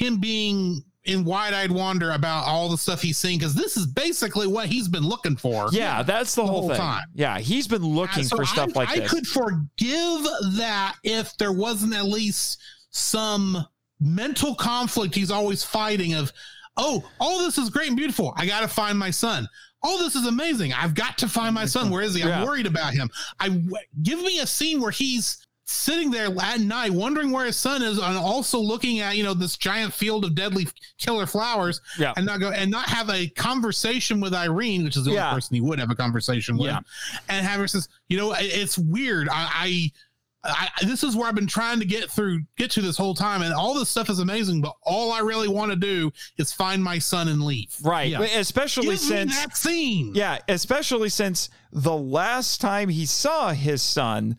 him 0.00 0.18
being 0.18 0.82
in 1.04 1.24
wide-eyed 1.24 1.70
wonder 1.70 2.10
about 2.12 2.44
all 2.46 2.68
the 2.68 2.76
stuff 2.76 3.00
he's 3.00 3.16
seeing 3.16 3.38
because 3.38 3.54
this 3.54 3.76
is 3.76 3.86
basically 3.86 4.46
what 4.46 4.66
he's 4.66 4.86
been 4.86 5.02
looking 5.02 5.34
for 5.36 5.68
Yeah, 5.72 6.02
that's 6.02 6.34
the, 6.34 6.42
The 6.42 6.48
whole, 6.48 6.74
time. 6.74 7.04
Yeah, 7.14 7.38
he's 7.38 7.66
been 7.66 7.82
looking 7.82 8.24
Uh, 8.24 8.26
so 8.28 8.36
for 8.36 8.44
stuff 8.44 8.70
I, 8.76 8.78
like 8.80 8.88
I 8.90 8.98
this. 9.00 9.10
I 9.10 9.14
could 9.14 9.26
forgive 9.26 10.22
that 10.56 10.96
if 11.02 11.34
there 11.38 11.52
wasn't 11.52 11.94
at 11.94 12.04
least 12.04 12.58
some 12.90 13.64
mental 13.98 14.54
conflict 14.54 15.14
he's 15.14 15.30
always 15.30 15.64
fighting 15.64 16.14
of, 16.14 16.32
oh, 16.76 17.02
all 17.18 17.38
this 17.38 17.56
is 17.58 17.70
great 17.70 17.88
and 17.88 17.96
beautiful. 17.96 18.34
I 18.36 18.46
got 18.46 18.60
to 18.60 18.68
find 18.68 18.98
my 18.98 19.10
son. 19.10 19.48
Oh, 19.82 20.02
this 20.02 20.14
is 20.14 20.26
amazing. 20.26 20.74
I've 20.74 20.94
got 20.94 21.16
to 21.18 21.28
find 21.28 21.54
my 21.54 21.64
son. 21.64 21.88
Where 21.90 22.02
is 22.02 22.14
he? 22.14 22.22
I'm 22.22 22.28
Yeah. 22.28 22.44
worried 22.44 22.66
about 22.66 22.92
him. 22.92 23.08
I 23.40 23.48
give 24.02 24.20
me 24.20 24.40
a 24.40 24.46
scene 24.46 24.80
where 24.82 24.90
he's 24.90 25.46
sitting 25.70 26.10
there 26.10 26.28
at 26.42 26.60
night 26.60 26.90
wondering 26.90 27.30
where 27.30 27.46
his 27.46 27.56
son 27.56 27.80
is 27.82 27.98
and 27.98 28.16
also 28.16 28.58
looking 28.58 28.98
at 29.00 29.16
you 29.16 29.22
know 29.22 29.34
this 29.34 29.56
giant 29.56 29.92
field 29.94 30.24
of 30.24 30.34
deadly 30.34 30.66
killer 30.98 31.26
flowers 31.26 31.80
Yeah. 31.98 32.12
and 32.16 32.26
not 32.26 32.40
go 32.40 32.50
and 32.50 32.70
not 32.70 32.88
have 32.88 33.08
a 33.08 33.28
conversation 33.28 34.20
with 34.20 34.34
Irene 34.34 34.84
which 34.84 34.96
is 34.96 35.04
the 35.04 35.12
Yeah. 35.12 35.28
only 35.28 35.36
person 35.36 35.54
he 35.54 35.60
would 35.60 35.78
have 35.78 35.90
a 35.90 35.94
conversation 35.94 36.56
with 36.58 36.66
Yeah. 36.70 36.80
and 37.28 37.46
have 37.46 37.60
her 37.60 37.68
says, 37.68 37.88
you 38.08 38.16
know, 38.18 38.34
it's 38.38 38.76
weird. 38.78 39.28
I, 39.28 39.90
I, 40.42 40.68
I, 40.82 40.84
this 40.86 41.04
is 41.04 41.14
where 41.14 41.28
I've 41.28 41.34
been 41.34 41.46
trying 41.46 41.80
to 41.80 41.84
get 41.84 42.10
through, 42.10 42.40
get 42.56 42.70
to 42.72 42.80
this 42.80 42.96
whole 42.96 43.14
time, 43.14 43.42
and 43.42 43.52
all 43.52 43.74
this 43.74 43.90
stuff 43.90 44.08
is 44.08 44.20
amazing. 44.20 44.62
But 44.62 44.74
all 44.82 45.12
I 45.12 45.18
really 45.20 45.48
want 45.48 45.70
to 45.70 45.76
do 45.76 46.10
is 46.38 46.50
find 46.50 46.82
my 46.82 46.98
son 46.98 47.28
and 47.28 47.42
leave. 47.42 47.76
Right. 47.84 48.10
Yeah. 48.10 48.22
Especially 48.22 48.86
Give 48.88 48.98
since 48.98 49.36
that 49.36 49.54
scene. 49.56 50.12
Yeah, 50.14 50.38
especially 50.48 51.10
since 51.10 51.50
the 51.72 51.94
last 51.96 52.60
time 52.62 52.88
he 52.88 53.04
saw 53.04 53.52
his 53.52 53.82
son, 53.82 54.38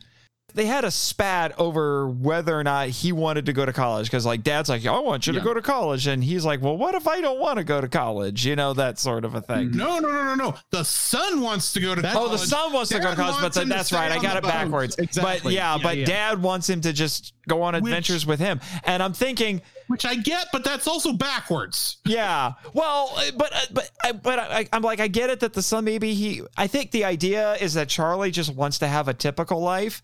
they 0.54 0.66
had 0.66 0.84
a 0.84 0.90
spat 0.90 1.58
over 1.58 2.08
whether 2.08 2.58
or 2.58 2.62
not 2.64 2.88
he 2.88 3.12
wanted 3.12 3.46
to 3.46 3.52
go 3.52 3.64
to 3.66 3.72
college 3.72 4.06
because 4.06 4.24
like 4.26 4.42
dad's 4.42 4.68
like 4.68 4.84
i 4.86 4.98
want 4.98 5.26
you 5.26 5.32
to 5.32 5.40
go 5.40 5.54
to 5.54 5.62
college 5.62 6.06
and 6.06 6.22
he's 6.22 6.44
like 6.44 6.60
well 6.62 6.76
what 6.76 6.94
if 6.94 7.06
i 7.08 7.20
don't 7.20 7.38
want 7.40 7.56
to 7.58 7.64
go 7.64 7.80
to 7.80 7.88
college 7.88 8.44
you 8.46 8.54
know 8.56 8.72
that 8.72 8.98
sort 8.98 9.24
of 9.24 9.34
a 9.34 9.40
thing 9.40 9.70
No, 9.72 9.98
no, 9.98 10.08
no, 10.10 10.24
no, 10.24 10.34
no. 10.34 10.54
The 10.70 10.84
son 10.84 11.40
wants 11.40 11.72
to 11.74 11.80
go 11.80 11.94
to 11.94 12.02
That- 12.02 12.16
Oh, 12.16 12.28
the 12.28 12.38
son 12.38 12.72
wants 12.72 12.90
to 12.90 12.98
go 13.00 13.10
to 13.10 13.16
college, 13.16 13.34
but 13.36 13.42
wants 13.42 13.56
then 13.56 13.64
him 13.64 13.70
to 13.70 13.74
that's 13.76 13.92
right. 13.92 14.10
I 14.12 14.18
got 14.18 14.36
it 14.36 14.42
boat. 14.42 14.48
backwards. 14.52 14.96
But 14.96 15.04
Exactly. 15.04 15.54
yeah, 15.54 15.76
Yeah, 15.76 15.82
but 15.82 15.96
yeah. 15.98 16.04
dad 16.04 16.42
wants 16.42 16.68
him 16.68 16.80
to 16.82 16.92
just 16.92 17.32
go 17.48 17.62
on 17.62 17.74
adventures 17.74 18.24
with 18.26 18.38
him. 18.40 18.60
And 18.84 19.02
I'm 19.02 19.12
thinking, 19.12 19.62
Which 19.88 20.04
I 20.04 20.14
get, 20.14 20.48
but 20.52 20.64
that's 20.64 20.86
also 20.86 21.12
backwards. 21.12 21.98
yeah, 22.04 22.52
well, 22.74 23.12
uh, 23.16 23.30
but 23.36 23.52
uh, 23.54 23.58
but 23.72 23.90
I- 24.04 24.12
but 24.12 24.38
I, 24.38 24.68
I'm 24.72 24.82
like, 24.82 25.00
I 25.00 25.08
get 25.08 25.30
it 25.30 25.40
that 25.40 25.52
the 25.52 25.62
son 25.62 25.84
maybe 25.84 26.14
he. 26.14 26.42
I 26.56 26.66
think 26.66 26.90
the 26.90 27.04
idea 27.04 27.54
is 27.54 27.74
that 27.74 27.88
Charlie 27.88 28.30
just 28.30 28.54
wants 28.54 28.78
to 28.80 28.86
have 28.88 29.08
a 29.08 29.14
typical 29.14 29.60
life. 29.60 30.02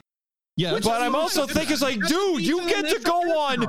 Yeah, 0.58 0.72
Which 0.72 0.84
But 0.84 1.02
I'm 1.02 1.14
also 1.14 1.46
thinking, 1.46 1.72
it's 1.72 1.82
like, 1.82 2.04
dude, 2.04 2.42
you 2.42 2.66
get 2.68 2.88
to 2.88 2.98
go 2.98 3.38
on 3.38 3.68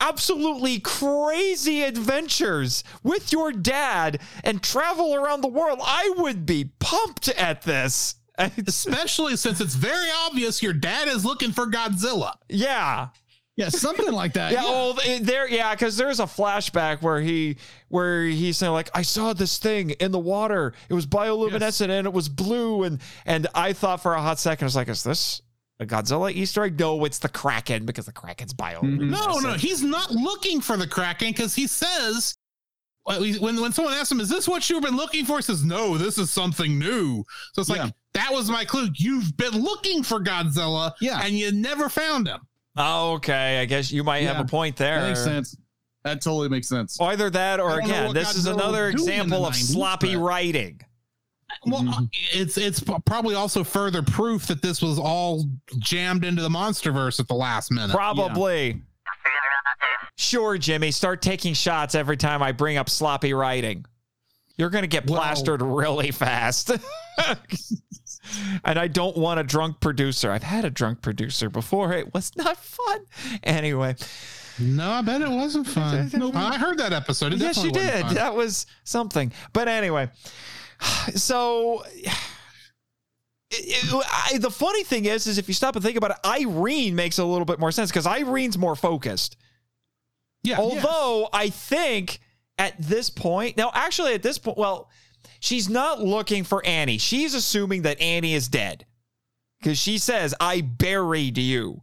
absolutely 0.00 0.80
crazy 0.80 1.84
adventures 1.84 2.82
with 3.04 3.30
your 3.30 3.52
dad 3.52 4.20
and 4.42 4.60
travel 4.60 5.14
around 5.14 5.42
the 5.42 5.48
world. 5.48 5.78
I 5.80 6.12
would 6.16 6.44
be 6.44 6.70
pumped 6.80 7.28
at 7.28 7.62
this. 7.62 8.16
Especially 8.38 9.36
since 9.36 9.60
it's 9.60 9.76
very 9.76 10.08
obvious 10.26 10.62
your 10.62 10.72
dad 10.72 11.06
is 11.06 11.24
looking 11.24 11.52
for 11.52 11.66
Godzilla. 11.68 12.32
yeah. 12.48 13.08
yeah, 13.54 13.68
something 13.68 14.12
like 14.12 14.32
that. 14.32 14.52
Yeah, 14.52 14.64
well, 14.64 14.98
eh, 15.04 15.20
there, 15.22 15.48
yeah, 15.48 15.74
because 15.74 15.96
there's 15.96 16.18
a 16.18 16.24
flashback 16.24 17.02
where 17.02 17.20
he, 17.20 17.56
where 17.88 18.24
he's 18.24 18.58
saying 18.58 18.72
like, 18.72 18.90
I 18.92 19.02
saw 19.02 19.32
this 19.32 19.58
thing 19.58 19.90
in 19.90 20.10
the 20.10 20.18
water. 20.18 20.74
It 20.88 20.94
was 20.94 21.06
bioluminescent 21.06 21.88
and 21.88 22.04
it 22.04 22.12
was 22.12 22.28
blue, 22.28 22.82
and 22.82 23.00
and 23.24 23.46
I 23.54 23.72
thought 23.72 24.02
for 24.02 24.14
a 24.14 24.20
hot 24.20 24.40
second, 24.40 24.64
I 24.64 24.66
was 24.66 24.76
like, 24.76 24.88
is 24.88 25.04
this 25.04 25.40
a 25.80 25.86
Godzilla 25.86 26.32
Easter 26.32 26.64
egg? 26.64 26.78
No, 26.78 27.04
it's 27.04 27.18
the 27.18 27.28
Kraken 27.28 27.84
because 27.86 28.06
the 28.06 28.12
Kraken's 28.12 28.54
bioluminescent. 28.54 29.10
Mm-hmm. 29.10 29.10
No, 29.10 29.38
no, 29.50 29.52
he's 29.54 29.82
not 29.82 30.10
looking 30.10 30.60
for 30.60 30.76
the 30.76 30.86
Kraken 30.86 31.28
because 31.28 31.54
he 31.54 31.66
says 31.66 32.36
when 33.04 33.60
when 33.60 33.72
someone 33.72 33.94
asks 33.94 34.10
him, 34.10 34.20
"Is 34.20 34.28
this 34.28 34.48
what 34.48 34.68
you've 34.68 34.82
been 34.82 34.96
looking 34.96 35.24
for?" 35.24 35.36
He 35.36 35.42
says, 35.42 35.64
"No, 35.64 35.96
this 35.96 36.18
is 36.18 36.30
something 36.30 36.78
new." 36.78 37.24
So 37.52 37.60
it's 37.60 37.70
Yeah. 37.70 37.84
like 37.84 37.94
that 38.14 38.32
was 38.32 38.50
my 38.50 38.64
clue. 38.64 38.88
You've 38.94 39.36
been 39.36 39.62
looking 39.62 40.02
for 40.02 40.20
Godzilla, 40.20 40.92
Yeah. 41.00 41.20
and 41.22 41.34
you 41.38 41.52
never 41.52 41.88
found 41.88 42.26
him. 42.26 42.40
Oh, 42.76 43.12
okay, 43.14 43.60
I 43.60 43.64
guess 43.64 43.90
you 43.92 44.02
might 44.04 44.22
have 44.24 44.38
a 44.40 44.44
point 44.44 44.76
there. 44.76 45.00
that 45.00 45.08
makes 45.08 45.22
sense. 45.24 45.56
That 46.04 46.20
totally 46.22 46.48
makes 46.48 46.68
sense. 46.68 47.00
Either 47.00 47.30
that, 47.30 47.58
or 47.58 47.70
I 47.70 47.76
don't 47.80 47.88
know 47.88 47.94
again, 47.94 48.06
what 48.06 48.14
this 48.14 48.34
is 48.36 48.46
another 48.46 48.92
was 48.92 48.94
doing 49.04 49.08
in 49.08 49.20
example 49.22 49.46
of 49.46 49.54
90s, 49.54 49.72
sloppy 49.72 50.14
but- 50.14 50.20
writing. 50.22 50.80
Well, 51.64 51.82
Mhm. 51.82 52.02
uh, 52.04 52.06
it's 52.32 52.56
it's 52.58 52.80
probably 52.80 53.34
also 53.34 53.64
further 53.64 54.02
proof 54.02 54.46
that 54.46 54.62
this 54.62 54.82
was 54.82 54.98
all 54.98 55.44
jammed 55.78 56.24
into 56.24 56.42
the 56.42 56.48
MonsterVerse 56.48 57.18
at 57.20 57.28
the 57.28 57.34
last 57.34 57.70
minute. 57.70 57.94
Probably. 57.94 58.82
Sure, 60.18 60.56
Jimmy, 60.58 60.90
start 60.90 61.20
taking 61.22 61.52
shots 61.54 61.94
every 61.94 62.16
time 62.16 62.42
I 62.42 62.52
bring 62.52 62.76
up 62.78 62.88
sloppy 62.88 63.34
writing. 63.34 63.84
You're 64.56 64.70
going 64.70 64.82
to 64.82 64.88
get 64.88 65.08
Well- 65.08 65.20
plastered 65.20 65.60
really 65.60 66.10
fast. 66.10 66.70
and 68.64 68.78
I 68.78 68.88
don't 68.88 69.16
want 69.16 69.38
a 69.40 69.42
drunk 69.44 69.80
producer. 69.80 70.30
I've 70.30 70.42
had 70.42 70.64
a 70.64 70.70
drunk 70.70 71.02
producer 71.02 71.50
before. 71.50 71.92
It 71.92 72.14
was 72.14 72.34
not 72.36 72.56
fun. 72.56 73.00
Anyway, 73.42 73.96
No, 74.58 74.90
I 74.90 75.02
bet 75.02 75.20
it 75.20 75.28
wasn't 75.30 75.66
fun. 75.66 76.10
Nope. 76.14 76.34
I 76.36 76.56
heard 76.56 76.78
that 76.78 76.92
episode. 76.94 77.34
It 77.34 77.38
yes, 77.40 77.62
you 77.62 77.70
did. 77.70 78.06
fun. 78.06 78.14
That 78.14 78.34
was 78.34 78.64
something. 78.84 79.32
But 79.52 79.68
anyway, 79.68 80.08
so 81.14 81.82
it- 81.96 82.12
it- 83.50 84.06
I, 84.32 84.38
the 84.38 84.50
funny 84.50 84.84
thing 84.84 85.04
is, 85.06 85.26
is 85.26 85.38
if 85.38 85.48
you 85.48 85.54
stop 85.54 85.76
and 85.76 85.84
think 85.84 85.96
about 85.96 86.10
it, 86.12 86.16
Irene 86.24 86.94
makes 86.94 87.18
a 87.18 87.24
little 87.24 87.44
bit 87.44 87.58
more 87.58 87.72
sense 87.72 87.90
because 87.90 88.06
Irene's 88.06 88.58
more 88.58 88.76
focused. 88.76 89.36
Yeah. 90.42 90.58
Although 90.58 91.28
I 91.32 91.50
think 91.50 92.20
at 92.58 92.74
this 92.80 93.10
point, 93.10 93.56
now 93.56 93.70
actually 93.74 94.14
at 94.14 94.22
this 94.22 94.38
point, 94.38 94.58
well, 94.58 94.90
she's 95.40 95.68
not 95.68 96.00
looking 96.00 96.44
for 96.44 96.64
Annie. 96.64 96.98
She's 96.98 97.34
assuming 97.34 97.82
that 97.82 98.00
Annie 98.00 98.34
is 98.34 98.48
dead 98.48 98.86
because 99.60 99.78
she 99.78 99.98
says, 99.98 100.34
"I 100.40 100.60
buried 100.60 101.38
you." 101.38 101.82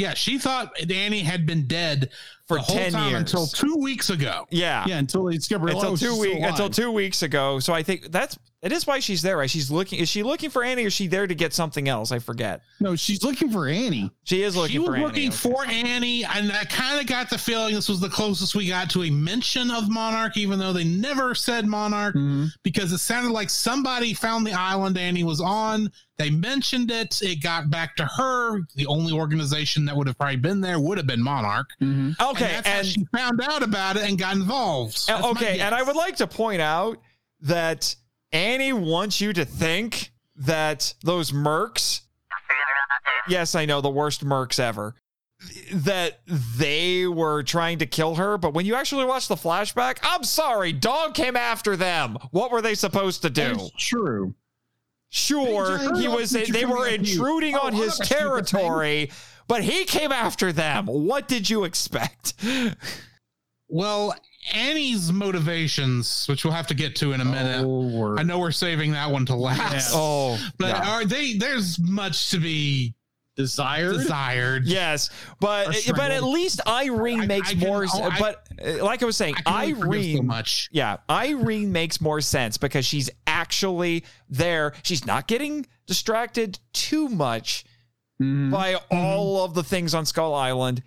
Yeah, 0.00 0.14
she 0.14 0.38
thought 0.38 0.72
Annie 0.90 1.20
had 1.20 1.44
been 1.44 1.66
dead 1.66 2.08
For 2.48 2.56
the 2.56 2.62
whole 2.62 2.76
10 2.76 2.92
time 2.92 3.10
years. 3.10 3.20
until 3.20 3.46
two 3.46 3.76
weeks 3.76 4.08
ago. 4.08 4.46
Yeah, 4.50 4.84
Yeah, 4.86 4.98
until 4.98 5.24
they 5.26 5.34
until 5.34 5.96
two 5.96 6.18
weeks 6.18 6.42
until 6.42 6.70
two 6.70 6.90
weeks 6.90 7.22
ago. 7.22 7.60
So 7.60 7.74
I 7.74 7.82
think 7.82 8.10
that's 8.10 8.38
it 8.62 8.72
is 8.72 8.86
why 8.86 8.98
she's 8.98 9.22
there, 9.22 9.38
right? 9.38 9.48
She's 9.48 9.70
looking. 9.70 10.00
Is 10.00 10.08
she 10.10 10.22
looking 10.22 10.50
for 10.50 10.62
Annie, 10.62 10.84
or 10.84 10.88
is 10.88 10.92
she 10.92 11.06
there 11.06 11.26
to 11.26 11.34
get 11.34 11.54
something 11.54 11.88
else? 11.88 12.12
I 12.12 12.18
forget. 12.18 12.60
No, 12.78 12.94
she's 12.94 13.22
looking 13.24 13.50
for 13.50 13.66
Annie. 13.68 14.10
She 14.24 14.42
is 14.42 14.54
looking 14.54 14.72
she 14.72 14.78
was 14.78 14.88
for 14.88 14.94
Annie. 14.96 15.04
looking 15.06 15.28
okay. 15.28 15.36
for 15.36 15.64
Annie, 15.66 16.24
and 16.24 16.52
I 16.52 16.64
kind 16.64 17.00
of 17.00 17.06
got 17.06 17.30
the 17.30 17.38
feeling 17.38 17.74
this 17.74 17.88
was 17.88 18.00
the 18.00 18.08
closest 18.10 18.54
we 18.54 18.68
got 18.68 18.90
to 18.90 19.04
a 19.04 19.10
mention 19.10 19.70
of 19.70 19.88
Monarch, 19.88 20.36
even 20.36 20.58
though 20.58 20.72
they 20.74 20.84
never 20.84 21.34
said 21.34 21.66
Monarch, 21.66 22.14
Mm-hmm. 22.14 22.46
because 22.62 22.92
it 22.92 22.98
sounded 22.98 23.32
like 23.32 23.48
somebody 23.48 24.12
found 24.12 24.46
the 24.46 24.52
island 24.52 24.98
Annie 24.98 25.24
was 25.24 25.40
on. 25.40 25.90
They 26.18 26.28
mentioned 26.28 26.90
it. 26.90 27.22
It 27.22 27.42
got 27.42 27.70
back 27.70 27.96
to 27.96 28.04
her. 28.04 28.60
The 28.74 28.84
only 28.86 29.12
organization 29.14 29.86
that 29.86 29.96
would 29.96 30.06
have 30.06 30.18
probably 30.18 30.36
been 30.36 30.60
there 30.60 30.78
would 30.78 30.98
have 30.98 31.06
been 31.06 31.22
Monarch. 31.22 31.70
Okay, 31.80 31.86
and 31.86 32.36
that's 32.38 32.68
how 32.68 32.78
and 32.80 32.86
she 32.86 33.06
found 33.16 33.40
out 33.40 33.62
about 33.62 33.96
it 33.96 34.02
and 34.02 34.18
got 34.18 34.36
involved. 34.36 34.98
Uh, 35.08 35.14
That's 35.14 35.26
okay, 35.28 35.60
and 35.60 35.74
I 35.74 35.82
would 35.82 35.96
like 35.96 36.16
to 36.16 36.26
point 36.26 36.60
out 36.60 36.98
that 37.40 37.94
Annie 38.32 38.72
wants 38.72 39.20
you 39.20 39.32
to 39.32 39.44
think 39.44 40.12
that 40.36 40.94
those 41.02 41.32
mercs, 41.32 42.02
yes, 43.28 43.54
I 43.54 43.64
know 43.66 43.80
the 43.80 43.90
worst 43.90 44.24
mercs 44.24 44.58
ever, 44.60 44.94
that 45.72 46.20
they 46.26 47.06
were 47.06 47.42
trying 47.42 47.78
to 47.78 47.86
kill 47.86 48.14
her. 48.16 48.38
But 48.38 48.54
when 48.54 48.66
you 48.66 48.74
actually 48.74 49.04
watch 49.06 49.26
the 49.28 49.36
flashback, 49.36 49.98
I'm 50.02 50.22
sorry, 50.24 50.72
dog 50.72 51.14
came 51.14 51.36
after 51.36 51.76
them. 51.76 52.18
What 52.30 52.50
were 52.52 52.62
they 52.62 52.74
supposed 52.74 53.22
to 53.22 53.30
do? 53.30 53.52
It's 53.52 53.70
true. 53.76 54.34
Sure, 55.12 55.96
he 55.98 56.06
was. 56.06 56.30
They 56.30 56.64
were 56.64 56.86
intruding 56.86 57.56
Oh, 57.56 57.62
on 57.66 57.72
his 57.72 57.98
have 57.98 58.00
a 58.00 58.04
stupid 58.04 58.48
thing. 58.48 58.60
territory, 58.60 59.10
but 59.48 59.64
he 59.64 59.84
came 59.84 60.12
after 60.12 60.52
them. 60.52 60.86
What 60.86 61.26
did 61.26 61.50
you 61.50 61.64
expect? 61.64 62.34
Well, 63.68 64.14
Annie's 64.54 65.12
motivations, 65.12 66.26
which 66.28 66.44
we'll 66.44 66.54
have 66.54 66.66
to 66.68 66.74
get 66.74 66.96
to 66.96 67.12
in 67.12 67.20
a 67.20 67.24
minute. 67.24 67.64
Oh, 67.64 67.88
word. 67.88 68.18
I 68.18 68.22
know 68.22 68.38
we're 68.38 68.50
saving 68.52 68.92
that 68.92 69.10
one 69.10 69.26
to 69.26 69.34
last. 69.34 69.92
Oh, 69.94 70.38
But 70.58 70.68
yeah. 70.68 70.90
are 70.90 71.04
they 71.04 71.34
there's 71.34 71.78
much 71.78 72.30
to 72.30 72.38
be 72.38 72.94
Desired. 73.36 73.92
desired. 73.94 74.66
Yes, 74.66 75.08
but 75.40 75.74
but 75.94 76.10
at 76.10 76.22
least 76.22 76.60
Irene 76.66 77.26
makes 77.26 77.50
I 77.50 77.54
can- 77.54 77.60
more. 77.60 77.86
oh, 77.92 78.02
I- 78.10 78.18
but 78.18 78.46
like 78.82 79.02
I 79.02 79.06
was 79.06 79.16
saying, 79.16 79.34
I 79.46 79.66
can 79.72 79.76
so 79.80 79.86
Irene. 79.86 80.26
much. 80.26 80.68
yeah, 80.72 80.96
Irene 81.08 81.70
makes 81.72 82.00
more 82.00 82.20
sense 82.20 82.58
because 82.58 82.84
she's 82.84 83.08
actually 83.26 84.04
there. 84.28 84.72
She's 84.82 85.06
not 85.06 85.26
getting 85.26 85.66
distracted 85.86 86.58
too 86.72 87.08
much 87.08 87.64
Mhm. 88.20 88.50
by 88.50 88.74
all 88.90 89.44
of 89.44 89.54
the 89.54 89.62
things 89.64 89.94
on 89.94 90.04
Skull 90.06 90.34
Island. 90.34 90.82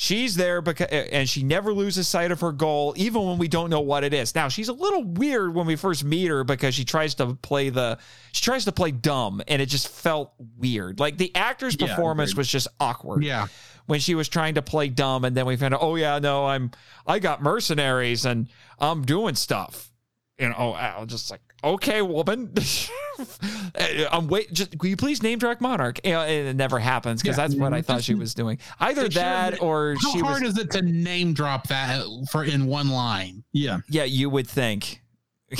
She's 0.00 0.36
there 0.36 0.62
because 0.62 0.86
and 0.86 1.28
she 1.28 1.42
never 1.42 1.72
loses 1.72 2.06
sight 2.06 2.30
of 2.30 2.40
her 2.40 2.52
goal, 2.52 2.94
even 2.96 3.24
when 3.26 3.36
we 3.36 3.48
don't 3.48 3.68
know 3.68 3.80
what 3.80 4.04
it 4.04 4.14
is. 4.14 4.32
Now 4.32 4.46
she's 4.46 4.68
a 4.68 4.72
little 4.72 5.02
weird 5.02 5.52
when 5.56 5.66
we 5.66 5.74
first 5.74 6.04
meet 6.04 6.28
her 6.28 6.44
because 6.44 6.76
she 6.76 6.84
tries 6.84 7.16
to 7.16 7.34
play 7.34 7.70
the 7.70 7.98
she 8.30 8.44
tries 8.44 8.64
to 8.66 8.70
play 8.72 8.92
dumb, 8.92 9.42
and 9.48 9.60
it 9.60 9.66
just 9.66 9.88
felt 9.88 10.34
weird. 10.56 11.00
Like 11.00 11.18
the 11.18 11.34
actor's 11.34 11.76
Yeah, 11.76 11.88
performance 11.88 12.36
was 12.36 12.46
just 12.46 12.68
awkward 12.78 13.24
Yeah. 13.24 13.48
when 13.86 13.98
she 13.98 14.14
was 14.14 14.28
trying 14.28 14.54
to 14.54 14.62
play 14.62 14.88
dumb 14.88 15.24
and 15.24 15.36
then 15.36 15.46
we 15.46 15.56
found 15.56 15.74
out 15.74 15.80
oh 15.82 15.96
yeah 15.96 16.20
no 16.20 16.46
i'm 16.46 16.70
i 17.04 17.18
got 17.18 17.42
mercenaries 17.42 18.24
and 18.24 18.46
i'm 18.78 19.02
doing 19.02 19.34
stuff 19.34 19.90
you 20.38 20.46
oh, 20.46 20.50
know 20.50 20.72
i 20.74 21.00
was 21.00 21.08
just 21.10 21.30
like 21.30 21.40
okay 21.64 22.02
woman 22.02 22.52
i'm 22.56 23.26
eh, 23.74 24.04
um, 24.12 24.28
wait 24.28 24.52
just 24.52 24.74
will 24.80 24.86
you 24.88 24.96
please 24.96 25.22
name 25.22 25.38
drag 25.38 25.60
monarch 25.60 25.98
You 26.04 26.12
know, 26.12 26.20
and 26.20 26.48
it 26.48 26.56
never 26.56 26.78
happens 26.78 27.20
because 27.20 27.36
Yeah. 27.36 27.46
that's 27.48 27.58
what 27.58 27.72
i 27.72 27.82
thought 27.82 28.02
she 28.04 28.14
was 28.14 28.32
doing 28.34 28.58
either 28.80 29.06
It 29.06 29.14
that 29.14 29.60
or 29.60 29.96
How 30.00 30.12
she 30.12 30.20
hard 30.20 30.42
was 30.42 30.52
is 30.52 30.58
it 30.58 30.70
to 30.72 30.82
name 30.82 31.34
drop 31.34 31.66
that 31.68 32.04
uh, 32.06 32.24
for 32.30 32.44
in 32.44 32.66
one 32.66 32.88
line? 32.90 33.42
Yeah. 33.52 33.78
yeah 33.88 34.04
you 34.04 34.30
would 34.30 34.46
think 34.48 35.02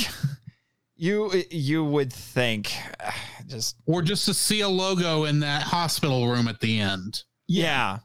you 0.97 1.27
uh, 1.33 1.43
you 1.51 1.85
would 1.85 2.13
think 2.13 2.73
just 3.47 3.77
Or 3.87 4.03
just 4.03 4.25
to 4.27 4.35
see 4.35 4.61
a 4.61 4.69
logo 4.69 5.25
in 5.25 5.41
that 5.41 5.63
hospital 5.63 6.29
room 6.29 6.49
at 6.49 6.61
the 6.61 6.81
end? 6.81 7.23
yeah 7.47 7.99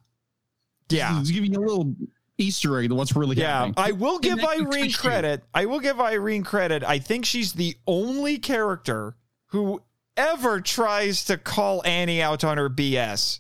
yeah 0.89 1.19
It's 1.19 1.31
giving 1.31 1.53
you 1.53 1.59
a 1.59 1.65
little 1.65 1.93
Easter 2.37 2.79
egg 2.79 2.89
to 2.89 2.95
what's 2.95 3.15
really 3.15 3.35
Yeah, 3.37 3.59
happening. 3.59 3.73
I 3.77 3.91
will 3.91 4.19
give 4.19 4.37
that 4.37 4.49
Irene 4.49 4.65
twist 4.67 5.03
you. 5.03 5.09
credit. 5.09 5.43
I 5.53 5.65
will 5.65 5.79
give 5.79 5.99
Irene 6.01 6.43
credit. 6.43 6.83
I 6.83 6.99
think 6.99 7.25
she's 7.25 7.53
the 7.53 7.75
only 7.87 8.37
character 8.39 9.15
who 9.47 9.81
ever 10.17 10.59
tries 10.61 11.25
to 11.25 11.37
call 11.37 11.81
Annie 11.85 12.21
out 12.21 12.43
on 12.43 12.57
her 12.57 12.69
BS. 12.69 13.39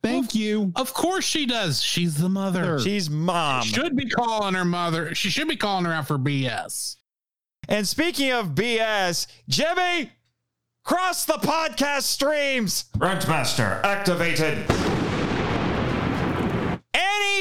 Thank 0.00 0.34
you. 0.34 0.72
Of 0.76 0.94
course 0.94 1.24
she 1.24 1.44
does. 1.44 1.82
She's 1.82 2.14
the 2.16 2.28
mother. 2.28 2.78
She's 2.78 3.10
mom. 3.10 3.64
She 3.64 3.72
should 3.74 3.96
be 3.96 4.08
calling 4.08 4.54
her 4.54 4.64
mother. 4.64 5.12
She 5.14 5.28
should 5.28 5.48
be 5.48 5.56
calling 5.56 5.84
her 5.86 5.92
out 5.92 6.06
for 6.06 6.18
BS. 6.18 6.96
And 7.68 7.86
speaking 7.86 8.30
of 8.32 8.54
BS, 8.54 9.26
Jimmy, 9.48 10.12
cross 10.84 11.24
the 11.24 11.34
podcast 11.34 12.02
streams. 12.02 12.84
Rentmaster 12.96 13.82
activated. 13.84 14.64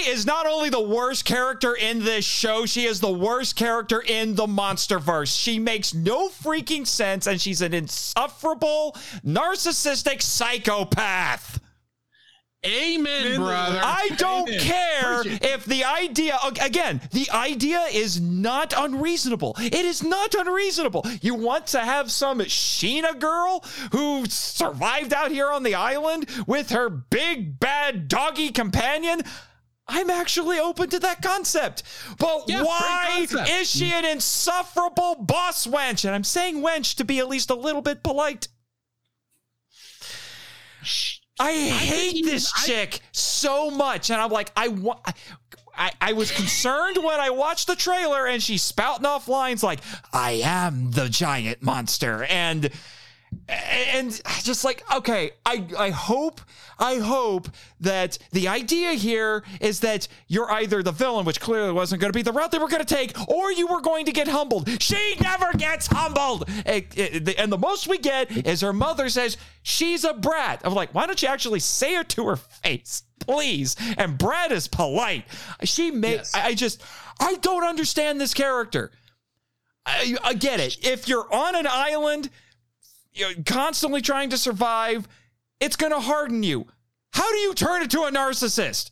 Annie 0.08 0.16
is 0.16 0.26
not 0.26 0.46
only 0.48 0.70
the 0.70 0.80
worst 0.82 1.26
character 1.26 1.74
in 1.76 2.00
this 2.04 2.24
show, 2.26 2.66
she 2.66 2.86
is 2.86 3.00
the 3.00 3.12
worst 3.12 3.56
character 3.56 4.02
in 4.02 4.36
the 4.36 4.48
Monsterverse. 4.48 5.38
She 5.38 5.60
makes 5.60 5.94
no 5.94 6.30
freaking 6.30 6.88
sense, 6.88 7.28
and 7.28 7.40
she's 7.40 7.62
an 7.62 7.74
insufferable, 7.74 8.96
narcissistic 9.26 10.22
psychopath. 10.22 11.60
Amen, 12.66 13.36
brother. 13.38 13.80
I 13.84 14.10
don't 14.18 14.50
Amen. 14.50 14.62
care 14.62 15.20
Appreciate- 15.22 15.46
if 15.46 15.66
the 15.66 15.86
idea, 15.86 16.38
again, 16.60 17.02
the 17.12 17.30
idea 17.32 17.82
is 17.92 18.20
not 18.20 18.74
unreasonable. 18.76 19.56
It 19.60 19.74
is 19.86 20.04
not 20.04 20.34
unreasonable. 20.34 21.06
You 21.22 21.36
want 21.36 21.68
to 21.68 21.80
have 21.80 22.12
some 22.12 22.40
Sheena 22.40 23.18
girl 23.20 23.64
who 23.92 24.26
survived 24.28 25.14
out 25.14 25.32
here 25.32 25.52
on 25.52 25.64
the 25.64 25.76
island 25.76 26.30
with 26.48 26.72
her 26.72 26.90
big 26.90 27.60
bad 27.60 28.08
doggy 28.08 28.50
companion? 28.52 29.22
I'm 29.90 30.10
actually 30.10 30.60
open 30.60 30.90
to 30.90 31.00
that 31.00 31.22
concept. 31.22 31.84
But 32.20 32.44
Yeah, 32.48 32.64
why 32.64 33.26
concept. 33.30 33.50
is 33.50 33.70
she 33.70 33.92
an 33.94 34.04
insufferable 34.06 35.16
boss 35.16 35.66
wench? 35.66 36.04
And 36.06 36.14
I'm 36.14 36.24
saying 36.26 36.58
wench 36.62 36.96
to 36.96 37.06
be 37.06 37.20
at 37.20 37.30
least 37.30 37.50
a 37.50 37.56
little 37.56 37.82
bit 37.82 38.04
polite. 38.04 38.50
I 41.40 41.52
hate 41.54 42.26
this 42.26 42.52
chick 42.66 43.00
so 43.12 43.70
much, 43.70 44.10
and 44.10 44.20
I'm 44.20 44.32
like, 44.32 44.52
I 44.58 44.70
want. 44.70 45.00
I, 45.80 45.92
I 46.02 46.14
was 46.14 46.32
concerned 46.32 46.98
when 46.98 47.20
I 47.20 47.30
watched 47.30 47.68
the 47.68 47.76
trailer 47.76 48.26
and 48.26 48.42
she's 48.42 48.64
spouting 48.64 49.06
off 49.06 49.28
lines 49.28 49.62
like, 49.62 49.80
I 50.12 50.42
am 50.44 50.90
the 50.90 51.08
giant 51.08 51.62
monster. 51.62 52.24
And 52.24 52.72
and 53.48 54.22
just 54.44 54.64
like, 54.66 54.84
okay, 54.94 55.32
I, 55.46 55.66
I 55.78 55.90
hope, 55.90 56.42
I 56.80 56.96
hope 56.96 57.50
that 57.80 58.18
the 58.32 58.48
idea 58.48 58.94
here 58.94 59.44
is 59.62 59.80
that 59.82 60.08
you're 60.28 60.50
either 60.52 60.84
the 60.84 60.92
villain, 60.92 61.26
which 61.26 61.40
clearly 61.40 61.72
wasn't 61.72 62.02
going 62.02 62.12
to 62.12 62.18
be 62.18 62.24
the 62.24 62.32
route 62.32 62.52
they 62.52 62.58
were 62.60 62.68
going 62.68 62.84
to 62.84 62.96
take, 62.96 63.18
or 63.30 63.52
you 63.52 63.68
were 63.68 63.82
going 63.82 64.06
to 64.06 64.12
get 64.12 64.28
humbled. 64.28 64.70
She 64.82 65.16
never 65.22 65.54
gets 65.54 65.88
humbled. 65.88 66.50
And 66.66 67.52
the 67.52 67.58
most 67.60 67.88
we 67.88 67.98
get 67.98 68.46
is 68.46 68.62
her 68.62 68.74
mother 68.74 69.10
says 69.10 69.38
she's 69.64 70.04
a 70.04 70.14
brat. 70.14 70.62
I'm 70.64 70.74
like, 70.74 70.94
why 70.94 71.06
don't 71.06 71.22
you 71.22 71.28
actually 71.28 71.60
say 71.60 71.96
it 71.96 72.10
to 72.10 72.28
her 72.28 72.36
face? 72.36 73.04
Please. 73.20 73.76
And 73.98 74.18
Brad 74.18 74.52
is 74.52 74.68
polite. 74.68 75.26
She 75.64 75.92
made, 75.92 76.12
Yes. 76.18 76.34
I 76.36 76.48
I 76.48 76.54
just, 76.54 76.82
I 77.20 77.36
don't 77.36 77.66
understand 77.66 78.22
this 78.22 78.34
character. 78.34 78.92
I, 79.86 80.16
I 80.24 80.34
get 80.34 80.60
it. 80.60 80.86
If 80.86 81.08
you're 81.08 81.32
on 81.34 81.56
an 81.56 81.68
island, 81.70 82.30
you 83.18 83.26
know, 83.26 83.44
constantly 83.46 84.02
trying 84.02 84.30
to 84.30 84.38
survive, 84.38 85.08
it's 85.60 85.76
going 85.76 85.92
to 85.92 86.00
harden 86.00 86.44
you. 86.44 86.68
How 87.14 87.30
do 87.32 87.38
you 87.38 87.54
turn 87.54 87.82
into 87.82 88.04
a 88.04 88.12
narcissist? 88.12 88.92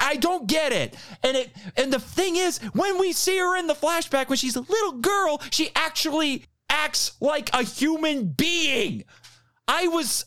I 0.00 0.16
don't 0.16 0.46
get 0.46 0.72
it. 0.72 0.96
And 1.22 1.36
it 1.36 1.50
and 1.76 1.92
the 1.92 1.98
thing 1.98 2.36
is, 2.36 2.58
when 2.72 2.98
we 2.98 3.12
see 3.12 3.38
her 3.38 3.56
in 3.56 3.66
the 3.66 3.74
flashback 3.74 4.28
when 4.28 4.38
she's 4.38 4.56
a 4.56 4.60
little 4.60 4.92
girl, 4.92 5.40
she 5.50 5.70
actually 5.74 6.44
acts 6.68 7.12
like 7.20 7.50
a 7.52 7.62
human 7.62 8.28
being. 8.28 9.04
I 9.66 9.88
was 9.88 10.24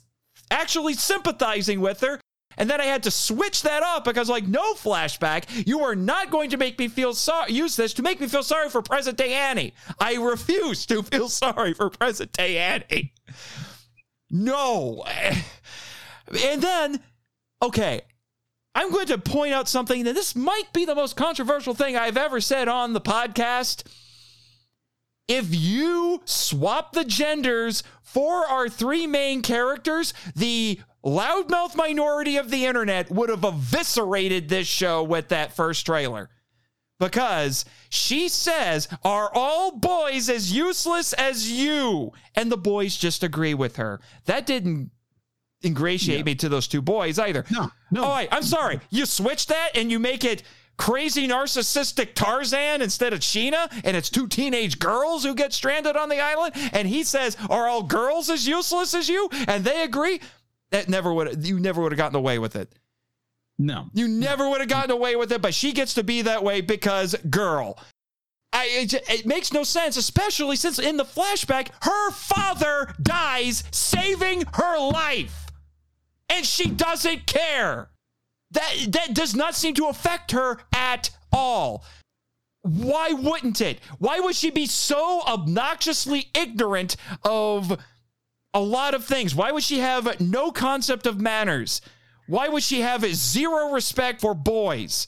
actually 0.51 0.93
sympathizing 0.93 1.79
with 1.79 2.01
her. 2.01 2.19
And 2.57 2.69
then 2.69 2.79
I 2.79 2.85
had 2.85 3.03
to 3.03 3.11
switch 3.11 3.63
that 3.63 3.83
up 3.83 4.05
because, 4.05 4.29
like, 4.29 4.47
no 4.47 4.73
flashback. 4.73 5.67
You 5.67 5.81
are 5.81 5.95
not 5.95 6.31
going 6.31 6.49
to 6.51 6.57
make 6.57 6.79
me 6.79 6.87
feel 6.87 7.13
sorry. 7.13 7.51
Use 7.51 7.75
this 7.75 7.93
to 7.95 8.01
make 8.01 8.19
me 8.21 8.27
feel 8.27 8.43
sorry 8.43 8.69
for 8.69 8.81
present 8.81 9.17
day 9.17 9.33
Annie. 9.33 9.73
I 9.99 10.15
refuse 10.15 10.85
to 10.87 11.03
feel 11.03 11.29
sorry 11.29 11.73
for 11.73 11.89
present 11.89 12.31
day 12.33 12.57
Annie. 12.57 13.13
No. 14.29 15.03
And 16.43 16.61
then, 16.61 16.99
okay, 17.61 18.01
I'm 18.73 18.91
going 18.91 19.07
to 19.07 19.17
point 19.17 19.53
out 19.53 19.69
something 19.69 20.03
that 20.03 20.15
this 20.15 20.35
might 20.35 20.73
be 20.73 20.85
the 20.85 20.95
most 20.95 21.15
controversial 21.15 21.73
thing 21.73 21.95
I've 21.95 22.17
ever 22.17 22.41
said 22.41 22.67
on 22.67 22.93
the 22.93 23.01
podcast. 23.01 23.83
If 25.27 25.55
you 25.55 26.21
swap 26.25 26.91
the 26.91 27.05
genders 27.05 27.83
for 28.03 28.45
our 28.45 28.69
three 28.69 29.07
main 29.07 29.41
characters, 29.41 30.13
the 30.35 30.79
loudmouth 31.05 31.75
minority 31.75 32.37
of 32.37 32.49
the 32.49 32.65
internet 32.65 33.09
would 33.11 33.29
have 33.29 33.43
eviscerated 33.43 34.49
this 34.49 34.67
show 34.67 35.03
with 35.03 35.29
that 35.29 35.55
first 35.55 35.85
trailer. 35.85 36.29
Because 36.97 37.65
she 37.89 38.29
says, 38.29 38.87
Are 39.03 39.29
all 39.33 39.71
boys 39.71 40.29
as 40.29 40.53
useless 40.53 41.11
as 41.13 41.51
you? 41.51 42.13
And 42.35 42.49
the 42.49 42.57
boys 42.57 42.95
just 42.95 43.21
agree 43.21 43.53
with 43.53 43.75
her. 43.75 43.99
That 44.25 44.45
didn't 44.45 44.91
ingratiate 45.63 46.25
me 46.25 46.35
to 46.35 46.47
those 46.47 46.67
two 46.67 46.81
boys 46.81 47.19
either. 47.19 47.43
No, 47.51 47.69
no. 47.91 48.05
Oh, 48.05 48.15
wait, 48.15 48.29
I'm 48.31 48.43
sorry. 48.43 48.79
You 48.89 49.05
switch 49.05 49.47
that 49.47 49.71
and 49.75 49.91
you 49.91 49.99
make 49.99 50.23
it 50.23 50.43
crazy 50.77 51.27
narcissistic 51.27 52.13
Tarzan 52.15 52.81
instead 52.81 53.13
of 53.13 53.21
Sheena, 53.21 53.71
and 53.83 53.95
it's 53.95 54.09
two 54.09 54.27
teenage 54.27 54.79
girls 54.79 55.23
who 55.23 55.33
get 55.33 55.53
stranded 55.53 55.95
on 55.95 56.09
the 56.09 56.19
island. 56.19 56.53
And 56.73 56.87
he 56.87 57.03
says, 57.03 57.35
"Are 57.49 57.67
all 57.67 57.83
girls 57.83 58.29
as 58.29 58.47
useless 58.47 58.93
as 58.93 59.09
you?" 59.09 59.29
And 59.47 59.63
they 59.63 59.83
agree. 59.83 60.21
That 60.71 60.89
never 60.89 61.13
would 61.13 61.45
you 61.45 61.59
never 61.59 61.81
would 61.81 61.91
have 61.91 61.97
gotten 61.97 62.15
away 62.15 62.39
with 62.39 62.55
it. 62.55 62.73
No. 63.57 63.87
You 63.93 64.07
never 64.07 64.49
would 64.49 64.59
have 64.59 64.69
gotten 64.69 64.91
away 64.91 65.15
with 65.15 65.31
it, 65.31 65.41
but 65.41 65.53
she 65.53 65.71
gets 65.71 65.93
to 65.93 66.03
be 66.03 66.23
that 66.23 66.43
way 66.43 66.61
because 66.61 67.15
girl. 67.29 67.79
I, 68.51 68.67
it, 68.71 68.93
it 69.09 69.25
makes 69.25 69.51
no 69.51 69.63
sense, 69.63 69.97
especially 69.97 70.55
since 70.55 70.79
in 70.79 70.95
the 70.95 71.03
flashback, 71.03 71.69
her 71.81 72.11
father 72.11 72.93
dies 73.01 73.65
saving 73.71 74.43
her 74.53 74.79
life. 74.79 75.47
And 76.29 76.45
she 76.45 76.69
doesn't 76.69 77.27
care. 77.27 77.89
That, 78.51 78.73
that 78.89 79.13
does 79.13 79.35
not 79.35 79.55
seem 79.55 79.73
to 79.75 79.87
affect 79.87 80.31
her 80.31 80.59
at 80.73 81.09
all. 81.33 81.83
Why 82.61 83.11
wouldn't 83.11 83.59
it? 83.59 83.79
Why 83.99 84.19
would 84.21 84.35
she 84.35 84.49
be 84.49 84.65
so 84.65 85.21
obnoxiously 85.27 86.29
ignorant 86.33 86.95
of 87.23 87.77
a 88.55 88.59
lot 88.59 88.95
of 88.95 89.05
things? 89.05 89.35
Why 89.35 89.51
would 89.51 89.63
she 89.63 89.79
have 89.79 90.19
no 90.19 90.51
concept 90.51 91.05
of 91.05 91.21
manners? 91.21 91.81
Why 92.27 92.47
would 92.47 92.63
she 92.63 92.81
have 92.81 93.05
zero 93.05 93.71
respect 93.71 94.21
for 94.21 94.33
boys? 94.33 95.07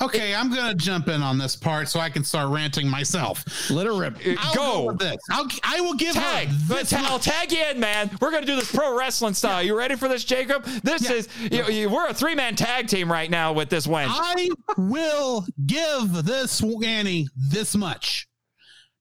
Okay, 0.00 0.32
I'm 0.32 0.48
gonna 0.54 0.74
jump 0.76 1.08
in 1.08 1.22
on 1.22 1.38
this 1.38 1.56
part 1.56 1.88
so 1.88 1.98
I 1.98 2.08
can 2.08 2.22
start 2.22 2.50
ranting 2.50 2.88
myself. 2.88 3.44
Let 3.68 3.86
her 3.86 3.94
rip. 3.98 4.16
I'll 4.38 4.54
Go. 4.54 4.84
with 4.84 4.98
this. 5.00 5.16
I'll, 5.28 5.48
I 5.64 5.80
will 5.80 5.94
give 5.94 6.14
Tag. 6.14 6.48
her 6.48 6.54
But 6.68 6.78
this 6.80 6.90
ta- 6.90 7.04
I'll 7.10 7.18
tag 7.18 7.50
you 7.50 7.64
in, 7.64 7.80
man. 7.80 8.08
We're 8.20 8.30
gonna 8.30 8.46
do 8.46 8.54
this 8.54 8.70
pro 8.70 8.96
wrestling 8.96 9.34
style. 9.34 9.60
You 9.60 9.76
ready 9.76 9.96
for 9.96 10.06
this, 10.06 10.22
Jacob? 10.22 10.64
This 10.84 11.02
Yeah. 11.02 11.12
is 11.16 11.28
you, 11.50 11.64
you- 11.64 11.88
we're 11.90 12.06
a 12.06 12.14
three 12.14 12.36
man 12.36 12.54
tag 12.54 12.86
team 12.86 13.10
right 13.10 13.28
now 13.28 13.52
with 13.52 13.70
this 13.70 13.88
win. 13.88 14.06
I 14.08 14.48
will 14.76 15.44
give 15.66 16.12
this 16.24 16.62
Annie 16.84 17.26
this 17.36 17.74
much. 17.74 18.28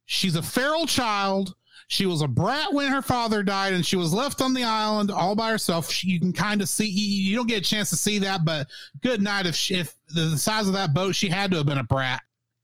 She's 0.06 0.36
a 0.36 0.42
feral 0.42 0.88
child. 0.88 1.54
She 1.90 2.06
was 2.06 2.22
a 2.22 2.28
brat 2.28 2.74
when 2.74 2.92
her 2.92 3.02
father 3.02 3.44
died, 3.44 3.74
and 3.74 3.86
she 3.86 3.96
was 3.96 4.12
left 4.14 4.42
on 4.42 4.54
the 4.54 4.64
island 4.64 5.10
all 5.10 5.36
by 5.36 5.50
herself. 5.52 5.90
She, 5.90 6.08
you 6.10 6.20
can 6.20 6.34
kind 6.34 6.62
of 6.62 6.68
see. 6.68 6.86
You, 6.86 7.30
you 7.30 7.36
don't 7.38 7.48
get 7.48 7.60
a 7.60 7.70
chance 7.70 7.90
to 7.92 7.96
see 7.96 8.20
that, 8.20 8.44
but 8.44 8.68
good 9.02 9.22
night. 9.22 9.46
If 9.46 9.56
she, 9.56 9.76
if 9.76 9.96
the, 10.10 10.22
the 10.22 10.38
size 10.38 10.68
of 10.68 10.74
that 10.74 10.94
boat, 10.94 11.16
she 11.16 11.30
had 11.30 11.50
to 11.52 11.58
have 11.58 11.66
been 11.66 11.78
a 11.78 11.84
brat. 11.84 12.22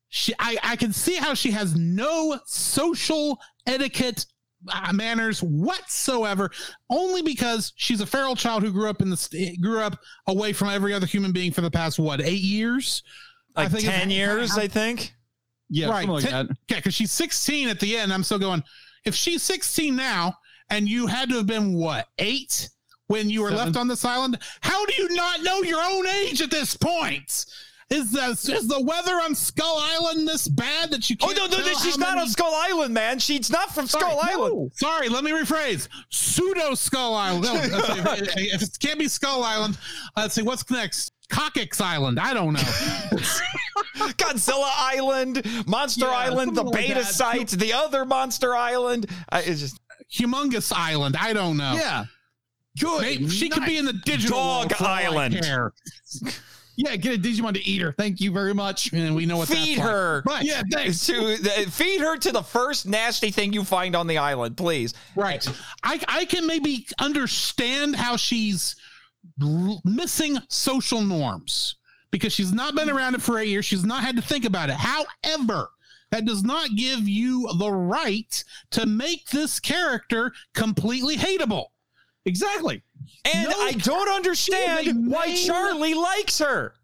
She, 0.09 0.33
I, 0.39 0.57
I 0.61 0.75
can 0.75 0.91
see 0.91 1.15
how 1.15 1.33
she 1.33 1.51
has 1.51 1.73
no 1.75 2.37
social 2.45 3.39
etiquette 3.65 4.25
uh, 4.71 4.91
manners 4.93 5.41
whatsoever, 5.41 6.51
only 6.89 7.21
because 7.21 7.71
she's 7.77 8.01
a 8.01 8.05
feral 8.05 8.35
child 8.35 8.61
who 8.63 8.71
grew 8.71 8.89
up 8.89 9.01
in 9.01 9.09
the 9.09 9.17
st- 9.17 9.59
grew 9.61 9.79
up 9.79 9.97
away 10.27 10.53
from 10.53 10.67
every 10.69 10.93
other 10.93 11.05
human 11.07 11.31
being 11.31 11.51
for 11.51 11.61
the 11.61 11.71
past 11.71 11.97
what 11.97 12.21
eight 12.21 12.41
years. 12.41 13.03
I 13.55 13.63
like 13.63 13.71
think 13.71 13.83
ten 13.85 14.09
years, 14.09 14.57
I 14.57 14.67
think. 14.67 15.13
Yeah, 15.69 15.87
Right. 15.87 16.05
something 16.05 16.09
like 16.13 16.23
Ten- 16.25 16.47
that. 16.47 16.57
Yeah, 16.69 16.77
because 16.77 16.93
she's 16.93 17.11
16 17.11 17.69
at 17.69 17.79
the 17.79 17.97
end. 17.97 18.13
I'm 18.13 18.23
still 18.23 18.37
going. 18.39 18.63
If 19.05 19.15
she's 19.15 19.43
16 19.43 19.95
now, 19.95 20.37
and 20.69 20.87
you 20.87 21.07
had 21.07 21.29
to 21.29 21.35
have 21.35 21.47
been 21.47 21.73
what 21.73 22.07
eight 22.19 22.69
when 23.07 23.29
you 23.29 23.41
were 23.41 23.49
Seven. 23.49 23.65
left 23.65 23.77
on 23.77 23.87
this 23.87 24.05
island, 24.05 24.39
how 24.61 24.85
do 24.85 24.93
you 24.97 25.13
not 25.13 25.43
know 25.43 25.61
your 25.61 25.81
own 25.83 26.07
age 26.07 26.41
at 26.41 26.49
this 26.51 26.75
point? 26.75 27.45
Is 27.89 28.11
the 28.11 28.29
is 28.29 28.67
the 28.67 28.81
weather 28.81 29.11
on 29.21 29.35
Skull 29.35 29.77
Island 29.79 30.27
this 30.27 30.47
bad 30.47 30.89
that 30.91 31.09
you 31.11 31.17
Oh 31.21 31.27
can't? 31.27 31.37
no, 31.51 31.57
no, 31.59 31.63
no, 31.63 31.73
she's 31.79 31.97
not 31.97 32.11
many- 32.15 32.21
on 32.21 32.27
Skull 32.29 32.51
Island, 32.55 32.91
man. 32.93 33.19
She's 33.19 33.51
not 33.51 33.75
from 33.75 33.85
Skull 33.87 34.19
Sorry, 34.19 34.33
Island. 34.33 34.53
no. 34.55 34.69
Sorry, 34.73 35.09
let 35.09 35.23
me 35.23 35.31
rephrase. 35.31 35.89
Pseudo 36.09 36.73
Skull 36.73 37.13
Island. 37.13 37.43
No, 37.43 37.53
if 38.15 38.63
it 38.63 38.77
can't 38.79 38.97
be 38.97 39.07
Skull 39.07 39.43
Island, 39.43 39.77
let's 40.17 40.33
see 40.33 40.41
what's 40.41 40.67
next. 40.71 41.11
Cockix 41.29 41.81
Island. 41.81 42.19
I 42.19 42.33
don't 42.33 42.53
know. 42.53 42.59
Godzilla 44.17 44.69
Island, 44.75 45.45
Monster 45.67 46.05
Yeah, 46.05 46.11
Island, 46.11 46.55
the 46.55 46.63
like 46.63 46.73
beta 46.75 46.93
that. 46.95 47.05
site, 47.05 47.49
the 47.49 47.73
other 47.73 48.05
Monster 48.05 48.55
Island. 48.55 49.07
I, 49.29 49.41
it's 49.41 49.59
just 49.61 49.79
Humongous 50.13 50.71
Island. 50.75 51.15
I 51.19 51.33
don't 51.33 51.57
know. 51.57 51.73
Yeah. 51.73 52.05
Good. 52.79 53.01
Maybe 53.01 53.29
she 53.29 53.49
could 53.49 53.65
be 53.65 53.77
in 53.77 53.85
the 53.85 53.93
digital 53.93 54.37
Dog 54.37 54.57
world 54.71 54.71
for 54.75 54.83
all 54.85 54.89
I 54.91 55.03
Island. 55.03 55.35
Yeah, 56.75 56.95
get 56.95 57.19
a 57.19 57.21
Digimon 57.21 57.53
to 57.53 57.63
eat 57.63 57.81
her. 57.83 57.91
Thank 57.91 58.19
you 58.19 58.31
very 58.31 58.55
much. 58.55 58.91
And 58.93 59.15
we 59.15 59.27
know 59.27 59.37
what 59.37 59.47
feed 59.47 59.77
that's 59.77 59.79
like. 59.79 59.87
her. 59.87 60.23
Right. 60.25 60.43
Yeah, 60.43 60.63
thanks. 60.71 61.05
To 61.05 61.37
the, 61.37 61.67
feed 61.69 61.99
her 62.01 62.17
to 62.17 62.31
the 62.31 62.41
first 62.41 62.87
nasty 62.87 63.29
thing 63.29 63.53
you 63.53 63.63
find 63.63 63.95
on 63.95 64.07
the 64.07 64.17
island, 64.17 64.57
please. 64.57 64.95
Right. 65.15 65.47
I 65.83 66.01
I 66.07 66.25
can 66.25 66.47
maybe 66.47 66.87
understand 66.97 67.95
how 67.95 68.17
she's 68.17 68.75
l- 68.75 68.81
missing 69.83 70.37
social 70.49 71.01
norms 71.01 71.75
because 72.11 72.33
she's 72.33 72.53
not 72.53 72.75
been 72.75 72.89
around 72.89 73.15
it 73.15 73.21
for 73.21 73.39
eight 73.39 73.49
years. 73.49 73.65
She's 73.65 73.85
not 73.85 74.03
had 74.03 74.15
to 74.15 74.21
think 74.21 74.45
about 74.45 74.69
it. 74.69 74.75
However, 74.75 75.69
that 76.11 76.25
does 76.25 76.43
not 76.43 76.69
give 76.75 77.07
you 77.07 77.49
the 77.57 77.71
right 77.71 78.43
to 78.71 78.85
make 78.85 79.29
this 79.29 79.59
character 79.59 80.31
completely 80.53 81.15
hateable. 81.17 81.65
Exactly. 82.25 82.83
And 83.25 83.49
No, 83.49 83.55
I 83.59 83.71
don't 83.73 84.09
understand 84.09 85.07
why 85.11 85.27
main- 85.27 85.45
Charlie 85.45 85.93
likes 85.95 86.39
her. 86.39 86.75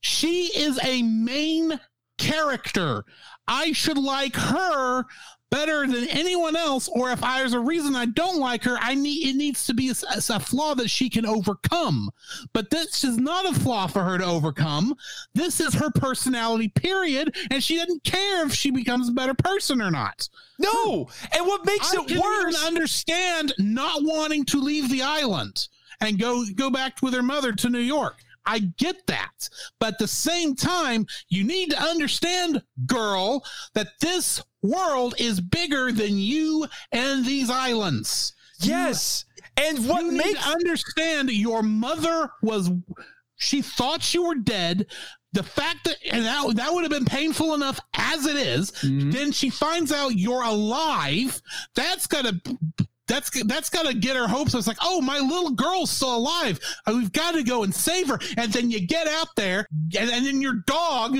She 0.00 0.46
is 0.56 0.78
a 0.84 1.02
main 1.02 1.80
character. 2.16 3.04
I 3.48 3.72
should 3.72 3.98
like 3.98 4.36
her 4.36 5.04
better 5.50 5.86
than 5.86 6.08
anyone 6.08 6.56
else, 6.56 6.88
or 6.88 7.10
if 7.10 7.20
there's 7.20 7.52
a 7.52 7.60
reason 7.60 7.94
I 7.94 8.06
don't 8.06 8.38
like 8.38 8.64
her, 8.64 8.76
I 8.80 8.94
need 8.94 9.28
it 9.28 9.36
needs 9.36 9.66
to 9.66 9.74
be 9.74 9.90
a, 9.90 9.94
a 10.30 10.40
flaw 10.40 10.74
that 10.74 10.88
she 10.88 11.08
can 11.08 11.26
overcome. 11.26 12.10
But 12.52 12.70
this 12.70 13.04
is 13.04 13.16
not 13.18 13.48
a 13.48 13.58
flaw 13.58 13.86
for 13.86 14.02
her 14.02 14.18
to 14.18 14.24
overcome. 14.24 14.94
This 15.34 15.60
is 15.60 15.74
her 15.74 15.90
personality, 15.90 16.68
period, 16.68 17.36
and 17.50 17.62
she 17.62 17.76
doesn't 17.76 18.04
care 18.04 18.46
if 18.46 18.52
she 18.52 18.70
becomes 18.70 19.08
a 19.08 19.12
better 19.12 19.34
person 19.34 19.80
or 19.80 19.90
not. 19.90 20.28
No. 20.58 21.08
And 21.32 21.46
what 21.46 21.64
makes 21.66 21.94
I 21.94 22.02
it 22.02 22.18
worse? 22.18 22.56
even 22.56 22.66
understand 22.66 23.54
not 23.58 24.02
wanting 24.02 24.44
to 24.46 24.58
leave 24.60 24.90
the 24.90 25.02
island 25.02 25.68
and 26.00 26.18
go 26.18 26.44
go 26.54 26.70
back 26.70 27.00
with 27.02 27.14
her 27.14 27.22
mother 27.22 27.52
to 27.52 27.70
New 27.70 27.78
York. 27.78 28.22
I 28.46 28.60
get 28.60 29.06
that. 29.06 29.48
But 29.80 29.94
at 29.94 29.98
the 29.98 30.08
same 30.08 30.54
time, 30.54 31.06
you 31.28 31.44
need 31.44 31.70
to 31.70 31.80
understand, 31.82 32.62
girl, 32.86 33.44
that 33.74 33.88
this 34.00 34.42
world 34.62 35.14
is 35.18 35.40
bigger 35.40 35.92
than 35.92 36.18
you 36.18 36.66
and 36.92 37.24
these 37.24 37.50
islands. 37.50 38.34
yes. 38.60 39.24
And 39.58 39.88
what 39.88 40.04
you 40.04 40.12
makes 40.12 40.46
understand 40.46 41.30
your 41.30 41.62
mother 41.62 42.30
was 42.42 42.70
she 43.36 43.62
thought 43.62 44.12
you 44.12 44.26
were 44.26 44.34
dead. 44.34 44.86
The 45.32 45.42
fact 45.42 45.84
that 45.84 45.96
and 46.10 46.24
that, 46.24 46.56
that 46.56 46.72
would 46.72 46.82
have 46.82 46.90
been 46.90 47.06
painful 47.06 47.54
enough 47.54 47.80
as 47.94 48.26
it 48.26 48.36
is. 48.36 48.72
Mm-hmm. 48.72 49.10
Then 49.10 49.32
she 49.32 49.48
finds 49.50 49.92
out 49.92 50.16
you're 50.16 50.42
alive. 50.42 51.40
That's 51.74 52.06
gotta 52.06 52.40
that's 53.08 53.30
that's 53.44 53.70
gotta 53.70 53.94
get 53.94 54.16
her 54.16 54.26
hopes. 54.28 54.54
It's 54.54 54.66
like, 54.66 54.78
oh, 54.82 55.00
my 55.00 55.18
little 55.18 55.50
girl's 55.50 55.90
still 55.90 56.16
alive. 56.16 56.58
Uh, 56.86 56.92
We've 56.96 57.12
got 57.12 57.34
to 57.34 57.42
go 57.42 57.62
and 57.62 57.74
save 57.74 58.08
her. 58.08 58.18
And 58.36 58.52
then 58.52 58.70
you 58.70 58.86
get 58.86 59.06
out 59.06 59.28
there, 59.36 59.66
and, 59.98 60.10
and 60.10 60.26
then 60.26 60.40
your 60.40 60.62
dog 60.66 61.16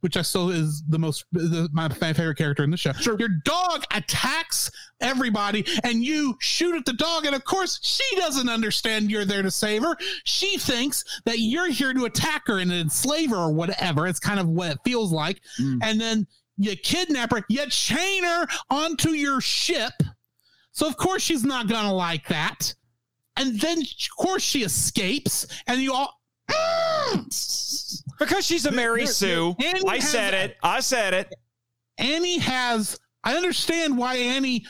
which 0.00 0.18
I 0.18 0.22
still 0.22 0.50
is 0.50 0.82
the 0.90 0.98
most 0.98 1.24
the, 1.32 1.66
my, 1.72 1.88
my 1.88 2.12
favorite 2.12 2.36
character 2.36 2.62
in 2.62 2.70
the 2.70 2.76
show. 2.76 2.92
Sure. 2.92 3.16
Your 3.18 3.30
dog 3.46 3.84
attacks 3.90 4.70
everybody, 5.00 5.64
and 5.82 6.04
you 6.04 6.36
shoot 6.40 6.76
at 6.76 6.84
the 6.84 6.92
dog, 6.92 7.24
and 7.24 7.34
of 7.34 7.42
course 7.44 7.80
she 7.82 8.04
doesn't 8.16 8.50
understand 8.50 9.10
you're 9.10 9.24
there 9.24 9.40
to 9.40 9.50
save 9.50 9.82
her. 9.82 9.96
She 10.24 10.58
thinks 10.58 11.04
that 11.24 11.38
you're 11.38 11.70
here 11.70 11.94
to 11.94 12.04
attack 12.04 12.42
her 12.48 12.58
and 12.58 12.70
enslave 12.70 13.30
her 13.30 13.36
or 13.36 13.52
whatever. 13.54 14.06
It's 14.06 14.20
kind 14.20 14.38
of 14.38 14.46
what 14.46 14.72
it 14.72 14.78
feels 14.84 15.10
like, 15.10 15.40
Mm. 15.58 15.78
and 15.82 15.98
then 15.98 16.26
you 16.58 16.76
kidnap 16.76 17.30
her, 17.32 17.42
you 17.48 17.66
chain 17.70 18.24
her 18.24 18.46
onto 18.68 19.08
your 19.12 19.40
ship. 19.40 19.94
So 20.74 20.86
of 20.86 20.96
course 20.96 21.22
she's 21.22 21.44
not 21.44 21.68
gonna 21.68 21.94
like 21.94 22.28
that. 22.28 22.74
And 23.36 23.58
then 23.60 23.78
of 23.78 24.16
course 24.16 24.42
she 24.42 24.62
escapes, 24.62 25.46
and 25.66 25.80
you 25.80 25.94
all 25.94 26.20
Because 28.18 28.44
she's 28.44 28.66
a 28.66 28.72
Mary 28.72 29.06
Sue. 29.06 29.56
Annie 29.64 29.80
I 29.88 29.98
said 29.98 30.34
it. 30.34 30.56
I 30.62 30.80
said 30.80 31.14
it. 31.14 31.34
Annie 31.98 32.38
has 32.38 32.98
I 33.22 33.36
understand 33.36 33.96
why 33.96 34.16
Annie 34.16 34.66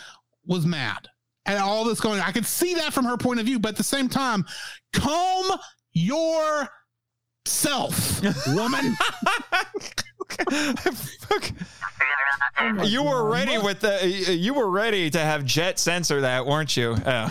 was 0.47 0.64
mad 0.64 1.09
at 1.47 1.59
all 1.59 1.85
this 1.85 2.01
going 2.01 2.20
on. 2.20 2.26
I 2.26 2.32
could 2.32 2.47
see 2.47 2.74
that 2.74 2.93
from 2.93 3.05
her 3.06 3.16
point 3.16 3.40
of 3.40 3.47
view, 3.47 3.59
but 3.59 3.70
at 3.70 3.76
the 3.76 3.82
same 3.82 4.09
time, 4.09 4.44
calm 4.93 5.59
your 5.93 6.68
self, 7.47 8.22
woman. 8.48 8.97
you 12.84 13.02
were 13.02 13.30
ready 13.30 13.59
with 13.59 13.80
the. 13.80 14.09
You 14.09 14.55
were 14.55 14.70
ready 14.70 15.10
to 15.10 15.18
have 15.18 15.44
Jet 15.44 15.78
censor 15.78 16.20
that, 16.20 16.46
weren't 16.46 16.76
you? 16.76 16.96
Oh. 17.06 17.26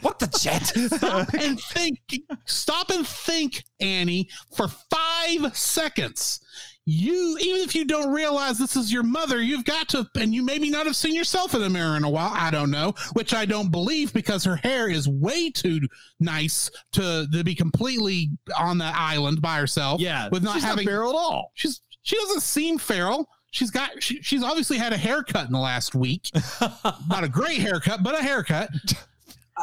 what 0.00 0.18
the 0.18 0.26
Jet? 0.40 0.66
stop 0.96 1.32
and 1.34 1.60
think. 1.60 1.98
Stop 2.46 2.90
and 2.90 3.06
think, 3.06 3.64
Annie, 3.80 4.28
for 4.56 4.68
five 4.68 5.56
seconds. 5.56 6.40
You, 6.84 7.38
even 7.40 7.60
if 7.60 7.76
you 7.76 7.84
don't 7.84 8.12
realize 8.12 8.58
this 8.58 8.74
is 8.74 8.92
your 8.92 9.04
mother, 9.04 9.40
you've 9.40 9.64
got 9.64 9.88
to, 9.90 10.08
and 10.16 10.34
you 10.34 10.42
maybe 10.42 10.68
not 10.68 10.86
have 10.86 10.96
seen 10.96 11.14
yourself 11.14 11.54
in 11.54 11.60
the 11.60 11.70
mirror 11.70 11.96
in 11.96 12.02
a 12.02 12.10
while. 12.10 12.32
I 12.34 12.50
don't 12.50 12.72
know, 12.72 12.94
which 13.12 13.32
I 13.34 13.44
don't 13.44 13.70
believe 13.70 14.12
because 14.12 14.42
her 14.44 14.56
hair 14.56 14.88
is 14.88 15.08
way 15.08 15.50
too 15.50 15.80
nice 16.18 16.70
to, 16.94 17.28
to 17.32 17.44
be 17.44 17.54
completely 17.54 18.30
on 18.58 18.78
that 18.78 18.96
island 18.96 19.40
by 19.40 19.58
herself. 19.58 20.00
Yeah, 20.00 20.28
with 20.30 20.42
not 20.42 20.54
she's 20.54 20.64
having 20.64 20.84
not 20.84 20.90
feral 20.90 21.10
at 21.10 21.16
all. 21.16 21.52
she's 21.54 21.80
she 22.02 22.16
doesn't 22.16 22.42
seem 22.42 22.78
feral. 22.78 23.28
She's 23.52 23.70
got 23.70 24.02
she, 24.02 24.20
she's 24.22 24.42
obviously 24.42 24.78
had 24.78 24.92
a 24.92 24.96
haircut 24.96 25.46
in 25.46 25.52
the 25.52 25.58
last 25.60 25.94
week. 25.94 26.30
Not 27.08 27.22
a 27.22 27.28
great 27.28 27.58
haircut, 27.58 28.02
but 28.02 28.18
a 28.18 28.22
haircut. 28.22 28.70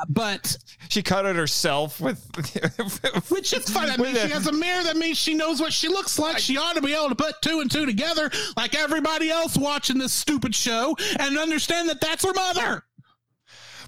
But 0.08 0.58
she 0.90 1.02
cut 1.04 1.26
it 1.26 1.36
herself 1.36 2.00
with. 2.00 2.24
which 3.30 3.54
is 3.54 3.70
fine. 3.70 3.90
I 3.90 3.98
mean, 3.98 4.16
she 4.16 4.30
has 4.30 4.48
a 4.48 4.52
mirror. 4.52 4.84
That 4.84 4.98
means 4.98 5.18
she 5.18 5.34
knows 5.34 5.60
what 5.60 5.74
she 5.74 5.88
looks 5.88 6.18
like. 6.18 6.40
She 6.40 6.58
ought 6.58 6.76
to 6.76 6.82
be 6.82 6.94
able 6.94 7.10
to 7.10 7.16
put 7.16 7.42
two 7.42 7.60
and 7.60 7.70
two 7.70 7.86
together, 7.86 8.30
like 8.58 8.76
everybody 8.76 9.30
else 9.30 9.58
watching 9.58 9.98
this 9.98 10.14
stupid 10.14 10.56
show, 10.56 10.96
and 11.20 11.38
understand 11.38 11.90
that 11.90 12.02
that's 12.02 12.24
her 12.24 12.34
mother. 12.34 12.84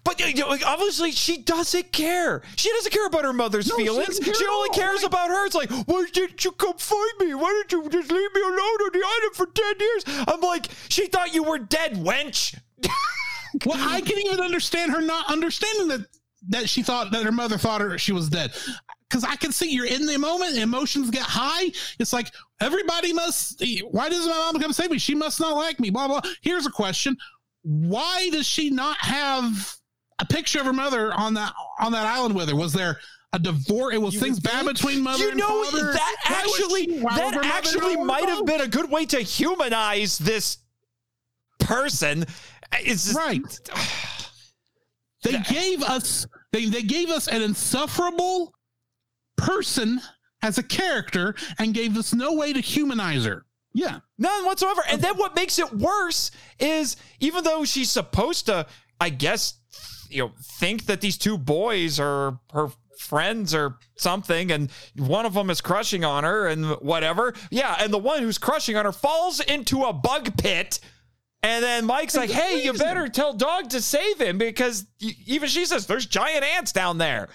But 0.03 0.19
you 0.19 0.33
know, 0.41 0.49
like, 0.49 0.65
obviously, 0.65 1.11
she 1.11 1.37
doesn't 1.43 1.91
care. 1.91 2.41
She 2.55 2.69
doesn't 2.71 2.91
care 2.91 3.05
about 3.05 3.23
her 3.23 3.33
mother's 3.33 3.67
No, 3.69 3.75
feelings. 3.75 4.17
doesn't 4.17 4.35
She, 4.35 4.45
only 4.47 4.69
cares 4.69 5.03
about 5.03 5.29
her. 5.29 5.45
It's 5.45 5.53
like, 5.53 5.69
why 5.85 6.05
didn't 6.11 6.43
you 6.43 6.51
come 6.53 6.77
find 6.77 7.11
me? 7.19 7.35
Why 7.35 7.63
didn't 7.67 7.83
you 7.83 7.89
just 7.89 8.11
leave 8.11 8.33
me 8.33 8.41
alone 8.41 8.57
on 8.57 8.89
the 8.93 9.03
island 9.05 9.35
for 9.35 9.45
10 9.45 9.73
years? 9.79 10.03
I'm 10.27 10.41
like, 10.41 10.69
she 10.89 11.05
thought 11.05 11.35
you 11.35 11.43
were 11.43 11.59
dead, 11.59 11.93
wench. 11.97 12.57
Well, 13.65 13.77
I 13.79 14.01
can 14.01 14.17
even 14.19 14.39
understand 14.39 14.91
her 14.91 15.01
not 15.01 15.31
understanding 15.31 15.87
that 15.89 16.07
that 16.49 16.69
she 16.69 16.81
thought 16.83 17.11
that 17.11 17.23
her 17.23 17.31
mother 17.31 17.57
thought 17.57 17.81
her 17.81 17.97
she 17.97 18.11
was 18.11 18.29
dead. 18.29 18.51
Because 19.09 19.23
I 19.23 19.35
can 19.35 19.51
see 19.51 19.69
you're 19.69 19.85
in 19.85 20.05
the 20.05 20.17
moment, 20.17 20.57
emotions 20.57 21.09
get 21.09 21.23
high. 21.23 21.71
It's 21.99 22.13
like 22.13 22.31
everybody 22.61 23.13
must. 23.13 23.61
Why 23.89 24.09
does 24.09 24.25
my 24.25 24.33
mom 24.33 24.59
come 24.59 24.71
save 24.73 24.91
me? 24.91 24.97
She 24.97 25.15
must 25.15 25.39
not 25.39 25.55
like 25.55 25.79
me. 25.79 25.89
Blah 25.89 26.07
blah. 26.07 26.21
Here's 26.41 26.65
a 26.65 26.71
question: 26.71 27.17
Why 27.61 28.29
does 28.31 28.47
she 28.47 28.69
not 28.69 28.97
have 28.97 29.75
a 30.19 30.25
picture 30.25 30.59
of 30.59 30.65
her 30.65 30.73
mother 30.73 31.13
on 31.13 31.33
that 31.33 31.53
on 31.79 31.91
that 31.91 32.05
island 32.05 32.35
with 32.35 32.49
her? 32.49 32.55
Was 32.55 32.73
there 32.73 32.99
a 33.33 33.39
divorce? 33.39 33.93
It 33.95 34.01
was 34.01 34.17
things 34.17 34.39
bad 34.39 34.65
between 34.65 35.01
mother 35.01 35.23
you 35.23 35.29
and 35.31 35.39
know, 35.39 35.63
father. 35.65 35.91
that 35.93 36.15
actually, 36.25 36.85
that 37.01 37.39
actually 37.43 37.97
might 37.97 38.29
have 38.29 38.45
been 38.45 38.61
a 38.61 38.67
good 38.67 38.89
way 38.89 39.05
to 39.07 39.19
humanize 39.19 40.17
this 40.17 40.57
person. 41.59 42.25
It's 42.79 43.05
just, 43.05 43.17
right. 43.17 43.59
They 45.23 45.37
gave 45.37 45.83
us 45.83 46.25
they 46.51 46.65
they 46.65 46.81
gave 46.81 47.11
us 47.11 47.27
an 47.27 47.43
insufferable 47.43 48.55
person 49.37 50.01
as 50.41 50.57
a 50.57 50.63
character 50.63 51.35
and 51.59 51.75
gave 51.75 51.95
us 51.95 52.11
no 52.11 52.33
way 52.33 52.53
to 52.53 52.59
humanize 52.59 53.25
her. 53.25 53.45
Yeah, 53.71 53.99
None 54.21 54.45
whatsoever. 54.45 54.83
And 54.87 55.01
then 55.01 55.17
what 55.17 55.35
makes 55.35 55.57
it 55.57 55.73
worse 55.73 56.29
is 56.59 56.95
even 57.19 57.43
though 57.43 57.65
she's 57.65 57.89
supposed 57.89 58.45
to, 58.45 58.67
I 58.99 59.09
guess, 59.09 59.55
you 60.11 60.19
know, 60.19 60.31
think 60.59 60.85
that 60.85 61.01
these 61.01 61.17
two 61.17 61.39
boys 61.39 61.99
are 61.99 62.39
her 62.53 62.67
friends 62.99 63.55
or 63.55 63.79
something, 63.97 64.51
and 64.51 64.69
one 64.95 65.25
of 65.25 65.33
them 65.33 65.49
is 65.49 65.59
crushing 65.59 66.05
on 66.05 66.23
her 66.23 66.47
and 66.47 66.69
whatever. 66.81 67.33
Yeah, 67.49 67.75
and 67.79 67.91
the 67.91 67.97
one 67.97 68.21
who's 68.21 68.37
crushing 68.37 68.77
on 68.77 68.85
her 68.85 68.91
falls 68.91 69.39
into 69.39 69.85
a 69.85 69.91
bug 69.91 70.37
pit. 70.37 70.79
And 71.43 71.63
then 71.63 71.85
Mike's 71.85 72.15
like, 72.15 72.29
"Hey, 72.29 72.63
you 72.63 72.73
better 72.73 73.07
tell 73.07 73.33
Dog 73.33 73.69
to 73.71 73.81
save 73.81 74.21
him 74.21 74.37
because 74.37 74.85
even 75.25 75.49
she 75.49 75.65
says 75.65 75.87
there's 75.87 76.05
giant 76.05 76.43
ants 76.43 76.71
down 76.71 76.97
there." 76.99 77.29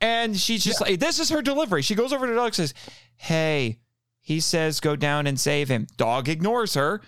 And 0.00 0.36
she's 0.38 0.62
just 0.62 0.80
like, 0.80 1.00
"This 1.00 1.18
is 1.18 1.30
her 1.30 1.42
delivery." 1.42 1.82
She 1.82 1.94
goes 1.94 2.12
over 2.12 2.26
to 2.26 2.34
Dog 2.34 2.46
and 2.46 2.54
says, 2.54 2.74
"Hey, 3.16 3.80
he 4.20 4.38
says 4.40 4.78
go 4.80 4.94
down 4.94 5.26
and 5.26 5.38
save 5.38 5.68
him." 5.68 5.86
Dog 5.96 6.28
ignores 6.28 6.74
her. 6.74 7.00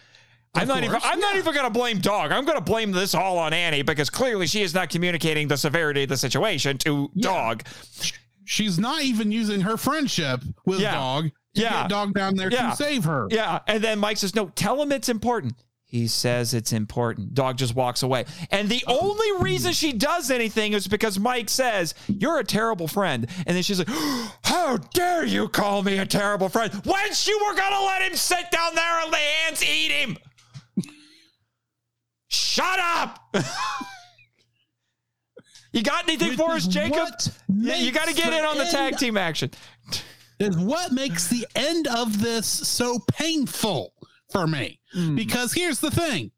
I'm 0.54 0.66
not 0.66 0.82
even. 0.82 0.98
I'm 1.04 1.20
not 1.20 1.36
even 1.36 1.52
going 1.54 1.66
to 1.66 1.70
blame 1.70 1.98
Dog. 2.00 2.32
I'm 2.32 2.44
going 2.44 2.56
to 2.58 2.64
blame 2.64 2.90
this 2.90 3.14
all 3.14 3.38
on 3.38 3.52
Annie 3.52 3.82
because 3.82 4.08
clearly 4.10 4.46
she 4.46 4.62
is 4.62 4.74
not 4.74 4.88
communicating 4.88 5.46
the 5.48 5.56
severity 5.56 6.04
of 6.04 6.08
the 6.08 6.16
situation 6.16 6.78
to 6.78 7.10
Dog. 7.18 7.62
She's 8.46 8.78
not 8.78 9.02
even 9.02 9.30
using 9.30 9.60
her 9.60 9.76
friendship 9.76 10.40
with 10.64 10.80
Yeah. 10.80 10.94
dog 10.94 11.24
to 11.56 11.62
Yeah. 11.62 11.82
get 11.82 11.90
dog 11.90 12.14
down 12.14 12.36
there 12.36 12.50
Yeah. 12.50 12.70
to 12.70 12.76
save 12.76 13.04
her. 13.04 13.26
Yeah. 13.30 13.58
And 13.66 13.82
then 13.82 13.98
Mike 13.98 14.16
says, 14.18 14.34
no, 14.36 14.46
tell 14.54 14.80
him 14.80 14.92
it's 14.92 15.08
important. 15.08 15.54
He 15.88 16.08
says 16.08 16.52
it's 16.52 16.72
important. 16.72 17.32
Dog 17.32 17.56
just 17.56 17.76
walks 17.76 18.02
away. 18.02 18.24
And 18.50 18.68
the 18.68 18.82
only 18.88 19.40
reason 19.40 19.72
she 19.72 19.92
does 19.92 20.32
anything 20.32 20.72
is 20.72 20.88
because 20.88 21.16
Mike 21.16 21.48
says, 21.48 21.94
You're 22.08 22.40
a 22.40 22.44
terrible 22.44 22.88
friend. 22.88 23.28
And 23.46 23.54
then 23.54 23.62
she's 23.62 23.78
like, 23.78 23.88
How 24.44 24.78
dare 24.78 25.24
you 25.24 25.48
call 25.48 25.84
me 25.84 25.98
a 25.98 26.06
terrible 26.06 26.48
friend? 26.48 26.72
Once 26.84 27.28
you 27.28 27.38
were 27.38 27.54
going 27.54 27.72
to 27.72 27.84
let 27.84 28.02
him 28.02 28.16
sit 28.16 28.50
down 28.50 28.74
there 28.74 29.00
and 29.04 29.12
the 29.12 29.18
ants 29.46 29.62
eat 29.62 29.92
him. 29.92 30.18
Shut 32.26 32.80
up. 32.80 33.20
you 35.72 35.84
got 35.84 36.08
anything 36.08 36.30
Which 36.30 36.38
for 36.38 36.50
us, 36.50 36.66
Jacob? 36.66 37.08
Yeah, 37.48 37.76
you 37.76 37.92
got 37.92 38.08
to 38.08 38.14
get 38.14 38.32
in 38.32 38.44
on 38.44 38.58
the 38.58 38.64
tag 38.64 38.98
team 38.98 39.16
action. 39.16 39.52
Is 40.40 40.58
what 40.58 40.90
makes 40.90 41.28
the 41.28 41.46
end 41.54 41.86
of 41.86 42.20
this 42.20 42.46
so 42.46 42.98
painful 43.12 43.94
for 44.30 44.46
me. 44.46 44.80
Hmm. 44.92 45.14
Because 45.14 45.52
here's 45.52 45.80
the 45.80 45.90
thing. 45.90 46.30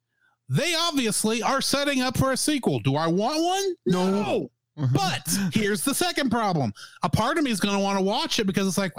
They 0.48 0.74
obviously 0.74 1.42
are 1.42 1.60
setting 1.60 2.00
up 2.00 2.16
for 2.16 2.32
a 2.32 2.36
sequel. 2.36 2.80
Do 2.80 2.96
I 2.96 3.06
want 3.06 3.42
one? 3.42 3.74
No. 3.86 4.50
But 4.92 5.28
here's 5.52 5.82
the 5.82 5.94
second 5.94 6.30
problem. 6.30 6.72
A 7.02 7.08
part 7.08 7.36
of 7.36 7.44
me 7.44 7.50
is 7.50 7.60
going 7.60 7.76
to 7.76 7.82
want 7.82 7.98
to 7.98 8.04
watch 8.04 8.38
it 8.38 8.46
because 8.46 8.66
it's 8.66 8.78
like, 8.78 8.92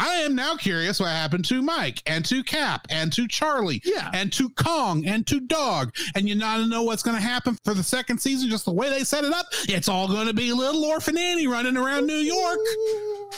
I 0.00 0.18
am 0.18 0.36
now 0.36 0.54
curious 0.56 1.00
what 1.00 1.08
happened 1.08 1.44
to 1.46 1.60
Mike 1.60 2.02
and 2.06 2.24
to 2.26 2.44
Cap 2.44 2.86
and 2.88 3.12
to 3.14 3.26
Charlie 3.26 3.82
Yeah. 3.84 4.10
and 4.14 4.32
to 4.34 4.48
Kong 4.50 5.04
and 5.06 5.26
to 5.26 5.40
Dog. 5.40 5.92
And 6.14 6.28
you 6.28 6.36
not 6.36 6.68
know 6.68 6.84
what's 6.84 7.02
going 7.02 7.16
to 7.16 7.22
happen 7.22 7.58
for 7.64 7.74
the 7.74 7.82
second 7.82 8.18
season, 8.20 8.48
just 8.48 8.64
the 8.64 8.72
way 8.72 8.90
they 8.90 9.02
set 9.02 9.24
it 9.24 9.32
up. 9.32 9.46
It's 9.68 9.88
all 9.88 10.06
going 10.06 10.28
to 10.28 10.32
be 10.34 10.52
little 10.52 10.84
orphan 10.84 11.18
Annie 11.18 11.48
running 11.48 11.76
around 11.76 12.06
New 12.06 12.14
York. 12.14 12.58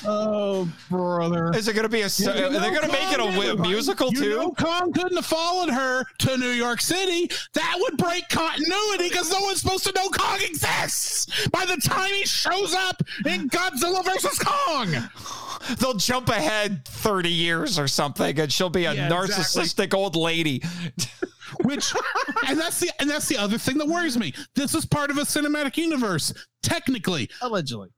Oh, 0.07 0.69
brother. 0.91 1.51
Is 1.55 1.67
it 1.67 1.73
going 1.73 1.85
to 1.85 1.89
be 1.89 2.03
a? 2.03 2.09
You 2.09 2.27
they 2.33 2.49
know 2.51 2.61
going 2.71 2.83
to 2.83 2.89
make 2.93 3.13
it 3.13 3.21
a 3.21 3.31
never- 3.31 3.63
musical 3.63 4.11
you 4.13 4.21
too? 4.21 4.37
know 4.37 4.51
Kong 4.53 4.93
couldn't 4.93 5.17
have 5.17 5.27
followed 5.27 5.71
her 5.71 6.05
to 6.19 6.37
New 6.37 6.51
York 6.51 6.81
City. 6.83 7.31
That 7.55 7.77
would 7.81 7.97
break 7.97 8.29
continuity 8.29 9.09
because 9.09 9.31
no 9.31 9.41
one's 9.41 9.63
supposed 9.63 9.85
to 9.87 9.93
know 9.97 10.09
Kong 10.11 10.39
exists 10.43 11.49
by 11.49 11.65
the 11.65 11.77
time 11.79 12.11
he 12.13 12.25
shows 12.27 12.75
up 12.75 13.03
in 13.27 13.49
Godzilla 13.49 14.05
versus 14.05 14.39
Kong. 14.39 14.95
They'll 15.79 15.95
jump 15.95 16.29
ahead 16.29 16.85
30 16.87 17.29
years 17.31 17.79
or 17.79 17.87
something 17.89 18.39
and 18.41 18.53
she'll 18.53 18.71
be 18.71 18.85
a 18.87 18.95
Yeah, 18.95 19.09
narcissistic 19.09 19.95
old 19.95 20.17
lady. 20.17 20.63
Which, 21.65 21.93
and 22.49 22.59
that's 22.59 22.79
the 22.81 22.91
and 23.01 23.11
that's 23.11 23.27
the 23.29 23.37
other 23.37 23.59
thing 23.59 23.77
that 23.79 23.87
worries 23.89 24.17
me. 24.17 24.33
This 24.55 24.75
is 24.75 24.87
part 24.87 25.11
of 25.11 25.19
a 25.19 25.23
cinematic 25.23 25.77
universe. 25.77 26.33
Technically, 26.63 27.29
Allegedly. 27.43 27.89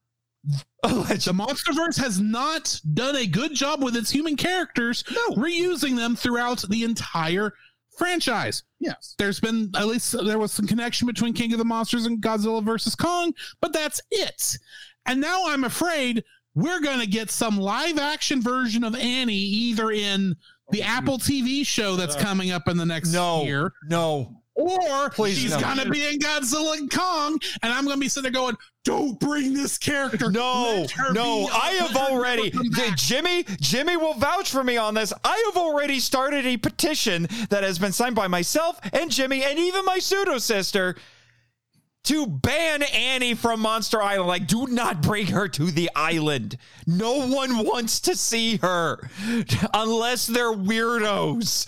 Allegedly. 0.82 1.16
The 1.38 1.44
MonsterVerse 1.44 1.98
has 1.98 2.18
not 2.18 2.80
done 2.94 3.14
a 3.14 3.26
good 3.26 3.54
job 3.54 3.82
with 3.82 3.94
its 3.94 4.10
human 4.10 4.36
characters, 4.36 5.04
reusing 5.36 5.96
them 5.96 6.16
throughout 6.16 6.64
the 6.68 6.82
entire 6.82 7.52
franchise. 7.98 8.62
Yes. 8.80 9.14
there's 9.18 9.38
been 9.38 9.70
at 9.76 9.86
least 9.86 10.12
there 10.24 10.38
was 10.38 10.50
some 10.50 10.66
connection 10.66 11.06
between 11.06 11.34
King 11.34 11.52
of 11.52 11.58
the 11.58 11.64
Monsters 11.64 12.06
and 12.06 12.20
Godzilla 12.22 12.64
versus 12.64 12.94
Kong, 12.94 13.32
but 13.60 13.72
that's 13.72 14.00
it. 14.10 14.56
And 15.06 15.20
now 15.20 15.44
I'm 15.46 15.64
afraid 15.64 16.24
we're 16.54 16.80
going 16.80 17.00
to 17.00 17.06
get 17.06 17.30
some 17.30 17.58
live 17.58 17.98
action 17.98 18.42
version 18.42 18.84
of 18.84 18.94
Annie 18.94 19.34
either 19.34 19.90
in 19.90 20.36
the 20.70 20.82
oh, 20.82 20.86
Apple 20.86 21.18
TV 21.18 21.64
show 21.66 21.96
that's 21.96 22.16
coming 22.16 22.50
up 22.50 22.68
in 22.68 22.76
the 22.76 22.86
next 22.86 23.12
No, 23.12 23.42
year, 23.42 23.72
no. 23.88 24.36
or 24.54 25.10
Please, 25.10 25.38
she's 25.38 25.50
no. 25.52 25.60
going 25.60 25.78
to 25.78 25.90
be 25.90 26.06
in 26.06 26.18
Godzilla 26.18 26.76
and 26.76 26.90
Kong, 26.90 27.38
and 27.62 27.72
I'm 27.72 27.84
going 27.84 27.96
to 27.96 28.00
be 28.00 28.08
sitting 28.08 28.30
there 28.32 28.40
going, 28.40 28.56
"Don't 28.84 29.18
bring 29.18 29.54
this 29.54 29.76
character." 29.78 30.30
No, 30.30 30.86
no, 31.12 31.48
I 31.52 31.70
have 31.72 31.96
already. 31.96 32.52
Jimmy, 32.96 33.44
Jimmy 33.60 33.96
will 33.96 34.14
vouch 34.14 34.50
for 34.50 34.62
me 34.62 34.76
on 34.76 34.94
this. 34.94 35.12
I 35.24 35.42
have 35.46 35.56
already 35.56 35.98
started 36.00 36.46
a 36.46 36.56
petition 36.58 37.28
that 37.50 37.62
has 37.64 37.78
been 37.78 37.92
signed 37.92 38.14
by 38.14 38.28
myself 38.28 38.78
and 38.92 39.10
Jimmy 39.10 39.42
and 39.42 39.58
even 39.58 39.84
my 39.84 39.98
pseudo 39.98 40.38
sister 40.38 40.96
to 42.04 42.26
ban 42.26 42.82
Annie 42.82 43.34
from 43.34 43.60
Monster 43.60 44.02
Island. 44.02 44.28
Like, 44.28 44.46
do 44.46 44.66
not 44.66 45.02
bring 45.02 45.26
her 45.28 45.48
to 45.48 45.70
the 45.70 45.90
island. 45.94 46.56
No 46.86 47.26
one 47.28 47.64
wants 47.64 48.00
to 48.00 48.16
see 48.16 48.56
her 48.58 49.08
unless 49.74 50.26
they're 50.26 50.52
weirdos. 50.52 51.66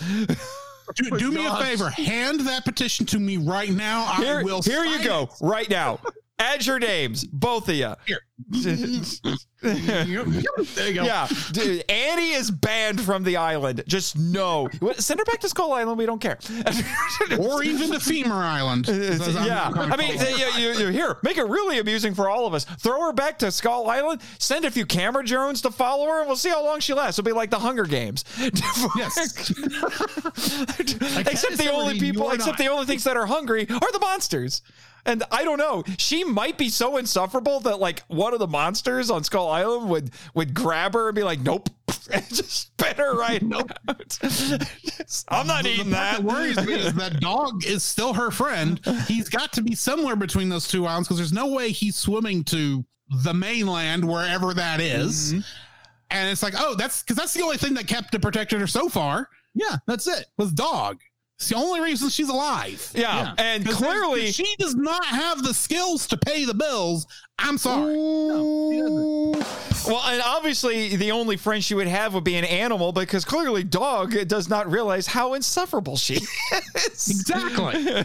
Do, 0.96 1.18
do 1.18 1.32
me 1.32 1.46
a 1.46 1.56
favor, 1.56 1.88
hand 1.88 2.40
that 2.40 2.64
petition 2.64 3.06
to 3.06 3.18
me 3.18 3.38
right 3.38 3.70
now. 3.70 4.04
Here, 4.16 4.40
I 4.40 4.42
will. 4.42 4.60
here 4.60 4.84
you 4.84 4.96
sign 4.96 5.06
go, 5.06 5.22
it. 5.22 5.30
right 5.40 5.68
now. 5.70 5.98
Add 6.38 6.66
your 6.66 6.80
names, 6.80 7.24
both 7.24 7.68
of 7.68 7.76
you. 7.76 7.94
Here. 8.06 8.20
There 9.64 10.04
you 10.04 10.94
go. 10.94 11.04
Yeah, 11.04 11.26
dude, 11.52 11.90
Annie 11.90 12.32
is 12.32 12.50
banned 12.50 13.00
from 13.00 13.24
the 13.24 13.38
island. 13.38 13.82
Just 13.86 14.18
no. 14.18 14.68
Send 14.98 15.20
her 15.20 15.24
back 15.24 15.40
to 15.40 15.48
Skull 15.48 15.72
Island. 15.72 15.96
We 15.96 16.04
don't 16.04 16.20
care. 16.20 16.38
or 17.38 17.64
even 17.64 17.90
the 17.90 17.98
Femur 17.98 18.34
Island. 18.34 18.86
yeah, 18.88 19.70
I 19.74 19.96
mean, 19.96 20.18
you, 20.18 20.50
you, 20.58 20.72
you, 20.78 20.88
here, 20.88 21.16
make 21.22 21.38
it 21.38 21.44
really 21.44 21.78
amusing 21.78 22.14
for 22.14 22.28
all 22.28 22.46
of 22.46 22.52
us. 22.52 22.64
Throw 22.64 23.06
her 23.06 23.14
back 23.14 23.38
to 23.38 23.50
Skull 23.50 23.88
Island. 23.88 24.20
Send 24.38 24.66
a 24.66 24.70
few 24.70 24.84
camera 24.84 25.24
drones 25.24 25.62
to 25.62 25.70
follow 25.70 26.06
her, 26.08 26.18
and 26.18 26.26
we'll 26.26 26.36
see 26.36 26.50
how 26.50 26.62
long 26.62 26.80
she 26.80 26.92
lasts. 26.92 27.18
It'll 27.18 27.26
be 27.26 27.32
like 27.32 27.48
the 27.48 27.60
Hunger 27.60 27.84
Games. 27.84 28.22
Yes. 28.96 29.16
except 31.26 31.56
the 31.56 31.70
only 31.72 31.98
people, 31.98 32.30
except 32.32 32.58
you're 32.58 32.68
the 32.68 32.74
only 32.74 32.86
things 32.86 33.04
that 33.04 33.16
are 33.16 33.26
hungry 33.26 33.66
are 33.70 33.92
the 33.92 33.98
monsters. 34.00 34.60
And 35.06 35.22
I 35.30 35.44
don't 35.44 35.58
know. 35.58 35.84
She 35.98 36.24
might 36.24 36.56
be 36.56 36.68
so 36.70 36.96
insufferable 36.96 37.60
that 37.60 37.78
like 37.78 38.02
one 38.08 38.32
of 38.32 38.38
the 38.38 38.46
monsters 38.46 39.10
on 39.10 39.22
Skull 39.24 39.48
Island 39.50 39.90
would 39.90 40.10
would 40.34 40.54
grab 40.54 40.94
her 40.94 41.08
and 41.08 41.14
be 41.14 41.22
like, 41.22 41.40
"Nope," 41.40 41.68
and 42.10 42.26
just 42.28 42.50
spit 42.50 42.96
her 42.96 43.14
right. 43.16 43.42
Nope. 43.54 43.70
I'm 45.28 45.46
not 45.46 45.66
eating 45.66 45.86
the 45.86 45.90
that. 45.92 46.16
that 46.18 46.24
worries 46.24 46.56
me 46.64 46.74
is 46.74 46.94
that 46.94 47.20
dog 47.20 47.64
is 47.66 47.82
still 47.82 48.14
her 48.14 48.30
friend. 48.30 48.80
He's 49.06 49.28
got 49.28 49.52
to 49.54 49.62
be 49.62 49.74
somewhere 49.74 50.16
between 50.16 50.48
those 50.48 50.66
two 50.68 50.86
islands 50.86 51.08
because 51.08 51.18
there's 51.18 51.32
no 51.32 51.48
way 51.48 51.70
he's 51.70 51.96
swimming 51.96 52.44
to 52.44 52.84
the 53.22 53.34
mainland, 53.34 54.06
wherever 54.08 54.54
that 54.54 54.80
is. 54.80 55.32
Mm-hmm. 55.34 55.40
And 56.10 56.30
it's 56.30 56.42
like, 56.42 56.54
oh, 56.56 56.74
that's 56.76 57.02
because 57.02 57.16
that's 57.16 57.34
the 57.34 57.42
only 57.42 57.56
thing 57.58 57.74
that 57.74 57.86
kept 57.86 58.14
and 58.14 58.22
protected 58.22 58.60
her 58.60 58.66
so 58.66 58.88
far 58.88 59.28
Yeah, 59.54 59.76
that's 59.86 60.06
it. 60.06 60.26
was 60.38 60.52
dog. 60.52 61.00
It's 61.38 61.48
the 61.48 61.56
only 61.56 61.80
reason 61.80 62.08
she's 62.10 62.28
alive. 62.28 62.90
Yeah, 62.94 63.34
and 63.38 63.64
'Cause 63.66 63.80
there's- 63.80 63.98
clearly, 64.00 64.30
she 64.32 64.54
does 64.58 64.74
not 64.76 65.04
have 65.04 65.42
the 65.42 65.52
skills 65.52 66.06
to 66.08 66.16
pay 66.16 66.44
the 66.44 66.54
bills. 66.54 67.06
I'm 67.40 67.58
sorry. 67.58 67.96
well, 67.96 69.34
and 70.06 70.22
obviously, 70.24 70.94
the 70.94 71.10
only 71.10 71.36
friend 71.36 71.62
she 71.62 71.74
would 71.74 71.88
have 71.88 72.14
would 72.14 72.22
be 72.22 72.36
an 72.36 72.44
animal 72.44 72.92
because 72.92 73.24
clearly, 73.24 73.64
dog 73.64 74.14
does 74.28 74.48
not 74.48 74.70
realize 74.70 75.08
how 75.08 75.34
insufferable 75.34 75.96
she 75.96 76.14
is. 76.14 77.10
Exactly. 77.10 78.04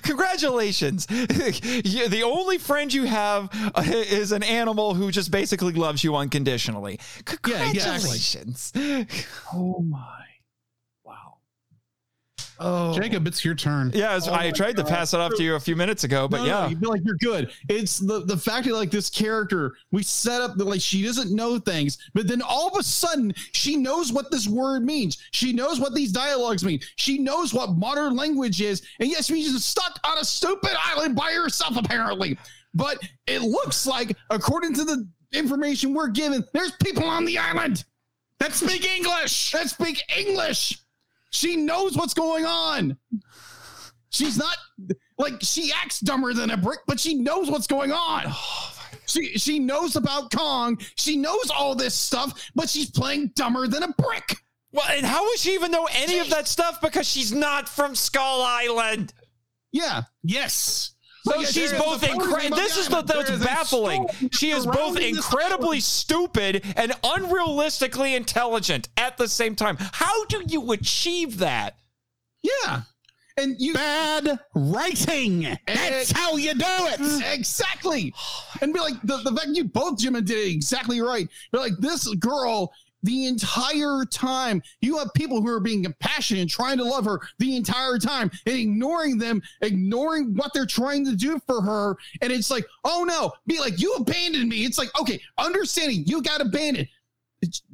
Congratulations. 0.02 1.06
The 1.06 2.22
only 2.24 2.58
friend 2.58 2.92
you 2.94 3.04
have 3.04 3.48
uh, 3.74 3.82
is 3.86 4.30
an 4.32 4.42
animal 4.44 4.94
who 4.94 5.10
just 5.10 5.30
basically 5.32 5.72
loves 5.72 6.04
you 6.04 6.14
unconditionally. 6.14 7.00
Yeah, 7.46 7.70
exactly. 7.70 8.18
Congratulations. 8.20 8.72
Oh 9.52 9.80
my. 9.80 10.15
Wow. 12.58 12.92
Oh. 12.92 12.94
Jacob, 12.98 13.26
it's 13.26 13.44
your 13.44 13.54
turn. 13.54 13.90
Yeah, 13.94 14.12
as- 14.12 14.28
Oh 14.28 14.32
I 14.32 14.44
my 14.46 14.50
tried 14.50 14.76
to 14.76 14.84
pass 14.84 15.12
it 15.14 15.20
off 15.20 15.32
to 15.36 15.42
you 15.42 15.54
a 15.56 15.60
few 15.60 15.76
minutes 15.76 16.04
ago, 16.04 16.26
but 16.28 16.38
No, 16.38 16.42
no, 16.42 16.46
yeah. 16.48 16.68
you 16.68 16.76
feel 16.78 16.90
like 16.90 17.02
you're 17.04 17.16
good. 17.16 17.50
It's 17.68 17.98
the 17.98 18.24
the 18.24 18.36
fact 18.36 18.66
that 18.66 18.74
like 18.74 18.90
this 18.90 19.10
character, 19.10 19.74
we 19.92 20.02
set 20.02 20.40
up 20.40 20.56
that 20.56 20.64
like 20.64 20.80
she 20.80 21.02
doesn't 21.04 21.34
know 21.34 21.58
things, 21.58 21.98
but 22.14 22.26
then 22.28 22.42
all 22.42 22.68
of 22.68 22.78
a 22.78 22.82
sudden 22.82 23.32
she 23.52 23.76
knows 23.76 24.12
what 24.12 24.30
this 24.30 24.48
word 24.48 24.84
means. 24.84 25.18
She 25.32 25.52
knows 25.52 25.80
what 25.80 25.94
these 25.94 26.12
dialogues 26.12 26.64
mean. 26.64 26.80
She 26.96 27.18
knows 27.18 27.52
what 27.52 27.76
modern 27.76 28.16
language 28.16 28.60
is, 28.60 28.82
and 29.00 29.08
yes, 29.10 29.26
she's 29.26 29.52
just 29.52 29.68
stuck 29.68 29.98
on 30.04 30.18
a 30.18 30.24
stupid 30.24 30.72
island 30.84 31.14
by 31.16 31.32
herself 31.32 31.76
apparently. 31.76 32.38
But 32.74 32.98
it 33.26 33.40
looks 33.42 33.86
like, 33.86 34.16
according 34.30 34.74
to 34.74 34.84
the 34.84 35.08
information 35.32 35.94
we're 35.94 36.08
given, 36.08 36.44
there's 36.52 36.72
people 36.82 37.04
on 37.04 37.24
the 37.24 37.38
island 37.38 37.84
that 38.38 38.52
speak 38.52 38.84
English. 38.86 39.52
That 39.52 39.70
speak 39.70 40.02
English. 40.16 40.78
She 41.30 41.56
knows 41.56 41.96
what's 41.96 42.14
going 42.14 42.44
on. 42.44 42.96
She's 44.10 44.38
not 44.38 44.56
like 45.18 45.34
she 45.40 45.72
acts 45.72 46.00
dumber 46.00 46.32
than 46.32 46.50
a 46.50 46.56
brick, 46.56 46.80
but 46.86 46.98
she 46.98 47.14
knows 47.14 47.50
what's 47.50 47.66
going 47.66 47.92
on. 47.92 48.24
Oh 48.26 48.72
she 49.06 49.38
she 49.38 49.58
knows 49.58 49.96
about 49.96 50.30
Kong. 50.30 50.78
She 50.96 51.16
knows 51.16 51.50
all 51.50 51.74
this 51.74 51.94
stuff, 51.94 52.50
but 52.54 52.68
she's 52.68 52.90
playing 52.90 53.32
dumber 53.34 53.66
than 53.66 53.82
a 53.82 53.92
brick. 53.92 54.36
Well, 54.72 54.86
and 54.90 55.06
how 55.06 55.24
would 55.24 55.38
she 55.38 55.54
even 55.54 55.70
know 55.70 55.88
any 55.92 56.18
of 56.18 56.28
that 56.30 56.48
stuff 56.48 56.80
because 56.82 57.08
she's 57.08 57.32
not 57.32 57.68
from 57.68 57.94
Skull 57.94 58.42
Island? 58.42 59.14
Yeah. 59.72 60.02
Yes. 60.22 60.95
So 61.26 61.32
But 61.32 61.40
yet 61.40 61.48
she's 61.52 61.72
both 61.72 62.04
incredible. 62.04 62.56
This 62.56 62.76
is 62.76 62.86
the 62.86 63.02
that's 63.02 63.28
There 63.28 63.36
is 63.36 63.44
baffling. 63.44 64.06
She 64.30 64.52
is 64.52 64.64
both 64.64 64.96
incredibly 64.96 65.80
stupid 65.80 66.64
and 66.76 66.92
unrealistically 67.02 68.16
intelligent 68.16 68.88
at 68.96 69.16
the 69.16 69.26
same 69.26 69.56
time. 69.56 69.76
How 69.80 70.24
do 70.26 70.44
you 70.46 70.70
achieve 70.70 71.38
that? 71.38 71.78
Yeah. 72.42 72.82
And 73.36 73.56
you 73.58 73.74
Bad 73.74 74.38
writing. 74.54 75.48
That's 75.66 76.12
how 76.12 76.36
you 76.36 76.54
do 76.54 76.64
it. 76.64 77.34
exactly. 77.34 78.14
And 78.62 78.72
be 78.72 78.78
like 78.78 78.94
the, 79.02 79.16
the 79.18 79.32
fact 79.32 79.48
you 79.48 79.64
both 79.64 79.98
Jim 79.98 80.14
and 80.14 80.26
did 80.26 80.38
it 80.38 80.50
exactly 80.50 81.00
right. 81.00 81.28
But 81.50 81.60
like 81.60 81.76
this 81.78 82.06
girl, 82.14 82.72
the 83.02 83.26
entire 83.26 84.04
time, 84.10 84.62
you 84.80 84.98
have 84.98 85.12
people 85.14 85.40
who 85.40 85.48
are 85.48 85.60
being 85.60 85.82
compassionate 85.82 86.42
and 86.42 86.50
trying 86.50 86.78
to 86.78 86.84
love 86.84 87.04
her 87.04 87.20
the 87.38 87.56
entire 87.56 87.98
time 87.98 88.30
and 88.46 88.56
ignoring 88.56 89.18
them, 89.18 89.42
ignoring 89.62 90.34
what 90.34 90.52
they're 90.52 90.66
trying 90.66 91.04
to 91.04 91.14
do 91.14 91.40
for 91.46 91.62
her. 91.62 91.96
And 92.20 92.32
it's 92.32 92.50
like, 92.50 92.66
oh 92.84 93.04
no, 93.04 93.32
be 93.46 93.60
like, 93.60 93.80
you 93.80 93.94
abandoned 93.94 94.48
me. 94.48 94.64
It's 94.64 94.78
like, 94.78 94.88
okay, 95.00 95.20
understanding 95.38 96.04
you 96.06 96.22
got 96.22 96.40
abandoned. 96.40 96.88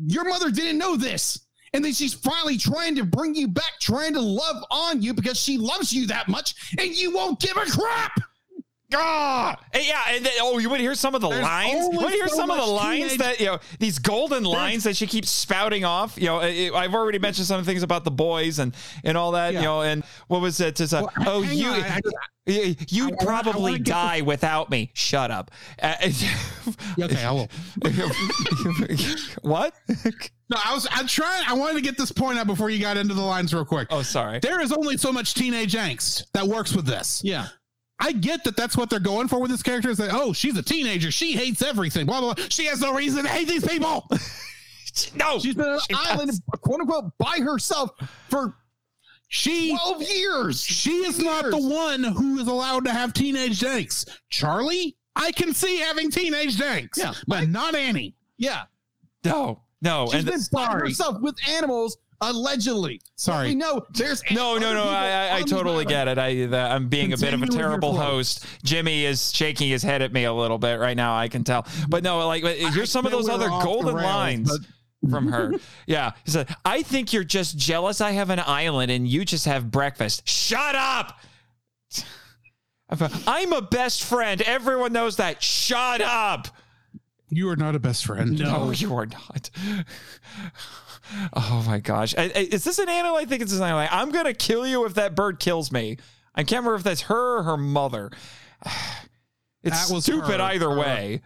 Your 0.07 0.29
mother 0.29 0.51
didn't 0.51 0.79
know 0.79 0.97
this. 0.97 1.47
And 1.75 1.83
then 1.83 1.95
she's 1.95 2.13
finally 2.13 2.59
trying 2.59 2.95
to 2.97 3.05
bring 3.05 3.35
you 3.35 3.49
back, 3.49 3.81
trying 3.81 4.13
to 4.13 4.21
love 4.21 4.63
on 4.71 5.01
you 5.01 5.15
because 5.15 5.41
she 5.41 5.57
loves 5.57 5.91
you 5.93 6.07
that 6.09 6.29
much, 6.29 6.75
and 6.79 6.91
you 6.91 7.15
won't 7.15 7.41
give 7.41 7.57
a 7.57 7.65
crap. 7.65 8.21
Ah, 8.95 9.57
yeah, 9.75 10.03
and 10.11 10.25
then, 10.25 10.33
oh, 10.41 10.59
you 10.59 10.69
want 10.69 10.81
to 10.81 10.85
hear 10.85 10.95
some 10.95 11.15
of 11.15 11.21
the 11.21 11.29
There's 11.29 11.43
lines? 11.43 11.89
You 11.93 12.01
to 12.01 12.09
hear 12.09 12.29
so 12.29 12.37
some 12.37 12.51
of 12.51 12.57
the 12.59 12.67
lines 12.67 13.13
teenage- 13.13 13.19
that 13.19 13.41
you 13.41 13.47
know 13.47 13.59
these 13.79 13.99
golden 13.99 14.45
lines 14.45 14.85
that 14.85 14.97
she 14.97 15.07
keeps 15.07 15.31
spouting 15.31 15.85
off? 15.85 16.17
You 16.19 16.27
know, 16.27 16.41
I- 16.41 16.71
I've 16.75 16.95
already 16.95 17.19
mentioned 17.19 17.47
some 17.47 17.63
things 17.65 17.83
about 17.83 18.05
the 18.05 18.11
boys 18.11 18.59
and 18.59 18.75
and 19.05 19.17
all 19.17 19.33
that. 19.33 19.55
You 19.55 19.61
know, 19.63 19.83
and 19.83 20.05
what 20.29 20.41
was 20.41 20.61
it? 20.61 20.81
It's 20.81 20.93
a, 20.93 21.03
Well, 21.03 21.11
oh, 21.27 21.43
you. 21.43 21.69
on, 21.69 21.83
I- 21.83 22.01
you- 22.47 22.75
You'd 22.89 23.13
I 23.13 23.23
I 23.23 23.25
probably 23.25 23.79
die 23.79 24.21
without 24.23 24.69
me. 24.69 24.91
Shut 24.95 25.31
up. 25.31 25.51
Uh, 25.83 25.95
Okay, 27.01 27.25
I 27.25 27.31
will. 27.33 27.49
what? 29.43 29.75
No, 30.49 30.57
I 30.65 30.75
was. 30.75 30.87
I'm 30.91 31.07
trying. 31.07 31.43
I 31.49 31.55
wanted 31.55 31.75
to 31.75 31.81
get 31.81 31.97
this 31.99 32.13
point 32.13 32.39
out 32.39 32.47
before 32.47 32.71
you 32.71 32.79
got 32.81 32.97
into 32.97 33.15
the 33.15 33.21
lines 33.23 33.53
real 33.55 33.65
quick. 33.65 33.89
oh, 33.91 34.03
sorry. 34.03 34.39
There 34.41 34.61
is 34.61 34.73
only 34.73 34.97
so 34.97 35.13
much 35.13 35.35
teenage 35.35 35.73
angst 35.75 36.25
that 36.35 36.47
works 36.47 36.73
with 36.75 36.87
this. 36.87 37.21
Yeah. 37.25 37.49
I 38.01 38.13
get 38.13 38.43
that 38.45 38.57
that's 38.57 38.77
what 38.77 38.91
they're 38.91 38.99
going 39.01 39.29
for 39.29 39.41
with 39.41 39.51
this 39.51 39.63
character. 39.63 39.91
Is 39.91 39.99
that 39.99 40.11
oh, 40.13 40.33
she's 40.33 40.57
a 40.57 40.63
teenager. 40.63 41.11
She 41.11 41.33
hates 41.33 41.63
everything. 41.63 42.07
Blah 42.07 42.21
blah. 42.21 42.35
blah. 42.35 42.45
She 42.49 42.65
has 42.67 42.81
no 42.81 42.93
reason 42.95 43.23
to 43.25 43.29
hate 43.29 43.49
these 43.49 43.67
people. 43.67 44.09
No, 45.15 45.39
She's 45.39 45.55
been 45.55 45.65
on 45.65 45.81
an 45.89 45.97
island, 45.97 46.29
does. 46.33 46.43
quote 46.61 46.81
unquote, 46.81 47.17
by 47.17 47.39
herself 47.43 47.93
for 48.29 48.59
She 49.29 49.71
12 49.75 50.03
years. 50.03 50.63
she 50.63 50.91
is 51.07 51.19
not 51.19 51.47
the 51.47 51.57
one 51.57 52.05
who 52.05 52.39
is 52.39 52.47
allowed 52.47 52.85
to 52.85 52.93
have 52.93 53.15
teenage 53.15 53.61
angst. 53.61 54.11
Charlie, 54.29 54.95
I 55.17 55.33
can 55.33 55.55
see 55.55 55.79
having 55.79 56.11
teenage 56.11 56.59
angst. 56.59 56.99
Yeah. 56.99 57.15
but 57.27 57.49
not 57.49 57.75
Annie. 57.75 58.15
Yeah. 58.37 58.65
no, 59.25 59.63
no. 59.81 60.09
She's 60.09 60.17
And 60.17 60.27
been 60.27 60.41
by 60.53 60.67
herself 60.75 61.23
with 61.23 61.37
animals, 61.49 61.97
allegedly. 62.23 63.01
Sorry. 63.17 63.49
We 63.49 63.55
know 63.55 63.85
there's 63.93 64.23
No, 64.31 64.57
no, 64.57 64.73
no. 64.73 64.85
I, 64.85 65.29
I, 65.31 65.37
I 65.39 65.43
totally 65.43 65.85
get 65.85 66.09
it. 66.09 66.19
I, 66.19 66.47
the, 66.47 66.57
I'm 66.59 66.89
being 66.89 67.13
a 67.13 67.17
bit 67.17 67.35
of 67.35 67.43
a 67.43 67.47
Continue 67.47 67.49
with 67.49 67.55
your 67.55 67.69
terrible 67.69 67.97
host. 67.97 68.47
Jimmy 68.65 69.05
is 69.05 69.33
shaking 69.35 69.69
his 69.69 69.83
head 69.83 70.01
at 70.03 70.13
me 70.13 70.25
a 70.25 70.33
little 70.33 70.59
bit 70.59 70.81
right 70.81 70.97
now. 70.97 71.15
I 71.17 71.29
can 71.29 71.45
tell. 71.45 71.67
But 71.89 72.03
no, 72.03 72.27
like 72.27 72.43
uh, 72.45 72.49
here's 72.49 72.91
some 72.91 73.05
of 73.05 73.13
those 73.13 73.29
other 73.29 73.49
golden 73.49 73.95
rails, 73.97 74.07
lines 74.07 74.59
but- 74.59 75.11
from 75.11 75.27
her. 75.29 75.53
Yeah, 75.87 76.13
he 76.25 76.31
said, 76.31 76.55
"I 76.65 76.83
think 76.83 77.13
you're 77.13 77.25
just 77.25 77.59
jealous. 77.59 78.01
I 78.01 78.13
have 78.13 78.31
an 78.31 78.39
island 78.39 78.91
and 78.93 79.07
you 79.07 79.25
just 79.25 79.47
have 79.47 79.71
breakfast. 79.71 80.29
Shut 80.29 80.75
up." 80.77 81.19
I'm 83.27 83.53
a 83.53 83.63
best 83.63 84.05
friend. 84.05 84.41
Everyone 84.43 84.93
knows 84.93 85.17
that. 85.17 85.43
Shut 85.43 86.01
up. 86.03 86.49
You 87.31 87.49
are 87.49 87.57
not 87.57 87.75
a 87.75 87.79
best 87.79 88.05
friend. 88.05 88.39
No, 88.39 88.71
you 88.73 88.95
are 88.95 89.07
not. 89.07 89.49
Oh 91.35 91.65
my 91.67 91.79
gosh. 91.79 92.15
I- 92.17 92.33
I- 92.35 92.49
Is 92.53 92.65
this 92.65 92.79
an 92.79 92.89
animal? 92.89 93.17
I 93.17 93.25
think 93.25 93.43
it's 93.43 93.53
an 93.53 93.63
animal. 93.63 93.87
I'm 93.91 94.11
going 94.11 94.25
to 94.27 94.35
kill 94.35 94.67
you 94.67 94.85
if 94.87 94.95
that 94.95 95.15
bird 95.15 95.39
kills 95.41 95.71
me. 95.73 95.99
I 96.35 96.43
can't 96.45 96.61
remember 96.61 96.77
if 96.77 96.83
that's 96.83 97.03
her 97.03 97.39
or 97.39 97.43
her 97.45 97.57
mother. 97.57 98.11
It's 99.65 99.87
That 99.89 99.95
was 99.95 100.03
stupid 100.03 100.41
her. 100.41 100.43
either 100.43 100.71
Her. 100.71 100.77
way. 100.77 101.21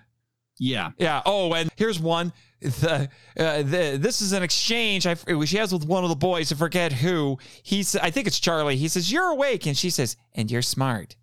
Yeah. 0.59 0.91
Yeah. 0.99 1.23
Oh, 1.25 1.55
and 1.55 1.71
here's 1.77 1.99
one. 1.99 2.35
The, 2.61 3.09
uh, 3.39 3.63
the, 3.63 3.97
this 3.99 4.21
is 4.21 4.33
an 4.33 4.43
exchange 4.43 5.07
I, 5.07 5.15
she 5.47 5.57
has 5.57 5.73
with 5.73 5.87
one 5.87 6.05
of 6.05 6.11
the 6.11 6.17
boys. 6.17 6.53
I 6.53 6.55
forget 6.57 6.93
who. 6.93 7.39
He's. 7.63 7.97
I 7.97 8.11
think 8.11 8.27
it's 8.27 8.39
Charlie. 8.39 8.77
He 8.77 8.89
says, 8.89 9.11
"You're 9.11 9.29
awake," 9.29 9.67
and 9.67 9.75
she 9.77 9.89
says, 9.89 10.17
"And 10.35 10.51
you're 10.51 10.61
smart." 10.61 11.17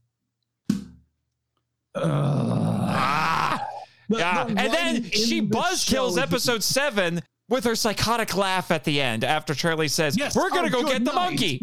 Ah. 1.95 3.65
The- 4.09 4.17
Yeah. 4.17 4.43
the 4.45 4.49
And 4.59 4.73
then 4.73 5.03
she 5.11 5.39
buzz 5.39 5.83
kills 5.85 6.17
episode 6.17 6.63
seven 6.63 7.21
with 7.53 7.63
her 7.65 7.75
psychotic 7.75 8.35
laugh 8.35 8.71
at 8.71 8.83
the 8.83 8.99
end 8.99 9.23
after 9.23 9.53
Charlie 9.53 9.87
says, 9.87 10.17
Yes. 10.17 10.35
We're 10.35 10.49
going 10.49 10.69
to 10.69 10.75
Oh, 10.77 10.81
go 10.81 10.89
get 10.89 11.05
the 11.05 11.13
monkey. 11.13 11.61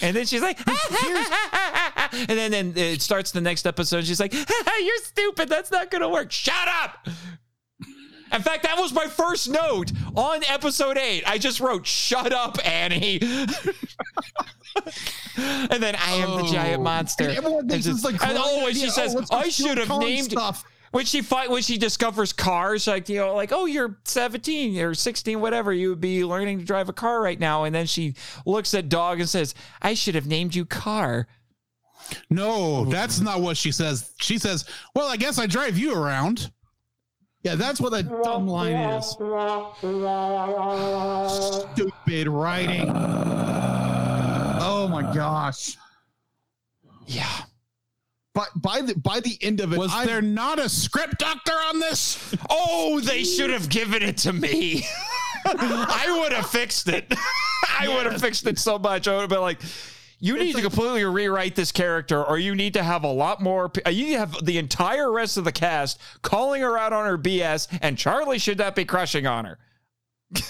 And 0.00 0.16
then 0.16 0.24
she's 0.24 0.40
like, 0.40 0.58
and 0.66 2.28
then, 2.28 2.50
then 2.52 2.72
it 2.76 3.02
starts 3.02 3.30
the 3.32 3.42
next 3.42 3.66
episode. 3.66 4.06
She's 4.06 4.18
like, 4.18 4.32
You're 4.32 4.98
stupid. 5.04 5.50
That's 5.50 5.70
not 5.70 5.90
going 5.90 6.00
to 6.00 6.08
work. 6.08 6.32
Shut 6.32 6.66
up. 6.82 7.06
In 8.32 8.40
fact, 8.40 8.62
that 8.62 8.78
was 8.78 8.94
my 8.94 9.08
first 9.08 9.50
note 9.50 9.92
on 10.16 10.40
episode 10.48 10.96
eight. 10.96 11.22
I 11.26 11.36
just 11.36 11.60
wrote, 11.60 11.86
Shut 11.86 12.32
up, 12.32 12.56
Annie. 12.66 13.18
and 13.20 13.50
then 15.82 15.94
I 15.96 16.12
am 16.12 16.38
the 16.42 16.48
giant 16.50 16.80
Oh. 16.80 16.84
monster. 16.84 17.24
And 17.28 17.36
everyone 17.36 17.68
thinks 17.68 17.84
And 17.84 17.94
it's 17.94 18.04
like 18.06 18.14
and 18.26 18.38
oh, 18.40 18.68
idea. 18.68 18.84
she 18.84 18.86
oh, 18.86 18.90
says, 18.90 19.14
Oh, 19.30 19.36
I 19.36 19.50
should 19.50 19.76
have 19.76 19.98
named 19.98 20.30
stuff. 20.30 20.64
When 20.92 21.04
she 21.04 21.22
fight 21.22 21.50
when 21.50 21.62
she 21.62 21.78
discovers 21.78 22.32
cars, 22.32 22.86
like 22.86 23.08
you 23.08 23.16
know, 23.16 23.34
like 23.34 23.50
oh, 23.50 23.66
you're 23.66 23.98
17 24.04 24.78
or 24.80 24.94
16, 24.94 25.40
whatever, 25.40 25.72
you 25.72 25.88
would 25.88 26.00
be 26.00 26.24
learning 26.24 26.60
to 26.60 26.64
drive 26.64 26.88
a 26.88 26.92
car 26.92 27.20
right 27.20 27.40
now, 27.40 27.64
and 27.64 27.74
then 27.74 27.86
she 27.86 28.14
looks 28.46 28.72
at 28.74 28.88
dog 28.88 29.18
and 29.18 29.28
says, 29.28 29.54
"I 29.80 29.94
should 29.94 30.14
have 30.14 30.26
named 30.26 30.54
you 30.54 30.64
Car." 30.64 31.26
No, 32.30 32.84
that's 32.84 33.20
not 33.20 33.40
what 33.40 33.56
she 33.56 33.72
says. 33.72 34.12
She 34.20 34.38
says, 34.38 34.66
"Well, 34.94 35.08
I 35.08 35.16
guess 35.16 35.38
I 35.38 35.46
drive 35.46 35.78
you 35.78 35.94
around." 35.94 36.52
Yeah, 37.42 37.56
that's 37.56 37.80
what 37.80 37.90
that 37.90 38.08
dumb 38.22 38.46
line 38.46 38.74
is. 38.74 39.10
Stupid 41.72 42.28
writing. 42.28 42.88
Oh 44.64 44.86
my 44.88 45.02
gosh. 45.12 45.76
Yeah, 47.06 47.42
But 48.34 48.48
by 48.56 48.80
the 48.80 48.94
by 48.94 49.20
the 49.20 49.36
end 49.42 49.60
of 49.60 49.72
it, 49.72 49.78
Was 49.78 49.92
I'm- 49.92 50.06
there 50.06 50.22
not 50.22 50.58
a 50.58 50.68
script 50.68 51.18
doctor 51.18 51.52
on 51.52 51.78
this? 51.80 52.34
Oh, 52.48 53.00
they 53.00 53.24
should 53.24 53.50
have 53.50 53.68
given 53.68 54.02
it 54.02 54.16
to 54.18 54.32
me. 54.32 54.86
I 55.44 56.18
would 56.20 56.32
have 56.32 56.48
fixed 56.48 56.88
it. 56.88 57.12
I 57.80 57.88
would 57.88 58.06
have 58.10 58.20
fixed 58.20 58.46
it 58.46 58.58
so 58.58 58.78
much. 58.78 59.06
I 59.08 59.12
would 59.14 59.22
have 59.22 59.30
been 59.30 59.40
like, 59.40 59.60
you 60.20 60.38
need 60.38 60.54
to 60.54 60.62
completely 60.62 61.04
rewrite 61.04 61.56
this 61.56 61.72
character, 61.72 62.22
or 62.24 62.38
you 62.38 62.54
need 62.54 62.74
to 62.74 62.82
have 62.82 63.02
a 63.04 63.10
lot 63.10 63.42
more. 63.42 63.70
You 63.90 64.04
need 64.06 64.12
to 64.12 64.18
have 64.20 64.44
the 64.44 64.56
entire 64.58 65.10
rest 65.10 65.36
of 65.36 65.44
the 65.44 65.50
cast 65.52 65.98
calling 66.22 66.62
her 66.62 66.78
out 66.78 66.92
on 66.92 67.04
her 67.06 67.18
BS, 67.18 67.66
and 67.82 67.98
Charlie 67.98 68.38
should 68.38 68.58
not 68.58 68.76
be 68.76 68.84
crushing 68.84 69.26
on 69.26 69.44
her. 69.46 69.58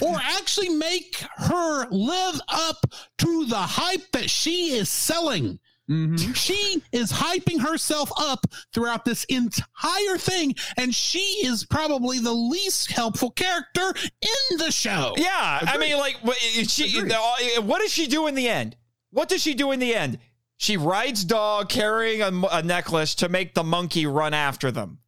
or 0.00 0.16
actually 0.22 0.68
make 0.68 1.16
her 1.36 1.88
live 1.90 2.40
up 2.48 2.86
to 3.18 3.44
the 3.46 3.56
hype 3.56 4.12
that 4.12 4.30
she 4.30 4.70
is 4.70 4.88
selling. 4.88 5.58
Mhm. 5.90 6.36
She 6.36 6.82
is 6.92 7.10
hyping 7.10 7.60
herself 7.60 8.12
up 8.16 8.46
throughout 8.72 9.04
this 9.04 9.24
entire 9.24 10.18
thing, 10.18 10.54
and 10.76 10.94
she 10.94 11.18
is 11.44 11.64
probably 11.64 12.20
the 12.20 12.32
least 12.32 12.92
helpful 12.92 13.30
character 13.32 13.92
in 14.22 14.58
the 14.58 14.70
show. 14.70 15.14
Yeah, 15.16 15.58
I 15.62 15.76
mean, 15.78 15.98
like, 15.98 16.18
what, 16.22 16.38
is 16.56 16.72
she? 16.72 16.96
Agreed. 16.96 17.12
uh, 17.12 17.62
What 17.62 17.80
does 17.80 17.92
she 17.92 18.06
do 18.06 18.28
in 18.28 18.36
the 18.36 18.48
end? 18.48 18.76
What 19.10 19.28
does 19.28 19.42
she 19.42 19.54
do 19.54 19.72
in 19.72 19.80
the 19.80 19.94
end? 19.94 20.18
She 20.58 20.76
rides 20.76 21.24
dog 21.24 21.68
carrying 21.68 22.22
a 22.22 22.62
necklace 22.62 23.14
to 23.16 23.28
make 23.28 23.54
the 23.54 23.64
monkey 23.64 24.06
run 24.06 24.32
after 24.32 24.70
them. 24.70 24.99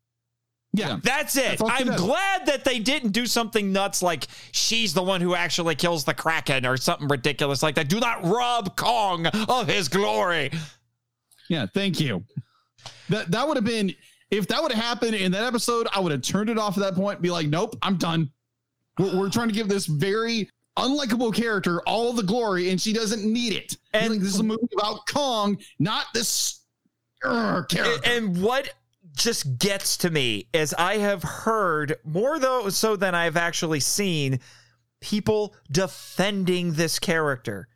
Yeah. 0.74 0.98
That's 1.02 1.36
it. 1.36 1.58
That's 1.58 1.62
I'm 1.64 1.86
glad 1.96 2.46
that 2.46 2.64
they 2.64 2.78
didn't 2.78 3.10
do 3.10 3.26
something 3.26 3.72
nuts 3.72 4.00
like 4.02 4.26
she's 4.52 4.94
the 4.94 5.02
one 5.02 5.20
who 5.20 5.34
actually 5.34 5.74
kills 5.74 6.04
the 6.04 6.14
Kraken 6.14 6.64
or 6.64 6.76
something 6.78 7.08
ridiculous 7.08 7.62
like 7.62 7.74
that. 7.74 7.88
Do 7.88 8.00
not 8.00 8.24
rob 8.24 8.74
Kong 8.76 9.26
of 9.26 9.68
his 9.68 9.88
glory. 9.88 10.50
Yeah, 11.48 11.66
thank 11.74 12.00
you. 12.00 12.24
That 13.10 13.30
that 13.32 13.46
would 13.46 13.56
have 13.58 13.64
been 13.66 13.94
if 14.30 14.46
that 14.48 14.62
would 14.62 14.72
have 14.72 14.82
happened 14.82 15.14
in 15.14 15.30
that 15.32 15.44
episode, 15.44 15.88
I 15.94 16.00
would 16.00 16.10
have 16.12 16.22
turned 16.22 16.48
it 16.48 16.56
off 16.56 16.78
at 16.78 16.80
that 16.84 16.94
point 16.94 17.16
and 17.16 17.22
be 17.22 17.30
like, 17.30 17.48
nope, 17.48 17.76
I'm 17.82 17.98
done. 17.98 18.30
We're, 18.98 19.18
we're 19.18 19.30
trying 19.30 19.48
to 19.48 19.54
give 19.54 19.68
this 19.68 19.84
very 19.84 20.48
unlikable 20.78 21.34
character 21.34 21.82
all 21.86 22.14
the 22.14 22.22
glory, 22.22 22.70
and 22.70 22.80
she 22.80 22.94
doesn't 22.94 23.30
need 23.30 23.52
it. 23.52 23.76
And- 23.92 24.12
And 24.14 24.22
this 24.22 24.32
is 24.32 24.40
a 24.40 24.42
movie 24.42 24.66
about 24.74 25.06
Kong, 25.06 25.58
not 25.78 26.06
this 26.14 26.60
uh, 27.22 27.62
character. 27.68 28.00
And 28.10 28.40
what 28.42 28.72
just 29.14 29.58
gets 29.58 29.96
to 29.98 30.10
me 30.10 30.48
is 30.52 30.74
I 30.74 30.98
have 30.98 31.22
heard 31.22 31.96
more 32.04 32.38
though 32.38 32.68
so 32.70 32.96
than 32.96 33.14
I've 33.14 33.36
actually 33.36 33.80
seen 33.80 34.40
people 35.00 35.54
defending 35.70 36.74
this 36.74 36.98
character. 36.98 37.68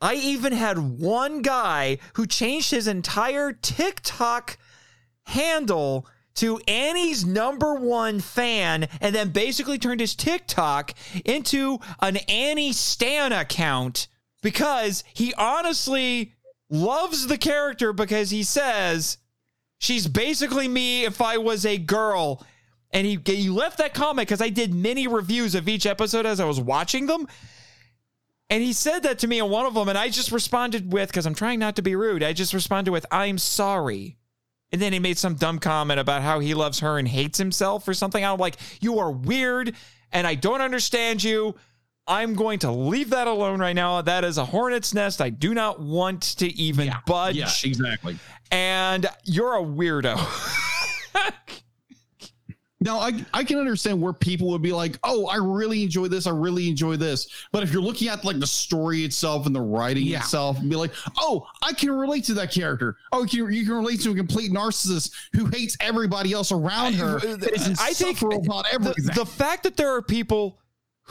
I 0.00 0.14
even 0.14 0.52
had 0.52 0.78
one 1.00 1.42
guy 1.42 1.98
who 2.14 2.26
changed 2.26 2.70
his 2.70 2.86
entire 2.86 3.52
TikTok 3.52 4.58
handle 5.26 6.06
to 6.34 6.58
Annie's 6.66 7.24
number 7.24 7.74
one 7.74 8.20
fan 8.20 8.88
and 9.00 9.14
then 9.14 9.30
basically 9.30 9.78
turned 9.78 10.00
his 10.00 10.14
TikTok 10.14 10.94
into 11.24 11.78
an 12.00 12.16
Annie 12.28 12.72
Stan 12.72 13.32
account 13.32 14.08
because 14.42 15.04
he 15.12 15.34
honestly 15.34 16.34
loves 16.70 17.26
the 17.26 17.38
character 17.38 17.92
because 17.92 18.30
he 18.30 18.42
says 18.42 19.18
she's 19.82 20.06
basically 20.06 20.68
me 20.68 21.04
if 21.04 21.20
I 21.20 21.38
was 21.38 21.66
a 21.66 21.76
girl. 21.76 22.46
And 22.92 23.04
he, 23.04 23.18
he 23.24 23.50
left 23.50 23.78
that 23.78 23.94
comment 23.94 24.28
because 24.28 24.40
I 24.40 24.48
did 24.48 24.72
many 24.72 25.08
reviews 25.08 25.54
of 25.54 25.68
each 25.68 25.86
episode 25.86 26.24
as 26.24 26.38
I 26.40 26.44
was 26.44 26.60
watching 26.60 27.06
them. 27.06 27.26
And 28.48 28.62
he 28.62 28.72
said 28.72 29.00
that 29.00 29.18
to 29.20 29.26
me 29.26 29.40
in 29.40 29.48
one 29.50 29.66
of 29.66 29.74
them, 29.74 29.88
and 29.88 29.98
I 29.98 30.08
just 30.08 30.30
responded 30.30 30.92
with, 30.92 31.08
because 31.08 31.26
I'm 31.26 31.34
trying 31.34 31.58
not 31.58 31.76
to 31.76 31.82
be 31.82 31.96
rude, 31.96 32.22
I 32.22 32.32
just 32.32 32.54
responded 32.54 32.92
with, 32.92 33.06
I'm 33.10 33.38
sorry. 33.38 34.18
And 34.70 34.80
then 34.80 34.92
he 34.92 34.98
made 34.98 35.18
some 35.18 35.34
dumb 35.34 35.58
comment 35.58 35.98
about 35.98 36.22
how 36.22 36.38
he 36.38 36.54
loves 36.54 36.80
her 36.80 36.98
and 36.98 37.08
hates 37.08 37.38
himself 37.38 37.88
or 37.88 37.94
something. 37.94 38.24
I'm 38.24 38.38
like, 38.38 38.56
you 38.80 39.00
are 39.00 39.10
weird 39.10 39.74
and 40.12 40.26
I 40.26 40.34
don't 40.34 40.60
understand 40.60 41.24
you. 41.24 41.56
I'm 42.06 42.34
going 42.34 42.58
to 42.60 42.70
leave 42.72 43.10
that 43.10 43.26
alone 43.28 43.60
right 43.60 43.74
now. 43.76 44.02
That 44.02 44.24
is 44.24 44.36
a 44.38 44.44
hornet's 44.44 44.92
nest. 44.92 45.20
I 45.20 45.30
do 45.30 45.54
not 45.54 45.80
want 45.80 46.22
to 46.38 46.46
even 46.54 46.90
budge. 47.06 47.36
yeah, 47.36 47.48
exactly. 47.64 48.18
And 48.50 49.06
you're 49.24 49.54
a 49.56 49.62
weirdo. 49.62 50.18
Now 52.84 52.98
I 52.98 53.24
I 53.32 53.44
can 53.44 53.58
understand 53.58 54.00
where 54.02 54.12
people 54.12 54.48
would 54.48 54.60
be 54.62 54.72
like, 54.72 54.98
oh, 55.04 55.26
I 55.28 55.36
really 55.36 55.84
enjoy 55.84 56.08
this, 56.08 56.26
I 56.26 56.30
really 56.32 56.68
enjoy 56.68 56.96
this. 56.96 57.28
But 57.52 57.62
if 57.62 57.72
you're 57.72 57.80
looking 57.80 58.08
at 58.08 58.24
like 58.24 58.40
the 58.40 58.46
story 58.46 59.04
itself 59.04 59.46
and 59.46 59.54
the 59.54 59.60
writing 59.60 60.04
Yeah. 60.04 60.18
itself, 60.18 60.58
and 60.58 60.68
be 60.68 60.74
like, 60.74 60.90
oh, 61.16 61.46
I 61.62 61.74
can 61.74 61.92
relate 61.92 62.24
to 62.24 62.34
that 62.34 62.50
character. 62.50 62.96
Oh, 63.12 63.22
you 63.22 63.44
can, 63.44 63.54
you 63.54 63.64
can 63.64 63.74
relate 63.74 64.00
to 64.00 64.10
a 64.10 64.14
complete 64.16 64.50
narcissist 64.50 65.12
who 65.32 65.46
hates 65.46 65.76
everybody 65.78 66.32
else 66.32 66.50
around 66.50 66.94
her. 66.94 67.18
Uh, 67.18 67.36
is 67.54 67.78
I 67.80 67.92
think 67.92 68.20
about 68.20 68.42
the, 68.64 68.70
everything. 68.72 69.14
the 69.14 69.26
fact 69.26 69.62
that 69.62 69.76
there 69.76 69.94
are 69.94 70.02
people 70.02 70.58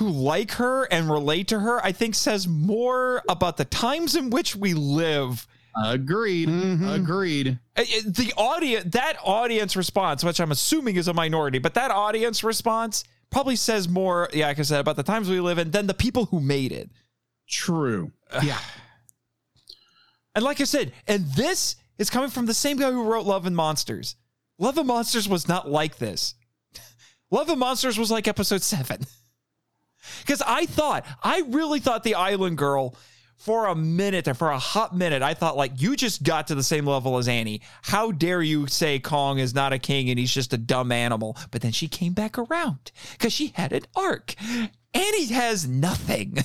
who 0.02 0.10
like 0.10 0.54
her 0.54 0.86
and 0.86 1.08
relate 1.10 1.48
to 1.50 1.60
her, 1.60 1.80
I 1.86 1.92
think 1.92 2.16
says 2.16 2.48
more 2.48 3.22
about 3.30 3.58
the 3.58 3.66
times 3.66 4.16
in 4.16 4.32
which 4.32 4.56
we 4.56 4.74
live. 4.74 5.48
Agreed. 5.76 6.50
Mhm. 6.50 6.96
Agreed. 6.96 7.60
The 7.76 8.34
audience, 8.36 8.86
that 8.94 9.18
audience 9.24 9.76
response, 9.76 10.24
which 10.24 10.42
I'm 10.42 10.52
assuming 10.52 10.96
is 10.96 11.08
a 11.08 11.14
minority, 11.14 11.60
but 11.60 11.76
that 11.76 11.92
audience 11.92 12.44
response 12.44 13.04
probably 13.30 13.56
says 13.56 13.88
more, 13.88 14.28
yeah, 14.34 14.48
like 14.48 14.58
I 14.58 14.64
said, 14.64 14.80
about 14.80 14.96
the 14.96 15.04
times 15.04 15.30
we 15.30 15.40
live 15.40 15.60
in 15.60 15.70
than 15.70 15.86
the 15.86 15.94
people 15.94 16.26
who 16.26 16.40
made 16.42 16.72
it. 16.72 16.90
True. 17.48 18.12
Yeah. 18.44 18.58
And 20.34 20.44
like 20.44 20.62
I 20.62 20.64
said, 20.64 20.94
and 21.08 21.26
this 21.36 21.76
is 22.00 22.10
coming 22.10 22.30
from 22.32 22.46
the 22.48 22.54
same 22.54 22.78
guy 22.78 22.90
who 22.92 23.04
wrote 23.04 23.26
Love 23.26 23.46
and 23.46 23.56
Monsters. 23.56 24.16
Love 24.58 24.78
and 24.80 24.88
Monsters 24.88 25.28
was 25.30 25.48
not 25.48 25.70
like 25.70 25.98
this. 25.98 26.34
Love 27.32 27.50
and 27.50 27.60
Monsters 27.60 28.00
was 28.00 28.10
like 28.10 28.28
episode 28.28 28.62
seven. 28.64 29.06
Because 30.22 30.42
I 30.46 30.66
thought, 30.66 31.06
I 31.24 31.44
really 31.50 31.80
thought 31.80 32.04
the 32.04 32.16
Island 32.16 32.58
Girl 32.58 32.96
for 33.38 33.68
a 33.68 33.76
minute, 33.76 34.28
or 34.28 34.36
for 34.36 34.52
a 34.52 34.60
hot 34.60 34.96
minute, 34.96 35.24
I 35.24 35.34
thought, 35.34 35.58
like, 35.58 35.82
you 35.82 35.96
just 35.96 36.22
got 36.22 36.48
to 36.48 36.56
the 36.56 36.62
same 36.62 36.86
level 36.86 37.18
as 37.18 37.28
Annie. 37.28 37.62
How 37.82 38.12
dare 38.12 38.44
you 38.44 38.68
say 38.68 39.00
Kong 39.00 39.40
is 39.40 39.56
not 39.56 39.74
a 39.74 39.80
king 39.80 40.12
and 40.12 40.20
he's 40.20 40.32
just 40.32 40.54
a 40.54 40.60
dumb 40.60 40.92
animal? 40.92 41.36
But 41.50 41.62
then 41.62 41.72
she 41.72 41.88
came 41.88 42.14
back 42.14 42.38
around 42.38 42.92
because 43.14 43.34
she 43.34 43.48
had 43.56 43.74
an 43.74 43.82
arc. 43.96 44.36
Annie 44.94 45.26
has 45.26 45.68
nothing. 45.68 46.38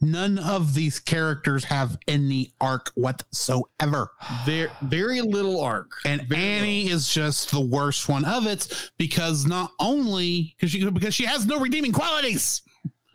None 0.00 0.38
of 0.38 0.74
these 0.74 0.98
characters 0.98 1.64
have 1.64 1.98
any 2.06 2.52
arc 2.60 2.92
whatsoever. 2.94 4.10
Very, 4.44 4.70
very 4.82 5.22
little 5.22 5.60
arc. 5.60 5.90
And 6.04 6.22
Very 6.22 6.42
Annie 6.42 6.88
is 6.88 7.12
just 7.12 7.50
the 7.50 7.60
worst 7.60 8.08
one 8.08 8.24
of 8.24 8.46
it 8.46 8.90
because 8.98 9.46
not 9.46 9.72
only 9.80 10.54
because 10.56 10.70
she 10.70 10.88
because 10.90 11.14
she 11.14 11.24
has 11.24 11.46
no 11.46 11.58
redeeming 11.58 11.92
qualities. 11.92 12.62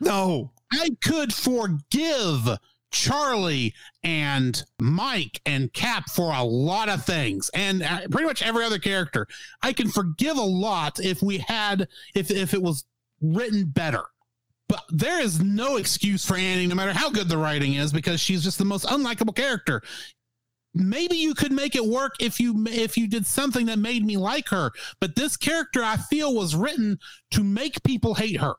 No. 0.02 0.50
I 0.72 0.90
could 1.00 1.32
forgive 1.32 2.58
Charlie 2.90 3.72
and 4.02 4.64
Mike 4.80 5.40
and 5.46 5.72
Cap 5.72 6.10
for 6.10 6.32
a 6.32 6.42
lot 6.42 6.88
of 6.88 7.04
things, 7.04 7.50
and 7.54 7.82
uh, 7.82 8.08
pretty 8.10 8.26
much 8.26 8.42
every 8.42 8.64
other 8.64 8.78
character. 8.78 9.26
I 9.62 9.72
can 9.72 9.88
forgive 9.88 10.36
a 10.36 10.42
lot 10.42 10.98
if 10.98 11.22
we 11.22 11.38
had 11.38 11.88
if 12.14 12.30
if 12.30 12.52
it 12.52 12.62
was 12.62 12.84
written 13.20 13.66
better. 13.66 14.02
But 14.68 14.82
there 14.88 15.20
is 15.20 15.40
no 15.40 15.76
excuse 15.76 16.24
for 16.24 16.36
Annie, 16.36 16.66
no 16.66 16.74
matter 16.74 16.92
how 16.92 17.10
good 17.10 17.28
the 17.28 17.38
writing 17.38 17.74
is, 17.74 17.92
because 17.92 18.20
she's 18.20 18.42
just 18.42 18.58
the 18.58 18.64
most 18.64 18.86
unlikable 18.86 19.36
character. 19.36 19.82
Maybe 20.74 21.16
you 21.16 21.34
could 21.34 21.52
make 21.52 21.76
it 21.76 21.84
work 21.84 22.14
if 22.18 22.40
you 22.40 22.64
if 22.66 22.96
you 22.96 23.06
did 23.06 23.26
something 23.26 23.66
that 23.66 23.78
made 23.78 24.04
me 24.04 24.16
like 24.16 24.48
her. 24.48 24.72
But 25.00 25.14
this 25.14 25.36
character, 25.36 25.82
I 25.84 25.96
feel, 25.96 26.34
was 26.34 26.56
written 26.56 26.98
to 27.32 27.44
make 27.44 27.82
people 27.82 28.14
hate 28.14 28.40
her. 28.40 28.54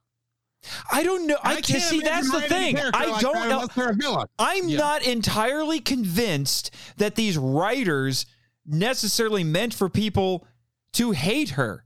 I 0.92 1.04
don't 1.04 1.28
know. 1.28 1.38
I, 1.44 1.56
And 1.56 1.64
can 1.64 1.80
see 1.80 2.00
that's 2.02 2.32
the 2.32 2.42
thing. 2.42 2.78
I 2.80 3.06
like 3.08 3.22
don't 3.22 3.34
know. 3.36 3.60
unless 3.60 3.76
they're 3.76 3.90
a 3.90 3.94
villain. 3.96 4.28
I'm 4.40 4.70
Yeah. 4.70 4.78
not 4.78 5.04
entirely 5.04 5.80
convinced 5.80 6.72
that 6.98 7.16
these 7.16 7.38
writers 7.38 8.26
necessarily 8.66 9.44
meant 9.44 9.74
for 9.74 9.90
people 9.90 10.48
to 10.94 11.12
hate 11.12 11.52
her. 11.52 11.86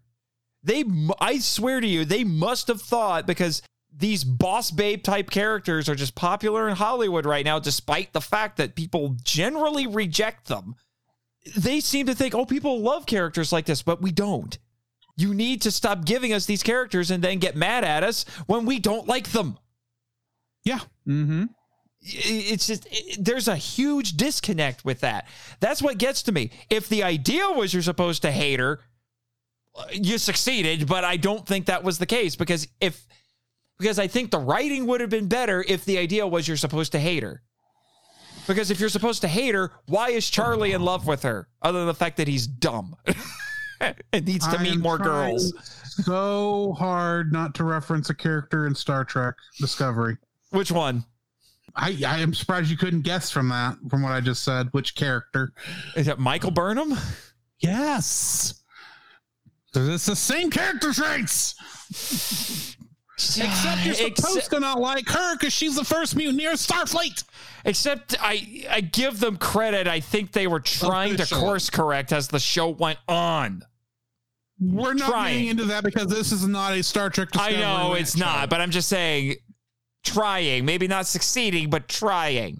They, 0.63 0.83
I 1.19 1.39
swear 1.39 1.79
to 1.81 1.87
you, 1.87 2.05
they 2.05 2.23
must 2.23 2.67
have 2.67 2.81
thought 2.81 3.25
because 3.25 3.61
these 3.91 4.23
boss 4.23 4.69
babe 4.69 5.01
type 5.01 5.29
characters 5.29 5.89
are 5.89 5.95
just 5.95 6.13
popular 6.13 6.67
in 6.69 6.75
Hollywood 6.75 7.25
right 7.25 7.45
now, 7.45 7.57
despite 7.57 8.13
the 8.13 8.21
fact 8.21 8.57
that 8.57 8.75
people 8.75 9.15
generally 9.23 9.87
reject 9.87 10.47
them. 10.47 10.75
They 11.55 11.79
seem 11.79 12.05
to 12.07 12.13
think, 12.15 12.35
oh, 12.35 12.45
people 12.45 12.81
love 12.81 13.05
characters 13.05 13.51
like 13.51 13.65
this, 13.65 13.81
but 13.81 14.01
we 14.01 14.11
don't. 14.11 14.57
You 15.17 15.33
need 15.33 15.63
to 15.63 15.71
stop 15.71 16.05
giving 16.05 16.31
us 16.31 16.45
these 16.45 16.61
characters 16.63 17.09
and 17.11 17.23
then 17.23 17.39
get 17.39 17.55
mad 17.55 17.83
at 17.83 18.03
us 18.03 18.23
when 18.45 18.65
we 18.65 18.79
don't 18.79 19.07
like 19.07 19.31
them 19.31 19.57
Yeah. 20.63 20.79
Mm-hmm. 21.07 21.45
it's 22.01 22.67
just 22.67 22.87
it- 22.91 23.25
there's 23.25 23.47
a 23.47 23.55
huge 23.55 24.13
disconnect 24.17 24.85
with 24.85 24.99
that. 25.01 25.27
That's 25.59 25.81
what 25.81 25.97
gets 25.97 26.21
to 26.23 26.31
me. 26.31 26.51
If 26.69 26.87
the 26.87 27.03
idea 27.03 27.49
was 27.49 27.73
you're 27.73 27.81
supposed 27.83 28.21
to 28.21 28.31
hate 28.31 28.59
her, 28.59 28.79
you 29.91 30.17
succeeded, 30.17 30.87
but 30.87 31.03
I 31.03 31.17
don't 31.17 31.45
think 31.47 31.65
that 31.67 31.83
was 31.83 31.97
the 31.99 32.05
case 32.05 32.35
because 32.35 32.67
if 32.79 33.05
because 33.79 33.99
I 33.99 34.07
think 34.07 34.31
the 34.31 34.39
writing 34.39 34.87
would 34.87 35.01
have 35.01 35.09
been 35.11 35.27
better 35.27 35.63
if 35.67 35.85
the 35.85 35.97
idea 35.99 36.25
was 36.27 36.47
you're 36.47 36.57
supposed 36.57 36.91
to 36.93 36.99
hate 36.99 37.21
her. 37.23 37.41
Because 38.47 38.71
if 38.71 38.79
you're 38.79 38.89
supposed 38.89 39.21
to 39.21 39.27
hate 39.27 39.53
her, 39.53 39.71
why 39.87 40.09
is 40.09 40.29
Charlie 40.29 40.71
in 40.71 40.81
love 40.81 41.05
with 41.05 41.21
her 41.23 41.47
other 41.61 41.79
than 41.79 41.87
the 41.87 41.93
fact 41.93 42.17
that 42.17 42.27
he's 42.27 42.47
dumb 42.47 42.95
and 44.13 44.25
needs 44.25 44.47
to 44.47 44.57
I 44.57 44.63
meet 44.63 44.79
more 44.79 44.97
girls? 44.97 45.53
So 45.83 46.75
hard 46.77 47.31
not 47.31 47.55
to 47.55 47.63
reference 47.63 48.09
a 48.09 48.13
character 48.13 48.67
in 48.67 48.75
Star 48.75 49.03
Trek 49.03 49.35
Discovery. 49.59 50.17
Which 50.51 50.71
one? 50.71 51.05
I, 51.75 51.97
I 52.05 52.19
am 52.19 52.33
surprised 52.33 52.71
you 52.71 52.77
couldn't 52.77 53.01
guess 53.01 53.29
from 53.29 53.49
that, 53.49 53.77
from 53.89 54.01
what 54.01 54.11
I 54.11 54.21
just 54.21 54.43
said, 54.43 54.69
which 54.71 54.95
character. 54.95 55.53
Is 55.95 56.07
it 56.07 56.17
Michael 56.17 56.51
Burnham? 56.51 56.97
Yes. 57.59 58.63
It's 59.75 60.05
the 60.05 60.15
same 60.15 60.49
character 60.49 60.91
traits. 60.91 61.55
Except 63.17 63.83
you're 63.83 63.93
Except- 63.93 64.17
supposed 64.17 64.49
to 64.51 64.59
not 64.59 64.79
like 64.79 65.09
her 65.09 65.35
because 65.35 65.51
she's 65.51 65.75
the 65.75 65.83
first 65.83 66.15
mutineer 66.15 66.51
of 66.51 66.59
Starfleet. 66.59 67.23
Except 67.65 68.15
I 68.21 68.65
I 68.69 68.81
give 68.81 69.19
them 69.19 69.37
credit. 69.37 69.87
I 69.87 69.99
think 70.01 70.31
they 70.33 70.45
were 70.45 70.59
trying 70.59 71.17
to 71.17 71.25
course 71.25 71.69
correct 71.71 72.11
as 72.13 72.27
the 72.27 72.39
show 72.39 72.69
went 72.69 72.99
on. 73.07 73.63
We're 74.59 74.93
not 74.93 75.09
Trying. 75.09 75.33
getting 75.33 75.49
into 75.49 75.65
that 75.65 75.83
because 75.83 76.07
this 76.07 76.31
is 76.31 76.47
not 76.47 76.73
a 76.73 76.81
Star 76.83 77.09
Trek 77.09 77.29
I 77.33 77.49
Discovery. 77.49 77.57
know 77.59 77.89
rant 77.89 78.01
it's 78.01 78.17
show. 78.17 78.25
not, 78.25 78.49
but 78.49 78.61
I'm 78.61 78.71
just 78.71 78.87
saying 78.89 79.35
trying, 80.03 80.65
maybe 80.65 80.87
not 80.87 81.05
succeeding, 81.07 81.69
but 81.69 81.87
trying. 81.87 82.59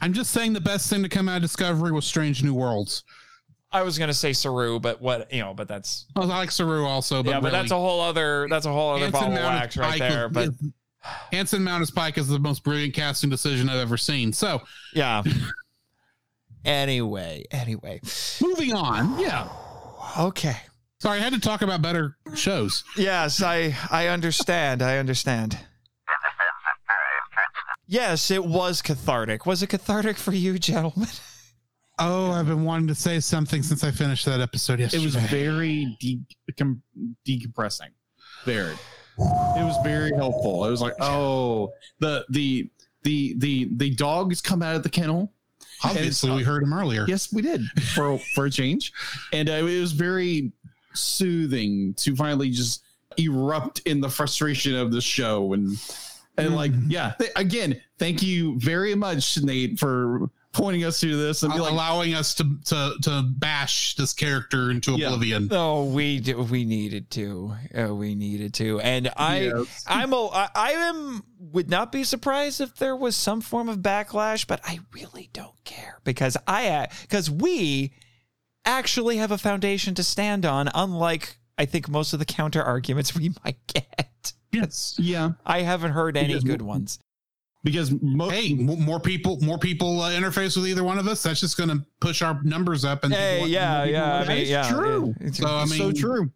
I'm 0.00 0.12
just 0.14 0.30
saying 0.32 0.52
the 0.54 0.60
best 0.60 0.88
thing 0.90 1.02
to 1.02 1.08
come 1.08 1.28
out 1.28 1.36
of 1.36 1.42
Discovery 1.42 1.92
was 1.92 2.04
Strange 2.06 2.42
New 2.42 2.54
Worlds. 2.54 3.04
I 3.72 3.82
was 3.82 3.98
gonna 3.98 4.12
say 4.14 4.32
Saru, 4.32 4.78
but 4.80 5.00
what 5.00 5.32
you 5.32 5.40
know, 5.40 5.54
but 5.54 5.66
that's 5.68 6.06
I 6.14 6.24
like 6.24 6.50
Saru 6.50 6.84
also, 6.84 7.22
but 7.22 7.30
yeah, 7.30 7.40
but 7.40 7.46
really, 7.52 7.58
that's 7.62 7.72
a 7.72 7.76
whole 7.76 8.00
other 8.00 8.46
that's 8.50 8.66
a 8.66 8.72
whole 8.72 8.94
other 8.96 9.10
ball 9.10 9.24
of 9.24 9.32
Mount 9.32 9.44
wax 9.44 9.76
as 9.76 9.80
right 9.80 9.90
Pike 9.92 9.98
there. 10.00 10.26
is- 10.26 10.32
But 10.32 10.44
is- 10.48 10.62
Anson 11.32 11.64
Mount 11.64 11.82
as 11.82 11.90
Pike 11.90 12.16
is 12.18 12.28
the 12.28 12.38
most 12.38 12.62
brilliant 12.62 12.94
casting 12.94 13.28
decision 13.30 13.68
I've 13.68 13.80
ever 13.80 13.96
seen. 13.96 14.32
So 14.32 14.62
yeah. 14.94 15.22
anyway, 16.64 17.44
anyway, 17.50 18.00
moving 18.40 18.72
on. 18.72 19.18
Yeah. 19.18 19.48
okay. 20.18 20.56
Sorry, 21.00 21.18
I 21.18 21.22
had 21.22 21.32
to 21.32 21.40
talk 21.40 21.62
about 21.62 21.82
better 21.82 22.16
shows. 22.36 22.84
Yes, 22.96 23.42
I 23.42 23.74
I 23.90 24.06
understand. 24.08 24.82
I 24.82 24.98
understand. 24.98 25.58
Yes, 27.88 28.30
it 28.30 28.44
was 28.44 28.80
cathartic. 28.80 29.44
Was 29.44 29.62
it 29.62 29.66
cathartic 29.68 30.16
for 30.16 30.32
you, 30.32 30.58
gentlemen? 30.58 31.08
Oh, 32.04 32.32
I've 32.32 32.48
been 32.48 32.64
wanting 32.64 32.88
to 32.88 32.94
say 32.94 33.20
something 33.20 33.62
since 33.62 33.84
I 33.84 33.92
finished 33.92 34.26
that 34.26 34.40
episode 34.40 34.80
yesterday. 34.80 35.02
It 35.02 35.06
was 35.06 35.14
very 35.14 35.96
de- 36.00 36.20
com- 36.58 36.82
decompressing. 37.26 37.90
Very. 38.44 38.74
It 39.18 39.64
was 39.64 39.76
very 39.84 40.12
helpful. 40.16 40.64
It 40.64 40.70
was 40.70 40.80
like, 40.80 40.94
oh, 41.00 41.72
the 42.00 42.24
the 42.30 42.68
the 43.04 43.34
the 43.38 43.68
the 43.76 43.90
dogs 43.90 44.40
come 44.40 44.62
out 44.62 44.74
of 44.74 44.82
the 44.82 44.88
kennel. 44.88 45.32
obviously 45.84 46.30
we 46.32 46.42
heard 46.42 46.62
him 46.62 46.72
earlier. 46.72 47.04
Yes, 47.06 47.32
we 47.32 47.42
did 47.42 47.62
for 47.94 48.18
for 48.34 48.46
a 48.46 48.50
change, 48.50 48.92
and 49.32 49.48
uh, 49.48 49.52
it 49.52 49.62
was 49.62 49.92
very 49.92 50.50
soothing 50.94 51.94
to 51.94 52.16
finally 52.16 52.50
just 52.50 52.82
erupt 53.16 53.80
in 53.80 54.00
the 54.00 54.08
frustration 54.08 54.74
of 54.74 54.90
the 54.90 55.00
show 55.00 55.52
and 55.52 55.76
and 56.38 56.56
like 56.56 56.72
yeah. 56.88 57.12
Th- 57.18 57.30
again, 57.36 57.80
thank 57.98 58.22
you 58.22 58.58
very 58.58 58.94
much, 58.94 59.40
Nate, 59.42 59.78
for 59.78 60.30
pointing 60.52 60.84
us 60.84 61.00
to 61.00 61.16
this 61.16 61.42
and 61.42 61.52
be 61.52 61.58
like, 61.60 61.72
allowing 61.72 62.14
us 62.14 62.34
to, 62.34 62.44
to 62.66 62.94
to 63.02 63.22
bash 63.38 63.94
this 63.96 64.12
character 64.12 64.70
into 64.70 64.92
Yeah. 64.92 65.06
oblivion. 65.06 65.48
No, 65.48 65.84
we 65.84 66.20
d- 66.20 66.34
we 66.34 66.64
needed 66.64 67.10
to. 67.12 67.54
Uh, 67.76 67.94
we 67.94 68.14
needed 68.14 68.52
to, 68.54 68.78
and 68.80 69.10
I 69.16 69.40
Yes. 69.46 69.84
I'm 69.86 70.12
a 70.12 70.26
I, 70.26 70.48
I 70.54 70.72
am 70.72 71.22
would 71.38 71.70
not 71.70 71.90
be 71.92 72.04
surprised 72.04 72.60
if 72.60 72.76
there 72.76 72.94
was 72.96 73.16
some 73.16 73.40
form 73.40 73.68
of 73.68 73.78
backlash, 73.78 74.46
but 74.46 74.60
I 74.64 74.80
really 74.92 75.30
don't 75.32 75.62
care 75.64 76.00
because 76.04 76.36
I 76.46 76.88
because 77.02 77.30
we 77.30 77.92
actually 78.64 79.16
have 79.16 79.30
a 79.32 79.38
foundation 79.38 79.94
to 79.96 80.02
stand 80.04 80.44
on, 80.46 80.68
unlike 80.74 81.38
I 81.58 81.64
think 81.66 81.88
most 81.88 82.12
of 82.12 82.18
the 82.18 82.24
counter 82.24 82.62
arguments 82.62 83.14
we 83.14 83.30
might 83.44 83.58
get. 83.66 84.32
Yes. 84.52 84.96
yeah, 84.98 85.30
I 85.46 85.62
haven't 85.62 85.92
heard 85.92 86.16
any 86.16 86.28
Because- 86.28 86.44
good 86.44 86.62
ones. 86.62 86.98
Because 87.64 87.92
mo- 88.02 88.28
Hey, 88.28 88.54
mo- 88.54 88.76
more 88.76 89.00
people, 89.00 89.38
more 89.40 89.58
people 89.58 90.00
uh, 90.00 90.10
interface 90.10 90.56
with 90.56 90.66
either 90.66 90.84
one 90.84 90.98
of 90.98 91.06
us. 91.08 91.22
That's 91.22 91.40
just 91.40 91.56
going 91.56 91.70
to 91.70 91.84
push 92.00 92.22
our 92.22 92.40
numbers 92.42 92.84
up. 92.84 93.04
And 93.04 93.12
Hey, 93.14 93.36
people- 93.38 93.48
yeah, 93.48 93.84
yeah, 93.84 94.14
I 94.16 94.28
mean, 94.28 94.38
is 94.38 94.50
yeah. 94.50 94.68
true. 94.70 95.14
It's- 95.20 95.38
So 95.38 95.46
I 95.46 95.64
mean, 95.66 95.78
so 95.78 95.92
true. 95.92 96.30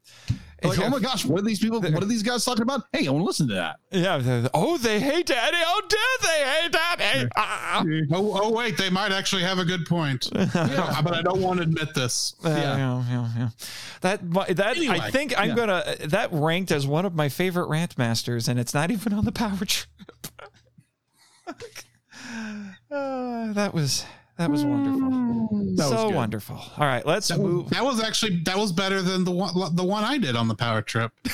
Like, 0.65 0.78
Yeah. 0.78 0.86
oh 0.86 0.89
my 0.90 0.98
gosh, 1.11 1.24
what 1.27 1.40
are 1.40 1.44
these 1.44 1.59
people? 1.59 1.81
What 1.82 2.03
are 2.03 2.07
these 2.07 2.23
guys 2.23 2.43
talking 2.44 2.62
about? 2.62 2.82
Hey, 2.93 3.07
I 3.07 3.11
want 3.11 3.23
to 3.23 3.27
listen 3.27 3.47
to 3.48 3.55
that. 3.55 3.77
yeah. 3.90 4.48
Oh, 4.55 4.78
they 4.78 4.98
hate 4.98 5.27
Daddy. 5.27 5.59
Oh, 5.61 5.82
dare 5.86 6.01
they 6.23 6.51
hate 6.62 6.73
Daddy? 6.73 7.28
Ah. 7.36 7.85
Oh, 8.12 8.40
oh, 8.43 8.53
wait, 8.53 8.78
they 8.78 8.89
might 8.89 9.12
actually 9.12 9.43
have 9.43 9.59
a 9.59 9.65
good 9.66 9.85
point. 9.86 10.28
Yeah, 10.35 11.03
but 11.03 11.12
I 11.15 11.20
don't 11.23 11.43
want 11.43 11.59
to 11.59 11.65
admit 11.65 11.94
this. 11.94 12.35
Uh, 12.43 12.48
Yeah. 12.48 12.77
yeah, 12.77 13.05
yeah, 13.11 13.28
yeah. 13.39 13.48
That 14.01 14.32
that 14.57 14.77
I 14.78 15.11
think 15.11 15.39
I'm 15.39 15.51
yeah. 15.51 15.55
gonna 15.55 15.97
that 16.07 16.31
ranked 16.32 16.70
as 16.73 16.86
one 16.86 17.05
of 17.05 17.15
my 17.15 17.28
favorite 17.28 17.69
rant 17.69 17.98
masters, 17.98 18.48
and 18.48 18.59
it's 18.59 18.73
not 18.74 18.90
even 18.90 19.12
on 19.12 19.24
the 19.27 19.32
power 19.32 19.57
trip. 19.66 19.86
Uh, 21.47 21.55
that 23.52 23.73
was 23.74 24.05
that 24.39 24.51
was 24.51 24.64
wonderful, 24.64 25.48
That 25.77 25.85
was 25.85 25.89
so 25.90 26.06
good. 26.09 26.14
wonderful. 26.16 26.56
All 26.56 26.86
right, 26.86 27.05
let's 27.06 27.28
That 27.28 27.39
move. 27.40 27.64
was, 27.64 27.70
that 27.73 27.85
was 27.85 28.02
actually 28.02 28.40
that 28.44 28.56
was 28.59 28.73
better 28.73 29.01
than 29.02 29.24
the 29.24 29.31
one 29.31 29.74
the 29.77 29.85
one 29.85 30.05
I 30.05 30.18
did 30.18 30.36
on 30.36 30.48
the 30.48 30.55
power 30.55 30.82
trip. 30.82 31.12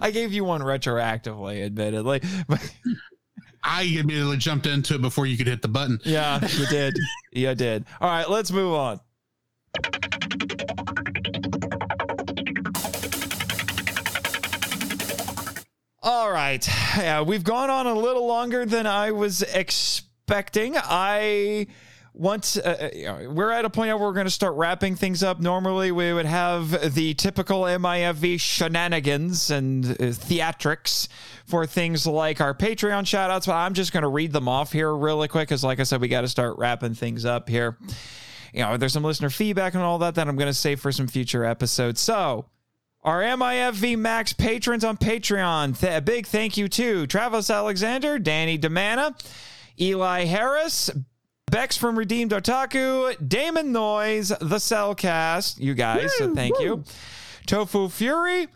I 0.00 0.10
gave 0.12 0.32
you 0.32 0.44
one 0.44 0.60
retroactively, 0.62 1.64
admittedly, 1.64 2.20
but 2.48 2.74
I 3.62 3.82
immediately 3.82 4.36
jumped 4.36 4.66
into 4.66 4.94
it 4.94 5.02
before 5.02 5.26
you 5.26 5.36
could 5.36 5.46
hit 5.48 5.62
the 5.62 5.68
button. 5.68 6.00
yeah, 6.04 6.44
you 6.46 6.66
did, 6.66 6.96
you 7.32 7.54
did. 7.54 7.84
All 8.00 8.08
right, 8.08 8.28
let's 8.28 8.50
move 8.52 8.74
on. 8.74 9.00
All 16.06 16.30
right. 16.30 16.64
Yeah, 16.96 17.22
we've 17.22 17.42
gone 17.42 17.68
on 17.68 17.88
a 17.88 17.94
little 17.94 18.28
longer 18.28 18.64
than 18.64 18.86
I 18.86 19.10
was 19.10 19.42
expecting. 19.42 20.76
I 20.76 21.66
once 22.14 22.56
uh, 22.56 23.26
we're 23.28 23.50
at 23.50 23.64
a 23.64 23.70
point 23.70 23.88
where 23.88 23.98
we're 23.98 24.12
going 24.12 24.26
to 24.26 24.30
start 24.30 24.54
wrapping 24.54 24.94
things 24.94 25.24
up. 25.24 25.40
Normally, 25.40 25.90
we 25.90 26.12
would 26.12 26.24
have 26.24 26.94
the 26.94 27.14
typical 27.14 27.62
MIFV 27.62 28.38
shenanigans 28.38 29.50
and 29.50 29.84
uh, 29.84 29.94
theatrics 29.96 31.08
for 31.44 31.66
things 31.66 32.06
like 32.06 32.40
our 32.40 32.54
Patreon 32.54 33.02
shoutouts, 33.02 33.46
but 33.46 33.54
I'm 33.54 33.74
just 33.74 33.92
going 33.92 34.04
to 34.04 34.08
read 34.08 34.32
them 34.32 34.46
off 34.46 34.70
here 34.70 34.94
really 34.94 35.26
quick 35.26 35.48
because, 35.48 35.64
like 35.64 35.80
I 35.80 35.82
said, 35.82 36.00
we 36.00 36.06
got 36.06 36.20
to 36.20 36.28
start 36.28 36.56
wrapping 36.56 36.94
things 36.94 37.24
up 37.24 37.48
here. 37.48 37.78
You 38.54 38.60
know, 38.60 38.76
there's 38.76 38.92
some 38.92 39.02
listener 39.02 39.28
feedback 39.28 39.74
and 39.74 39.82
all 39.82 39.98
that 39.98 40.14
that 40.14 40.28
I'm 40.28 40.36
going 40.36 40.46
to 40.46 40.54
save 40.54 40.78
for 40.78 40.92
some 40.92 41.08
future 41.08 41.44
episodes. 41.44 42.00
So, 42.00 42.46
our 43.06 43.22
MIFV 43.22 43.96
Max 43.96 44.32
patrons 44.32 44.82
on 44.84 44.96
Patreon, 44.96 45.78
th- 45.78 45.96
a 45.96 46.00
big 46.00 46.26
thank 46.26 46.56
you 46.56 46.66
to 46.68 47.06
Travis 47.06 47.48
Alexander, 47.50 48.18
Danny 48.18 48.58
Demana, 48.58 49.14
Eli 49.80 50.24
Harris, 50.24 50.90
Bex 51.48 51.76
from 51.76 51.96
Redeemed 51.96 52.32
Otaku, 52.32 53.14
Damon 53.28 53.70
Noise, 53.70 54.32
The 54.40 54.58
Cel 54.58 54.96
Cast, 54.96 55.60
you 55.60 55.74
guys, 55.74 56.12
so 56.16 56.34
thank 56.34 56.58
you. 56.58 56.82
Tofu 57.46 57.88
Fury, 57.88 58.48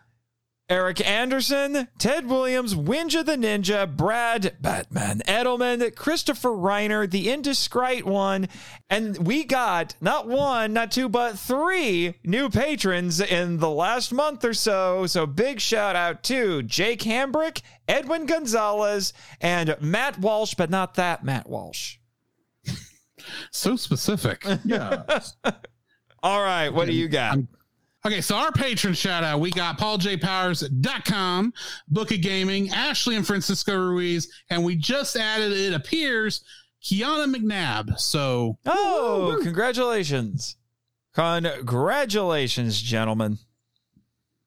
Eric 0.70 1.05
Anderson, 1.05 1.88
Ted 1.98 2.28
Williams, 2.28 2.76
Winja 2.76 3.26
the 3.26 3.34
Ninja, 3.36 3.90
Brad 3.97 4.56
Batman 4.60 5.20
Edelman, 5.26 5.94
Christopher 5.97 6.51
Reiner, 6.51 7.10
the 7.10 7.28
indiscreet 7.28 8.06
one, 8.06 8.48
and 8.88 9.26
we 9.26 9.42
got 9.42 9.97
not 10.01 10.28
one, 10.28 10.72
not 10.72 10.92
two, 10.92 11.09
but 11.09 11.36
three 11.36 12.14
new 12.22 12.48
patrons 12.48 13.20
in 13.20 13.59
the 13.59 13.68
last 13.68 14.12
month 14.12 14.44
or 14.44 14.55
so. 14.55 15.06
So 15.06 15.26
big 15.26 15.60
shout 15.60 15.97
out 15.97 16.22
to 16.24 16.62
Jake 16.62 17.01
Hambrick, 17.01 17.62
Edwin 17.88 18.26
Gonzalez, 18.26 19.12
and 19.40 19.76
Matt 19.80 20.20
Walsh, 20.20 20.55
but 20.55 20.70
not 20.70 20.94
that 20.94 21.24
Matt 21.24 21.48
Walsh. 21.48 21.97
So 23.51 23.74
specific. 23.74 24.47
Yeah. 24.64 25.02
All 26.22 26.42
right, 26.42 26.68
what 26.68 26.86
do 26.86 26.92
you 26.92 27.09
got? 27.09 27.38
Okay, 28.06 28.20
so 28.22 28.35
our 28.36 28.51
patron 28.52 28.94
shout 28.94 29.24
out, 29.24 29.40
we 29.40 29.51
got 29.51 29.78
pauljpowers.com, 29.78 31.52
Book 31.89 32.10
of 32.12 32.22
Gaming, 32.22 32.70
Ashley 32.70 33.14
and 33.16 33.27
Francisco 33.27 33.77
Ruiz, 33.77 34.32
and 34.48 34.64
we 34.64 34.74
just 34.77 35.16
added, 35.16 35.52
it 35.52 35.74
appears, 35.74 36.43
Kiana 36.82 37.27
McNabb. 37.35 37.98
So, 37.98 38.56
Oh, 38.64 39.39
congratulations. 39.43 40.56
Congratulations, 41.14 42.81
gentlemen. 42.81 43.39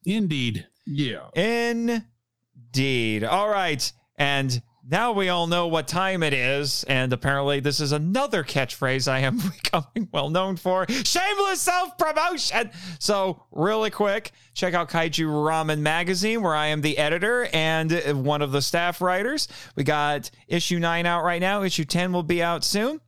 indeed. 0.04 0.66
yeah. 0.86 1.28
Indeed. 1.34 3.22
All 3.24 3.48
right. 3.48 3.92
And 4.18 4.60
now 4.88 5.12
we 5.12 5.28
all 5.28 5.46
know 5.46 5.66
what 5.66 5.88
time 5.88 6.22
it 6.22 6.34
is. 6.34 6.84
And 6.84 7.12
apparently, 7.12 7.60
this 7.60 7.80
is 7.80 7.92
another 7.92 8.44
catchphrase 8.44 9.10
I 9.10 9.20
am 9.20 9.38
becoming 9.62 10.08
well 10.12 10.30
known 10.30 10.56
for 10.56 10.86
shameless 10.88 11.60
self 11.60 11.96
promotion. 11.96 12.70
So, 12.98 13.44
really 13.50 13.90
quick, 13.90 14.32
check 14.52 14.74
out 14.74 14.90
Kaiju 14.90 15.26
Ramen 15.26 15.80
Magazine, 15.80 16.42
where 16.42 16.54
I 16.54 16.66
am 16.66 16.82
the 16.82 16.98
editor 16.98 17.48
and 17.52 18.24
one 18.24 18.42
of 18.42 18.52
the 18.52 18.62
staff 18.62 19.00
writers. 19.00 19.48
We 19.76 19.84
got 19.84 20.30
issue 20.48 20.78
nine 20.78 21.06
out 21.06 21.24
right 21.24 21.40
now, 21.40 21.62
issue 21.62 21.84
10 21.84 22.12
will 22.12 22.22
be 22.22 22.42
out 22.42 22.64
soon. 22.64 23.00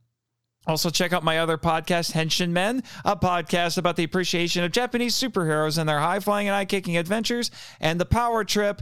Also, 0.65 0.89
check 0.89 1.13
out 1.13 1.23
my 1.23 1.39
other 1.39 1.57
podcast, 1.57 2.11
Henshin 2.11 2.49
Men, 2.49 2.83
a 3.05 3.15
podcast 3.15 3.77
about 3.77 3.95
the 3.95 4.03
appreciation 4.03 4.65
of 4.65 4.71
Japanese 4.73 5.15
superheroes 5.15 5.77
and 5.77 5.87
their 5.87 5.99
high 5.99 6.19
flying 6.19 6.49
and 6.49 6.55
eye 6.55 6.65
kicking 6.65 6.97
adventures, 6.97 7.51
and 7.79 8.01
The 8.01 8.05
Power 8.05 8.43
Trip, 8.43 8.81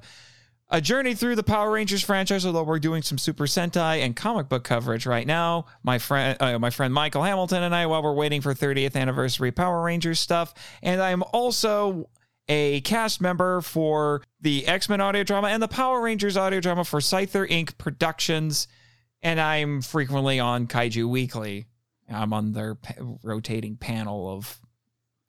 a 0.76 0.82
journey 0.82 1.16
through 1.16 1.36
the 1.36 1.44
Power 1.44 1.72
Rangers 1.72 2.04
franchise. 2.04 2.46
Although 2.46 2.64
we're 2.64 2.80
doing 2.80 3.02
some 3.02 3.18
Super 3.18 3.46
Sentai 3.46 4.00
and 4.04 4.16
comic 4.16 4.50
book 4.50 4.66
coverage 4.66 5.06
right 5.06 5.26
now, 5.26 5.68
my 5.84 6.00
friend, 6.00 6.38
uh, 6.42 6.60
my 6.60 6.70
friend 6.70 6.94
Michael 6.94 7.24
Hamilton 7.24 7.64
and 7.64 7.74
I, 7.74 7.86
while 7.86 8.04
we're 8.04 8.14
waiting 8.14 8.42
for 8.42 8.54
30th 8.54 8.96
anniversary 8.96 9.52
Power 9.52 9.84
Rangers 9.84 10.20
stuff, 10.20 10.54
and 10.84 11.02
I 11.02 11.12
am 11.12 11.24
also 11.32 12.10
a 12.50 12.82
cast 12.82 13.22
member 13.22 13.62
for 13.62 14.22
the 14.42 14.68
X 14.68 14.90
Men 14.90 15.00
audio 15.00 15.24
drama 15.24 15.48
and 15.48 15.64
the 15.64 15.68
Power 15.68 16.02
Rangers 16.02 16.36
audio 16.36 16.60
drama 16.60 16.84
for 16.84 17.00
Scyther 17.00 17.50
Inc. 17.50 17.78
Productions 17.78 18.68
and 19.26 19.40
I'm 19.40 19.82
frequently 19.82 20.40
on 20.40 20.68
Kaiju 20.68 21.10
Weekly. 21.10 21.66
I'm 22.08 22.32
on 22.32 22.54
their 22.54 22.78
rotating 23.24 23.76
panel 23.76 24.30
of 24.30 24.60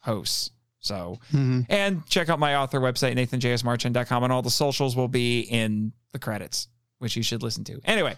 hosts. 0.01 0.51
So, 0.86 1.18
Mhm. 1.32 1.66
and 1.68 2.06
check 2.06 2.28
out 2.28 2.38
my 2.38 2.54
author 2.56 2.80
website, 2.80 3.14
nathanjsmarchand.com, 3.16 4.22
and 4.24 4.32
all 4.32 4.42
the 4.42 4.50
socials 4.50 4.94
will 4.94 5.08
be 5.08 5.40
in 5.40 5.92
the 6.12 6.18
credits, 6.18 6.68
which 6.98 7.16
you 7.16 7.22
should 7.22 7.42
listen 7.42 7.64
to. 7.64 7.80
Anyway, 7.84 8.14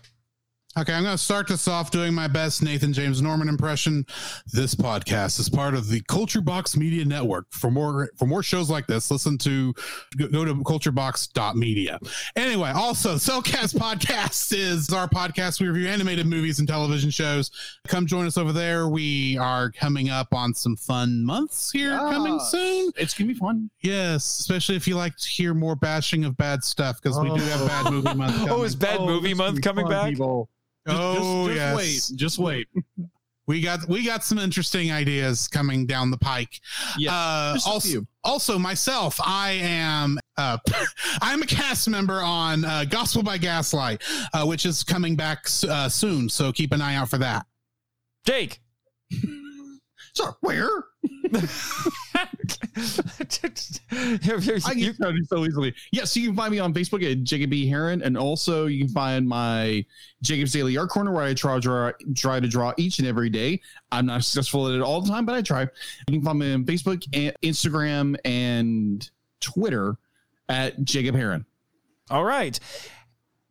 Okay, 0.78 0.92
I'm 0.92 1.02
going 1.02 1.16
to 1.16 1.22
start 1.22 1.48
this 1.48 1.66
off 1.66 1.90
doing 1.90 2.14
my 2.14 2.28
best 2.28 2.62
Nathan 2.62 2.92
James 2.92 3.20
Norman 3.20 3.48
impression. 3.48 4.06
This 4.52 4.76
podcast 4.76 5.40
is 5.40 5.48
part 5.48 5.74
of 5.74 5.88
the 5.88 6.00
Culture 6.02 6.40
Box 6.40 6.76
Media 6.76 7.04
Network. 7.04 7.46
For 7.50 7.68
more 7.68 8.10
for 8.16 8.26
more 8.26 8.44
shows 8.44 8.70
like 8.70 8.86
this, 8.86 9.10
listen 9.10 9.38
to 9.38 9.74
go, 10.16 10.28
go 10.28 10.44
to 10.44 10.54
culturebox.media. 10.54 11.98
Anyway, 12.36 12.70
also 12.70 13.16
Cel 13.16 13.42
Cast 13.42 13.76
Podcast 13.76 14.52
is 14.56 14.92
our 14.92 15.08
podcast. 15.08 15.60
We 15.60 15.66
review 15.66 15.88
animated 15.88 16.26
movies 16.26 16.60
and 16.60 16.68
television 16.68 17.10
shows. 17.10 17.50
Come 17.88 18.06
join 18.06 18.26
us 18.26 18.38
over 18.38 18.52
there. 18.52 18.88
We 18.88 19.36
are 19.36 19.72
coming 19.72 20.10
up 20.10 20.32
on 20.32 20.54
some 20.54 20.76
fun 20.76 21.24
months 21.24 21.72
here 21.72 21.98
coming 21.98 22.38
soon. 22.38 22.92
It's 22.96 23.14
gonna 23.14 23.32
be 23.32 23.34
fun. 23.34 23.68
Yes, 23.80 24.38
especially 24.38 24.76
if 24.76 24.86
you 24.86 24.94
like 24.94 25.16
to 25.16 25.28
hear 25.28 25.54
more 25.54 25.74
bashing 25.74 26.24
of 26.24 26.36
bad 26.36 26.62
stuff 26.62 27.02
because 27.02 27.18
we 27.18 27.30
do 27.30 27.34
have 27.34 27.66
bad 27.66 27.86
oh. 27.88 27.90
movie 27.90 28.14
month. 28.14 28.36
oh, 28.42 28.46
coming. 28.46 28.64
is 28.64 28.76
Bad 28.76 29.00
Movie 29.00 29.34
Month 29.34 29.60
coming 29.60 29.88
back? 29.88 30.10
People. 30.10 30.48
Just, 30.88 31.00
Oh, 31.00 31.48
just, 31.48 31.56
just 31.56 31.56
yes. 31.56 31.76
wait. 31.76 32.18
Just 32.18 32.38
wait. 32.38 32.68
we 33.46 33.60
got 33.60 33.88
we 33.88 34.04
got 34.04 34.24
some 34.24 34.38
interesting 34.38 34.92
ideas 34.92 35.48
coming 35.48 35.86
down 35.86 36.10
the 36.10 36.18
pike. 36.18 36.60
Yeah. 36.98 37.12
Uh, 37.14 37.58
also, 37.66 38.06
also 38.24 38.58
myself, 38.58 39.18
I 39.24 39.52
am 39.62 40.18
uh, 40.36 40.58
I'm 41.22 41.42
a 41.42 41.46
cast 41.46 41.88
member 41.88 42.20
on 42.20 42.64
uh, 42.64 42.84
Gospel 42.88 43.22
by 43.22 43.38
Gaslight, 43.38 44.02
uh, 44.34 44.44
which 44.44 44.66
is 44.66 44.84
coming 44.84 45.16
back 45.16 45.46
uh, 45.68 45.88
soon. 45.88 46.28
So 46.28 46.52
keep 46.52 46.72
an 46.72 46.80
eye 46.82 46.94
out 46.96 47.08
for 47.08 47.18
that. 47.18 47.46
Jake. 48.26 48.60
Sorry, 50.18 50.34
where? 50.40 50.68
I 54.66 54.72
You- 54.74 54.86
get 54.86 54.94
started 54.96 55.28
so 55.28 55.44
easily. 55.44 55.74
Yeah, 55.92 56.04
so 56.04 56.20
you 56.20 56.28
can 56.28 56.36
find 56.36 56.50
me 56.50 56.58
on 56.58 56.74
Facebook 56.74 57.08
at 57.10 57.22
Jacob 57.22 57.50
B. 57.50 57.68
Heron, 57.68 58.02
and 58.02 58.16
also 58.16 58.66
you 58.66 58.84
can 58.84 58.92
find 58.92 59.28
my 59.28 59.84
Jacob's 60.22 60.52
Daily 60.52 60.76
Art 60.76 60.88
Corner 60.90 61.12
where 61.12 61.22
I 61.22 61.34
try, 61.34 61.58
draw, 61.58 61.92
try 62.16 62.40
to 62.40 62.48
draw 62.48 62.72
each 62.76 62.98
and 62.98 63.06
every 63.06 63.30
day. 63.30 63.60
I'm 63.92 64.06
not 64.06 64.24
successful 64.24 64.68
at 64.68 64.74
it 64.74 64.80
all 64.82 65.00
the 65.00 65.08
time, 65.08 65.24
but 65.24 65.34
I 65.34 65.42
try. 65.42 65.62
You 65.62 65.68
can 66.14 66.22
find 66.22 66.38
me 66.38 66.52
on 66.52 66.64
Facebook, 66.64 67.04
and 67.12 67.32
Instagram, 67.42 68.16
and 68.24 69.08
Twitter 69.40 69.96
at 70.48 70.82
Jacob 70.84 71.14
Heron. 71.14 71.44
All 72.10 72.24
right. 72.24 72.58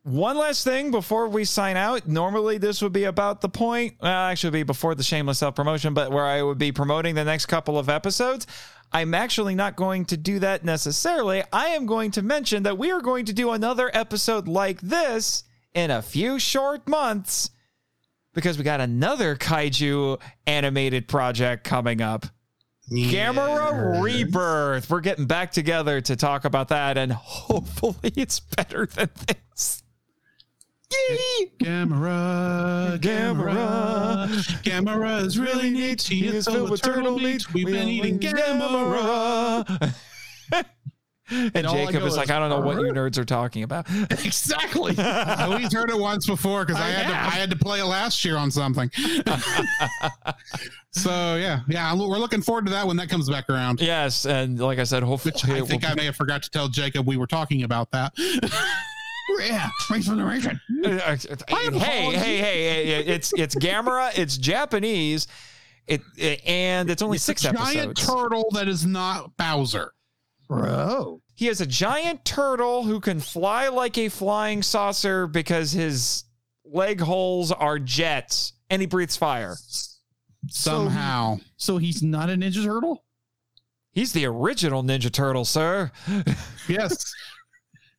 One 0.08 0.38
last 0.38 0.64
thing 0.64 0.90
before 0.90 1.28
we 1.28 1.44
sign 1.44 1.76
out. 1.76 2.08
Normally, 2.08 2.56
this 2.56 2.80
would 2.80 2.94
be 2.94 3.04
about 3.04 3.42
the 3.42 3.50
point. 3.50 3.96
Well, 4.00 4.10
actually, 4.10 4.52
be 4.52 4.62
before 4.62 4.94
the 4.94 5.02
shameless 5.02 5.38
self 5.38 5.54
promotion, 5.54 5.92
but 5.92 6.10
where 6.10 6.24
I 6.24 6.42
would 6.42 6.56
be 6.56 6.72
promoting 6.72 7.14
the 7.14 7.24
next 7.24 7.44
couple 7.44 7.78
of 7.78 7.90
episodes. 7.90 8.46
I'm 8.90 9.12
actually 9.12 9.54
not 9.54 9.76
going 9.76 10.06
to 10.06 10.16
do 10.16 10.38
that 10.38 10.64
necessarily. 10.64 11.42
I 11.52 11.68
am 11.68 11.84
going 11.84 12.12
to 12.12 12.22
mention 12.22 12.62
that 12.62 12.78
we 12.78 12.90
are 12.90 13.02
going 13.02 13.26
to 13.26 13.34
do 13.34 13.50
another 13.50 13.90
episode 13.92 14.48
like 14.48 14.80
this 14.80 15.44
in 15.74 15.90
a 15.90 16.00
few 16.00 16.38
short 16.38 16.88
months 16.88 17.50
because 18.32 18.56
we 18.56 18.64
got 18.64 18.80
another 18.80 19.36
kaiju 19.36 20.18
animated 20.46 21.06
project 21.06 21.64
coming 21.64 22.00
up. 22.00 22.24
Gamera 22.90 24.02
Rebirth. 24.02 24.88
We're 24.88 25.00
getting 25.00 25.26
back 25.26 25.52
together 25.52 26.00
to 26.00 26.16
talk 26.16 26.46
about 26.46 26.68
that, 26.68 26.96
and 26.96 27.12
hopefully 27.12 28.12
it's 28.16 28.40
better 28.40 28.86
than 28.86 29.10
this. 29.26 29.82
Gamera, 31.60 32.98
Gamera, 32.98 34.26
Gamera 34.62 35.24
is 35.24 35.38
really 35.38 35.70
neat. 35.70 36.02
He 36.02 36.26
is 36.26 36.46
filled 36.46 36.70
with 36.70 36.82
turtle 36.82 37.18
meat. 37.18 37.52
We've 37.52 37.66
been 37.66 37.88
eating 37.88 38.18
Gamera. 38.18 39.94
And 41.30 41.66
I 41.66 41.84
Jacob 41.84 42.04
is 42.04 42.16
like, 42.16 42.30
I 42.30 42.38
don't 42.38 42.48
know 42.48 42.60
what 42.60 42.78
you 42.78 42.84
nerds 42.94 43.18
are 43.18 43.24
talking 43.24 43.62
about. 43.62 43.86
Exactly. 44.10 44.94
At 44.96 45.50
least 45.50 45.74
heard 45.74 45.90
it 45.90 45.98
once 45.98 46.26
before 46.26 46.64
because 46.64 46.80
I, 46.80 46.86
I 46.86 46.90
had 46.90 47.06
to. 47.08 47.14
I 47.14 47.38
had 47.38 47.50
to 47.50 47.56
play 47.56 47.80
it 47.80 47.84
last 47.84 48.24
year 48.24 48.38
on 48.38 48.50
something. 48.50 48.90
so 50.90 51.36
yeah, 51.36 51.60
yeah, 51.68 51.94
we're 51.94 52.18
looking 52.18 52.40
forward 52.40 52.64
to 52.64 52.72
that 52.72 52.86
when 52.86 52.96
that 52.96 53.10
comes 53.10 53.28
back 53.28 53.50
around. 53.50 53.82
yes, 53.82 54.24
and 54.24 54.58
like 54.58 54.78
I 54.78 54.84
said, 54.84 55.02
hopefully 55.02 55.32
Which 55.32 55.44
I 55.44 55.60
think 55.66 55.82
will 55.82 55.90
I 55.90 55.94
may 55.94 56.06
have 56.06 56.16
forgot 56.16 56.42
to 56.44 56.50
tell 56.50 56.68
Jacob 56.68 57.06
we 57.06 57.18
were 57.18 57.26
talking 57.26 57.62
about 57.62 57.90
that. 57.90 58.14
Yeah. 59.40 59.68
space 59.80 60.04
for 60.06 60.10
the 60.12 60.16
narration. 60.16 60.60
Uh, 60.84 61.16
hey, 61.48 61.70
hey, 61.78 62.16
hey, 62.16 62.38
hey, 62.38 63.04
it's 63.06 63.32
it's 63.36 63.54
Gamera, 63.56 64.16
it's 64.18 64.36
Japanese, 64.38 65.26
it, 65.86 66.00
it- 66.16 66.40
and 66.46 66.88
it's 66.90 67.02
only 67.02 67.16
It's 67.16 67.24
six 67.24 67.44
a 67.44 67.52
giant 67.52 67.90
episodes. 67.90 68.06
turtle 68.06 68.48
that 68.52 68.68
is 68.68 68.86
not 68.86 69.36
Bowser. 69.36 69.92
Bro. 70.48 71.20
He 71.34 71.46
has 71.46 71.60
a 71.60 71.66
giant 71.66 72.24
turtle 72.24 72.82
who 72.84 73.00
can 73.00 73.20
fly 73.20 73.68
like 73.68 73.98
a 73.98 74.08
flying 74.08 74.62
saucer 74.62 75.26
because 75.26 75.72
his 75.72 76.24
leg 76.64 77.00
holes 77.00 77.52
are 77.52 77.78
jets 77.78 78.54
and 78.70 78.80
he 78.82 78.86
breathes 78.86 79.16
fire. 79.16 79.56
somehow. 80.48 81.38
So 81.56 81.78
he's 81.78 82.02
not 82.02 82.30
a 82.30 82.34
Ninja 82.34 82.64
Turtle. 82.64 83.04
He's 83.92 84.12
the 84.12 84.26
original 84.26 84.82
Ninja 84.82 85.10
Turtle, 85.12 85.44
sir. 85.44 85.90
yes. 86.68 87.12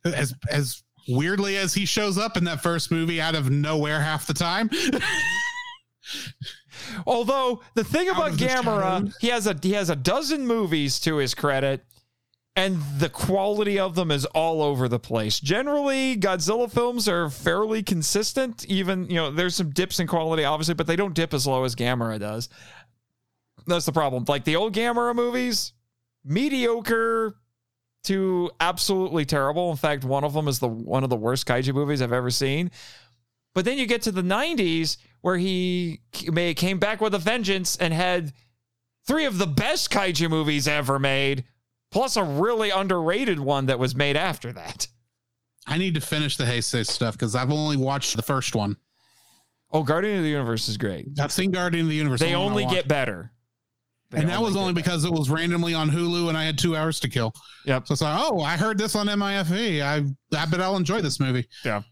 As 0.06 0.34
as 0.50 0.82
weirdly 1.10 1.58
as 1.58 1.74
he 1.74 1.86
shows 1.86 2.18
up 2.18 2.38
in 2.38 2.44
that 2.46 2.62
first 2.62 2.92
movie 2.92 3.20
out 3.20 3.36
of 3.36 3.50
nowhere 3.50 4.00
half 4.00 4.28
the 4.28 4.34
time. 4.34 4.70
Although 7.06 7.62
the 7.76 7.84
thing 7.84 8.10
about 8.10 8.34
Gamera, 8.34 9.14
he 9.20 9.28
has 9.28 9.48
a 9.48 9.58
he 9.62 9.74
has 9.74 9.90
a 9.90 9.96
dozen 9.96 10.48
movies 10.48 11.00
to 11.02 11.18
his 11.18 11.36
credit, 11.36 11.86
and 12.56 12.82
the 12.98 13.10
quality 13.10 13.80
of 13.80 13.96
them 13.96 14.12
is 14.12 14.26
all 14.26 14.62
over 14.62 14.88
the 14.88 15.00
place. 15.00 15.40
Generally, 15.40 16.18
Godzilla 16.18 16.72
films 16.72 17.08
are 17.08 17.30
fairly 17.30 17.84
consistent. 17.84 18.66
Even 18.66 19.08
you 19.10 19.16
know, 19.16 19.32
there's 19.32 19.56
some 19.56 19.70
dips 19.72 20.00
in 20.00 20.08
quality, 20.08 20.46
obviously, 20.46 20.74
but 20.74 20.88
they 20.88 20.96
don't 20.96 21.14
dip 21.14 21.34
as 21.34 21.46
low 21.46 21.64
as 21.64 21.76
Gamera 21.76 22.20
does. 22.20 22.50
That's 23.68 23.86
the 23.86 23.92
problem. 23.92 24.26
Like 24.28 24.46
the 24.46 24.56
old 24.56 24.74
Gamera 24.74 25.16
movies, 25.16 25.74
mediocre 26.24 27.36
to 28.04 28.52
absolutely 28.60 29.26
terrible. 29.26 29.72
In 29.72 29.78
fact, 29.78 30.04
one 30.04 30.24
of 30.24 30.34
them 30.34 30.48
is 30.48 30.60
the 30.60 30.68
one 30.68 31.04
of 31.04 31.10
the 31.10 31.16
worst 31.16 31.46
kaiju 31.46 31.74
movies 31.74 32.02
I've 32.02 32.14
ever 32.14 32.30
seen. 32.32 32.72
But 33.56 33.66
then 33.66 33.78
you 33.78 33.86
get 33.86 34.04
to 34.04 34.12
the 34.12 34.22
90s 34.22 34.98
where 35.22 35.38
he 35.38 36.02
may 36.32 36.54
came 36.54 36.80
back 36.80 37.02
with 37.02 37.14
a 37.14 37.20
vengeance 37.20 37.76
and 37.76 37.94
had 37.94 38.34
three 39.06 39.26
of 39.26 39.38
the 39.38 39.48
best 39.48 39.90
kaiju 39.90 40.30
movies 40.30 40.68
ever 40.68 41.00
made, 41.00 41.44
plus 41.92 42.16
a 42.16 42.24
really 42.24 42.70
underrated 42.70 43.40
one 43.40 43.66
that 43.66 43.80
was 43.80 43.96
made 43.96 44.16
after 44.16 44.54
that. 44.54 44.88
I 45.68 45.78
need 45.78 45.96
to 45.96 46.02
finish 46.02 46.38
the 46.38 46.46
Heisei 46.46 46.86
stuff 46.86 47.16
because 47.16 47.36
I've 47.36 47.52
only 47.52 47.78
watched 47.78 48.16
the 48.16 48.22
first 48.22 48.56
one. 48.56 48.78
Oh, 49.72 49.84
Guardian 49.84 50.18
of 50.18 50.24
the 50.24 50.30
Universe 50.30 50.68
is 50.68 50.78
great. 50.78 51.08
I've 51.20 51.32
seen 51.32 51.52
Guardian 51.52 51.86
of 51.86 51.90
the 51.90 51.96
Universe. 51.96 52.20
They 52.20 52.30
the 52.30 52.34
only 52.34 52.66
get 52.66 52.88
better. 52.88 53.32
They 54.12 54.22
and 54.22 54.30
that 54.30 54.42
was 54.42 54.56
only 54.56 54.74
because 54.74 55.06
it 55.06 55.12
was 55.12 55.30
randomly 55.30 55.76
on 55.76 55.90
Hulu 55.90 56.30
and 56.30 56.38
I 56.38 56.44
had 56.44 56.58
two 56.58 56.76
hours 56.76 57.00
to 57.02 57.10
kill. 57.10 57.34
Yep. 57.66 57.88
So 57.88 57.92
it's 57.94 58.02
like, 58.02 58.20
oh, 58.20 58.42
I 58.42 58.58
heard 58.58 58.78
this 58.78 58.96
on 58.96 59.08
MIFV. 59.08 59.82
I, 59.82 60.46
bet 60.46 60.62
I'll 60.62 60.78
enjoy 60.78 61.02
this 61.02 61.20
movie. 61.20 61.48
Yeah. 61.64 61.84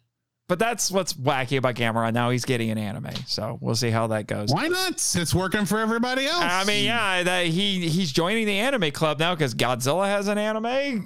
But 0.47 0.59
that's 0.59 0.89
what's 0.89 1.13
wacky 1.13 1.57
about 1.57 1.75
Gamera. 1.75 2.13
Now 2.13 2.29
he's 2.29 2.45
getting 2.45 2.71
an 2.71 2.77
anime, 2.77 3.13
so 3.27 3.57
we'll 3.59 3.75
see 3.75 3.89
how 3.89 4.07
that 4.07 4.27
goes. 4.27 4.51
Why 4.51 4.69
not? 4.69 4.93
It's 4.93 5.35
working 5.35 5.65
for 5.65 5.77
everybody 5.77 6.25
else. 6.25 6.41
I 6.41 6.63
mean, 6.63 6.85
yeah, 6.85 7.23
that 7.23 7.47
he 7.47 7.89
he's 7.89 8.13
joining 8.13 8.45
the 8.45 8.57
anime 8.57 8.91
club 8.91 9.19
now 9.19 9.35
because 9.35 9.53
Godzilla 9.53 10.05
has 10.05 10.29
an 10.29 10.37
anime, 10.37 11.05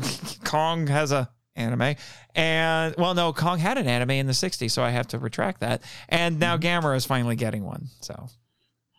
Kong 0.44 0.86
has 0.88 1.10
a 1.10 1.30
anime, 1.56 1.96
and 2.34 2.94
well, 2.98 3.14
no, 3.14 3.32
Kong 3.32 3.58
had 3.58 3.78
an 3.78 3.86
anime 3.86 4.10
in 4.10 4.26
the 4.26 4.34
'60s, 4.34 4.70
so 4.70 4.82
I 4.82 4.90
have 4.90 5.08
to 5.08 5.18
retract 5.18 5.60
that. 5.60 5.82
And 6.10 6.38
now 6.38 6.58
mm-hmm. 6.58 6.86
Gamera 6.86 6.94
is 6.94 7.06
finally 7.06 7.36
getting 7.36 7.64
one. 7.64 7.86
So 8.02 8.28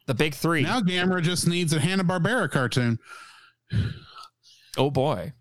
the 0.06 0.14
big 0.14 0.34
three. 0.36 0.64
Now 0.64 0.82
Gamera 0.82 1.22
just 1.22 1.48
needs 1.48 1.74
a 1.74 1.80
Hanna 1.80 2.04
Barbera 2.04 2.50
cartoon. 2.52 3.00
oh 4.78 4.90
boy, 4.90 5.34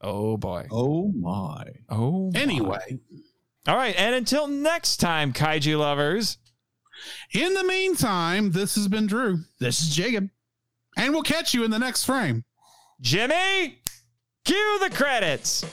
oh 0.00 0.36
boy, 0.36 0.66
Oh 0.70 1.12
my. 1.12 1.64
oh. 1.88 2.30
my. 2.32 2.40
Anyway, 2.40 2.98
all 3.66 3.76
right, 3.76 3.94
and 3.98 4.14
until 4.14 4.46
next 4.46 4.98
time, 4.98 5.32
kaiju 5.32 5.78
lovers. 5.78 6.38
in 7.32 7.54
the 7.54 7.64
meantime, 7.64 8.50
this 8.52 8.74
has 8.74 8.88
been 8.88 9.06
Drew, 9.06 9.38
This 9.58 9.82
is 9.82 9.94
Jacob. 9.94 10.28
and 10.96 11.12
we'll 11.12 11.22
catch 11.22 11.54
you 11.54 11.64
in 11.64 11.70
the 11.70 11.78
next 11.78 12.04
frame. 12.04 12.44
Jimmy, 13.00 13.80
cue 14.44 14.78
the 14.82 14.90
credits. 14.90 15.64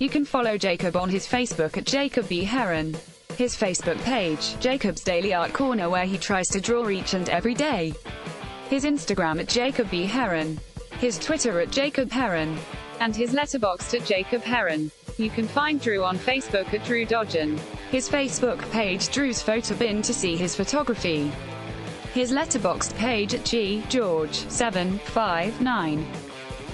You 0.00 0.08
can 0.08 0.24
follow 0.24 0.58
Jacob 0.58 0.96
on 0.96 1.08
his 1.08 1.24
Facebook 1.26 1.76
at 1.76 1.84
Jacob 1.86 2.28
B. 2.28 2.42
Heron. 2.42 2.96
His 3.36 3.56
Facebook 3.56 4.00
page, 4.04 4.56
Jacob's 4.60 5.02
Daily 5.02 5.34
Art 5.34 5.52
Corner, 5.52 5.90
where 5.90 6.04
he 6.04 6.16
tries 6.16 6.46
to 6.48 6.60
draw 6.60 6.88
each 6.88 7.14
and 7.14 7.28
every 7.28 7.54
day. 7.54 7.92
His 8.70 8.84
Instagram 8.84 9.40
at 9.40 9.48
Jacob 9.48 9.90
B. 9.90 10.04
Heron. 10.04 10.60
His 11.00 11.18
Twitter 11.18 11.60
at 11.60 11.72
Jacob 11.72 12.12
Heron. 12.12 12.56
And 13.00 13.16
his 13.16 13.32
letterboxd 13.32 14.00
at 14.00 14.06
Jacob 14.06 14.42
Heron. 14.42 14.92
You 15.18 15.30
can 15.30 15.48
find 15.48 15.80
Drew 15.80 16.04
on 16.04 16.16
Facebook 16.16 16.72
at 16.72 16.84
Drew 16.84 17.04
Dodgen. 17.04 17.58
His 17.90 18.08
Facebook 18.08 18.60
page, 18.70 19.10
Drew's 19.10 19.42
Photo 19.42 19.74
Bin, 19.74 20.00
to 20.02 20.14
see 20.14 20.36
his 20.36 20.54
photography. 20.54 21.32
His 22.12 22.30
letterboxd 22.30 22.94
page 22.94 23.34
at 23.34 23.44
G 23.44 23.82
George 23.88 24.48
759. 24.48 26.06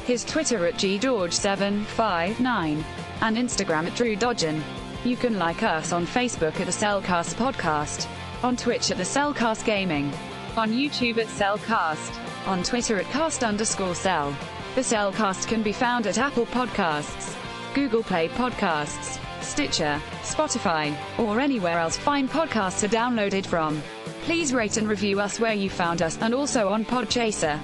His 0.05 0.25
Twitter 0.25 0.67
at 0.67 0.75
ggeorge759 0.75 2.85
and 3.23 3.37
Instagram 3.37 3.87
at 3.87 3.95
Drew 3.95 4.15
Dodgen. 4.15 4.63
You 5.03 5.17
can 5.17 5.39
like 5.39 5.63
us 5.63 5.93
on 5.93 6.07
Facebook 6.07 6.61
at 6.61 6.67
the 6.67 6.73
Cel 6.73 7.01
Cast 7.01 7.37
Podcast, 7.37 8.07
on 8.43 8.55
Twitch 8.55 8.91
at 8.91 8.99
the 8.99 9.05
Cel 9.05 9.33
Cast 9.33 9.65
Gaming, 9.65 10.13
on 10.59 10.71
YouTube 10.71 11.17
at 11.17 11.29
Cel 11.29 11.57
Cast, 11.57 12.13
on 12.47 12.63
Twitter 12.63 12.99
at 12.99 13.07
cast 13.07 13.43
underscore 13.43 13.95
cel. 13.95 14.37
The 14.75 14.83
Cel 14.83 15.11
Cast 15.13 15.49
can 15.49 15.63
be 15.63 15.73
found 15.73 16.07
at 16.07 16.19
Apple 16.19 16.45
Podcasts, 16.47 17.35
Google 17.73 18.03
Play 18.03 18.29
Podcasts, 18.29 19.19
Stitcher, 19.43 20.01
Spotify, 20.23 20.95
or 21.19 21.41
anywhere 21.41 21.79
else 21.79 21.97
fine 21.97 22.29
podcasts 22.29 22.85
are 22.85 22.89
downloaded 22.89 23.47
from. 23.47 23.83
Please 24.25 24.53
rate 24.53 24.77
and 24.77 24.87
review 24.87 25.19
us 25.19 25.41
where 25.41 25.55
you 25.55 25.71
found 25.71 26.03
us 26.03 26.19
and 26.21 26.35
also 26.35 26.69
on 26.69 26.85
Podchaser. 26.85 27.59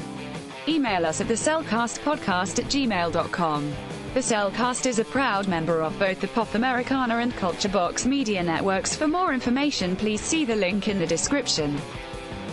Email 0.66 1.04
us 1.04 1.20
at 1.20 1.26
thecelcastpodcast 1.26 2.58
at 2.58 2.64
gmail.com. 2.64 3.72
The 4.16 4.22
Cel 4.22 4.50
Cast 4.50 4.86
is 4.86 4.98
a 4.98 5.04
proud 5.04 5.46
member 5.46 5.82
of 5.82 5.98
both 5.98 6.22
the 6.22 6.28
Pop 6.28 6.54
Americana 6.54 7.16
and 7.16 7.36
Culture 7.36 7.68
Box 7.68 8.06
media 8.06 8.42
networks. 8.42 8.96
For 8.96 9.06
more 9.06 9.34
information, 9.34 9.94
please 9.94 10.22
see 10.22 10.46
the 10.46 10.56
link 10.56 10.88
in 10.88 10.98
the 10.98 11.06
description. 11.06 11.78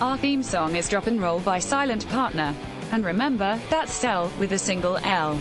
Our 0.02 0.18
theme 0.18 0.44
song 0.44 0.76
is 0.76 0.90
Drop 0.90 1.08
and 1.08 1.22
Roll 1.22 1.40
by 1.40 1.60
Silent 1.60 2.06
Partner. 2.10 2.54
And 2.92 3.06
remember, 3.06 3.58
that's 3.70 3.94
Cel 3.94 4.30
with 4.40 4.52
a 4.52 4.60
single 4.60 4.98
L. 5.06 5.40